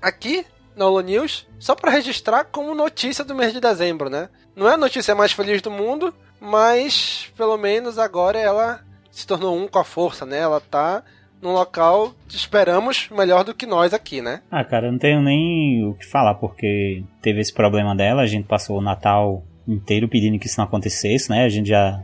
aqui 0.00 0.46
na 0.76 1.02
News, 1.02 1.46
só 1.58 1.74
para 1.74 1.90
registrar 1.90 2.44
como 2.44 2.74
notícia 2.74 3.24
do 3.24 3.34
mês 3.34 3.52
de 3.52 3.60
dezembro, 3.60 4.10
né? 4.10 4.28
Não 4.54 4.68
é 4.68 4.74
a 4.74 4.78
notícia 4.78 5.14
mais 5.14 5.32
feliz 5.32 5.62
do 5.62 5.70
mundo, 5.70 6.14
mas 6.38 7.32
pelo 7.36 7.56
menos 7.56 7.98
agora 7.98 8.38
ela 8.38 8.80
se 9.10 9.26
tornou 9.26 9.56
um 9.56 9.66
com 9.66 9.78
a 9.78 9.84
força, 9.84 10.26
né? 10.26 10.38
Ela 10.38 10.60
tá 10.60 11.02
num 11.40 11.52
local, 11.52 12.14
esperamos, 12.28 13.08
melhor 13.10 13.44
do 13.44 13.54
que 13.54 13.66
nós 13.66 13.94
aqui, 13.94 14.20
né? 14.20 14.42
Ah, 14.50 14.64
cara, 14.64 14.86
eu 14.86 14.92
não 14.92 14.98
tenho 14.98 15.22
nem 15.22 15.84
o 15.84 15.94
que 15.94 16.06
falar, 16.06 16.34
porque 16.34 17.02
teve 17.22 17.40
esse 17.40 17.52
problema 17.52 17.94
dela, 17.94 18.22
a 18.22 18.26
gente 18.26 18.46
passou 18.46 18.78
o 18.78 18.82
Natal 18.82 19.42
inteiro 19.66 20.08
pedindo 20.08 20.38
que 20.38 20.46
isso 20.46 20.58
não 20.58 20.66
acontecesse, 20.66 21.30
né? 21.30 21.44
A 21.44 21.48
gente 21.48 21.68
já, 21.68 22.02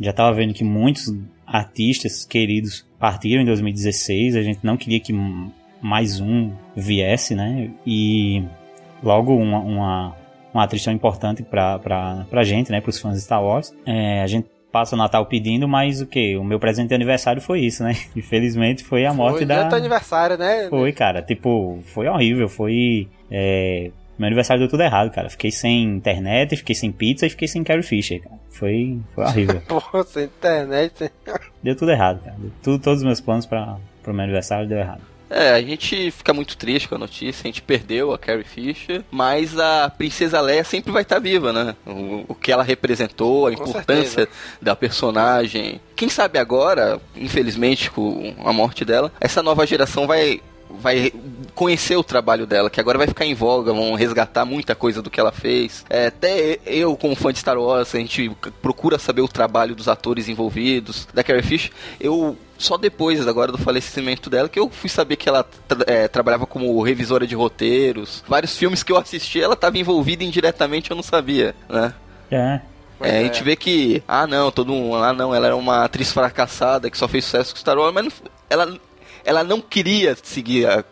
já 0.00 0.12
tava 0.12 0.32
vendo 0.34 0.54
que 0.54 0.64
muitos 0.64 1.12
artistas 1.46 2.24
queridos 2.24 2.86
partiram 2.98 3.42
em 3.42 3.46
2016, 3.46 4.36
a 4.36 4.42
gente 4.42 4.60
não 4.62 4.76
queria 4.76 5.00
que 5.00 5.12
mais 5.84 6.18
um 6.18 6.50
viesse, 6.74 7.34
né? 7.34 7.70
E 7.86 8.42
logo 9.02 9.36
uma, 9.36 9.58
uma, 9.58 10.16
uma 10.54 10.64
atriz 10.64 10.82
tão 10.82 10.94
importante 10.94 11.42
pra, 11.42 11.78
pra, 11.78 12.24
pra 12.30 12.42
gente, 12.42 12.72
né? 12.72 12.80
Pros 12.80 12.98
fãs 12.98 13.16
de 13.16 13.20
Star 13.20 13.44
Wars. 13.44 13.70
É, 13.84 14.22
a 14.22 14.26
gente 14.26 14.48
passa 14.72 14.96
o 14.96 14.98
Natal 14.98 15.26
pedindo, 15.26 15.68
mas 15.68 16.00
o 16.00 16.06
que? 16.06 16.38
O 16.38 16.42
meu 16.42 16.58
presente 16.58 16.88
de 16.88 16.94
aniversário 16.94 17.42
foi 17.42 17.60
isso, 17.60 17.84
né? 17.84 17.94
Infelizmente 18.16 18.82
foi 18.82 19.04
a 19.04 19.12
morte 19.12 19.36
foi, 19.38 19.46
da. 19.46 19.68
Foi 19.68 19.78
aniversário, 19.78 20.38
né? 20.38 20.68
Foi, 20.70 20.90
cara. 20.90 21.20
Tipo, 21.20 21.78
foi 21.84 22.08
horrível. 22.08 22.48
Foi. 22.48 23.06
É... 23.30 23.90
Meu 24.18 24.26
aniversário 24.26 24.60
deu 24.60 24.70
tudo 24.70 24.82
errado, 24.84 25.10
cara. 25.10 25.28
Fiquei 25.28 25.50
sem 25.50 25.82
internet, 25.82 26.56
fiquei 26.56 26.74
sem 26.74 26.90
pizza 26.90 27.26
e 27.26 27.30
fiquei 27.30 27.46
sem 27.46 27.62
Carrie 27.62 27.82
Fisher, 27.82 28.22
cara. 28.22 28.36
Foi, 28.48 28.98
foi 29.14 29.24
horrível. 29.24 29.60
Pô, 29.68 30.02
sem 30.04 30.24
internet. 30.24 31.12
Deu 31.62 31.76
tudo 31.76 31.90
errado, 31.90 32.24
cara. 32.24 32.36
Tudo, 32.62 32.78
todos 32.78 33.00
os 33.00 33.04
meus 33.04 33.20
planos 33.20 33.44
para 33.44 33.76
pro 34.02 34.14
meu 34.14 34.22
aniversário 34.22 34.66
deu 34.66 34.78
errado. 34.78 35.13
É, 35.30 35.50
a 35.50 35.60
gente 35.60 36.10
fica 36.10 36.32
muito 36.32 36.56
triste 36.56 36.88
com 36.88 36.94
a 36.94 36.98
notícia, 36.98 37.42
a 37.42 37.46
gente 37.46 37.62
perdeu 37.62 38.12
a 38.12 38.18
Carrie 38.18 38.44
Fisher, 38.44 39.02
mas 39.10 39.58
a 39.58 39.90
Princesa 39.90 40.40
Leia 40.40 40.64
sempre 40.64 40.92
vai 40.92 41.02
estar 41.02 41.16
tá 41.16 41.20
viva, 41.20 41.52
né? 41.52 41.74
O, 41.86 42.24
o, 42.28 42.34
que 42.34 42.52
ela 42.52 42.62
representou, 42.62 43.46
a 43.46 43.52
com 43.52 43.62
importância 43.62 44.24
certeza. 44.24 44.28
da 44.60 44.76
personagem. 44.76 45.80
Quem 45.96 46.08
sabe 46.08 46.38
agora, 46.38 47.00
infelizmente 47.16 47.90
com 47.90 48.34
a 48.44 48.52
morte 48.52 48.84
dela, 48.84 49.10
essa 49.20 49.42
nova 49.42 49.66
geração 49.66 50.06
vai 50.06 50.40
vai 50.80 51.12
conhecer 51.54 51.96
o 51.96 52.04
trabalho 52.04 52.46
dela, 52.46 52.70
que 52.70 52.80
agora 52.80 52.98
vai 52.98 53.06
ficar 53.06 53.24
em 53.24 53.34
voga, 53.34 53.72
vão 53.72 53.94
resgatar 53.94 54.44
muita 54.44 54.74
coisa 54.74 55.00
do 55.00 55.10
que 55.10 55.20
ela 55.20 55.32
fez. 55.32 55.84
É, 55.88 56.06
até 56.06 56.58
eu, 56.66 56.96
como 56.96 57.14
fã 57.14 57.32
de 57.32 57.38
Star 57.38 57.58
Wars, 57.58 57.94
a 57.94 57.98
gente 57.98 58.30
procura 58.60 58.98
saber 58.98 59.22
o 59.22 59.28
trabalho 59.28 59.74
dos 59.74 59.88
atores 59.88 60.28
envolvidos, 60.28 61.06
da 61.12 61.22
Carrie 61.22 61.42
Fisher. 61.42 61.70
Eu 62.00 62.36
só 62.56 62.76
depois 62.76 63.26
agora 63.26 63.52
do 63.52 63.58
falecimento 63.58 64.30
dela 64.30 64.48
que 64.48 64.58
eu 64.58 64.70
fui 64.70 64.88
saber 64.88 65.16
que 65.16 65.28
ela 65.28 65.46
é, 65.86 66.08
trabalhava 66.08 66.46
como 66.46 66.80
revisora 66.82 67.26
de 67.26 67.34
roteiros. 67.34 68.22
Vários 68.26 68.56
filmes 68.56 68.82
que 68.82 68.92
eu 68.92 68.96
assisti, 68.96 69.40
ela 69.40 69.54
estava 69.54 69.78
envolvida 69.78 70.24
indiretamente, 70.24 70.90
eu 70.90 70.96
não 70.96 71.02
sabia, 71.02 71.54
né? 71.68 71.92
É. 72.30 72.60
É, 73.00 73.18
a 73.18 73.22
gente 73.22 73.42
vê 73.42 73.56
que, 73.56 74.02
ah 74.06 74.26
não, 74.26 74.50
todo 74.50 74.72
mundo, 74.72 74.96
ah 74.96 75.12
não, 75.12 75.34
ela 75.34 75.46
era 75.46 75.56
uma 75.56 75.84
atriz 75.84 76.12
fracassada 76.12 76.88
que 76.90 76.96
só 76.96 77.08
fez 77.08 77.24
sucesso 77.24 77.52
com 77.52 77.60
Star 77.60 77.76
Wars, 77.76 77.92
mas 77.92 78.04
não, 78.04 78.12
ela 78.48 78.78
ela 79.24 79.42
não 79.42 79.60
queria 79.60 80.16
seguir 80.22 80.66
a, 80.66 80.84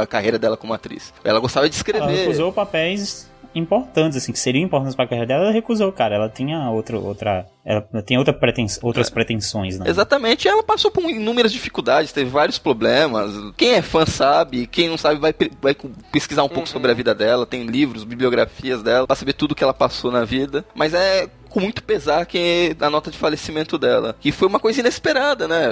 a, 0.00 0.06
carreira 0.06 0.38
dela 0.38 0.56
como 0.56 0.72
atriz. 0.72 1.12
Ela 1.24 1.40
gostava 1.40 1.68
de 1.68 1.74
escrever. 1.74 2.02
Ela 2.02 2.12
recusou 2.12 2.52
papéis 2.52 3.30
importantes, 3.54 4.16
assim, 4.16 4.32
que 4.32 4.38
seriam 4.38 4.64
importantes 4.64 4.94
pra 4.94 5.06
carreira 5.06 5.26
dela, 5.26 5.44
ela 5.44 5.52
recusou, 5.52 5.92
cara. 5.92 6.14
Ela 6.14 6.28
tinha 6.28 6.70
outro, 6.70 7.04
outra. 7.04 7.46
Ela 7.64 7.86
tinha 8.04 8.18
outra 8.18 8.32
pretens, 8.32 8.78
outras 8.82 9.08
é. 9.08 9.10
pretensões, 9.10 9.78
né? 9.78 9.88
Exatamente, 9.88 10.48
ela 10.48 10.62
passou 10.62 10.90
por 10.90 11.02
inúmeras 11.08 11.52
dificuldades, 11.52 12.12
teve 12.12 12.30
vários 12.30 12.58
problemas. 12.58 13.32
Quem 13.56 13.74
é 13.74 13.82
fã 13.82 14.06
sabe, 14.06 14.66
quem 14.66 14.88
não 14.88 14.98
sabe 14.98 15.20
vai, 15.20 15.34
vai 15.60 15.76
pesquisar 16.10 16.42
um 16.42 16.48
pouco 16.48 16.60
uhum. 16.60 16.66
sobre 16.66 16.90
a 16.90 16.94
vida 16.94 17.14
dela, 17.14 17.46
tem 17.46 17.64
livros, 17.66 18.04
bibliografias 18.04 18.82
dela, 18.82 19.06
pra 19.06 19.16
saber 19.16 19.34
tudo 19.34 19.54
que 19.54 19.62
ela 19.62 19.74
passou 19.74 20.10
na 20.10 20.24
vida. 20.24 20.64
Mas 20.74 20.94
é 20.94 21.28
com 21.52 21.60
muito 21.60 21.84
pesar 21.84 22.24
que 22.24 22.74
a 22.80 22.88
nota 22.88 23.10
de 23.10 23.18
falecimento 23.18 23.76
dela. 23.78 24.16
Que 24.18 24.32
foi 24.32 24.48
uma 24.48 24.58
coisa 24.58 24.80
inesperada, 24.80 25.46
né? 25.46 25.68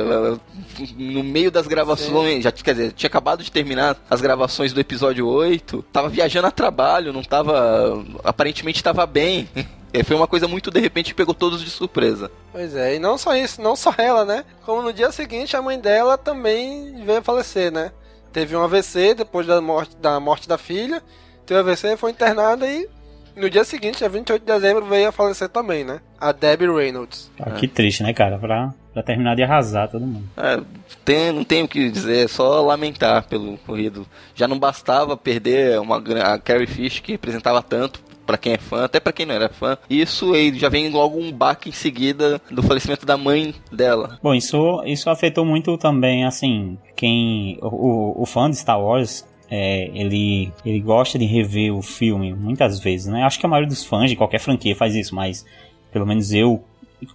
No 0.96 1.24
meio 1.24 1.50
das 1.50 1.66
gravações, 1.66 2.44
já 2.44 2.52
quer 2.52 2.74
dizer, 2.74 2.92
tinha 2.92 3.08
acabado 3.08 3.42
de 3.42 3.50
terminar 3.50 3.96
as 4.08 4.20
gravações 4.20 4.72
do 4.74 4.80
episódio 4.80 5.26
8, 5.26 5.82
tava 5.90 6.08
viajando 6.08 6.46
a 6.46 6.50
trabalho, 6.50 7.12
não 7.12 7.22
tava. 7.22 8.04
aparentemente 8.22 8.82
tava 8.82 9.06
bem. 9.06 9.48
E 9.92 10.04
foi 10.04 10.16
uma 10.16 10.26
coisa 10.26 10.46
muito 10.46 10.70
de 10.70 10.80
repente 10.80 11.10
que 11.10 11.14
pegou 11.14 11.34
todos 11.34 11.62
de 11.64 11.70
surpresa. 11.70 12.30
Pois 12.52 12.76
é, 12.76 12.96
e 12.96 12.98
não 12.98 13.16
só 13.16 13.34
isso, 13.34 13.62
não 13.62 13.74
só 13.74 13.94
ela, 13.96 14.24
né? 14.24 14.44
Como 14.66 14.82
no 14.82 14.92
dia 14.92 15.10
seguinte 15.10 15.56
a 15.56 15.62
mãe 15.62 15.80
dela 15.80 16.18
também 16.18 17.02
veio 17.04 17.20
a 17.20 17.22
falecer, 17.22 17.72
né? 17.72 17.90
Teve 18.32 18.54
um 18.54 18.62
AVC 18.62 19.14
depois 19.14 19.46
da 19.46 19.60
morte 19.60 19.96
da, 19.96 20.20
morte 20.20 20.46
da 20.46 20.58
filha, 20.58 21.02
teve 21.46 21.58
um 21.58 21.62
AVC, 21.62 21.96
foi 21.96 22.10
internada 22.10 22.66
e 22.66 22.86
no 23.36 23.48
dia 23.48 23.64
seguinte, 23.64 23.98
dia 23.98 24.08
28 24.08 24.40
de 24.44 24.52
dezembro, 24.52 24.84
veio 24.84 25.08
a 25.08 25.12
falecer 25.12 25.48
também, 25.48 25.84
né? 25.84 26.00
A 26.20 26.32
Debbie 26.32 26.70
Reynolds. 26.70 27.30
Ah, 27.38 27.50
que 27.52 27.66
triste, 27.66 28.02
né, 28.02 28.12
cara? 28.12 28.38
Pra, 28.38 28.74
pra 28.92 29.02
terminar 29.02 29.34
de 29.34 29.42
arrasar 29.42 29.88
todo 29.88 30.06
mundo. 30.06 30.24
É, 30.36 30.60
tem, 31.04 31.32
não 31.32 31.44
tenho 31.44 31.64
o 31.64 31.68
que 31.68 31.90
dizer, 31.90 32.24
é 32.24 32.28
só 32.28 32.60
lamentar 32.60 33.26
pelo 33.26 33.56
corrido. 33.58 34.06
Já 34.34 34.46
não 34.46 34.58
bastava 34.58 35.16
perder 35.16 35.80
uma, 35.80 35.96
a 35.98 36.38
Carrie 36.38 36.66
Fish, 36.66 37.00
que 37.00 37.12
representava 37.12 37.62
tanto 37.62 38.00
para 38.30 38.38
quem 38.38 38.52
é 38.52 38.58
fã, 38.58 38.84
até 38.84 39.00
para 39.00 39.12
quem 39.12 39.26
não 39.26 39.34
era 39.34 39.48
fã. 39.48 39.76
Isso 39.88 40.32
aí 40.34 40.56
já 40.56 40.68
vem 40.68 40.88
logo 40.88 41.18
um 41.18 41.32
baque 41.32 41.68
em 41.68 41.72
seguida 41.72 42.40
do 42.48 42.62
falecimento 42.62 43.04
da 43.04 43.16
mãe 43.16 43.52
dela. 43.72 44.18
Bom, 44.22 44.32
isso, 44.32 44.82
isso 44.86 45.10
afetou 45.10 45.44
muito 45.44 45.76
também, 45.76 46.24
assim, 46.24 46.78
quem. 46.94 47.58
O, 47.60 48.22
o 48.22 48.26
fã 48.26 48.48
de 48.48 48.56
Star 48.56 48.80
Wars 48.80 49.26
é, 49.50 49.90
ele, 49.92 50.52
ele 50.64 50.80
gosta 50.80 51.18
de 51.18 51.24
rever 51.24 51.74
o 51.74 51.82
filme 51.82 52.32
muitas 52.32 52.78
vezes, 52.78 53.08
né? 53.08 53.24
Acho 53.24 53.38
que 53.38 53.46
a 53.46 53.48
maioria 53.48 53.68
dos 53.68 53.84
fãs 53.84 54.08
de 54.08 54.16
qualquer 54.16 54.38
franquia 54.38 54.76
faz 54.76 54.94
isso, 54.94 55.14
mas 55.14 55.44
pelo 55.92 56.06
menos 56.06 56.32
eu 56.32 56.62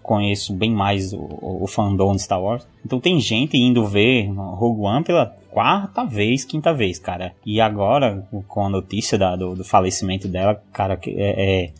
conheço 0.01 0.53
bem 0.53 0.71
mais 0.71 1.13
o, 1.13 1.27
o 1.41 1.67
fandom 1.67 2.15
de 2.15 2.23
Star 2.23 2.41
Wars. 2.41 2.67
Então 2.85 2.99
tem 2.99 3.19
gente 3.19 3.55
indo 3.55 3.85
ver 3.85 4.27
Rogue 4.27 4.81
One 4.81 5.03
pela 5.03 5.27
quarta 5.49 6.03
vez, 6.03 6.43
quinta 6.43 6.73
vez, 6.73 6.99
cara. 6.99 7.33
E 7.45 7.61
agora, 7.61 8.27
com 8.47 8.65
a 8.65 8.69
notícia 8.69 9.17
da, 9.17 9.35
do, 9.35 9.55
do, 9.55 9.63
falecimento 9.63 10.27
dela, 10.27 10.61
cara, 10.73 10.99
é, 11.07 11.65
é, 11.65 11.71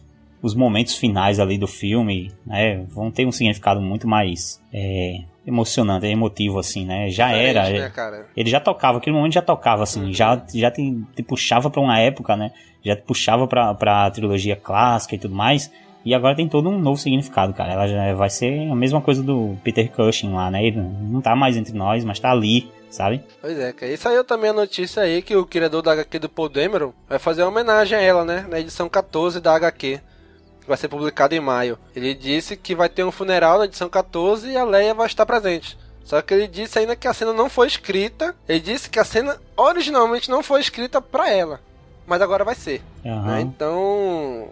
os 0.46 0.54
momentos 0.54 0.96
finais 0.96 1.40
ali 1.40 1.58
do 1.58 1.66
filme, 1.66 2.32
né, 2.46 2.86
vão 2.90 3.10
ter 3.10 3.26
um 3.26 3.32
significado 3.32 3.82
muito 3.82 4.08
mais 4.08 4.62
é, 4.72 5.22
emocionante, 5.44 6.06
é 6.06 6.12
emotivo, 6.12 6.60
assim, 6.60 6.86
né? 6.86 7.10
Já 7.10 7.32
era. 7.32 7.68
Né, 7.68 8.26
ele 8.38 8.48
já 8.48 8.60
tocava, 8.60 9.00
aquele 9.00 9.16
momento 9.16 9.34
já 9.34 9.42
tocava, 9.42 9.82
assim, 9.82 10.04
uhum. 10.04 10.14
já, 10.14 10.40
já 10.54 10.70
te, 10.70 11.02
te 11.16 11.24
puxava 11.24 11.68
pra 11.72 11.82
uma 11.82 11.98
época, 12.00 12.36
né? 12.36 12.52
Já 12.84 12.96
te 12.96 13.02
puxava 13.02 13.48
pra, 13.48 13.74
pra 13.74 14.12
trilogia 14.12 14.56
clássica 14.56 15.16
e 15.16 15.18
tudo 15.18 15.34
mais. 15.34 15.72
E 16.06 16.14
agora 16.14 16.36
tem 16.36 16.48
todo 16.48 16.70
um 16.70 16.78
novo 16.78 17.00
significado, 17.00 17.52
cara. 17.52 17.74
Ela 17.74 17.88
já 17.88 18.14
vai 18.14 18.30
ser 18.30 18.70
a 18.70 18.76
mesma 18.76 19.02
coisa 19.02 19.24
do 19.24 19.58
Peter 19.64 19.92
Cushing 19.92 20.32
lá, 20.32 20.52
né? 20.52 20.64
Ele 20.64 20.80
não 20.80 21.22
tá 21.22 21.36
mais 21.36 21.58
entre 21.58 21.74
nós, 21.74 22.06
mas 22.06 22.20
tá 22.20 22.30
ali, 22.30 22.70
sabe? 22.92 23.24
Pois 23.42 23.58
é, 23.58 23.74
cara. 23.74 23.92
E 23.92 23.98
saiu 23.98 24.24
também 24.24 24.52
a 24.52 24.54
notícia 24.54 25.02
aí 25.02 25.24
que 25.24 25.36
o 25.36 25.44
criador 25.44 25.82
da 25.82 25.94
HQ 25.94 26.20
do 26.20 26.30
Paul 26.30 26.50
Dameron 26.50 26.94
vai 27.10 27.18
fazer 27.18 27.42
uma 27.42 27.50
homenagem 27.50 27.98
a 27.98 28.02
ela, 28.02 28.24
né? 28.24 28.46
Na 28.48 28.60
edição 28.60 28.88
14 28.88 29.42
da 29.42 29.56
HQ 29.56 30.00
vai 30.68 30.78
ser 30.78 30.88
publicado 30.88 31.36
em 31.36 31.40
maio. 31.40 31.78
Ele 31.96 32.14
disse 32.14 32.56
que 32.56 32.76
vai 32.76 32.90
ter 32.90 33.04
um 33.04 33.12
funeral 33.12 33.60
na 33.60 33.66
edição 33.66 33.90
14 33.90 34.50
e 34.50 34.58
a 34.58 34.64
Leia 34.64 34.94
vai 34.94 35.08
estar 35.08 35.26
presente. 35.26 35.78
Só 36.04 36.22
que 36.22 36.34
ele 36.34 36.48
disse 36.48 36.78
ainda 36.78 36.96
que 36.96 37.08
a 37.08 37.14
cena 37.14 37.34
não 37.34 37.50
foi 37.50 37.68
escrita. 37.68 38.36
Ele 38.48 38.60
disse 38.60 38.90
que 38.90 39.00
a 39.00 39.04
cena 39.04 39.42
originalmente 39.58 40.30
não 40.30 40.44
foi 40.44 40.62
escrita 40.62 41.02
pra 41.02 41.30
ela. 41.30 41.60
Mas 42.06 42.22
agora 42.22 42.44
vai 42.44 42.56
ser. 42.56 42.82
Aham. 43.04 43.26
né? 43.26 43.42
Então. 43.42 44.50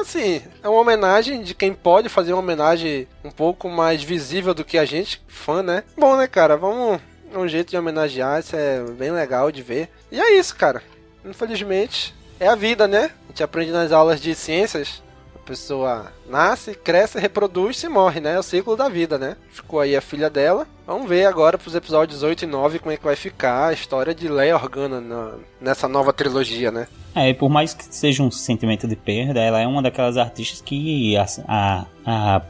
Assim, 0.00 0.42
é 0.62 0.68
uma 0.68 0.80
homenagem 0.80 1.42
de 1.42 1.54
quem 1.54 1.72
pode 1.72 2.08
fazer 2.08 2.32
uma 2.32 2.42
homenagem 2.42 3.06
um 3.24 3.30
pouco 3.30 3.70
mais 3.70 4.02
visível 4.02 4.52
do 4.52 4.64
que 4.64 4.76
a 4.76 4.84
gente, 4.84 5.22
fã, 5.28 5.62
né? 5.62 5.84
Bom, 5.96 6.16
né, 6.16 6.26
cara? 6.26 6.56
Vamos. 6.56 7.00
É 7.32 7.38
um 7.38 7.46
jeito 7.48 7.70
de 7.70 7.76
homenagear, 7.76 8.40
isso 8.40 8.56
é 8.56 8.82
bem 8.82 9.10
legal 9.10 9.52
de 9.52 9.62
ver. 9.62 9.88
E 10.10 10.20
é 10.20 10.38
isso, 10.38 10.54
cara. 10.56 10.82
Infelizmente, 11.24 12.14
é 12.40 12.48
a 12.48 12.54
vida, 12.54 12.88
né? 12.88 13.10
A 13.26 13.28
gente 13.28 13.42
aprende 13.42 13.70
nas 13.70 13.92
aulas 13.92 14.20
de 14.20 14.34
ciências. 14.34 15.02
Pessoa 15.48 16.12
nasce, 16.28 16.74
cresce, 16.74 17.18
reproduz 17.18 17.82
e 17.82 17.88
morre, 17.88 18.20
né? 18.20 18.34
É 18.34 18.38
o 18.38 18.42
ciclo 18.42 18.76
da 18.76 18.86
vida, 18.86 19.16
né? 19.16 19.34
Ficou 19.50 19.80
aí 19.80 19.96
a 19.96 20.00
filha 20.02 20.28
dela. 20.28 20.66
Vamos 20.86 21.08
ver 21.08 21.24
agora 21.24 21.56
pros 21.56 21.74
episódios 21.74 22.22
8 22.22 22.42
e 22.44 22.46
9 22.46 22.78
como 22.78 22.92
é 22.92 22.98
que 22.98 23.04
vai 23.04 23.16
ficar 23.16 23.68
a 23.68 23.72
história 23.72 24.14
de 24.14 24.28
Leia 24.28 24.54
Organa 24.56 25.00
na- 25.00 25.32
nessa 25.58 25.88
nova 25.88 26.12
trilogia, 26.12 26.70
né? 26.70 26.86
É, 27.14 27.30
e 27.30 27.34
por 27.34 27.48
mais 27.48 27.72
que 27.72 27.82
seja 27.94 28.22
um 28.22 28.30
sentimento 28.30 28.86
de 28.86 28.94
perda, 28.94 29.40
ela 29.40 29.58
é 29.58 29.66
uma 29.66 29.80
daquelas 29.80 30.18
artistas 30.18 30.60
que 30.60 31.16
a, 31.16 31.24
a, 31.48 31.86
a- 32.04 32.42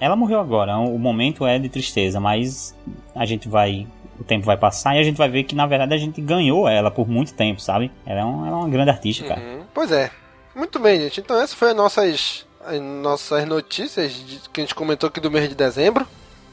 ela 0.00 0.14
morreu 0.14 0.38
agora. 0.38 0.78
O 0.78 0.96
momento 0.96 1.44
é 1.44 1.58
de 1.58 1.68
tristeza, 1.68 2.20
mas 2.20 2.72
a 3.16 3.24
gente 3.26 3.48
vai 3.48 3.84
o 4.20 4.22
tempo 4.22 4.46
vai 4.46 4.56
passar 4.56 4.94
e 4.94 5.00
a 5.00 5.02
gente 5.02 5.16
vai 5.16 5.28
ver 5.28 5.42
que 5.42 5.56
na 5.56 5.66
verdade 5.66 5.92
a 5.92 5.98
gente 5.98 6.20
ganhou 6.20 6.68
ela 6.68 6.88
por 6.88 7.08
muito 7.08 7.34
tempo, 7.34 7.60
sabe? 7.60 7.90
Ela 8.06 8.20
é, 8.20 8.24
um- 8.24 8.46
ela 8.46 8.56
é 8.56 8.60
uma 8.60 8.68
grande 8.68 8.90
artista, 8.90 9.24
cara. 9.26 9.40
Uhum. 9.40 9.62
Pois 9.74 9.90
é. 9.90 10.08
Muito 10.54 10.78
bem, 10.78 11.00
gente. 11.00 11.20
Então 11.20 11.36
essas 11.36 11.54
foram 11.54 11.72
as 11.72 11.76
nossas, 11.76 12.46
as 12.64 12.80
nossas 12.80 13.44
notícias 13.46 14.12
de- 14.12 14.40
que 14.50 14.60
a 14.60 14.64
gente 14.64 14.74
comentou 14.74 15.08
aqui 15.08 15.20
do 15.20 15.30
mês 15.30 15.48
de 15.48 15.54
dezembro. 15.54 16.06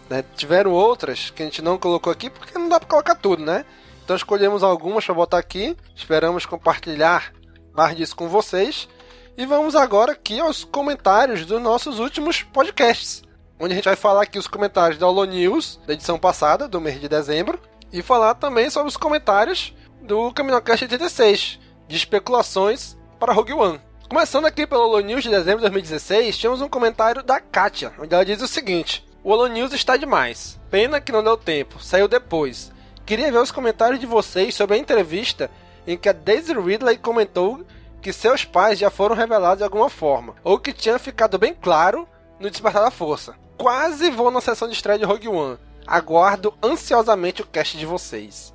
né? 0.09 0.25
Tiveram 0.35 0.71
outras 0.71 1.29
que 1.29 1.41
a 1.41 1.45
gente 1.45 1.61
não 1.61 1.77
colocou 1.77 2.11
aqui 2.11 2.29
porque 2.29 2.57
não 2.59 2.67
dá 2.67 2.77
pra 2.81 2.89
colocar 2.89 3.15
tudo, 3.15 3.45
né? 3.45 3.63
Então 4.03 4.13
escolhemos 4.13 4.61
algumas 4.61 5.05
pra 5.05 5.13
botar 5.15 5.37
aqui. 5.37 5.77
Esperamos 5.95 6.45
compartilhar 6.45 7.31
mais 7.73 7.95
disso 7.95 8.13
com 8.13 8.27
vocês. 8.27 8.89
E 9.37 9.45
vamos 9.45 9.73
agora 9.73 10.11
aqui 10.11 10.37
aos 10.41 10.65
comentários 10.65 11.45
dos 11.45 11.61
nossos 11.61 11.97
últimos 11.97 12.41
podcasts. 12.43 13.23
Onde 13.57 13.71
a 13.71 13.75
gente 13.75 13.85
vai 13.85 13.95
falar 13.95 14.23
aqui 14.23 14.37
os 14.37 14.47
comentários 14.47 14.99
da 14.99 15.07
Holo 15.07 15.23
News, 15.23 15.79
da 15.87 15.93
edição 15.93 16.19
passada, 16.19 16.67
do 16.67 16.81
mês 16.81 16.99
de 16.99 17.07
dezembro. 17.07 17.57
E 17.93 18.01
falar 18.01 18.35
também 18.35 18.69
sobre 18.69 18.89
os 18.89 18.97
comentários 18.97 19.73
do 20.01 20.33
Caminocast 20.33 20.83
86, 20.83 21.57
de 21.87 21.95
especulações 21.95 22.97
para 23.17 23.31
Rogue 23.31 23.53
One. 23.53 23.79
Começando 24.11 24.43
aqui 24.43 24.67
pelo 24.67 24.81
Holo 24.81 24.99
News 24.99 25.23
de 25.23 25.29
dezembro 25.29 25.59
de 25.59 25.69
2016, 25.69 26.37
temos 26.37 26.61
um 26.61 26.67
comentário 26.67 27.23
da 27.23 27.39
Katia, 27.39 27.93
onde 27.97 28.13
ela 28.13 28.25
diz 28.25 28.41
o 28.41 28.47
seguinte: 28.47 29.07
O 29.23 29.31
Holo 29.31 29.47
News 29.47 29.71
está 29.71 29.95
demais. 29.95 30.59
Pena 30.69 30.99
que 30.99 31.13
não 31.13 31.23
deu 31.23 31.37
tempo, 31.37 31.81
saiu 31.81 32.09
depois. 32.09 32.73
Queria 33.05 33.31
ver 33.31 33.37
os 33.37 33.53
comentários 33.53 34.01
de 34.01 34.05
vocês 34.05 34.53
sobre 34.53 34.75
a 34.75 34.77
entrevista 34.77 35.49
em 35.87 35.97
que 35.97 36.09
a 36.09 36.11
Daisy 36.11 36.51
Ridley 36.51 36.97
comentou 36.97 37.65
que 38.01 38.11
seus 38.11 38.43
pais 38.43 38.77
já 38.77 38.89
foram 38.89 39.15
revelados 39.15 39.59
de 39.59 39.63
alguma 39.63 39.89
forma, 39.89 40.35
ou 40.43 40.59
que 40.59 40.73
tinha 40.73 40.99
ficado 40.99 41.39
bem 41.39 41.53
claro 41.53 42.05
no 42.37 42.49
Despertar 42.49 42.83
da 42.83 42.91
Força. 42.91 43.33
Quase 43.57 44.11
vou 44.11 44.29
na 44.29 44.41
sessão 44.41 44.67
de 44.67 44.73
estreia 44.73 44.99
de 44.99 45.05
Rogue 45.05 45.29
One. 45.29 45.57
Aguardo 45.87 46.53
ansiosamente 46.61 47.43
o 47.43 47.47
cast 47.47 47.77
de 47.77 47.85
vocês. 47.85 48.53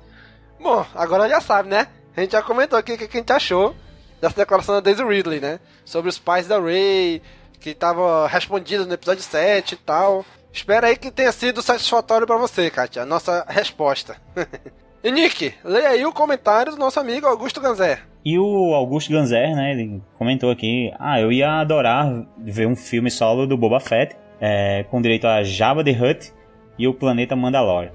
Bom, 0.59 0.85
agora 0.93 1.27
já 1.27 1.41
sabe, 1.41 1.67
né? 1.67 1.87
A 2.15 2.21
gente 2.21 2.33
já 2.33 2.43
comentou 2.43 2.77
aqui 2.77 2.93
o 2.93 2.97
que 2.99 3.05
a 3.05 3.19
gente 3.19 3.33
achou 3.33 3.75
dessa 4.21 4.35
declaração 4.35 4.75
da 4.75 4.81
Daisy 4.81 5.03
Ridley, 5.03 5.39
né? 5.39 5.59
Sobre 5.85 6.09
os 6.09 6.19
pais 6.19 6.47
da 6.47 6.59
Rey, 6.59 7.21
que 7.59 7.73
tava 7.73 8.27
respondido 8.27 8.85
no 8.85 8.93
episódio 8.93 9.23
7 9.23 9.73
e 9.73 9.77
tal. 9.77 10.25
Espera 10.51 10.87
aí 10.87 10.97
que 10.97 11.11
tenha 11.11 11.31
sido 11.31 11.61
satisfatório 11.61 12.25
pra 12.25 12.37
você, 12.37 12.69
Katia, 12.69 13.03
a 13.03 13.05
nossa 13.05 13.45
resposta. 13.47 14.15
e 15.03 15.11
Nick, 15.11 15.53
leia 15.63 15.89
aí 15.89 16.05
o 16.05 16.13
comentário 16.13 16.71
do 16.71 16.79
nosso 16.79 16.99
amigo 16.99 17.27
Augusto 17.27 17.61
Ganzer. 17.61 18.03
E 18.25 18.37
o 18.39 18.73
Augusto 18.73 19.11
Ganzer, 19.11 19.55
né, 19.55 19.71
ele 19.71 20.01
comentou 20.17 20.49
aqui, 20.49 20.91
ah, 20.99 21.19
eu 21.19 21.31
ia 21.31 21.61
adorar 21.61 22.25
ver 22.37 22.67
um 22.67 22.75
filme 22.75 23.11
solo 23.11 23.45
do 23.45 23.57
Boba 23.57 23.79
Fett, 23.79 24.15
é, 24.41 24.83
com 24.89 25.01
direito 25.01 25.27
a 25.27 25.43
Jabba 25.43 25.83
the 25.83 25.91
Hutt 25.91 26.33
e 26.77 26.87
o 26.87 26.93
planeta 26.93 27.35
Mandalorian. 27.35 27.91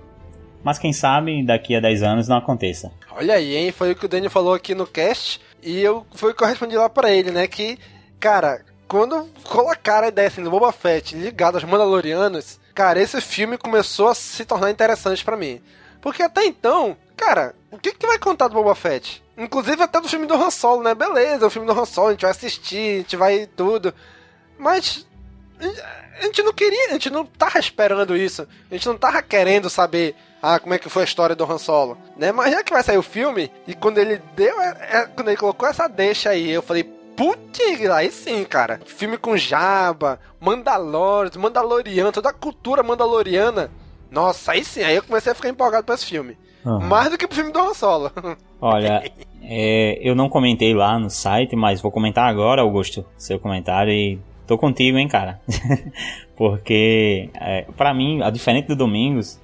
Mas 0.65 0.79
quem 0.79 0.93
sabe 0.93 1.45
daqui 1.45 1.75
a 1.75 1.81
10 1.81 2.03
anos 2.03 2.29
não 2.29 2.37
aconteça. 2.37 2.93
Olha 3.11 3.35
aí, 3.35 3.57
hein? 3.57 3.73
Foi 3.73 3.91
o 3.91 3.97
que 3.97 4.07
o 4.07 4.09
Daniel 4.09 4.31
falou 4.31 4.55
aqui 4.55 4.75
no 4.75 4.87
cast. 4.87 5.41
E 5.63 5.81
eu 5.81 6.05
foi 6.15 6.35
que 6.35 6.43
eu 6.43 6.49
respondi 6.49 6.77
lá 6.77 6.89
pra 6.89 7.11
ele, 7.11 7.31
né? 7.31 7.47
Que, 7.47 7.79
cara, 8.19 8.65
quando 8.89 9.29
colocaram 9.45 10.07
a 10.07 10.09
ideia 10.09 10.29
assim 10.29 10.43
do 10.43 10.51
Boba 10.51 10.73
Fett 10.73 11.15
ligado 11.17 11.55
aos 11.55 11.65
Mandalorianos, 11.65 12.61
cara, 12.75 13.01
esse 13.01 13.21
filme 13.21 13.57
começou 13.57 14.09
a 14.09 14.15
se 14.15 14.45
tornar 14.45 14.71
interessante 14.71 15.25
pra 15.25 15.37
mim. 15.37 15.63
Porque 16.01 16.23
até 16.23 16.45
então, 16.45 16.97
cara, 17.17 17.55
o 17.71 17.79
que, 17.79 17.93
que 17.93 18.07
vai 18.07 18.19
contar 18.19 18.49
do 18.49 18.55
Boba 18.55 18.75
Fett? 18.75 19.23
Inclusive 19.39 19.83
até 19.83 20.01
do 20.01 20.09
filme 20.09 20.27
do 20.27 20.35
Han 20.35 20.51
Solo, 20.51 20.83
né? 20.83 20.95
Beleza, 20.95 21.47
o 21.47 21.51
filme 21.51 21.67
do 21.67 21.81
Han 21.81 21.87
Solo, 21.87 22.09
a 22.09 22.11
gente 22.11 22.23
vai 22.23 22.33
assistir, 22.33 22.97
a 22.97 22.99
gente 22.99 23.17
vai 23.17 23.47
tudo. 23.47 23.95
Mas 24.59 25.07
a 26.19 26.25
gente 26.25 26.43
não 26.43 26.53
queria, 26.53 26.89
a 26.89 26.93
gente 26.93 27.09
não 27.09 27.25
tava 27.25 27.59
esperando 27.59 28.17
isso. 28.17 28.47
A 28.71 28.75
gente 28.75 28.87
não 28.87 28.99
tava 28.99 29.23
querendo 29.23 29.71
saber 29.71 30.15
ah, 30.43 30.59
como 30.59 30.75
é 30.75 30.79
que 30.79 30.89
foi 30.89 31.03
a 31.03 31.05
história 31.05 31.37
do 31.37 31.45
Han 31.45 31.59
Solo, 31.59 31.97
né? 32.17 32.33
Mas 32.33 32.51
já 32.51 32.65
que 32.65 32.73
vai 32.73 32.83
sair 32.83 32.99
o 32.99 33.03
filme, 33.03 33.49
e 33.65 33.75
quando 33.75 33.99
ele 33.99 34.21
deu, 34.35 34.61
é, 34.61 35.09
quando 35.15 35.29
ele 35.29 35.37
colocou 35.37 35.69
essa 35.69 35.87
deixa 35.87 36.31
aí, 36.31 36.51
eu 36.51 36.61
falei, 36.61 36.83
putz, 37.17 37.61
aí 37.91 38.11
sim, 38.11 38.45
cara. 38.45 38.81
Filme 38.85 39.17
com 39.17 39.37
Jabba, 39.37 40.19
Mandalorian, 40.41 41.31
Mandaloriano, 41.39 42.11
toda 42.11 42.31
a 42.31 42.35
cultura 42.35 42.83
mandaloriana. 42.83 43.71
Nossa, 44.11 44.53
aí 44.53 44.65
sim, 44.65 44.83
aí 44.83 44.97
eu 44.97 45.03
comecei 45.03 45.31
a 45.31 45.35
ficar 45.35 45.49
empolgado 45.49 45.85
pra 45.85 45.95
esse 45.95 46.07
filme. 46.07 46.37
Uhum. 46.65 46.81
Mais 46.81 47.11
do 47.11 47.17
que 47.17 47.27
pro 47.27 47.37
filme 47.37 47.53
do 47.53 47.61
Han 47.61 47.75
Solo. 47.75 48.11
Olha, 48.61 49.03
é, 49.43 49.99
eu 50.01 50.15
não 50.15 50.29
comentei 50.29 50.75
lá 50.75 50.99
no 50.99 51.09
site, 51.09 51.57
mas 51.57 51.81
vou 51.81 51.91
comentar 51.91 52.29
agora, 52.29 52.63
Augusto, 52.63 53.05
seu 53.17 53.39
comentário 53.39 53.93
e 53.93 54.19
tô 54.47 54.59
contigo, 54.59 54.99
hein, 54.99 55.09
cara. 55.09 55.41
Porque, 56.37 57.31
é, 57.35 57.63
para 57.77 57.95
mim, 57.95 58.23
a 58.23 58.31
diferente 58.31 58.69
do 58.69 58.77
Domingos, 58.77 59.41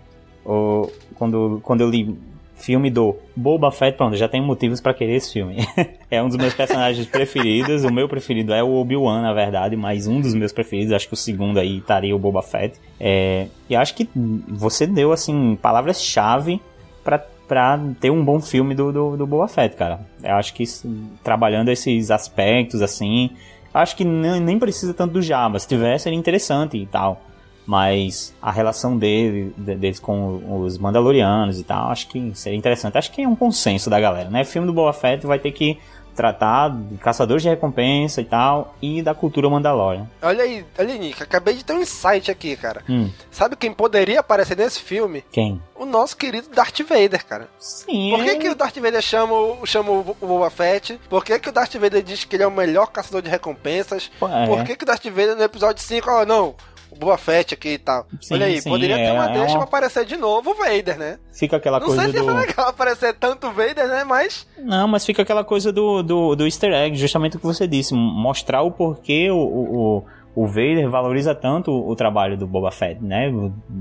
o, 0.49 0.91
quando, 1.15 1.61
quando 1.63 1.83
eu 1.83 1.91
li 1.91 2.17
filme 2.57 2.91
do 2.91 3.17
Boba 3.37 3.71
Fett, 3.71 3.97
pronto, 3.97 4.17
já 4.17 4.29
tenho 4.29 4.45
motivos 4.45 4.81
para 4.81 4.93
querer 4.93 5.17
esse 5.17 5.33
filme. 5.33 5.59
é 6.11 6.23
um 6.23 6.29
dos 6.29 6.37
meus 6.37 6.55
personagens 6.55 7.07
preferidos, 7.07 7.85
o 7.85 7.93
meu 7.93 8.09
preferido 8.09 8.53
é 8.53 8.63
o 8.63 8.75
Obi-Wan, 8.75 9.23
na 9.23 9.33
verdade, 9.33 9.77
mas 9.77 10.07
um 10.07 10.21
dos 10.21 10.35
meus 10.35 10.53
preferidos, 10.53 10.93
acho 10.93 11.07
que 11.07 11.15
o 11.15 11.17
segundo 11.17 11.59
aí 11.59 11.79
estaria 11.79 12.15
o 12.15 12.19
Boba 12.19 12.43
Fett. 12.43 12.79
É, 12.99 13.47
e 13.71 13.77
acho 13.77 13.95
que 13.95 14.09
você 14.49 14.87
deu, 14.87 15.13
assim, 15.13 15.57
palavras-chave 15.61 16.61
para 17.05 17.25
pra 17.49 17.81
ter 17.99 18.11
um 18.11 18.23
bom 18.23 18.39
filme 18.41 18.75
do, 18.75 18.93
do, 18.93 19.17
do 19.17 19.27
Boba 19.27 19.49
Fett, 19.49 19.75
cara. 19.75 20.01
Eu 20.23 20.35
acho 20.35 20.53
que 20.53 20.65
trabalhando 21.25 21.71
esses 21.71 22.11
aspectos, 22.11 22.83
assim, 22.83 23.31
acho 23.73 23.97
que 23.97 24.05
nem, 24.05 24.39
nem 24.39 24.59
precisa 24.59 24.93
tanto 24.93 25.15
do 25.15 25.23
Jabba. 25.23 25.59
Se 25.59 25.67
tivesse, 25.67 26.05
seria 26.05 26.19
interessante 26.19 26.77
e 26.77 26.85
tal. 26.87 27.23
Mas 27.69 28.35
a 28.41 28.51
relação 28.51 28.97
dele, 28.97 29.53
de- 29.59 29.75
deles 29.75 30.01
com 30.01 30.63
os 30.63 30.79
Mandalorianos 30.79 31.61
e 31.61 31.65
tal, 31.65 31.91
acho 31.91 32.09
que 32.09 32.33
seria 32.35 32.59
interessante. 32.59 32.97
Acho 32.97 33.13
que 33.13 33.21
é 33.23 33.29
um 33.29 33.37
consenso 33.37 33.91
da 33.91 34.01
galera, 34.01 34.31
né? 34.31 34.41
O 34.41 34.47
filme 34.47 34.67
do 34.67 34.73
Boba 34.73 34.95
Fett 34.95 35.27
vai 35.27 35.39
ter 35.39 35.53
que 35.53 35.79
tratar 36.17 36.71
de 36.71 36.97
caçadores 36.97 37.43
de 37.43 37.49
recompensa 37.51 38.21
e 38.21 38.25
tal, 38.25 38.75
e 38.83 39.03
da 39.03 39.15
cultura 39.15 39.49
Mandalorian. 39.51 40.09
Olha 40.23 40.43
aí, 40.43 40.65
olha 40.77 40.93
aí, 40.95 40.99
Nick, 40.99 41.23
acabei 41.23 41.55
de 41.55 41.65
ter 41.65 41.75
um 41.75 41.81
insight 41.81 42.29
aqui, 42.31 42.57
cara. 42.57 42.83
Hum, 42.89 43.09
Sabe 43.31 43.55
quem 43.55 43.71
poderia 43.73 44.19
aparecer 44.21 44.57
nesse 44.57 44.81
filme? 44.81 45.23
quem? 45.31 45.63
O 45.77 45.85
nosso 45.85 46.17
querido 46.17 46.49
Darth 46.49 46.81
Vader, 46.81 47.25
cara. 47.25 47.49
Sim, 47.59 48.11
Por 48.17 48.25
que, 48.25 48.35
que 48.37 48.49
o 48.49 48.55
Darth 48.57 48.79
Vader 48.79 49.01
chama, 49.03 49.33
o- 49.35 49.65
chama 49.67 49.91
o 49.93 50.03
Boba 50.21 50.51
Fett? 50.51 50.99
Por 51.09 51.23
que, 51.25 51.39
que 51.39 51.51
o 51.51 51.53
Darth 51.53 51.75
Vader 51.77 52.03
diz 52.03 52.25
que 52.25 52.35
ele 52.35 52.43
é 52.43 52.47
o 52.49 52.51
melhor 52.51 52.87
caçador 52.89 53.21
de 53.23 53.29
recompensas? 53.31 54.11
é. 54.21 54.47
Por 54.47 54.65
que, 54.65 54.75
que 54.75 54.83
o 54.85 54.87
Darth 54.87 55.05
Vader 55.05 55.37
no 55.37 55.43
episódio 55.45 55.81
5, 55.85 56.11
ó, 56.11 56.27
não, 56.27 56.55
o 56.91 56.97
Boba 56.97 57.17
Fett 57.19 57.55
aqui 57.55 57.71
e 57.75 57.79
tal. 57.79 58.07
Sim, 58.21 58.35
Olha 58.35 58.47
aí, 58.47 58.61
sim, 58.61 58.69
poderia 58.71 58.97
ter 58.97 59.03
é- 59.03 59.13
uma 59.13 59.25
é 59.31 59.33
deixa 59.33 59.49
uma- 59.53 59.59
pra 59.59 59.65
aparecer 59.65 60.05
de 60.05 60.17
novo 60.17 60.51
o 60.51 60.55
Vader, 60.55 60.99
né? 60.99 61.19
Fica 61.33 61.57
aquela 61.57 61.79
Não 61.79 61.87
coisa 61.87 62.03
sei 62.03 62.13
se 62.13 62.19
do... 62.19 62.25
ser 62.25 62.33
legal 62.47 62.69
aparecer 62.69 63.15
tanto 63.15 63.47
o 63.49 63.53
Vader, 63.53 63.87
né? 63.89 64.05
Mas. 64.05 64.47
Não, 64.59 64.89
mas 64.89 65.05
fica 65.05 65.23
aquela 65.23 65.45
coisa 65.45 65.73
do, 65.73 66.03
do, 66.03 66.35
do 66.37 66.45
easter 66.47 66.73
egg, 66.73 66.97
justamente 66.97 67.37
o 67.37 67.41
que 67.41 67.47
você 67.47 67.67
disse, 67.67 67.95
mostrar 67.95 68.63
o 68.63 68.71
porquê 68.71 69.31
o, 69.31 69.37
o, 69.37 69.97
o- 69.99 70.05
o 70.35 70.47
Vader 70.47 70.89
valoriza 70.89 71.35
tanto 71.35 71.71
o, 71.73 71.91
o 71.91 71.97
trabalho 71.97 72.37
do 72.37 72.47
Boba 72.47 72.71
Fett, 72.71 73.03
né? 73.03 73.31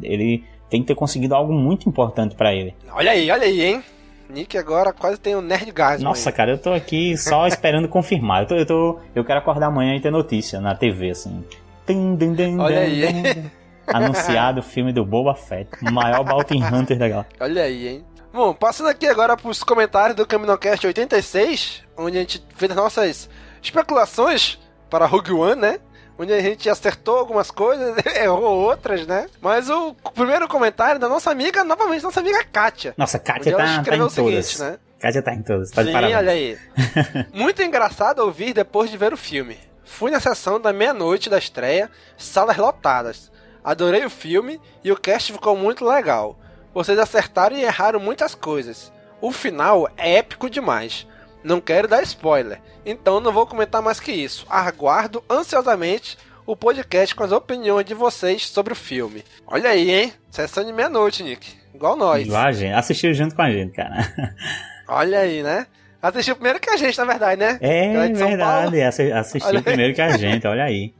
Ele 0.01 0.43
tem 0.69 0.81
que 0.81 0.87
ter 0.87 0.95
conseguido 0.95 1.33
algo 1.35 1.53
muito 1.53 1.87
importante 1.87 2.35
pra 2.35 2.53
ele. 2.53 2.75
Olha 2.91 3.11
aí, 3.11 3.29
olha 3.31 3.43
aí, 3.43 3.61
hein? 3.63 3.83
Nick 4.29 4.57
agora 4.57 4.91
quase 4.91 5.17
tem 5.17 5.35
um 5.37 5.41
nerdgasmo. 5.41 6.03
Nossa, 6.03 6.29
aí. 6.29 6.35
cara, 6.35 6.51
eu 6.51 6.57
tô 6.57 6.73
aqui 6.73 7.15
só 7.15 7.47
esperando 7.47 7.87
confirmar. 7.87 8.41
Eu, 8.41 8.47
tô, 8.47 8.55
eu, 8.55 8.65
tô, 8.65 8.99
eu 9.15 9.23
quero 9.23 9.39
acordar 9.39 9.67
amanhã 9.67 9.95
e 9.95 10.01
ter 10.01 10.11
notícia 10.11 10.59
na 10.59 10.75
TV, 10.75 11.11
assim. 11.11 11.43
Tum, 11.87 12.15
dum, 12.15 12.33
dum, 12.33 12.59
Olha 12.59 12.81
aí. 12.81 13.01
dum. 13.33 13.49
Anunciado 13.87 14.59
o 14.59 14.63
filme 14.63 14.91
do 14.91 15.05
Boba 15.05 15.33
Fett, 15.33 15.69
o 15.81 15.91
maior 15.91 16.23
Bounty 16.23 16.61
Hunter 16.61 16.97
da 16.97 17.07
galera. 17.07 17.27
Olha 17.39 17.63
aí, 17.63 17.87
hein? 17.87 18.05
Bom, 18.33 18.53
passando 18.53 18.89
aqui 18.89 19.07
agora 19.07 19.37
pros 19.37 19.63
comentários 19.63 20.15
do 20.15 20.27
Caminocast 20.27 20.85
86, 20.85 21.83
onde 21.97 22.17
a 22.17 22.19
gente 22.19 22.45
fez 22.55 22.69
as 22.69 22.77
nossas 22.77 23.29
especulações 23.63 24.59
para 24.89 25.05
Rogue 25.05 25.31
One, 25.31 25.61
né? 25.61 25.79
onde 26.19 26.33
a 26.33 26.41
gente 26.41 26.69
acertou 26.69 27.17
algumas 27.17 27.51
coisas, 27.51 27.95
errou 28.17 28.43
outras, 28.43 29.05
né? 29.05 29.27
Mas 29.39 29.69
o 29.69 29.95
primeiro 30.13 30.47
comentário 30.47 30.99
da 30.99 31.07
nossa 31.07 31.31
amiga, 31.31 31.63
novamente, 31.63 32.03
nossa 32.03 32.19
amiga 32.19 32.43
Kátia. 32.43 32.93
Nossa, 32.97 33.19
Kátia 33.19 33.55
tá, 33.55 33.83
tá 33.83 33.95
em 33.95 33.99
todas. 33.99 34.13
Seguinte, 34.13 34.59
né? 34.59 34.79
Kátia 34.99 35.21
tá 35.21 35.33
em 35.33 35.43
todas, 35.43 35.69
tá 35.71 35.83
Sim, 35.83 35.93
olha 35.95 36.31
aí. 36.31 36.57
Muito 37.33 37.61
engraçado 37.61 38.19
ouvir 38.19 38.53
depois 38.53 38.89
de 38.89 38.97
ver 38.97 39.13
o 39.13 39.17
filme. 39.17 39.57
Fui 39.87 40.11
na 40.11 40.19
sessão 40.19 40.59
da 40.59 40.71
meia-noite 40.71 41.29
da 41.29 41.39
estreia, 41.39 41.89
salas 42.17 42.57
lotadas. 42.57 43.31
Adorei 43.63 44.05
o 44.05 44.09
filme 44.09 44.61
e 44.83 44.91
o 44.91 44.95
cast 44.95 45.33
ficou 45.33 45.55
muito 45.55 45.83
legal. 45.83 46.37
Vocês 46.73 46.99
acertaram 46.99 47.57
e 47.57 47.63
erraram 47.63 47.99
muitas 47.99 48.35
coisas. 48.35 48.91
O 49.19 49.31
final 49.31 49.89
é 49.97 50.17
épico 50.17 50.49
demais. 50.49 51.07
Não 51.43 51.59
quero 51.59 51.87
dar 51.87 52.03
spoiler, 52.03 52.61
então 52.85 53.19
não 53.19 53.31
vou 53.31 53.47
comentar 53.47 53.81
mais 53.81 53.99
que 53.99 54.11
isso. 54.11 54.45
Aguardo 54.49 55.23
ansiosamente 55.27 56.17
o 56.45 56.55
podcast 56.55 57.15
com 57.15 57.23
as 57.23 57.31
opiniões 57.31 57.85
de 57.85 57.93
vocês 57.93 58.47
sobre 58.47 58.73
o 58.73 58.75
filme. 58.75 59.23
Olha 59.47 59.69
aí, 59.71 59.89
hein? 59.89 60.13
Sessão 60.29 60.63
de 60.63 60.73
meia-noite, 60.73 61.23
Nick. 61.23 61.55
Igual 61.73 61.95
nós. 61.95 62.27
Igual 62.27 62.43
a 62.45 62.51
gente. 62.51 62.73
Assistiu 62.73 63.13
junto 63.13 63.35
com 63.35 63.41
a 63.41 63.49
gente, 63.49 63.73
cara. 63.73 64.13
Olha 64.87 65.19
aí, 65.19 65.41
né? 65.41 65.65
Assistiu 66.01 66.35
primeiro 66.35 66.59
que 66.59 66.69
a 66.69 66.77
gente, 66.77 66.97
na 66.97 67.05
verdade, 67.05 67.39
né? 67.39 67.57
É, 67.59 68.09
verdade. 68.09 68.81
Assistiu 68.81 69.63
primeiro 69.63 69.93
que 69.93 70.01
a 70.01 70.15
gente, 70.17 70.45
olha 70.47 70.63
aí. 70.63 70.93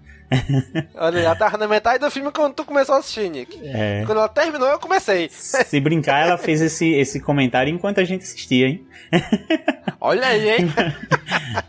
Olha, 0.95 1.19
ela 1.19 1.35
tava 1.35 1.57
na 1.57 1.67
metade 1.67 1.99
do 1.99 2.11
filme 2.11 2.31
quando 2.31 2.53
tu 2.53 2.65
começou 2.65 2.95
a 2.95 2.97
assistir, 2.99 3.29
Nick. 3.29 3.59
É. 3.63 4.03
Quando 4.05 4.17
ela 4.17 4.27
terminou, 4.27 4.67
eu 4.67 4.79
comecei. 4.79 5.29
Se 5.29 5.79
brincar, 5.79 6.27
ela 6.27 6.37
fez 6.37 6.61
esse, 6.61 6.93
esse 6.95 7.19
comentário 7.19 7.73
enquanto 7.73 7.99
a 7.99 8.03
gente 8.03 8.23
assistia, 8.23 8.67
hein? 8.67 8.85
Olha 10.01 10.27
aí, 10.27 10.49
hein? 10.49 10.73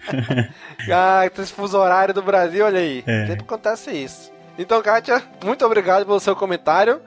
ah, 0.92 1.24
esse 1.26 1.52
fuso 1.52 1.78
horário 1.78 2.12
do 2.12 2.22
Brasil, 2.22 2.64
olha 2.64 2.80
aí. 2.80 3.02
É. 3.06 3.26
Sempre 3.26 3.42
acontece 3.44 3.90
isso. 3.90 4.30
Então, 4.59 4.82
Kátia, 4.82 5.22
muito 5.44 5.64
obrigado 5.64 6.05
pelo 6.05 6.20
seu 6.20 6.34
comentário. 6.36 7.00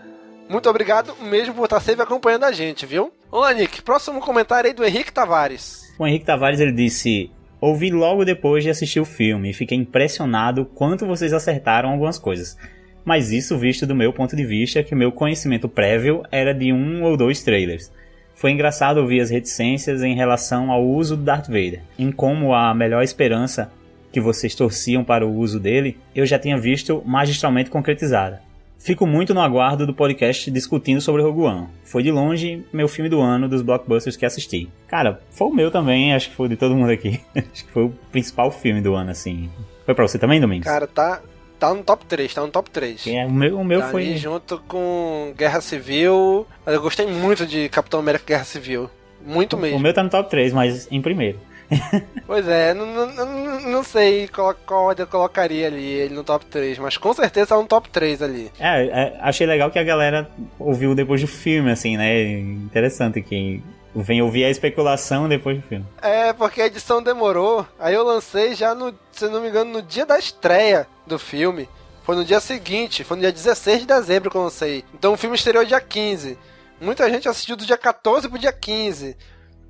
Muito 0.49 0.69
obrigado 0.69 1.15
mesmo 1.21 1.53
por 1.53 1.65
estar 1.65 1.79
sempre 1.79 2.01
acompanhando 2.03 2.45
a 2.45 2.51
gente, 2.51 2.85
viu? 2.85 3.13
Olá, 3.29 3.53
Nick. 3.53 3.81
Próximo 3.81 4.19
comentário 4.19 4.69
aí 4.69 4.73
do 4.73 4.83
Henrique 4.83 5.11
Tavares. 5.11 5.80
O 6.01 6.07
Henrique 6.07 6.25
Tavares 6.25 6.59
ele 6.59 6.71
disse: 6.71 7.29
Ouvi 7.59 7.91
logo 7.91 8.25
depois 8.25 8.63
de 8.63 8.71
assistir 8.71 8.99
o 8.99 9.05
filme 9.05 9.51
e 9.51 9.53
fiquei 9.53 9.77
impressionado 9.77 10.65
quanto 10.65 11.05
vocês 11.05 11.31
acertaram 11.31 11.91
algumas 11.91 12.17
coisas. 12.17 12.57
Mas 13.05 13.31
isso 13.31 13.55
visto 13.55 13.85
do 13.85 13.93
meu 13.93 14.11
ponto 14.11 14.35
de 14.35 14.43
vista, 14.43 14.81
que 14.81 14.95
meu 14.95 15.11
conhecimento 15.11 15.69
prévio 15.69 16.23
era 16.31 16.55
de 16.55 16.73
um 16.73 17.03
ou 17.03 17.15
dois 17.15 17.43
trailers. 17.43 17.91
Foi 18.33 18.49
engraçado 18.49 18.97
ouvir 18.97 19.21
as 19.21 19.29
reticências 19.29 20.01
em 20.01 20.15
relação 20.15 20.71
ao 20.71 20.83
uso 20.83 21.15
do 21.15 21.21
Darth 21.21 21.45
Vader, 21.45 21.81
em 21.99 22.11
como 22.11 22.51
a 22.55 22.73
melhor 22.73 23.03
esperança 23.03 23.71
que 24.11 24.19
vocês 24.19 24.55
torciam 24.55 25.03
para 25.03 25.23
o 25.23 25.31
uso 25.31 25.59
dele, 25.59 25.99
eu 26.15 26.25
já 26.25 26.39
tinha 26.39 26.57
visto 26.57 27.03
magistralmente 27.05 27.69
concretizada. 27.69 28.41
Fico 28.83 29.05
muito 29.05 29.31
no 29.31 29.41
aguardo 29.41 29.85
do 29.85 29.93
podcast 29.93 30.49
discutindo 30.49 30.99
sobre 30.99 31.21
Rogue 31.21 31.41
One. 31.41 31.67
Foi 31.83 32.01
de 32.01 32.09
longe 32.09 32.65
meu 32.73 32.87
filme 32.87 33.11
do 33.11 33.21
ano 33.21 33.47
dos 33.47 33.61
blockbusters 33.61 34.17
que 34.17 34.25
assisti. 34.25 34.71
Cara, 34.87 35.21
foi 35.29 35.47
o 35.49 35.53
meu 35.53 35.69
também, 35.69 36.15
acho 36.15 36.31
que 36.31 36.35
foi 36.35 36.49
de 36.49 36.55
todo 36.55 36.75
mundo 36.75 36.91
aqui. 36.91 37.21
acho 37.37 37.63
que 37.63 37.71
foi 37.71 37.83
o 37.83 37.93
principal 38.11 38.49
filme 38.51 38.81
do 38.81 38.95
ano, 38.95 39.11
assim. 39.11 39.51
Foi 39.85 39.93
pra 39.93 40.07
você 40.07 40.17
também, 40.17 40.41
Domingos? 40.41 40.65
Cara, 40.65 40.87
tá, 40.87 41.21
tá 41.59 41.71
no 41.71 41.83
top 41.83 42.05
3, 42.05 42.33
tá 42.33 42.41
no 42.41 42.47
top 42.47 42.71
3. 42.71 43.05
É, 43.05 43.23
o 43.27 43.31
meu, 43.31 43.59
o 43.59 43.63
meu 43.63 43.81
tá 43.81 43.89
foi. 43.89 44.17
junto 44.17 44.57
com 44.67 45.31
Guerra 45.37 45.61
Civil. 45.61 46.47
Eu 46.65 46.81
gostei 46.81 47.05
muito 47.05 47.45
de 47.45 47.69
Capitão 47.69 47.99
América 47.99 48.25
Guerra 48.25 48.45
Civil. 48.45 48.89
Muito 49.23 49.57
mesmo. 49.57 49.77
O 49.77 49.79
meu 49.79 49.93
tá 49.93 50.01
no 50.01 50.09
top 50.09 50.27
3, 50.27 50.53
mas 50.53 50.87
em 50.91 50.99
primeiro. 50.99 51.37
pois 52.27 52.47
é, 52.47 52.73
não, 52.73 52.85
não, 52.85 53.59
não 53.61 53.83
sei 53.83 54.27
qual, 54.27 54.53
qual 54.65 54.93
eu 54.93 55.07
colocaria 55.07 55.67
ali 55.67 55.83
ele 55.83 56.13
no 56.13 56.23
top 56.23 56.45
3, 56.45 56.79
mas 56.79 56.97
com 56.97 57.13
certeza 57.13 57.47
tá 57.47 57.55
no 57.55 57.65
top 57.65 57.89
3 57.89 58.21
ali. 58.21 58.51
É, 58.59 58.85
é, 58.85 59.17
achei 59.21 59.47
legal 59.47 59.71
que 59.71 59.79
a 59.79 59.83
galera 59.83 60.29
ouviu 60.59 60.93
depois 60.93 61.21
do 61.21 61.27
filme, 61.27 61.71
assim, 61.71 61.97
né? 61.97 62.39
Interessante 62.39 63.21
que 63.21 63.63
vem 63.95 64.21
ouvir 64.21 64.45
a 64.45 64.49
especulação 64.49 65.27
depois 65.27 65.57
do 65.57 65.67
filme. 65.67 65.85
É, 66.01 66.33
porque 66.33 66.61
a 66.61 66.67
edição 66.67 67.01
demorou, 67.01 67.65
aí 67.79 67.93
eu 67.93 68.03
lancei 68.03 68.55
já 68.55 68.73
no, 68.73 68.93
se 69.11 69.27
não 69.27 69.41
me 69.41 69.49
engano, 69.49 69.71
no 69.71 69.81
dia 69.81 70.05
da 70.05 70.17
estreia 70.17 70.87
do 71.05 71.19
filme. 71.19 71.67
Foi 72.03 72.15
no 72.15 72.25
dia 72.25 72.39
seguinte, 72.39 73.03
foi 73.03 73.17
no 73.17 73.21
dia 73.21 73.31
16 73.31 73.81
de 73.81 73.85
dezembro 73.85 74.31
que 74.31 74.37
eu 74.37 74.43
lancei. 74.43 74.83
Então 74.93 75.13
o 75.13 75.17
filme 75.17 75.35
estreou 75.35 75.63
dia 75.63 75.79
15. 75.79 76.37
Muita 76.79 77.07
gente 77.09 77.29
assistiu 77.29 77.55
do 77.55 77.65
dia 77.65 77.77
14 77.77 78.27
pro 78.27 78.39
dia 78.39 78.51
15. 78.51 79.15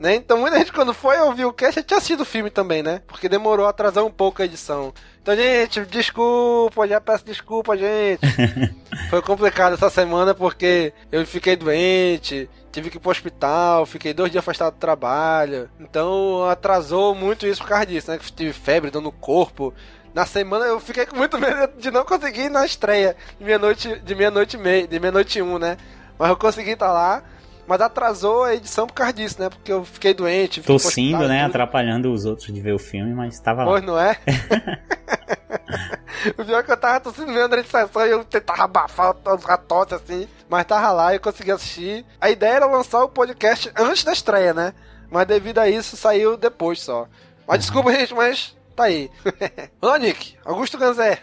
Né? 0.02 0.16
Então 0.16 0.40
muita 0.40 0.58
gente 0.58 0.74
quando 0.74 0.96
foi 0.96 1.16
ouvir 1.20 1.46
o 1.46 1.54
cast 1.54 1.76
já 1.76 1.84
tinha 1.84 1.98
assistido 2.00 2.22
o 2.22 2.26
filme 2.26 2.50
também, 2.50 2.82
né? 2.82 3.04
Porque 3.06 3.30
demorou 3.30 3.68
a 3.68 3.70
atrasar 3.70 4.04
um 4.04 4.10
pouco 4.10 4.42
a 4.42 4.46
edição. 4.46 4.92
Então, 5.22 5.36
gente, 5.36 5.82
desculpa, 5.82 6.88
já 6.88 7.00
peço 7.00 7.24
desculpa, 7.24 7.78
gente. 7.78 8.20
foi 9.12 9.22
complicado 9.22 9.76
essa 9.76 9.92
semana 9.92 10.34
porque 10.34 10.92
eu 11.12 11.24
fiquei 11.28 11.56
doente, 11.56 12.50
tive 12.72 12.90
que 12.90 12.98
ir 12.98 13.00
pro 13.00 13.12
hospital, 13.12 13.86
fiquei 13.86 14.12
dois 14.12 14.32
dias 14.32 14.44
afastado 14.44 14.74
do 14.74 14.80
trabalho. 14.80 15.70
Então 15.80 16.50
atrasou 16.50 17.14
muito 17.14 17.46
isso 17.46 17.62
por 17.62 17.70
causa 17.70 17.86
disso, 17.86 18.10
né? 18.10 18.18
Que 18.18 18.34
tive 18.34 18.54
febre, 18.54 18.90
dando 18.90 19.04
no 19.04 19.12
corpo. 19.12 19.72
Na 20.16 20.26
semana 20.26 20.66
eu 20.66 20.80
fiquei 20.80 21.06
com 21.06 21.16
muito 21.16 21.38
medo 21.38 21.74
de 21.78 21.92
não 21.92 22.04
conseguir 22.04 22.46
ir 22.46 22.50
na 22.50 22.66
estreia 22.66 23.16
de 23.38 23.46
meia-noite 23.46 24.00
de 24.00 24.16
meia-noite 24.16 24.58
meia, 24.58 24.88
de 24.88 25.00
meia-noite 25.00 25.40
um, 25.44 25.60
né? 25.60 25.78
Mas 26.18 26.30
eu 26.30 26.38
consegui 26.38 26.72
estar 26.72 26.88
tá 26.88 26.92
lá. 26.92 27.24
Mas 27.72 27.80
atrasou 27.80 28.44
a 28.44 28.54
edição 28.54 28.86
por 28.86 28.92
causa 28.92 29.14
disso, 29.14 29.42
né? 29.42 29.50
Porque 29.50 29.72
eu 29.72 29.86
fiquei 29.86 30.14
doente. 30.14 30.62
Tossindo, 30.62 31.26
né? 31.26 31.44
Tudo. 31.44 31.52
Atrapalhando 31.52 32.12
os 32.12 32.26
outros 32.26 32.54
de 32.54 32.60
ver 32.60 32.74
o 32.74 32.78
filme, 32.78 33.14
mas 33.14 33.40
tava 33.40 33.64
lá. 33.64 33.72
Pois 33.72 33.82
não 33.82 33.98
é? 33.98 34.18
o 36.38 36.44
pior 36.44 36.60
é 36.60 36.64
que 36.64 36.72
eu 36.74 36.76
tava 36.76 37.00
tossindo 37.00 37.32
mesmo 37.32 37.48
durante 37.48 37.74
a 37.74 37.88
sessão 37.88 38.06
e 38.06 38.10
eu 38.10 38.26
tentava 38.26 38.64
abafar 38.64 39.16
a 39.26 39.58
tosse 39.58 39.94
assim. 39.94 40.28
Mas 40.50 40.66
tava 40.66 40.92
lá 40.92 41.14
e 41.14 41.16
eu 41.16 41.22
consegui 41.22 41.50
assistir. 41.50 42.06
A 42.20 42.30
ideia 42.30 42.56
era 42.56 42.66
lançar 42.66 43.06
o 43.06 43.08
podcast 43.08 43.72
antes 43.78 44.04
da 44.04 44.12
estreia, 44.12 44.54
né? 44.54 44.74
Mas 45.10 45.26
devido 45.26 45.60
a 45.60 45.70
isso 45.70 45.96
saiu 45.96 46.36
depois 46.36 46.82
só. 46.82 47.08
Mas 47.48 47.56
uhum. 47.56 47.60
desculpa, 47.60 47.94
gente, 47.94 48.14
mas 48.14 48.54
tá 48.76 48.84
aí. 48.84 49.10
Olá, 49.82 49.98
Nick. 49.98 50.36
Augusto 50.44 50.78
Ganzé. 50.78 51.20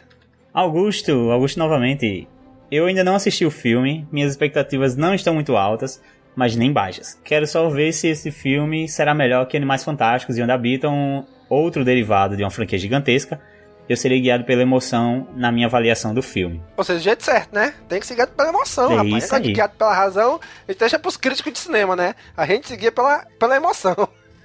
Augusto, 0.54 1.30
Augusto 1.30 1.58
novamente. 1.58 2.26
Eu 2.70 2.86
ainda 2.86 3.04
não 3.04 3.14
assisti 3.14 3.44
o 3.44 3.50
filme, 3.50 4.08
minhas 4.10 4.30
expectativas 4.30 4.96
não 4.96 5.14
estão 5.14 5.34
muito 5.34 5.56
altas, 5.56 6.02
mas 6.38 6.54
nem 6.54 6.72
baixas. 6.72 7.18
Quero 7.24 7.48
só 7.48 7.68
ver 7.68 7.92
se 7.92 8.06
esse 8.06 8.30
filme 8.30 8.88
será 8.88 9.12
melhor 9.12 9.44
que 9.46 9.56
Animais 9.56 9.82
Fantásticos 9.82 10.38
e 10.38 10.42
Onde 10.42 10.52
Habitam, 10.52 11.26
outro 11.48 11.84
derivado 11.84 12.36
de 12.36 12.44
uma 12.44 12.50
franquia 12.50 12.78
gigantesca. 12.78 13.40
Eu 13.88 13.96
serei 13.96 14.20
guiado 14.20 14.44
pela 14.44 14.62
emoção 14.62 15.26
na 15.34 15.50
minha 15.50 15.66
avaliação 15.66 16.14
do 16.14 16.22
filme. 16.22 16.62
Ou 16.76 16.84
seja, 16.84 17.00
do 17.00 17.02
jeito 17.02 17.24
certo, 17.24 17.52
né? 17.52 17.74
Tem 17.88 17.98
que 17.98 18.06
ser 18.06 18.14
guiado 18.14 18.30
pela 18.36 18.50
emoção, 18.50 18.92
é 18.92 18.96
rapaz. 18.98 19.24
Isso 19.24 19.34
aí. 19.34 19.52
guiado 19.52 19.74
pela 19.76 19.92
razão, 19.92 20.38
e 20.68 20.74
deixa 20.76 20.96
pros 20.96 21.16
críticos 21.16 21.52
de 21.54 21.58
cinema, 21.58 21.96
né? 21.96 22.14
A 22.36 22.46
gente 22.46 22.68
seguia 22.68 22.92
pela, 22.92 23.26
pela 23.36 23.56
emoção. 23.56 23.96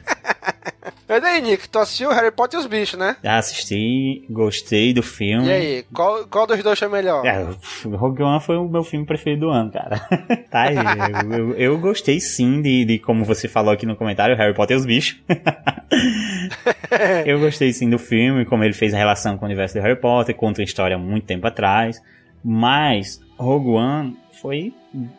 Mas 1.07 1.23
aí, 1.23 1.41
Nick, 1.41 1.69
tu 1.69 1.79
assistiu 1.79 2.09
Harry 2.09 2.31
Potter 2.31 2.59
e 2.59 2.63
os 2.63 2.67
bichos, 2.67 2.97
né? 2.97 3.17
Já 3.23 3.37
assisti, 3.37 4.25
gostei 4.29 4.93
do 4.93 5.03
filme. 5.03 5.47
E 5.47 5.51
aí, 5.51 5.85
qual, 5.93 6.25
qual 6.27 6.47
dos 6.47 6.63
dois 6.63 6.79
foi 6.79 6.87
melhor? 6.87 7.25
É, 7.25 7.45
Rogue 7.85 8.23
One 8.23 8.41
foi 8.41 8.57
o 8.57 8.67
meu 8.67 8.83
filme 8.83 9.05
preferido 9.05 9.47
do 9.47 9.51
ano, 9.51 9.71
cara. 9.71 9.99
tá 10.49 10.63
aí, 10.63 10.75
eu, 10.75 11.37
eu, 11.37 11.53
eu, 11.55 11.77
gostei 11.77 12.19
sim 12.19 12.61
de, 12.61 12.85
de, 12.85 12.99
como 12.99 13.23
você 13.25 13.47
falou 13.47 13.73
aqui 13.73 13.85
no 13.85 13.95
comentário, 13.95 14.35
Harry 14.35 14.55
Potter 14.55 14.75
e 14.75 14.79
os 14.79 14.85
bichos. 14.85 15.21
eu 17.27 17.39
gostei 17.39 17.71
sim 17.73 17.89
do 17.89 17.99
filme, 17.99 18.45
como 18.45 18.63
ele 18.63 18.73
fez 18.73 18.93
a 18.93 18.97
relação 18.97 19.37
com 19.37 19.43
o 19.43 19.47
universo 19.47 19.75
de 19.75 19.81
Harry 19.81 19.99
Potter, 19.99 20.35
conta 20.35 20.61
uma 20.61 20.65
história 20.65 20.97
muito 20.97 21.27
tempo 21.27 21.45
atrás. 21.45 22.01
Mas 22.43 23.21
Rogue 23.37 23.69
One 23.69 24.17
foi 24.43 24.73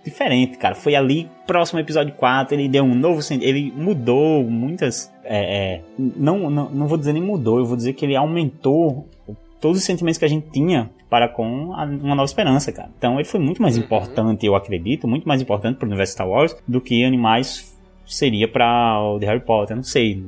diferente, 0.05 0.59
cara. 0.59 0.75
Foi 0.75 0.95
ali, 0.95 1.31
próximo 1.47 1.81
episódio 1.81 2.13
4, 2.13 2.55
ele 2.55 2.69
deu 2.69 2.85
um 2.85 2.95
novo 2.95 3.23
sentido. 3.23 3.49
Ele 3.49 3.73
mudou 3.75 4.45
muitas. 4.45 5.11
É, 5.25 5.79
é, 5.79 5.81
não, 5.99 6.51
não, 6.51 6.69
não 6.69 6.87
vou 6.87 6.99
dizer 6.99 7.15
nem 7.15 7.23
mudou, 7.23 7.59
eu 7.59 7.65
vou 7.65 7.75
dizer 7.75 7.95
que 7.95 8.05
ele 8.05 8.15
aumentou 8.15 9.09
todos 9.59 9.79
os 9.79 9.85
sentimentos 9.85 10.19
que 10.19 10.27
a 10.27 10.29
gente 10.29 10.51
tinha 10.51 10.91
para 11.09 11.27
com 11.27 11.73
a, 11.73 11.85
uma 11.85 12.15
nova 12.15 12.27
esperança, 12.27 12.71
cara. 12.71 12.91
Então 12.99 13.15
ele 13.15 13.25
foi 13.25 13.41
muito 13.41 13.63
mais 13.63 13.79
uhum. 13.79 13.85
importante, 13.85 14.45
eu 14.45 14.55
acredito, 14.55 15.09
muito 15.09 15.27
mais 15.27 15.41
importante 15.41 15.79
para 15.79 15.87
o 15.87 15.89
universo 15.89 16.13
Star 16.13 16.29
Wars 16.29 16.55
do 16.69 16.79
que 16.83 17.03
Animais 17.03 17.75
seria 18.07 18.47
para 18.47 19.01
o 19.01 19.19
de 19.19 19.25
Harry 19.25 19.41
Potter. 19.41 19.75
Não 19.75 19.83
sei. 19.83 20.23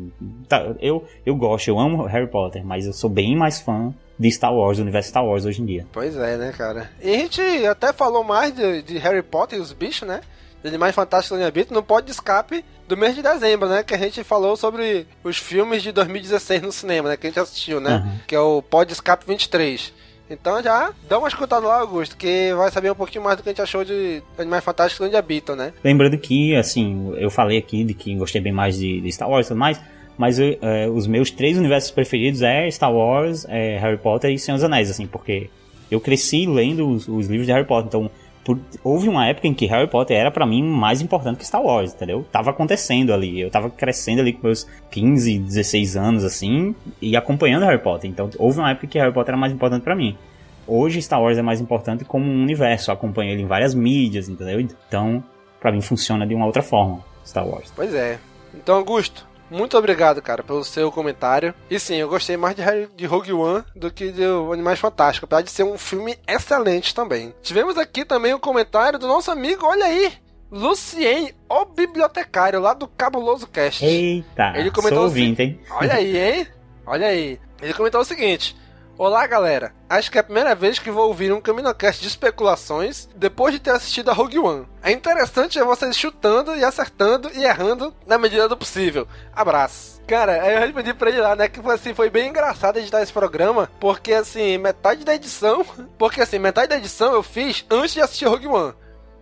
Tá, 0.49 0.75
eu, 0.81 1.05
eu 1.27 1.37
gosto, 1.37 1.69
eu 1.69 1.79
amo 1.79 2.05
Harry 2.05 2.29
Potter, 2.29 2.65
mas 2.65 2.87
eu 2.87 2.95
sou 2.95 3.11
bem 3.11 3.37
mais 3.37 3.61
fã 3.61 3.93
de 4.19 4.31
Star 4.31 4.55
Wars, 4.55 4.79
do 4.79 4.83
universo 4.83 5.11
Star 5.11 5.25
Wars 5.25 5.45
hoje 5.45 5.63
em 5.63 5.67
dia. 5.67 5.87
Pois 5.93 6.17
é, 6.17 6.37
né, 6.37 6.53
cara? 6.57 6.91
E 7.03 7.15
a 7.15 7.19
gente 7.19 7.41
até 7.67 7.93
falou 7.93 8.25
mais 8.25 8.55
de, 8.55 8.83
de 8.83 8.99
Harry 8.99 9.23
Potter 9.23 9.59
e 9.59 9.63
os 9.63 9.73
bichos, 9.73 10.09
né? 10.09 10.21
De 10.63 10.69
Animais 10.69 10.95
Fantásticos 10.95 11.39
no 11.39 11.47
Habito, 11.47 11.75
no 11.75 11.83
pode 11.83 12.11
escape 12.11 12.65
do 12.89 12.97
mês 12.97 13.15
de 13.15 13.23
dezembro, 13.23 13.69
né? 13.69 13.83
Que 13.83 13.95
a 13.95 13.99
gente 13.99 14.25
falou 14.25 14.57
sobre 14.57 15.07
os 15.23 15.37
filmes 15.37 15.83
de 15.83 15.93
2016 15.93 16.63
no 16.63 16.73
cinema, 16.73 17.11
né? 17.11 17.17
Que 17.17 17.27
a 17.27 17.31
gente 17.31 17.41
assistiu, 17.41 17.81
né? 17.81 17.97
Uhum. 17.97 18.19
Que 18.27 18.35
é 18.35 18.41
o 18.41 18.63
Pod 18.63 18.91
Escape 18.91 19.27
23. 19.27 19.93
Então 20.29 20.61
já 20.63 20.93
dá 21.09 21.19
uma 21.19 21.29
escutada 21.29 21.67
lá, 21.67 21.81
Augusto, 21.81 22.17
que 22.17 22.53
vai 22.55 22.71
saber 22.71 22.91
um 22.91 22.97
pouquinho 22.97 23.23
mais 23.23 23.37
do 23.37 23.43
que 23.43 23.49
a 23.49 23.53
gente 23.53 23.63
achou 23.63 23.85
de 23.85 24.23
Animais 24.37 24.65
Fantásticos 24.65 25.07
onde 25.07 25.17
habitam, 25.17 25.55
né? 25.55 25.73
Lembrando 25.85 26.19
que, 26.19 26.57
assim, 26.57 27.15
eu 27.17 27.31
falei 27.31 27.59
aqui 27.59 27.85
de 27.85 27.95
que 27.95 28.15
gostei 28.17 28.41
bem 28.41 28.53
mais 28.53 28.77
de, 28.77 29.01
de 29.01 29.13
Star 29.13 29.31
Wars 29.31 29.47
e 29.47 29.49
tudo 29.51 29.59
mais, 29.59 29.81
mas 30.17 30.39
é, 30.39 30.89
os 30.89 31.07
meus 31.07 31.31
três 31.31 31.59
universos 31.59 31.91
preferidos 31.91 32.43
é 32.43 32.71
Star 32.71 32.93
Wars, 32.93 33.47
é, 33.49 33.79
Harry 33.79 33.99
Potter 33.99 34.31
e 34.31 34.39
Senhor 34.39 34.57
dos 34.57 34.65
Anéis, 34.65 34.91
assim, 34.91 35.07
porque 35.07 35.51
eu 35.91 36.01
cresci 36.01 36.47
lendo 36.47 36.89
os, 36.89 37.07
os 37.07 37.27
livros 37.29 37.47
de 37.47 37.53
Harry 37.53 37.67
Potter, 37.67 37.89
então 37.89 38.11
por, 38.47 38.61
houve 38.85 39.09
uma 39.09 39.27
época 39.27 39.49
em 39.49 39.53
que 39.53 39.67
Harry 39.67 39.89
Potter 39.89 40.17
era 40.17 40.31
para 40.31 40.47
mim 40.47 40.63
mais 40.63 41.03
importante 41.03 41.39
que 41.39 41.45
Star 41.45 41.61
Wars, 41.61 41.93
entendeu? 41.93 42.25
Tava 42.31 42.51
acontecendo 42.51 43.13
ali, 43.13 43.41
eu 43.41 43.51
tava 43.51 43.69
crescendo 43.69 44.21
ali 44.21 44.33
com 44.33 44.47
meus 44.47 44.67
15, 44.93 45.39
16 45.41 45.97
anos 45.97 46.25
assim 46.25 46.73
e 47.03 47.17
acompanhando 47.17 47.65
Harry 47.65 47.83
Potter. 47.83 48.09
Então 48.09 48.31
houve 48.39 48.61
uma 48.61 48.71
época 48.71 48.87
que 48.87 48.99
Harry 49.01 49.13
Potter 49.13 49.33
era 49.33 49.37
mais 49.37 49.53
importante 49.53 49.83
para 49.83 49.97
mim. 49.97 50.17
Hoje 50.65 51.03
Star 51.03 51.21
Wars 51.21 51.37
é 51.37 51.43
mais 51.43 51.61
importante 51.61 52.05
como 52.05 52.25
um 52.25 52.43
universo, 52.43 52.91
eu 52.91 52.95
acompanho 52.95 53.33
ele 53.33 53.43
em 53.43 53.47
várias 53.47 53.75
mídias, 53.75 54.29
entendeu? 54.29 54.61
Então, 54.61 55.25
para 55.61 55.73
mim 55.73 55.81
funciona 55.81 56.25
de 56.25 56.33
uma 56.33 56.47
outra 56.47 56.63
forma, 56.63 57.01
Star 57.27 57.47
Wars. 57.47 57.73
Pois 57.75 57.93
é. 57.95 58.19
Então, 58.55 58.77
Augusto, 58.77 59.26
muito 59.51 59.77
obrigado, 59.77 60.21
cara, 60.21 60.43
pelo 60.43 60.65
seu 60.65 60.91
comentário. 60.91 61.55
E 61.71 61.79
sim, 61.79 61.97
eu 61.97 62.09
gostei 62.09 62.37
mais 62.37 62.55
de, 62.55 62.63
Harry, 62.63 62.89
de 62.97 63.07
Rogue 63.07 63.33
One 63.33 63.65
do 63.75 63.91
que 63.91 64.11
de 64.11 64.25
Animais 64.25 64.79
Fantásticos, 64.79 65.27
apesar 65.27 65.43
de 65.43 65.51
ser 65.51 65.65
um 65.65 65.79
filme 65.79 66.17
excelente 66.27 66.95
também. 66.95 67.35
Tivemos 67.43 67.77
aqui 67.77 68.05
também 68.05 68.33
o 68.33 68.37
um 68.37 68.41
comentário 68.41 68.99
do 68.99 69.07
nosso 69.07 69.31
amigo, 69.31 69.67
olha 69.67 69.87
aí, 69.87 70.13
Lucien, 70.51 71.33
o 71.49 71.65
bibliotecário 71.65 72.61
lá 72.61 72.73
do 72.73 72.87
Cabuloso 72.87 73.47
Cast. 73.49 73.85
Eita, 73.85 74.53
ele 74.57 74.71
comentou 74.71 74.99
sou 74.99 75.07
ouvinte, 75.09 75.43
hein? 75.43 75.61
Olha 75.71 75.95
aí, 75.95 76.17
hein? 76.17 76.47
Olha 76.87 77.07
aí. 77.09 77.39
Ele 77.61 77.75
comentou 77.75 78.01
o 78.01 78.05
seguinte: 78.05 78.57
Olá, 78.99 79.27
galera. 79.27 79.75
Acho 79.91 80.11
que 80.11 80.17
é 80.17 80.23
a 80.23 80.25
primeira 80.25 80.55
vez 80.55 80.79
que 80.79 80.91
vou 80.91 81.07
ouvir 81.07 81.31
um 81.31 81.39
CaminoCast 81.39 82.01
de 82.01 82.09
especulações 82.09 83.07
depois 83.15 83.53
de 83.53 83.61
ter 83.61 83.71
assistido 83.71 84.11
a 84.11 84.15
Rogue 84.15 84.39
One. 84.39 84.67
É 84.83 84.91
interessante 84.91 85.59
ver 85.59 85.67
vocês 85.67 85.95
chutando 85.95 86.57
e 86.57 86.65
acertando 86.65 87.31
e 87.35 87.45
errando 87.45 87.95
na 88.07 88.17
medida 88.17 88.49
do 88.49 88.57
possível. 88.57 89.07
Abraço. 89.35 90.01
Cara, 90.07 90.51
eu 90.51 90.61
respondi 90.61 90.95
pra 90.95 91.11
ele 91.11 91.21
lá, 91.21 91.37
né, 91.37 91.47
que 91.47 91.61
assim, 91.71 91.93
foi 91.93 92.09
bem 92.09 92.31
engraçado 92.31 92.79
editar 92.79 93.03
esse 93.03 93.13
programa, 93.13 93.71
porque 93.79 94.15
assim, 94.15 94.57
metade 94.57 95.05
da 95.05 95.15
edição, 95.15 95.63
porque 95.99 96.23
assim, 96.23 96.39
metade 96.39 96.69
da 96.69 96.79
edição 96.79 97.13
eu 97.13 97.23
fiz 97.23 97.67
antes 97.71 97.93
de 97.93 98.01
assistir 98.01 98.25
Rogue 98.25 98.47
One. 98.47 98.73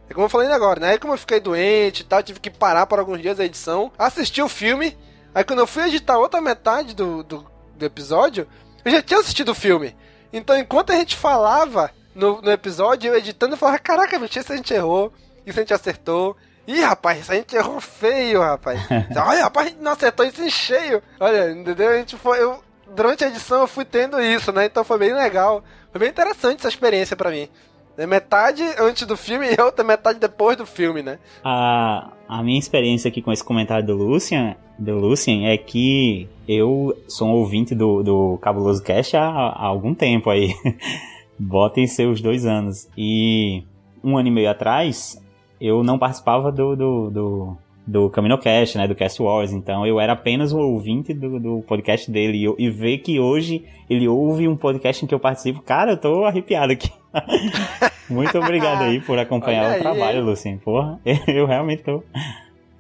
É 0.08 0.14
como 0.14 0.26
eu 0.26 0.30
falei 0.30 0.52
agora, 0.52 0.78
né? 0.78 0.90
Aí 0.90 0.98
como 1.00 1.14
eu 1.14 1.18
fiquei 1.18 1.40
doente 1.40 2.00
e 2.00 2.04
tal, 2.04 2.22
tive 2.22 2.38
que 2.38 2.50
parar 2.50 2.86
por 2.86 3.00
alguns 3.00 3.20
dias 3.20 3.40
a 3.40 3.44
edição, 3.44 3.90
assisti 3.98 4.40
o 4.40 4.48
filme, 4.48 4.96
aí 5.34 5.42
quando 5.42 5.58
eu 5.58 5.66
fui 5.66 5.82
editar 5.82 6.16
outra 6.16 6.40
metade 6.40 6.94
do, 6.94 7.24
do, 7.24 7.44
do 7.76 7.84
episódio, 7.84 8.46
eu 8.84 8.92
já 8.92 9.02
tinha 9.02 9.20
assistido 9.20 9.50
o 9.50 9.54
filme. 9.54 9.94
Então, 10.32 10.58
enquanto 10.58 10.90
a 10.90 10.96
gente 10.96 11.16
falava 11.16 11.90
no, 12.14 12.40
no 12.42 12.50
episódio, 12.50 13.08
eu 13.08 13.16
editando, 13.16 13.54
eu 13.54 13.58
falava: 13.58 13.78
Caraca, 13.78 14.18
bicho, 14.18 14.38
isso 14.38 14.52
a 14.52 14.56
gente 14.56 14.74
errou, 14.74 15.12
isso 15.46 15.58
a 15.58 15.62
gente 15.62 15.74
acertou. 15.74 16.36
Ih, 16.66 16.80
rapaz, 16.80 17.20
isso 17.20 17.32
a 17.32 17.34
gente 17.34 17.54
errou 17.54 17.80
feio, 17.80 18.40
rapaz. 18.40 18.80
Olha, 19.16 19.42
rapaz, 19.44 19.66
a 19.66 19.70
gente 19.70 19.82
não 19.82 19.92
acertou 19.92 20.24
isso 20.24 20.42
em 20.42 20.50
cheio. 20.50 21.02
Olha, 21.20 21.50
entendeu? 21.50 21.90
A 21.90 21.96
gente 21.98 22.16
foi. 22.16 22.42
Eu, 22.42 22.62
durante 22.94 23.24
a 23.24 23.28
edição 23.28 23.60
eu 23.60 23.66
fui 23.66 23.84
tendo 23.84 24.20
isso, 24.20 24.50
né? 24.52 24.66
Então 24.66 24.84
foi 24.84 24.98
bem 24.98 25.12
legal. 25.14 25.62
Foi 25.92 25.98
bem 26.00 26.08
interessante 26.08 26.60
essa 26.60 26.68
experiência 26.68 27.16
para 27.16 27.30
mim. 27.30 27.48
É 27.96 28.06
metade 28.06 28.62
antes 28.78 29.06
do 29.06 29.16
filme 29.16 29.46
e 29.46 29.60
outra 29.60 29.84
metade 29.84 30.18
depois 30.18 30.56
do 30.56 30.66
filme, 30.66 31.00
né? 31.00 31.18
A, 31.44 32.10
a 32.28 32.42
minha 32.42 32.58
experiência 32.58 33.08
aqui 33.08 33.22
com 33.22 33.30
esse 33.30 33.44
comentário 33.44 33.86
do 33.86 33.94
Lucian, 33.94 34.56
do 34.78 34.98
Lucian 34.98 35.44
é 35.46 35.56
que 35.56 36.28
eu 36.48 36.96
sou 37.08 37.28
um 37.28 37.32
ouvinte 37.32 37.74
do, 37.74 38.02
do 38.02 38.38
Cabuloso 38.38 38.82
Cast 38.82 39.16
há, 39.16 39.28
há 39.28 39.64
algum 39.66 39.94
tempo 39.94 40.30
aí. 40.30 40.48
Botem 41.38 41.86
seus 41.86 42.20
dois 42.20 42.46
anos. 42.46 42.88
E 42.96 43.62
um 44.02 44.16
ano 44.16 44.28
e 44.28 44.30
meio 44.30 44.50
atrás, 44.50 45.20
eu 45.60 45.82
não 45.82 45.98
participava 45.98 46.52
do, 46.52 46.76
do, 46.76 47.10
do, 47.10 47.56
do 47.86 48.10
CaminoCast, 48.10 48.78
né, 48.78 48.86
do 48.86 48.94
Cast 48.94 49.20
Wars, 49.20 49.52
então 49.52 49.86
eu 49.86 49.98
era 49.98 50.12
apenas 50.12 50.52
um 50.52 50.60
ouvinte 50.60 51.12
do, 51.12 51.40
do 51.40 51.62
podcast 51.62 52.10
dele 52.10 52.46
e, 52.58 52.66
e 52.66 52.70
ver 52.70 52.98
que 52.98 53.18
hoje 53.18 53.64
ele 53.88 54.06
ouve 54.06 54.46
um 54.46 54.56
podcast 54.56 55.04
em 55.04 55.08
que 55.08 55.14
eu 55.14 55.20
participo, 55.20 55.62
cara, 55.62 55.92
eu 55.92 55.96
tô 55.96 56.24
arrepiado 56.24 56.72
aqui. 56.72 56.90
Muito 58.08 58.38
obrigado 58.38 58.82
aí 58.82 59.00
por 59.00 59.18
acompanhar 59.18 59.66
Olha 59.66 59.76
o 59.78 59.80
trabalho? 59.80 60.24
Lucien. 60.24 60.58
Porra, 60.58 61.00
eu 61.26 61.46
realmente 61.46 61.82
tô, 61.82 62.02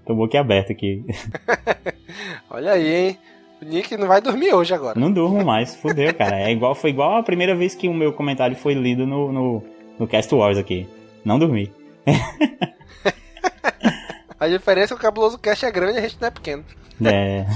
tô 0.06 0.14
boquiaberto 0.14 0.72
aqui. 0.72 1.04
Olha 2.50 2.72
aí, 2.72 2.94
hein? 2.94 3.18
O 3.60 3.64
Nick 3.64 3.96
não 3.96 4.06
vai 4.06 4.20
dormir 4.20 4.52
hoje 4.52 4.74
agora. 4.74 4.98
Não 4.98 5.10
durmo 5.10 5.44
mais, 5.44 5.74
fudeu, 5.76 6.12
cara. 6.14 6.40
É 6.40 6.52
igual, 6.52 6.74
foi 6.74 6.90
igual 6.90 7.16
a 7.16 7.22
primeira 7.22 7.54
vez 7.54 7.74
que 7.74 7.88
o 7.88 7.94
meu 7.94 8.12
comentário 8.12 8.56
foi 8.56 8.74
lido 8.74 9.06
no, 9.06 9.32
no, 9.32 9.62
no 9.98 10.06
Cast 10.06 10.34
Wars 10.34 10.58
aqui. 10.58 10.86
Não 11.24 11.38
dormi. 11.38 11.72
A 14.44 14.48
diferença 14.48 14.92
é 14.92 14.96
que 14.96 15.00
o 15.00 15.02
cabuloso 15.02 15.38
cast 15.38 15.64
é 15.64 15.70
grande 15.70 15.94
e 15.94 15.98
a 15.98 16.02
gente 16.02 16.18
não 16.20 16.28
é 16.28 16.30
pequeno. 16.30 16.64
É. 17.02 17.46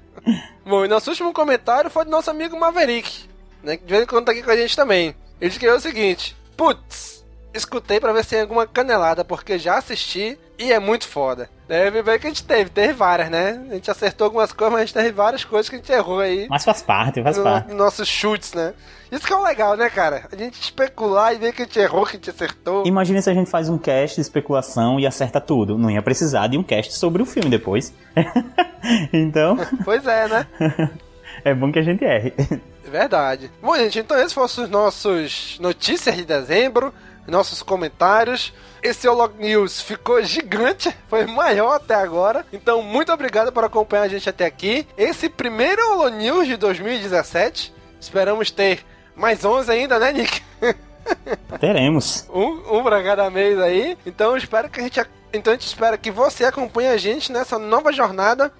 Bom, 0.64 0.82
e 0.84 0.88
nosso 0.88 1.10
último 1.10 1.30
comentário 1.32 1.90
foi 1.90 2.06
do 2.06 2.10
nosso 2.10 2.30
amigo 2.30 2.58
Maverick, 2.58 3.28
né? 3.62 3.76
Que 3.76 3.84
de 3.84 3.90
vez 3.90 4.04
em 4.04 4.06
quando 4.06 4.24
tá 4.24 4.32
aqui 4.32 4.42
com 4.42 4.50
a 4.50 4.56
gente 4.56 4.74
também. 4.74 5.14
Ele 5.40 5.50
escreveu 5.50 5.76
o 5.76 5.80
seguinte: 5.80 6.34
Putz, 6.56 7.22
escutei 7.52 8.00
para 8.00 8.14
ver 8.14 8.24
se 8.24 8.30
tem 8.30 8.40
alguma 8.40 8.66
canelada, 8.66 9.24
porque 9.24 9.58
já 9.58 9.76
assisti 9.76 10.38
e 10.58 10.72
é 10.72 10.78
muito 10.78 11.06
foda. 11.06 11.50
Deve 11.72 12.02
ver 12.02 12.20
que 12.20 12.26
a 12.26 12.28
gente 12.28 12.44
teve, 12.44 12.68
teve 12.68 12.92
várias, 12.92 13.30
né? 13.30 13.58
A 13.70 13.74
gente 13.76 13.90
acertou 13.90 14.26
algumas 14.26 14.52
coisas, 14.52 14.72
mas 14.74 14.82
a 14.82 14.84
gente 14.84 14.94
teve 14.94 15.10
várias 15.10 15.42
coisas 15.42 15.70
que 15.70 15.76
a 15.76 15.78
gente 15.78 15.90
errou 15.90 16.20
aí. 16.20 16.46
Mas 16.50 16.66
faz 16.66 16.82
parte, 16.82 17.22
faz 17.22 17.38
no, 17.38 17.44
parte. 17.44 17.72
Nossos 17.72 18.06
chutes, 18.06 18.52
né? 18.52 18.74
Isso 19.10 19.26
que 19.26 19.32
é 19.32 19.36
o 19.36 19.42
legal, 19.42 19.74
né, 19.74 19.88
cara? 19.88 20.28
A 20.30 20.36
gente 20.36 20.60
especular 20.60 21.34
e 21.34 21.38
ver 21.38 21.54
que 21.54 21.62
a 21.62 21.64
gente 21.64 21.78
errou, 21.78 22.04
que 22.04 22.10
a 22.10 22.12
gente 22.16 22.28
acertou. 22.28 22.86
Imagina 22.86 23.22
se 23.22 23.30
a 23.30 23.32
gente 23.32 23.48
faz 23.48 23.70
um 23.70 23.78
cast 23.78 24.16
de 24.16 24.20
especulação 24.20 25.00
e 25.00 25.06
acerta 25.06 25.40
tudo. 25.40 25.78
Não 25.78 25.90
ia 25.90 26.02
precisar 26.02 26.46
de 26.46 26.58
um 26.58 26.62
cast 26.62 26.92
sobre 26.92 27.22
o 27.22 27.24
filme 27.24 27.48
depois. 27.48 27.94
então. 29.10 29.56
pois 29.82 30.06
é, 30.06 30.28
né? 30.28 30.46
é 31.42 31.54
bom 31.54 31.72
que 31.72 31.78
a 31.78 31.82
gente 31.82 32.04
erre. 32.04 32.34
Verdade. 32.84 33.50
Bom, 33.62 33.74
gente, 33.76 33.98
então 33.98 34.18
esses 34.18 34.34
foram 34.34 34.44
os 34.44 34.68
nossos 34.68 35.58
notícias 35.58 36.16
de 36.16 36.26
dezembro, 36.26 36.92
nossos 37.26 37.62
comentários. 37.62 38.52
Esse 38.82 39.06
Olog 39.08 39.34
News 39.38 39.80
ficou 39.80 40.22
gigante, 40.22 40.94
foi 41.08 41.26
maior 41.26 41.76
até 41.76 41.94
agora. 41.94 42.44
Então, 42.52 42.82
muito 42.82 43.12
obrigado 43.12 43.52
por 43.52 43.64
acompanhar 43.64 44.02
a 44.02 44.08
gente 44.08 44.28
até 44.28 44.44
aqui. 44.44 44.86
Esse 44.96 45.28
primeiro 45.28 45.80
Holo 45.92 46.08
News 46.08 46.46
de 46.46 46.56
2017. 46.56 47.72
Esperamos 48.00 48.50
ter 48.50 48.84
mais 49.14 49.44
11 49.44 49.70
ainda, 49.70 49.98
né, 49.98 50.12
Nick? 50.12 50.42
Teremos. 51.60 52.26
um, 52.32 52.78
um 52.78 52.82
pra 52.82 53.02
cada 53.02 53.30
mês 53.30 53.58
aí. 53.58 53.96
Então, 54.04 54.36
espero 54.36 54.68
que 54.68 54.80
a 54.80 54.82
gente. 54.82 55.00
Então, 55.32 55.52
a 55.52 55.56
gente 55.56 55.66
espera 55.66 55.96
que 55.96 56.10
você 56.10 56.44
acompanhe 56.44 56.88
a 56.88 56.96
gente 56.96 57.32
nessa 57.32 57.58
nova 57.58 57.92
jornada 57.92 58.52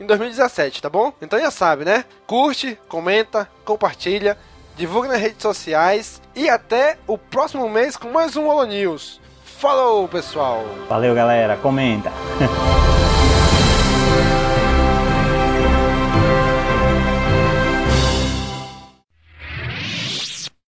em 0.00 0.06
2017, 0.06 0.80
tá 0.80 0.88
bom? 0.88 1.12
Então 1.20 1.38
já 1.38 1.50
sabe, 1.50 1.84
né? 1.84 2.04
Curte, 2.26 2.78
comenta, 2.88 3.48
compartilha, 3.64 4.36
divulga 4.80 5.08
nas 5.08 5.20
redes 5.20 5.42
sociais 5.42 6.22
e 6.34 6.48
até 6.48 6.96
o 7.06 7.18
próximo 7.18 7.68
mês 7.68 7.98
com 7.98 8.10
mais 8.10 8.34
um 8.34 8.48
Holo 8.48 8.64
News. 8.64 9.20
Falou, 9.44 10.08
pessoal! 10.08 10.64
Valeu, 10.88 11.14
galera. 11.14 11.58
Comenta. 11.58 12.10